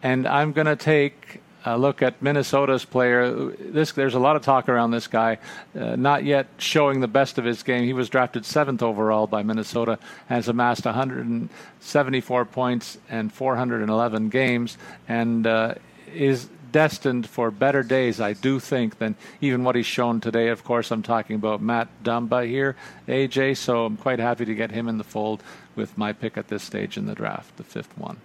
and 0.02 0.26
I'm 0.28 0.52
going 0.52 0.66
to 0.66 0.76
take 0.76 1.40
uh, 1.66 1.76
look 1.76 2.00
at 2.00 2.22
Minnesota's 2.22 2.84
player. 2.84 3.50
This 3.58 3.92
there's 3.92 4.14
a 4.14 4.20
lot 4.20 4.36
of 4.36 4.42
talk 4.42 4.68
around 4.68 4.92
this 4.92 5.08
guy, 5.08 5.38
uh, 5.78 5.96
not 5.96 6.24
yet 6.24 6.46
showing 6.58 7.00
the 7.00 7.08
best 7.08 7.38
of 7.38 7.44
his 7.44 7.62
game. 7.62 7.84
He 7.84 7.92
was 7.92 8.08
drafted 8.08 8.46
seventh 8.46 8.82
overall 8.82 9.26
by 9.26 9.42
Minnesota, 9.42 9.98
has 10.28 10.48
amassed 10.48 10.84
174 10.84 12.44
points 12.44 12.98
and 13.10 13.32
411 13.32 14.28
games, 14.28 14.78
and 15.08 15.46
uh, 15.46 15.74
is 16.14 16.48
destined 16.70 17.28
for 17.28 17.50
better 17.50 17.82
days, 17.82 18.20
I 18.20 18.34
do 18.34 18.60
think, 18.60 18.98
than 18.98 19.16
even 19.40 19.64
what 19.64 19.74
he's 19.74 19.86
shown 19.86 20.20
today. 20.20 20.48
Of 20.48 20.62
course, 20.62 20.90
I'm 20.90 21.02
talking 21.02 21.36
about 21.36 21.60
Matt 21.62 21.88
Dumba 22.04 22.46
here, 22.46 22.76
AJ. 23.08 23.56
So 23.56 23.86
I'm 23.86 23.96
quite 23.96 24.18
happy 24.18 24.44
to 24.44 24.54
get 24.54 24.70
him 24.70 24.88
in 24.88 24.98
the 24.98 25.04
fold 25.04 25.42
with 25.74 25.96
my 25.98 26.12
pick 26.12 26.36
at 26.36 26.48
this 26.48 26.62
stage 26.62 26.96
in 26.96 27.06
the 27.06 27.14
draft, 27.14 27.56
the 27.56 27.64
fifth 27.64 27.96
one. 27.98 28.18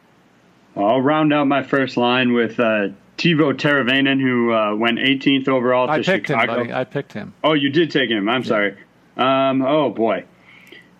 I'll 0.75 1.01
round 1.01 1.33
out 1.33 1.47
my 1.47 1.63
first 1.63 1.97
line 1.97 2.33
with 2.33 2.59
uh, 2.59 2.89
Teuvo 3.17 3.53
Teravainen, 3.53 4.21
who 4.21 4.53
uh, 4.53 4.75
went 4.75 4.99
18th 4.99 5.47
overall 5.47 5.87
to 5.87 5.93
I 5.93 6.01
picked 6.01 6.27
Chicago. 6.27 6.53
Him, 6.53 6.59
buddy. 6.59 6.73
I 6.73 6.83
picked 6.85 7.13
him. 7.13 7.33
Oh, 7.43 7.53
you 7.53 7.69
did 7.69 7.91
take 7.91 8.09
him. 8.09 8.29
I'm 8.29 8.41
yeah. 8.41 8.47
sorry. 8.47 8.77
Um, 9.17 9.61
oh 9.61 9.89
boy, 9.89 10.25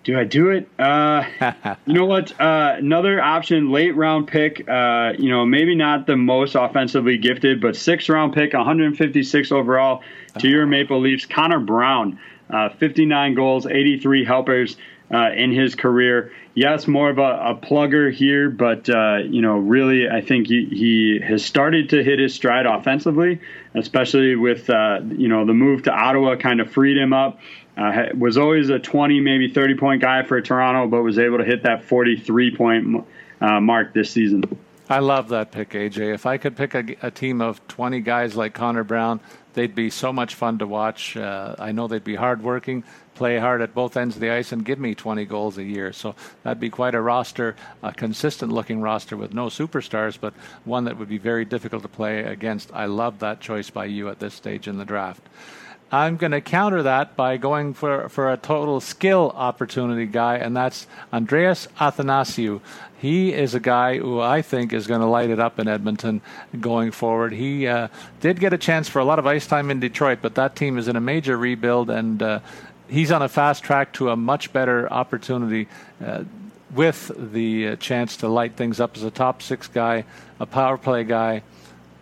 do 0.04 0.20
I 0.20 0.26
do 0.26 0.50
it? 0.50 0.70
Uh, 0.78 1.24
you 1.86 1.94
know 1.94 2.06
what? 2.06 2.40
Uh, 2.40 2.76
another 2.78 3.22
option, 3.22 3.72
late 3.72 3.96
round 3.96 4.28
pick. 4.28 4.68
Uh, 4.68 5.14
you 5.18 5.30
know, 5.30 5.46
maybe 5.46 5.76
not 5.76 6.06
the 6.06 6.18
most 6.18 6.56
offensively 6.56 7.18
gifted, 7.18 7.62
but 7.62 7.76
sixth 7.76 8.10
round 8.10 8.34
pick, 8.34 8.54
156 8.54 9.52
overall 9.52 10.04
to 10.40 10.48
your 10.48 10.66
Maple 10.66 11.00
Leafs. 11.00 11.26
Connor 11.26 11.60
Brown, 11.60 12.20
uh, 12.50 12.70
59 12.70 13.34
goals, 13.36 13.66
83 13.66 14.26
helpers 14.26 14.78
uh, 15.14 15.32
in 15.36 15.52
his 15.52 15.76
career 15.76 16.32
yes, 16.54 16.88
more 16.88 17.10
of 17.10 17.18
a, 17.18 17.22
a 17.22 17.56
plugger 17.56 18.14
here, 18.14 18.50
but 18.50 18.90
uh, 18.90 19.18
you 19.18 19.42
know, 19.42 19.58
really, 19.58 20.10
I 20.10 20.22
think 20.22 20.48
he, 20.48 20.66
he 20.66 21.20
has 21.26 21.44
started 21.44 21.90
to 21.90 22.04
hit 22.04 22.20
his 22.20 22.34
stride 22.34 22.66
offensively, 22.66 23.40
especially 23.74 24.36
with 24.36 24.70
uh, 24.70 25.02
you 25.10 25.28
know 25.28 25.46
the 25.46 25.54
move 25.54 25.84
to 25.84 25.92
Ottawa, 25.92 26.36
kind 26.36 26.62
of 26.62 26.72
freed 26.72 26.98
him 26.98 27.14
up. 27.14 27.40
Uh, 27.78 28.08
was 28.18 28.38
always 28.38 28.70
a 28.70 28.80
20, 28.80 29.22
maybe 29.22 29.48
30 29.48 29.76
point 29.76 30.02
guy 30.02 30.24
for 30.24 30.42
Toronto, 30.42 30.88
but 30.88 31.04
was 31.04 31.18
able 31.18 31.38
to 31.38 31.46
hit 31.46 31.64
that 31.64 31.86
43 31.86 32.56
point 32.56 33.06
uh, 33.40 33.62
mark 33.62 33.94
this 33.94 34.12
season. 34.12 34.44
I 34.90 35.00
love 35.00 35.30
that 35.30 35.54
pick, 35.54 35.70
AJ. 35.70 36.14
If 36.14 36.26
I 36.26 36.38
could 36.38 36.58
pick 36.58 36.76
a, 36.76 36.84
a, 37.02 37.10
team 37.10 37.40
of 37.40 37.66
20 37.70 38.02
guys 38.02 38.36
like 38.36 38.54
Connor 38.54 38.84
Brown, 38.84 39.22
they'd 39.54 39.74
be 39.74 39.90
so 39.90 40.12
much 40.12 40.36
fun 40.36 40.58
to 40.58 40.68
watch. 40.68 41.16
Uh, 41.16 41.56
I 41.58 41.72
know 41.72 41.88
they'd 41.88 42.04
be 42.04 42.16
hardworking 42.16 42.84
play 43.22 43.38
hard 43.38 43.62
at 43.62 43.76
both 43.76 43.98
ends 43.98 44.16
of 44.16 44.20
the 44.20 44.32
ice 44.32 44.52
and 44.52 44.66
give 44.66 44.80
me 44.80 44.96
20 44.96 45.26
goals 45.26 45.60
a 45.60 45.64
year. 45.64 45.94
So 45.94 46.16
that'd 46.42 46.60
be 46.60 46.72
quite 46.72 46.96
a 46.96 47.02
roster, 47.02 47.56
a 47.84 47.94
consistent 47.94 48.52
looking 48.52 48.82
roster 48.82 49.16
with 49.16 49.32
no 49.32 49.46
superstars, 49.46 50.18
but 50.20 50.34
one 50.66 50.86
that 50.86 50.98
would 50.98 51.08
be 51.08 51.20
very 51.20 51.46
difficult 51.46 51.84
to 51.84 51.88
play 51.88 52.24
against. 52.24 52.74
I 52.74 52.86
love 52.86 53.20
that 53.20 53.40
choice 53.40 53.70
by 53.70 53.86
you 53.86 54.10
at 54.10 54.18
this 54.18 54.34
stage 54.34 54.68
in 54.68 54.80
the 54.80 54.86
draft. 54.86 55.22
I'm 55.92 56.16
going 56.18 56.32
to 56.32 56.42
counter 56.42 56.82
that 56.84 57.16
by 57.16 57.38
going 57.38 57.76
for, 57.76 58.10
for 58.10 58.32
a 58.32 58.38
total 58.38 58.80
skill 58.80 59.32
opportunity 59.36 60.06
guy, 60.08 60.38
and 60.38 60.56
that's 60.58 60.88
Andreas 61.14 61.68
Athanasiou. 61.80 62.62
He 62.98 63.34
is 63.34 63.54
a 63.56 63.60
guy 63.60 63.98
who 63.98 64.22
I 64.22 64.42
think 64.42 64.72
is 64.72 64.88
going 64.88 65.02
to 65.02 65.08
light 65.08 65.30
it 65.30 65.40
up 65.40 65.60
in 65.60 65.68
Edmonton 65.68 66.22
going 66.60 66.92
forward. 66.92 67.34
He 67.34 67.68
uh, 67.68 67.90
did 68.22 68.40
get 68.40 68.54
a 68.54 68.58
chance 68.58 68.88
for 68.88 69.00
a 69.00 69.06
lot 69.06 69.20
of 69.20 69.28
ice 69.28 69.46
time 69.46 69.70
in 69.70 69.80
Detroit, 69.80 70.20
but 70.22 70.36
that 70.36 70.56
team 70.56 70.78
is 70.78 70.88
in 70.88 70.96
a 70.96 71.02
major 71.02 71.36
rebuild, 71.36 71.90
and 71.90 72.24
uh, 72.24 72.40
he's 72.92 73.12
on 73.12 73.22
a 73.22 73.30
fast 73.30 73.64
track 73.64 73.94
to 73.94 74.10
a 74.10 74.16
much 74.16 74.54
better 74.54 74.92
opportunity 74.92 75.68
uh, 76.06 76.26
with 76.74 77.12
the 77.18 77.70
uh, 77.70 77.76
chance 77.78 78.18
to 78.18 78.28
light 78.28 78.56
things 78.56 78.80
up 78.80 78.96
as 78.96 79.04
a 79.04 79.12
top 79.12 79.42
six 79.42 79.68
guy, 79.68 80.06
a 80.40 80.46
power 80.46 80.78
play 80.78 81.04
guy 81.04 81.42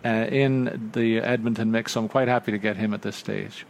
uh, 0.04 0.08
in 0.08 0.90
the 0.92 1.18
Edmonton 1.18 1.70
mix. 1.70 1.92
So 1.92 2.00
I'm 2.00 2.08
quite 2.08 2.28
happy 2.28 2.52
to 2.52 2.58
get 2.58 2.76
him 2.76 2.92
at 2.92 3.02
this 3.02 3.16
stage. 3.16 3.64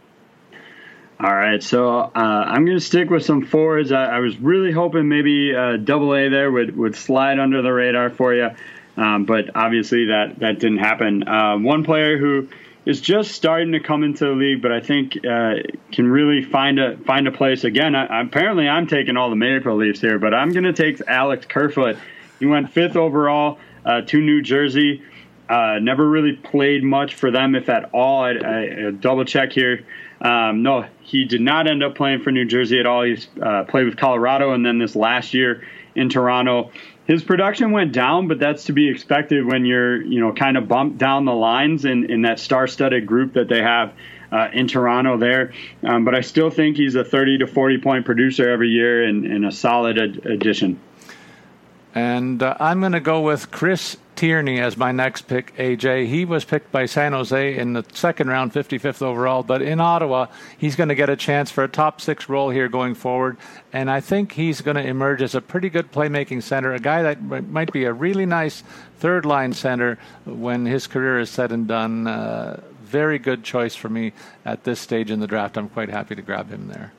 All 1.19 1.35
right, 1.35 1.61
so 1.61 1.99
uh, 1.99 2.09
I'm 2.15 2.65
going 2.65 2.77
to 2.77 2.83
stick 2.83 3.11
with 3.11 3.23
some 3.23 3.45
fours. 3.45 3.91
I, 3.91 4.05
I 4.05 4.19
was 4.19 4.37
really 4.39 4.71
hoping 4.71 5.07
maybe 5.07 5.55
uh, 5.55 5.77
Double 5.77 6.15
A 6.15 6.29
there 6.29 6.51
would, 6.51 6.75
would 6.75 6.95
slide 6.95 7.37
under 7.37 7.61
the 7.61 7.71
radar 7.71 8.09
for 8.09 8.33
you, 8.33 8.49
um, 8.97 9.25
but 9.25 9.55
obviously 9.55 10.07
that 10.07 10.39
that 10.39 10.57
didn't 10.57 10.79
happen. 10.79 11.27
Uh, 11.27 11.59
one 11.59 11.83
player 11.83 12.17
who 12.17 12.47
is 12.85 12.99
just 12.99 13.31
starting 13.31 13.73
to 13.73 13.79
come 13.79 14.03
into 14.03 14.25
the 14.25 14.31
league, 14.31 14.61
but 14.61 14.71
I 14.71 14.79
think 14.79 15.17
uh, 15.25 15.55
can 15.91 16.09
really 16.09 16.43
find 16.43 16.79
a 16.79 16.97
find 16.97 17.27
a 17.27 17.31
place 17.31 17.63
again. 17.63 17.95
I, 17.95 18.21
apparently, 18.21 18.67
I'm 18.67 18.87
taking 18.87 19.17
all 19.17 19.29
the 19.29 19.35
Maple 19.35 19.75
Leafs 19.75 20.01
here, 20.01 20.17
but 20.17 20.33
I'm 20.33 20.49
going 20.49 20.63
to 20.63 20.73
take 20.73 20.99
Alex 21.07 21.45
Kerfoot. 21.45 21.97
He 22.39 22.45
went 22.47 22.71
fifth 22.71 22.95
overall 22.95 23.59
uh, 23.85 24.01
to 24.01 24.19
New 24.19 24.41
Jersey. 24.41 25.03
Uh, 25.47 25.79
never 25.79 26.07
really 26.07 26.33
played 26.33 26.83
much 26.83 27.15
for 27.15 27.29
them, 27.29 27.55
if 27.55 27.69
at 27.69 27.89
all. 27.93 28.23
I, 28.23 28.31
I, 28.31 28.87
I 28.87 28.91
double 28.91 29.25
check 29.25 29.51
here. 29.51 29.85
Um, 30.21 30.63
no, 30.63 30.85
he 31.01 31.25
did 31.25 31.41
not 31.41 31.67
end 31.67 31.83
up 31.83 31.95
playing 31.95 32.21
for 32.21 32.31
New 32.31 32.45
Jersey 32.45 32.79
at 32.79 32.85
all. 32.85 33.03
He 33.03 33.17
uh, 33.41 33.65
played 33.65 33.85
with 33.85 33.97
Colorado, 33.97 34.53
and 34.53 34.65
then 34.65 34.79
this 34.79 34.95
last 34.95 35.33
year 35.33 35.67
in 35.93 36.09
Toronto 36.09 36.71
his 37.11 37.23
production 37.23 37.71
went 37.71 37.91
down, 37.91 38.29
but 38.29 38.39
that's 38.39 38.63
to 38.63 38.71
be 38.71 38.89
expected 38.89 39.45
when 39.45 39.65
you're, 39.65 40.01
you 40.01 40.21
know, 40.21 40.31
kind 40.31 40.55
of 40.55 40.69
bumped 40.69 40.97
down 40.97 41.25
the 41.25 41.33
lines 41.33 41.83
in, 41.83 42.09
in 42.09 42.21
that 42.21 42.39
star-studded 42.39 43.05
group 43.05 43.33
that 43.33 43.49
they 43.49 43.61
have 43.61 43.93
uh, 44.31 44.47
in 44.53 44.65
Toronto 44.65 45.17
there. 45.17 45.51
Um, 45.83 46.05
but 46.05 46.15
I 46.15 46.21
still 46.21 46.49
think 46.49 46.77
he's 46.77 46.95
a 46.95 47.03
30 47.03 47.39
to 47.39 47.47
40 47.47 47.79
point 47.79 48.05
producer 48.05 48.49
every 48.49 48.69
year 48.69 49.03
and, 49.03 49.25
and 49.25 49.45
a 49.45 49.51
solid 49.51 49.99
ad- 49.99 50.25
addition. 50.25 50.79
And 51.93 52.41
uh, 52.41 52.55
I'm 52.61 52.79
going 52.79 52.93
to 52.93 53.01
go 53.01 53.19
with 53.19 53.51
Chris 53.51 53.97
Tierney 54.21 54.59
as 54.59 54.77
my 54.77 54.91
next 54.91 55.23
pick, 55.23 55.51
AJ. 55.57 56.05
He 56.05 56.25
was 56.25 56.45
picked 56.45 56.71
by 56.71 56.85
San 56.85 57.13
Jose 57.13 57.57
in 57.57 57.73
the 57.73 57.83
second 57.91 58.27
round, 58.27 58.53
55th 58.53 59.01
overall, 59.01 59.41
but 59.41 59.63
in 59.63 59.81
Ottawa, 59.81 60.27
he's 60.59 60.75
going 60.75 60.89
to 60.89 60.95
get 60.95 61.09
a 61.09 61.15
chance 61.15 61.49
for 61.49 61.63
a 61.63 61.67
top 61.67 61.99
six 61.99 62.29
role 62.29 62.51
here 62.51 62.69
going 62.69 62.93
forward. 62.93 63.37
And 63.73 63.89
I 63.89 63.99
think 63.99 64.33
he's 64.33 64.61
going 64.61 64.77
to 64.77 64.85
emerge 64.85 65.23
as 65.23 65.33
a 65.33 65.41
pretty 65.41 65.71
good 65.71 65.91
playmaking 65.91 66.43
center, 66.43 66.71
a 66.71 66.79
guy 66.79 67.01
that 67.01 67.49
might 67.49 67.73
be 67.73 67.85
a 67.85 67.93
really 67.93 68.27
nice 68.27 68.61
third 68.99 69.25
line 69.25 69.53
center 69.53 69.97
when 70.25 70.67
his 70.67 70.85
career 70.85 71.19
is 71.19 71.31
said 71.31 71.51
and 71.51 71.67
done. 71.67 72.05
Uh, 72.05 72.61
very 72.83 73.17
good 73.17 73.43
choice 73.43 73.73
for 73.73 73.89
me 73.89 74.13
at 74.45 74.63
this 74.65 74.79
stage 74.79 75.09
in 75.09 75.19
the 75.19 75.25
draft. 75.25 75.57
I'm 75.57 75.67
quite 75.67 75.89
happy 75.89 76.13
to 76.13 76.21
grab 76.21 76.47
him 76.47 76.67
there. 76.67 76.93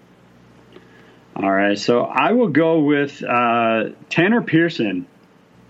All 1.37 1.53
right, 1.53 1.79
so 1.79 2.03
I 2.03 2.33
will 2.33 2.49
go 2.49 2.81
with 2.81 3.23
uh, 3.23 3.91
Tanner 4.11 4.43
Pearson. 4.43 5.07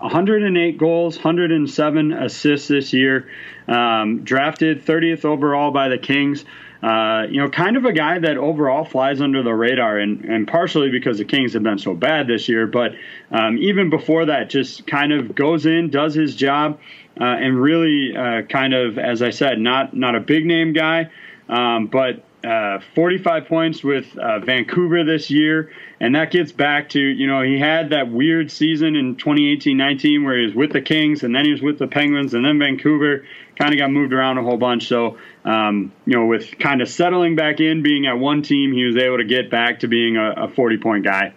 108 0.03 0.77
goals, 0.77 1.15
107 1.15 2.11
assists 2.11 2.67
this 2.67 2.91
year. 2.91 3.29
Um, 3.69 4.25
drafted 4.25 4.85
30th 4.85 5.23
overall 5.23 5.71
by 5.71 5.87
the 5.87 5.97
Kings. 5.97 6.43
Uh, 6.81 7.25
you 7.29 7.39
know, 7.39 7.49
kind 7.49 7.77
of 7.77 7.85
a 7.85 7.93
guy 7.93 8.19
that 8.19 8.37
overall 8.37 8.83
flies 8.83 9.21
under 9.21 9.41
the 9.41 9.53
radar, 9.53 9.97
and, 9.97 10.25
and 10.25 10.45
partially 10.45 10.91
because 10.91 11.17
the 11.17 11.23
Kings 11.23 11.53
have 11.53 11.63
been 11.63 11.77
so 11.77 11.93
bad 11.93 12.27
this 12.27 12.49
year. 12.49 12.67
But 12.67 12.91
um, 13.31 13.57
even 13.57 13.89
before 13.89 14.25
that, 14.25 14.49
just 14.49 14.85
kind 14.85 15.13
of 15.13 15.33
goes 15.33 15.65
in, 15.65 15.89
does 15.89 16.13
his 16.13 16.35
job, 16.35 16.81
uh, 17.19 17.23
and 17.23 17.57
really 17.57 18.13
uh, 18.17 18.41
kind 18.41 18.73
of, 18.73 18.97
as 18.97 19.21
I 19.21 19.29
said, 19.29 19.59
not 19.59 19.95
not 19.95 20.15
a 20.15 20.19
big 20.19 20.45
name 20.45 20.73
guy, 20.73 21.09
um, 21.47 21.87
but 21.87 22.25
uh, 22.43 22.79
45 22.93 23.45
points 23.47 23.83
with 23.83 24.17
uh, 24.17 24.39
Vancouver 24.39 25.03
this 25.03 25.31
year. 25.31 25.71
And 25.99 26.15
that 26.15 26.31
gets 26.31 26.51
back 26.51 26.89
to, 26.89 26.99
you 26.99 27.25
know, 27.25 27.41
he 27.41 27.57
had 27.57 27.91
that 27.91 28.11
weird 28.11 28.51
season 28.51 28.95
in 28.95 29.15
2018 29.15 29.77
19 29.77 30.23
where 30.23 30.37
he 30.37 30.45
was 30.45 30.55
with 30.55 30.73
the 30.73 30.81
Kings 30.81 31.23
and 31.23 31.33
then 31.33 31.45
he 31.45 31.51
was 31.51 31.61
with 31.61 31.79
the 31.79 31.87
Penguins 31.87 32.33
and 32.33 32.43
then 32.43 32.59
Vancouver 32.59 33.25
kind 33.57 33.73
of 33.73 33.79
got 33.79 33.91
moved 33.91 34.11
around 34.11 34.37
a 34.37 34.43
whole 34.43 34.57
bunch. 34.57 34.87
So, 34.87 35.17
um, 35.45 35.93
you 36.05 36.17
know, 36.17 36.25
with 36.25 36.57
kind 36.59 36.81
of 36.81 36.89
settling 36.89 37.35
back 37.35 37.59
in, 37.59 37.81
being 37.81 38.07
at 38.07 38.17
one 38.19 38.41
team, 38.41 38.73
he 38.73 38.83
was 38.83 38.97
able 38.97 39.17
to 39.17 39.25
get 39.25 39.49
back 39.49 39.79
to 39.79 39.87
being 39.87 40.17
a 40.17 40.49
40 40.49 40.77
point 40.77 41.05
guy. 41.05 41.33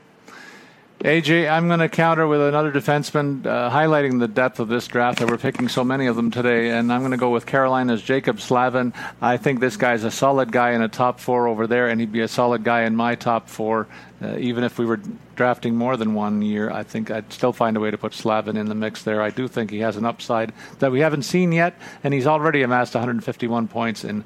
AJ, 1.01 1.51
I'm 1.51 1.69
going 1.69 1.81
to 1.81 1.91
counter 1.91 2.27
with 2.27 2.41
another 2.41 2.73
defenseman, 2.73 3.45
uh, 3.45 3.71
highlighting 3.71 4.19
the 4.19 4.27
depth 4.27 4.61
of 4.61 4.69
this 4.69 4.87
draft 4.87 5.19
that 5.19 5.29
we're 5.29 5.37
picking 5.37 5.69
so 5.69 5.85
many 5.85 6.07
of 6.07 6.17
them 6.17 6.31
today. 6.31 6.71
And 6.71 6.91
I'm 6.91 7.03
going 7.03 7.11
to 7.11 7.19
go 7.19 7.29
with 7.29 7.45
Carolina's 7.45 8.01
Jaccob 8.01 8.41
Slavin. 8.41 8.95
I 9.21 9.37
think 9.37 9.61
this 9.61 9.77
guy's 9.77 10.05
a 10.05 10.11
solid 10.11 10.51
guy 10.51 10.71
in 10.71 10.81
a 10.81 10.89
top 10.89 11.21
four 11.21 11.49
over 11.49 11.67
there, 11.67 11.89
and 11.89 12.01
he'd 12.01 12.13
be 12.13 12.23
a 12.23 12.29
solid 12.29 12.65
guy 12.65 12.85
in 12.85 12.97
my 12.97 13.15
top 13.15 13.51
four. 13.51 13.87
Uh, 14.23 14.39
even 14.39 14.65
if 14.65 14.79
we 14.79 14.87
were 14.87 14.99
drafting 15.35 15.77
more 15.77 15.99
than 15.99 16.15
one 16.15 16.41
year, 16.41 16.71
I 16.71 16.83
think 16.83 17.11
I'd 17.11 17.31
still 17.31 17.53
find 17.53 17.77
a 17.77 17.81
way 17.81 17.91
to 17.91 17.99
put 17.99 18.15
Slavin 18.15 18.57
in 18.57 18.67
the 18.67 18.75
mix 18.75 19.03
there. 19.03 19.21
I 19.21 19.29
do 19.29 19.49
think 19.49 19.71
he 19.71 19.81
has 19.81 19.99
an 19.99 20.07
upside 20.07 20.55
that 20.79 20.91
we 20.91 21.01
haven't 21.01 21.25
seen 21.25 21.53
yet, 21.53 21.79
and 22.05 22.15
he's 22.15 22.27
already 22.27 22.63
amassed 22.63 22.95
151 22.95 23.69
points 23.69 24.03
in 24.03 24.25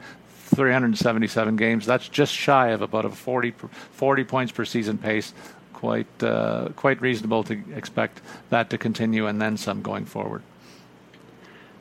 377 0.51 1.57
games. 1.57 1.85
That's 1.85 2.09
just 2.09 2.33
shy 2.33 2.69
of 2.69 2.81
about 2.81 3.05
a 3.05 3.11
40, 3.11 3.55
40 3.91 4.25
points 4.25 4.53
per 4.53 4.65
season 4.65 4.99
pace 4.99 5.35
quite 5.81 6.23
uh, 6.23 6.69
quite 6.77 7.01
reasonable 7.01 7.43
to 7.43 7.55
expect 7.75 8.21
that 8.51 8.69
to 8.69 8.77
continue 8.77 9.27
and 9.27 9.41
then 9.41 9.57
some 9.57 9.81
going 9.81 10.05
forward. 10.05 10.43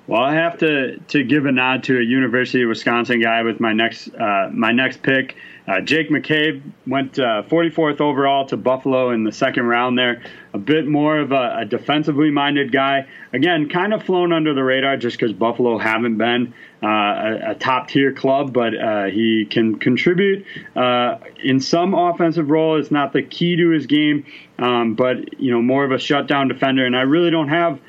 Well, 0.07 0.23
I 0.23 0.35
have 0.35 0.57
to 0.59 0.97
to 1.09 1.23
give 1.23 1.45
a 1.45 1.51
nod 1.51 1.83
to 1.83 1.99
a 1.99 2.01
University 2.01 2.63
of 2.63 2.69
Wisconsin 2.69 3.21
guy 3.21 3.43
with 3.43 3.59
my 3.59 3.73
next 3.73 4.07
uh, 4.15 4.49
my 4.53 4.71
next 4.71 5.03
pick. 5.03 5.35
Uh, 5.69 5.81
Jake 5.81 6.09
McCabe 6.09 6.63
went 6.87 7.19
uh, 7.19 7.43
44th 7.43 8.01
overall 8.01 8.47
to 8.47 8.57
Buffalo 8.57 9.11
in 9.11 9.23
the 9.23 9.31
second 9.31 9.67
round 9.67 9.99
there. 9.99 10.23
A 10.51 10.57
bit 10.57 10.87
more 10.87 11.19
of 11.19 11.31
a, 11.31 11.57
a 11.59 11.65
defensively 11.65 12.31
minded 12.31 12.71
guy. 12.71 13.07
Again, 13.33 13.69
kind 13.69 13.93
of 13.93 14.01
flown 14.01 14.33
under 14.33 14.55
the 14.55 14.63
radar 14.63 14.97
just 14.97 15.19
because 15.19 15.31
Buffalo 15.31 15.77
haven't 15.77 16.17
been 16.17 16.55
uh, 16.81 16.87
a, 16.87 17.51
a, 17.51 17.55
top 17.55 17.89
tier 17.89 18.13
club, 18.13 18.51
but 18.51 18.75
uh, 18.75 19.05
he 19.05 19.45
can 19.45 19.77
contribute 19.77 20.43
uh, 20.75 21.19
in 21.43 21.59
some 21.59 21.93
offensive 21.93 22.49
role. 22.49 22.79
It's 22.79 22.89
not 22.89 23.13
the 23.13 23.21
key 23.21 23.55
to 23.57 23.69
his 23.69 23.85
game, 23.85 24.25
um, 24.57 24.95
but 24.95 25.39
you 25.39 25.51
know 25.51 25.61
more 25.61 25.85
of 25.85 25.91
a 25.91 25.99
shutdown 25.99 26.47
defender. 26.47 26.83
And 26.83 26.97
I 26.97 27.01
really 27.01 27.29
don't 27.29 27.49
have 27.49 27.79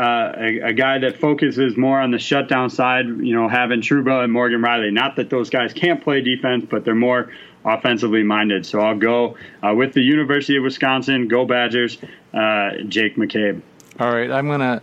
uh, 0.00 0.32
a, 0.38 0.60
a, 0.60 0.72
guy 0.72 0.98
that 0.98 1.18
focuses 1.18 1.76
more 1.76 2.00
on 2.00 2.10
the 2.10 2.18
shutdown 2.18 2.70
side, 2.70 3.04
you 3.06 3.34
know, 3.34 3.48
having 3.48 3.82
Trouba 3.82 4.24
and 4.24 4.32
Morgan 4.32 4.62
Rielly. 4.62 4.90
Not 4.90 5.16
that 5.16 5.28
those 5.28 5.50
guys 5.50 5.74
can't 5.74 6.02
play 6.02 6.22
defense, 6.22 6.64
but 6.70 6.86
they're 6.86 6.94
more 6.94 7.30
offensively 7.66 8.22
minded. 8.22 8.64
So 8.64 8.80
I'll 8.80 8.96
go 8.96 9.36
uh, 9.62 9.74
with 9.74 9.92
the 9.92 10.00
University 10.00 10.56
of 10.56 10.62
Wisconsin. 10.62 11.28
Go 11.28 11.44
Badgers, 11.44 11.98
uh, 12.32 12.70
Jake 12.88 13.16
McCabe. 13.16 13.60
All 13.98 14.10
right, 14.10 14.30
I'm 14.30 14.46
going 14.46 14.60
to 14.60 14.80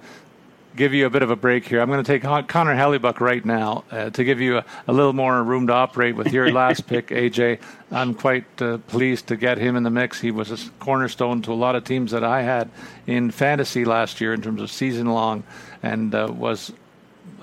give 0.78 0.94
you 0.94 1.08
a 1.08 1.10
bit 1.10 1.24
of 1.24 1.32
a 1.32 1.36
break 1.36 1.68
here. 1.68 1.82
I'm 1.82 1.90
going 1.90 2.04
to 2.04 2.08
take 2.08 2.22
Connor 2.22 2.76
Hellebuyck 2.76 3.20
right 3.20 3.44
now 3.44 3.84
uh, 3.92 4.12
to 4.12 4.24
give 4.24 4.40
you 4.40 4.60
a, 4.60 4.66
a, 4.88 4.94
little 4.94 5.12
more 5.12 5.44
room 5.44 5.68
to 5.68 5.74
operate 5.74 6.16
with 6.16 6.32
your 6.32 6.52
last 6.52 6.88
pick, 6.88 7.08
AJ. 7.08 7.60
I'm 7.92 8.14
quite 8.14 8.46
uh, 8.62 8.78
pleased 8.78 9.28
to 9.28 9.36
get 9.36 9.58
him 9.58 9.76
in 9.76 9.84
the 9.84 9.90
mix. 9.90 10.22
He 10.22 10.32
was 10.32 10.52
a 10.52 10.70
cornerstone 10.80 11.42
to 11.42 11.52
a 11.52 11.56
lot 11.56 11.76
of 11.76 11.84
teams 11.84 12.12
that 12.12 12.24
I 12.24 12.44
had 12.44 12.70
in 13.08 13.32
fantasy 13.32 13.84
last 13.84 14.22
year 14.22 14.34
in 14.34 14.42
terms 14.42 14.62
of 14.62 14.70
season 14.70 15.08
long 15.08 15.44
and 15.82 16.14
uh, 16.14 16.32
was 16.32 16.72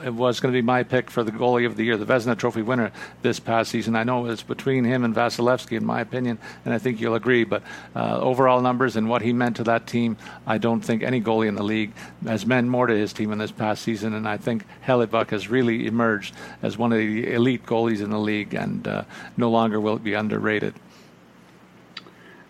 was 0.04 0.40
going 0.40 0.52
to 0.52 0.56
be 0.56 0.62
my 0.62 0.82
pick 0.82 1.10
for 1.10 1.22
the 1.22 1.30
goalie 1.32 1.66
of 1.66 1.76
the 1.76 1.84
year, 1.84 1.96
the 1.96 2.04
Vezina 2.04 2.36
Trophy 2.36 2.62
winner 2.62 2.92
this 3.22 3.40
past 3.40 3.70
season. 3.70 3.96
I 3.96 4.04
know 4.04 4.26
it's 4.26 4.42
between 4.42 4.84
him 4.84 5.04
and 5.04 5.14
Vasilevskiy, 5.14 5.76
in 5.76 5.84
my 5.84 6.00
opinion, 6.00 6.38
and 6.64 6.74
I 6.74 6.78
think 6.78 7.00
you'll 7.00 7.14
agree. 7.14 7.44
But 7.44 7.62
uh, 7.94 8.18
overall 8.20 8.60
numbers 8.60 8.96
and 8.96 9.08
what 9.08 9.22
he 9.22 9.32
meant 9.32 9.56
to 9.56 9.64
that 9.64 9.86
team, 9.86 10.16
I 10.46 10.58
don't 10.58 10.80
think 10.80 11.02
any 11.02 11.20
goalie 11.20 11.48
in 11.48 11.54
the 11.54 11.62
league 11.62 11.92
has 12.26 12.46
meant 12.46 12.68
more 12.68 12.86
to 12.86 12.96
his 12.96 13.12
team 13.12 13.32
in 13.32 13.38
this 13.38 13.52
past 13.52 13.82
season. 13.82 14.14
And 14.14 14.28
I 14.28 14.36
think 14.36 14.64
Hellebuyck 14.86 15.30
has 15.30 15.48
really 15.48 15.86
emerged 15.86 16.34
as 16.62 16.76
one 16.76 16.92
of 16.92 16.98
the 16.98 17.32
elite 17.32 17.64
goalies 17.66 18.02
in 18.02 18.10
the 18.10 18.18
league, 18.18 18.54
and 18.54 18.86
uh, 18.86 19.04
no 19.36 19.50
longer 19.50 19.80
will 19.80 19.96
it 19.96 20.04
be 20.04 20.14
underrated. 20.14 20.74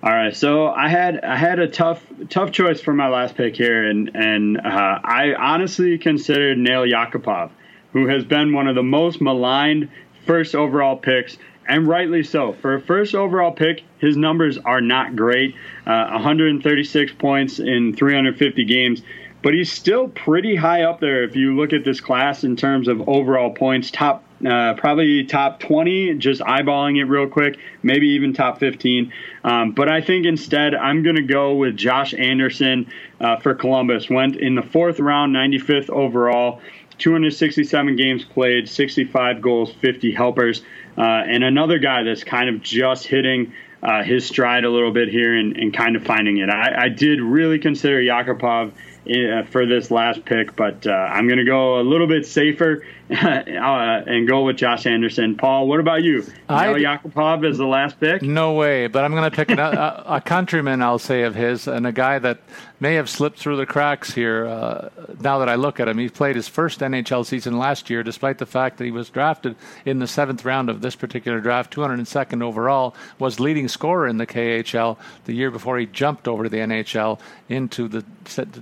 All 0.05 0.13
right, 0.13 0.37
so 0.37 0.67
I 0.67 0.91
had 0.91 1.25
I 1.25 1.35
had 1.35 1.59
a 1.59 1.67
tough 1.67 2.05
tough 2.29 2.53
choice 2.53 2.79
for 2.79 2.93
my 2.93 3.09
last 3.09 3.37
pick 3.37 3.57
here, 3.57 3.89
and 3.89 4.11
and 4.15 4.59
uh, 4.59 4.61
I 5.03 5.33
honestly 5.33 5.97
considered 5.97 6.59
Nail 6.59 6.83
Yakupov, 6.83 7.51
who 7.95 8.07
has 8.09 8.23
been 8.23 8.53
one 8.53 8.69
of 8.69 8.75
the 8.75 8.83
most 8.83 9.23
maligned 9.23 9.89
first 10.27 10.55
overall 10.55 10.99
picks, 10.99 11.39
and 11.67 11.89
rightly 11.89 12.23
so. 12.23 12.53
For 12.53 12.75
a 12.75 12.83
first 12.83 13.15
overall 13.15 13.53
pick, 13.53 13.83
his 13.97 14.15
numbers 14.15 14.59
are 14.59 14.83
not 14.83 15.17
great, 15.17 15.55
uh, 15.87 16.11
136 16.11 17.13
points 17.15 17.59
in 17.59 17.97
350 17.97 18.67
games, 18.67 19.01
but 19.41 19.55
he's 19.55 19.73
still 19.73 20.09
pretty 20.09 20.55
high 20.55 20.83
up 20.83 21.01
there 21.01 21.25
if 21.25 21.35
you 21.35 21.57
look 21.57 21.73
at 21.73 21.83
this 21.83 22.03
class 22.03 22.45
in 22.45 22.57
terms 22.57 22.89
of 22.89 23.09
overall 23.09 23.55
points, 23.55 23.91
top 23.91 24.23
uh, 24.47 24.75
probably 24.75 25.25
top 25.25 25.61
20, 25.61 26.15
just 26.15 26.41
eyeballing 26.43 26.99
it 26.99 27.05
real 27.05 27.29
quick, 27.29 27.59
maybe 27.83 28.09
even 28.09 28.33
top 28.33 28.59
15. 28.59 29.13
Um, 29.43 29.73
but 29.73 29.89
I 29.89 30.01
think 30.01 30.27
instead 30.27 30.75
I'm 30.75 31.03
going 31.03 31.17
to 31.17 31.23
go 31.23 31.55
with 31.55 31.77
Josh 31.77 32.15
Anderson 32.15 32.91
uh, 33.21 33.37
for 33.37 33.55
Columbus. 33.55 34.11
Went 34.11 34.37
in 34.37 34.55
the 34.55 34.63
fourth 34.63 35.01
round, 35.01 35.35
95th 35.35 35.91
overall, 35.91 36.61
267 36.99 37.97
games 37.97 38.25
played, 38.25 38.69
65 38.69 39.41
goals, 39.41 39.73
50 39.73 40.13
helpers. 40.13 40.63
Uh, 40.97 41.03
and 41.03 41.43
another 41.43 41.79
guy 41.79 42.03
that's 42.03 42.25
kind 42.25 42.49
of 42.49 42.63
just 42.63 43.07
hitting 43.07 43.53
uh, 43.83 44.03
his 44.03 44.27
stride 44.27 44.65
a 44.65 44.71
little 44.71 44.93
bit 44.93 45.09
here 45.09 45.37
and, 45.37 45.57
and 45.57 45.75
kind 45.75 45.97
of 45.97 46.05
finding 46.05 46.39
it. 46.39 46.49
I, 46.49 46.85
I 46.85 46.89
did 46.89 47.21
really 47.21 47.59
consider 47.59 48.01
Yakupov 48.01 48.73
uh, 49.07 49.45
for 49.45 49.67
this 49.67 49.91
last 49.91 50.25
pick, 50.25 50.57
but 50.57 50.87
uh, 50.87 50.91
I'm 50.91 51.27
going 51.27 51.39
to 51.39 51.45
go 51.45 51.81
a 51.81 51.83
little 51.83 52.07
bit 52.07 52.27
safer 52.27 52.87
and 53.11 54.27
go 54.27 54.45
with 54.45 54.57
Josh 54.57 54.87
Anderson. 54.87 55.37
Paul, 55.37 55.69
what 55.69 55.79
about 55.79 56.03
you? 56.03 56.25
I 56.49 56.69
Yakupov 56.69 57.47
is 57.47 57.59
the 57.59 57.67
last 57.67 58.01
pick. 58.01 58.23
No 58.23 58.55
way, 58.55 58.87
but 58.87 59.05
I'm 59.05 59.13
going 59.13 59.31
to 59.31 59.37
pick 59.37 59.51
a, 59.51 60.05
a, 60.07 60.21
countryman, 60.23 60.81
I'll 60.81 60.99
say, 60.99 61.23
of 61.23 61.35
his, 61.35 61.69
and 61.69 61.87
a 61.87 61.93
guy 61.93 62.19
that 62.19 62.39
may 62.81 62.95
have 62.95 63.11
slipped 63.11 63.39
through 63.39 63.57
the 63.57 63.67
cracks 63.67 64.13
here. 64.15 64.47
Uh, 64.47 64.89
now 65.21 65.39
that 65.39 65.51
I 65.51 65.55
look 65.57 65.81
at 65.81 65.89
him, 65.89 65.99
he 65.99 66.09
played 66.09 66.35
his 66.37 66.49
first 66.49 66.81
NHL 66.81 67.27
season 67.27 67.59
last 67.59 67.91
year, 67.91 68.03
despite 68.03 68.39
the 68.39 68.47
fact 68.47 68.79
that 68.79 68.85
he 68.85 68.91
was 68.91 69.11
drafted 69.11 69.57
in 69.85 69.99
the 69.99 70.07
seventh 70.07 70.45
round 70.45 70.71
of 70.71 70.81
this 70.81 70.97
particular 70.97 71.41
draft, 71.41 71.75
202nd 71.75 72.43
overall, 72.43 72.95
was 73.19 73.39
leading 73.39 73.69
scorer 73.69 74.07
in 74.07 74.17
the 74.17 74.27
KHL 74.27 74.97
the 75.27 75.35
year 75.35 75.51
before 75.51 75.79
he 75.79 75.87
jumped 75.87 76.27
over 76.27 76.45
to 76.45 76.49
the 76.49 76.59
NHL 76.59 77.21
into 77.51 77.87
the 77.87 78.05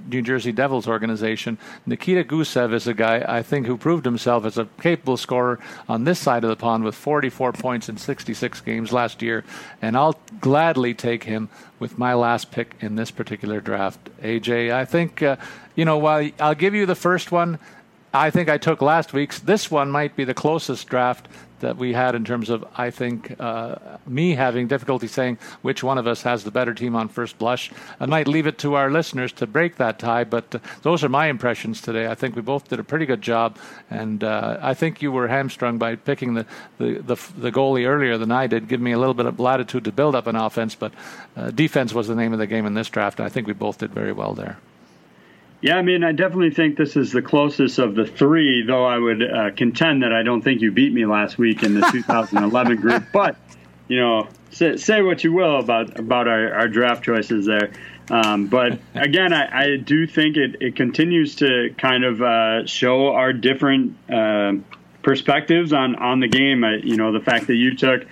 New 0.08 0.22
Jersey 0.22 0.52
Devils 0.52 0.88
organization. 0.88 1.58
Nikita 1.86 2.24
Gusev 2.24 2.72
is 2.72 2.88
a 2.88 2.94
guy 2.94 3.24
I 3.26 3.42
think 3.42 3.66
who 3.66 3.76
proved 3.76 4.04
himself 4.04 4.31
as 4.40 4.58
a 4.58 4.66
capable 4.80 5.16
scorer 5.16 5.58
on 5.88 6.04
this 6.04 6.18
side 6.18 6.44
of 6.44 6.50
the 6.50 6.56
pond 6.56 6.84
with 6.84 6.94
44 6.94 7.52
points 7.52 7.88
in 7.88 7.96
66 7.96 8.60
games 8.62 8.92
last 8.92 9.22
year, 9.22 9.44
and 9.80 9.96
I'll 9.96 10.18
gladly 10.40 10.94
take 10.94 11.24
him 11.24 11.48
with 11.78 11.98
my 11.98 12.14
last 12.14 12.50
pick 12.50 12.74
in 12.80 12.96
this 12.96 13.10
particular 13.10 13.60
draft. 13.60 13.98
AJ, 14.22 14.72
I 14.72 14.84
think, 14.84 15.22
uh, 15.22 15.36
you 15.74 15.84
know, 15.84 15.98
while 15.98 16.28
I'll 16.40 16.54
give 16.54 16.74
you 16.74 16.86
the 16.86 16.94
first 16.94 17.30
one, 17.32 17.58
I 18.14 18.30
think 18.30 18.48
I 18.48 18.58
took 18.58 18.82
last 18.82 19.12
week's. 19.12 19.38
This 19.38 19.70
one 19.70 19.90
might 19.90 20.16
be 20.16 20.24
the 20.24 20.34
closest 20.34 20.88
draft 20.88 21.28
that 21.62 21.76
we 21.76 21.94
had 21.94 22.14
in 22.14 22.24
terms 22.24 22.50
of, 22.50 22.64
I 22.76 22.90
think, 22.90 23.34
uh, 23.40 23.76
me 24.06 24.34
having 24.34 24.68
difficulty 24.68 25.06
saying 25.06 25.38
which 25.62 25.82
one 25.82 25.96
of 25.96 26.06
us 26.06 26.22
has 26.22 26.44
the 26.44 26.50
better 26.50 26.74
team 26.74 26.94
on 26.94 27.08
first 27.08 27.38
blush. 27.38 27.72
I 27.98 28.06
might 28.06 28.28
leave 28.28 28.46
it 28.46 28.58
to 28.58 28.74
our 28.74 28.90
listeners 28.90 29.32
to 29.32 29.46
break 29.46 29.76
that 29.76 29.98
tie, 29.98 30.24
but 30.24 30.54
uh, 30.54 30.58
those 30.82 31.02
are 31.02 31.08
my 31.08 31.26
impressions 31.26 31.80
today. 31.80 32.06
I 32.06 32.14
think 32.14 32.36
we 32.36 32.42
both 32.42 32.68
did 32.68 32.78
a 32.78 32.84
pretty 32.84 33.06
good 33.06 33.22
job, 33.22 33.56
and 33.90 34.22
uh, 34.22 34.58
I 34.60 34.74
think 34.74 35.00
you 35.00 35.10
were 35.10 35.28
hamstrung 35.28 35.78
by 35.78 35.96
picking 35.96 36.34
the, 36.34 36.46
the, 36.78 36.98
the, 37.00 37.16
the, 37.38 37.52
goalie 37.52 37.86
earlier 37.86 38.18
than 38.18 38.30
I 38.30 38.46
did, 38.46 38.68
give 38.68 38.80
me 38.80 38.92
a 38.92 38.98
little 38.98 39.14
bit 39.14 39.26
of 39.26 39.40
latitude 39.40 39.84
to 39.84 39.92
build 39.92 40.14
up 40.14 40.26
an 40.26 40.36
offense, 40.36 40.74
but 40.74 40.92
uh, 41.36 41.50
defense 41.50 41.94
was 41.94 42.08
the 42.08 42.14
name 42.14 42.32
of 42.32 42.38
the 42.38 42.46
game 42.46 42.66
in 42.66 42.74
this 42.74 42.88
draft, 42.90 43.18
and 43.18 43.26
I 43.26 43.28
think 43.28 43.46
we 43.46 43.54
both 43.54 43.78
did 43.78 43.92
very 43.92 44.12
well 44.12 44.34
there. 44.34 44.58
Yeah, 45.62 45.76
I 45.76 45.82
mean, 45.82 46.02
I 46.02 46.10
definitely 46.10 46.50
think 46.50 46.76
this 46.76 46.96
is 46.96 47.12
the 47.12 47.22
closest 47.22 47.78
of 47.78 47.94
the 47.94 48.04
three, 48.04 48.62
though 48.66 48.84
I 48.84 48.98
would 48.98 49.22
uh, 49.22 49.50
contend 49.52 50.02
that 50.02 50.12
I 50.12 50.24
don't 50.24 50.42
think 50.42 50.60
you 50.60 50.72
beat 50.72 50.92
me 50.92 51.06
last 51.06 51.38
week 51.38 51.62
in 51.62 51.74
the 51.74 51.88
2011 51.92 52.78
group. 52.78 53.04
But, 53.12 53.36
you 53.86 54.00
know, 54.00 54.26
say, 54.50 54.76
say, 54.76 55.02
what 55.02 55.22
you 55.22 55.32
will 55.32 55.60
about, 55.60 56.00
about 56.00 56.26
our, 56.26 56.52
our 56.52 56.66
draft 56.66 57.04
choices 57.04 57.46
there. 57.46 57.70
Um, 58.10 58.48
but 58.48 58.80
again, 58.96 59.32
I, 59.32 59.74
I, 59.74 59.76
do 59.76 60.04
think 60.04 60.36
it, 60.36 60.56
it 60.60 60.74
continues 60.74 61.36
to 61.36 61.72
kind 61.78 62.02
of 62.02 62.20
uh, 62.20 62.66
show 62.66 63.12
our 63.12 63.32
different 63.32 63.96
uh, 64.10 64.54
perspectives 65.04 65.72
on, 65.72 65.94
on 65.94 66.18
the 66.18 66.28
game. 66.28 66.64
you 66.82 66.96
know, 66.96 67.12
the 67.12 67.20
fact 67.20 67.46
that 67.46 67.54
you 67.54 67.76
took 67.76 68.04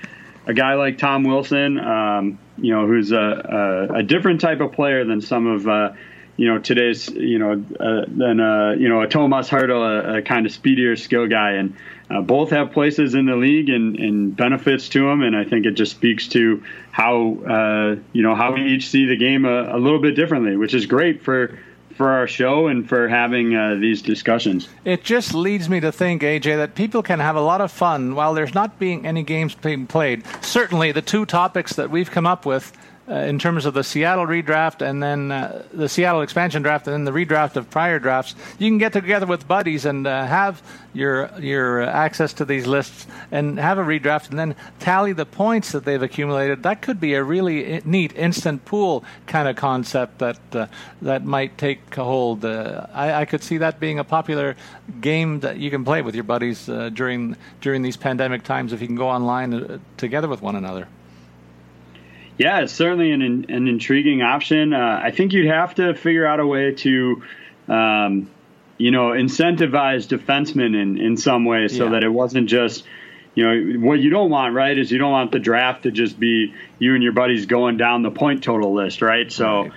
a 0.47 0.55
guy 0.55 0.75
like 0.75 0.99
Tom 0.99 1.25
Wilson, 1.25 1.81
um, 1.81 2.39
you 2.59 2.73
know, 2.73 2.87
who's 2.87 3.11
a, 3.11 3.89
a, 3.91 3.95
a, 3.97 4.03
different 4.05 4.41
type 4.41 4.61
of 4.61 4.73
player 4.73 5.05
than 5.05 5.21
some 5.21 5.47
of 5.47 5.67
uh, 5.67 5.93
you 6.41 6.47
know 6.47 6.59
today's 6.59 7.11
you 7.11 7.39
know 7.39 7.63
uh, 7.79 8.07
than 8.09 8.41
uh, 8.41 8.71
you 8.79 8.89
know 8.89 9.03
a 9.03 9.07
Tomas 9.07 9.51
Hertl, 9.51 9.83
a, 9.83 10.17
a, 10.17 10.23
kind 10.23 10.47
of 10.47 10.53
speedier 10.53 10.97
skill 10.97 11.27
guy, 11.29 11.53
and 11.53 11.77
uh, 12.09 12.23
both 12.23 12.49
have 12.49 12.73
places 12.73 13.15
in 13.15 13.27
the 13.27 13.37
league 13.37 13.69
and, 13.69 13.95
and, 13.97 14.35
benefits 14.35 14.89
to 14.91 15.07
them. 15.07 15.21
And 15.21 15.37
I 15.37 15.45
think 15.45 15.67
it 15.67 15.73
just 15.73 15.93
speaks 15.93 16.29
to 16.29 16.65
how 16.93 17.37
uh, 17.47 17.97
you 18.15 18.23
know 18.23 18.35
how 18.35 18.55
we 18.55 18.63
each 18.69 18.89
see 18.89 19.05
the 19.05 19.19
game 19.19 19.45
a, 19.45 19.77
a, 19.77 19.79
little 19.79 20.01
bit 20.01 20.17
differently, 20.17 20.57
which 20.57 20.73
is 20.73 20.87
great 20.87 21.23
for. 21.23 21.59
For 21.97 22.13
our 22.13 22.27
show 22.27 22.69
and 22.69 22.89
for 22.89 23.09
having 23.09 23.55
uh, 23.55 23.75
these 23.75 24.01
discussions, 24.01 24.71
it 24.87 25.05
just 25.05 25.35
leads 25.35 25.69
me 25.69 25.81
to 25.81 25.93
think, 25.93 26.23
AJ, 26.23 26.57
that 26.57 26.75
people 26.75 27.03
can 27.03 27.19
have 27.19 27.37
a 27.37 27.43
lot 27.43 27.61
of 27.61 27.71
fun 27.71 28.15
while 28.15 28.33
there's 28.33 28.55
not 28.55 28.79
being 28.79 29.07
any 29.07 29.23
games 29.23 29.55
being 29.55 29.87
played. 29.87 30.25
Certainly, 30.41 30.93
the 30.93 31.03
two 31.03 31.27
topics 31.27 31.75
that 31.75 31.91
we've 31.91 32.11
come 32.11 32.27
up 32.27 32.47
with 32.47 32.73
uh, 33.11 33.15
in 33.15 33.39
terms 33.41 33.67
of 33.67 33.75
the 33.75 33.83
Seattle 33.83 34.27
redraft 34.27 34.83
and 34.83 35.03
then 35.03 35.33
uh, 35.33 35.65
the 35.73 35.89
Seattle 35.89 36.23
expansion 36.23 36.63
draft 36.63 36.87
and 36.87 36.95
then 36.95 37.05
the 37.05 37.11
redraft 37.11 37.57
of 37.57 37.69
prior 37.69 37.99
drafts, 37.99 38.37
you 38.59 38.71
can 38.71 38.79
get 38.79 38.93
together 38.93 39.27
with 39.27 39.49
buddies 39.49 39.85
and 39.85 40.07
uh, 40.07 40.25
have 40.27 40.63
your 40.93 41.31
your 41.41 41.83
access 41.83 42.33
to 42.35 42.45
these 42.45 42.67
lists 42.67 43.07
and 43.31 43.59
have 43.59 43.79
a 43.79 43.83
redraft 43.83 44.31
and 44.31 44.39
then 44.39 44.55
tally 44.79 45.13
the 45.13 45.27
points 45.27 45.73
that 45.73 45.85
they've 45.85 46.03
accumulated. 46.03 46.63
That 46.63 46.83
could 46.83 47.01
be 47.01 47.15
a 47.15 47.25
really 47.25 47.83
neat 47.85 48.15
instant 48.17 48.65
pool 48.65 49.05
kind 49.27 49.49
of 49.49 49.57
concept 49.57 50.19
that 50.19 50.39
uh, 50.53 50.67
that 51.03 51.25
might 51.25 51.59
take 51.59 51.93
hold. 51.95 52.45
Uh, 52.45 52.87
I, 52.95 53.23
I, 53.23 53.25
could 53.25 53.43
see 53.43 53.59
that 53.59 53.81
being 53.81 53.99
a 53.99 54.05
popular 54.05 54.57
game 55.01 55.41
that 55.41 55.59
you 55.59 55.71
can 55.71 55.85
play 55.85 56.03
with 56.03 56.15
your 56.15 56.25
buddies 56.25 56.69
uh, 56.69 56.91
during 56.91 57.37
during 57.61 57.83
these 57.83 57.97
pandemic 57.97 58.45
times 58.45 58.73
if 58.73 58.81
you 58.81 58.87
can 58.87 58.97
go 58.97 59.09
online 59.09 59.81
together 59.97 60.29
with 60.29 60.43
one 60.43 60.55
another. 60.55 60.87
Yeah, 62.41 62.61
it's 62.61 62.73
certainly 62.73 63.13
an 63.13 63.21
an 63.51 63.69
intriguing 63.69 64.23
option. 64.23 64.73
Uh, 64.73 64.99
I 65.05 65.11
think 65.11 65.35
you'd 65.35 65.49
have 65.49 65.75
to 65.75 65.93
figure 65.93 66.25
out 66.25 66.41
a 66.41 66.47
way 66.47 66.73
to, 66.73 67.23
um, 67.69 68.31
you 68.79 68.91
know, 68.91 69.09
incentivize 69.09 70.09
defensemen 70.09 70.75
in 70.75 70.97
in 70.97 71.19
some 71.19 71.45
way 71.45 71.69
so 71.69 71.85
yeah. 71.85 71.91
that 71.91 72.03
it 72.03 72.09
wasn't 72.09 72.49
just. 72.49 72.85
You 73.35 73.45
know 73.45 73.87
what 73.87 74.01
you 74.01 74.09
don't 74.09 74.31
want, 74.31 74.55
right? 74.55 74.77
Is 74.77 74.91
you 74.91 74.99
don't 74.99 75.13
want 75.13 75.33
the 75.33 75.39
draft 75.39 75.83
to 75.83 75.91
just 75.91 76.19
be 76.19 76.55
you 76.79 76.95
and 76.95 77.03
your 77.03 77.13
buddies 77.13 77.45
going 77.45 77.77
down 77.77 78.03
the 78.03 78.11
point 78.11 78.43
total 78.43 78.73
list, 78.75 79.03
right? 79.03 79.31
So, 79.31 79.69
right. 79.69 79.73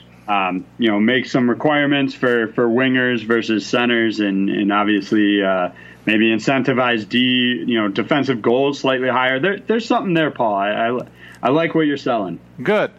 Um, 0.47 0.65
you 0.79 0.89
know, 0.89 0.99
make 0.99 1.27
some 1.27 1.49
requirements 1.49 2.15
for 2.15 2.47
for 2.53 2.67
wingers 2.67 3.23
versus 3.25 3.67
centers, 3.67 4.21
and 4.21 4.49
and 4.49 4.71
obviously 4.71 5.43
uh, 5.43 5.69
maybe 6.05 6.31
incentivize 6.31 7.07
D, 7.07 7.19
you 7.67 7.79
know, 7.79 7.89
defensive 7.89 8.41
goals 8.41 8.79
slightly 8.79 9.09
higher. 9.09 9.39
There, 9.39 9.59
there's 9.59 9.85
something 9.85 10.13
there, 10.13 10.31
Paul. 10.31 10.55
I, 10.55 10.71
I 10.71 10.99
I 11.43 11.49
like 11.49 11.75
what 11.75 11.81
you're 11.81 11.97
selling. 11.97 12.39
Good. 12.61 12.91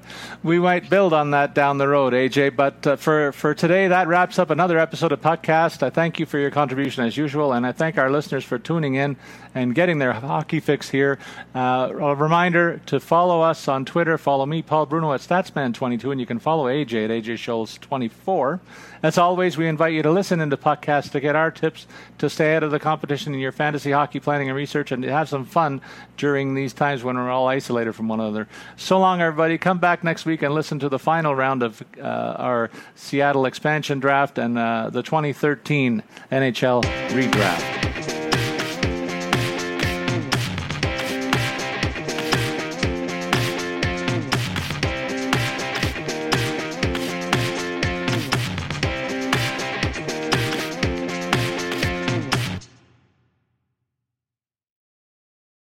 We 0.43 0.59
might 0.59 0.90
build 0.90 1.12
on 1.12 1.31
that 1.31 1.55
down 1.55 1.78
the 1.78 1.86
road, 1.86 2.12
AJ. 2.12 2.56
But 2.56 2.85
uh, 2.85 2.97
for, 2.97 3.31
for 3.31 3.55
today, 3.55 3.86
that 3.86 4.09
wraps 4.09 4.40
up 4.40 4.51
another 4.51 4.81
episode 4.81 5.12
of 5.12 5.20
Puckcast. 5.20 5.85
I 5.85 5.90
thank 5.90 6.18
you 6.18 6.26
for 6.26 6.39
your 6.39 6.51
contribution 6.51 7.05
as 7.05 7.16
usual, 7.16 7.52
and 7.52 7.64
I 7.64 7.70
thank 7.70 7.97
our 7.97 8.10
listeners 8.10 8.43
for 8.43 8.59
tuning 8.59 8.97
in 8.97 9.16
and 9.55 9.72
getting 9.72 9.98
their 9.98 10.12
hockey 10.12 10.59
fix 10.59 10.90
here. 10.90 11.20
Uh, 11.55 11.89
a 11.93 12.16
reminder 12.16 12.81
to 12.86 12.98
follow 12.98 13.43
us 13.43 13.68
on 13.68 13.85
Twitter. 13.85 14.18
Follow 14.18 14.44
me, 14.44 14.60
Paul 14.60 14.86
Bruno, 14.86 15.12
at 15.12 15.20
Statsman22, 15.20 16.10
and 16.10 16.20
you 16.20 16.26
can 16.26 16.40
follow 16.40 16.64
AJ 16.64 17.05
at 17.05 17.10
AJ 17.10 17.35
Scholz24. 17.35 18.59
As 19.05 19.18
always, 19.18 19.59
we 19.59 19.68
invite 19.68 19.93
you 19.93 20.02
to 20.02 20.10
listen 20.10 20.40
into 20.40 20.56
Puckcast 20.56 21.10
to 21.10 21.20
get 21.20 21.36
our 21.36 21.51
tips 21.51 21.86
to 22.16 22.31
stay 22.31 22.52
ahead 22.52 22.62
of 22.62 22.70
the 22.70 22.81
competition 22.81 23.35
in 23.35 23.40
your 23.40 23.52
fantasy 23.52 23.90
hockey 23.90 24.18
planning 24.18 24.48
and 24.48 24.56
research 24.56 24.90
and 24.93 25.02
to 25.02 25.12
have 25.12 25.28
some 25.28 25.44
fun 25.44 25.82
during 26.16 26.55
these 26.55 26.72
times 26.72 27.05
when 27.05 27.16
we're 27.16 27.31
all 27.31 27.47
isolated 27.47 27.93
from 27.93 28.09
one 28.09 28.18
another. 28.18 28.48
So 28.76 28.98
long, 28.98 29.20
everybody. 29.45 29.59
Come 29.59 29.79
back 29.79 30.03
next 30.03 30.25
week 30.25 30.41
and 30.41 30.55
listen 30.55 30.79
to 30.79 30.89
the 30.89 30.99
final 30.99 31.35
round 31.35 31.62
of 31.62 31.83
uh, 31.99 32.03
our 32.03 32.71
Seattle 32.95 33.45
expansion 33.45 34.01
draft 34.01 34.39
and 34.39 34.57
uh, 34.57 34.89
the 34.89 35.03
2013 35.03 36.03
NHL 36.33 36.83
redraft. 37.11 38.03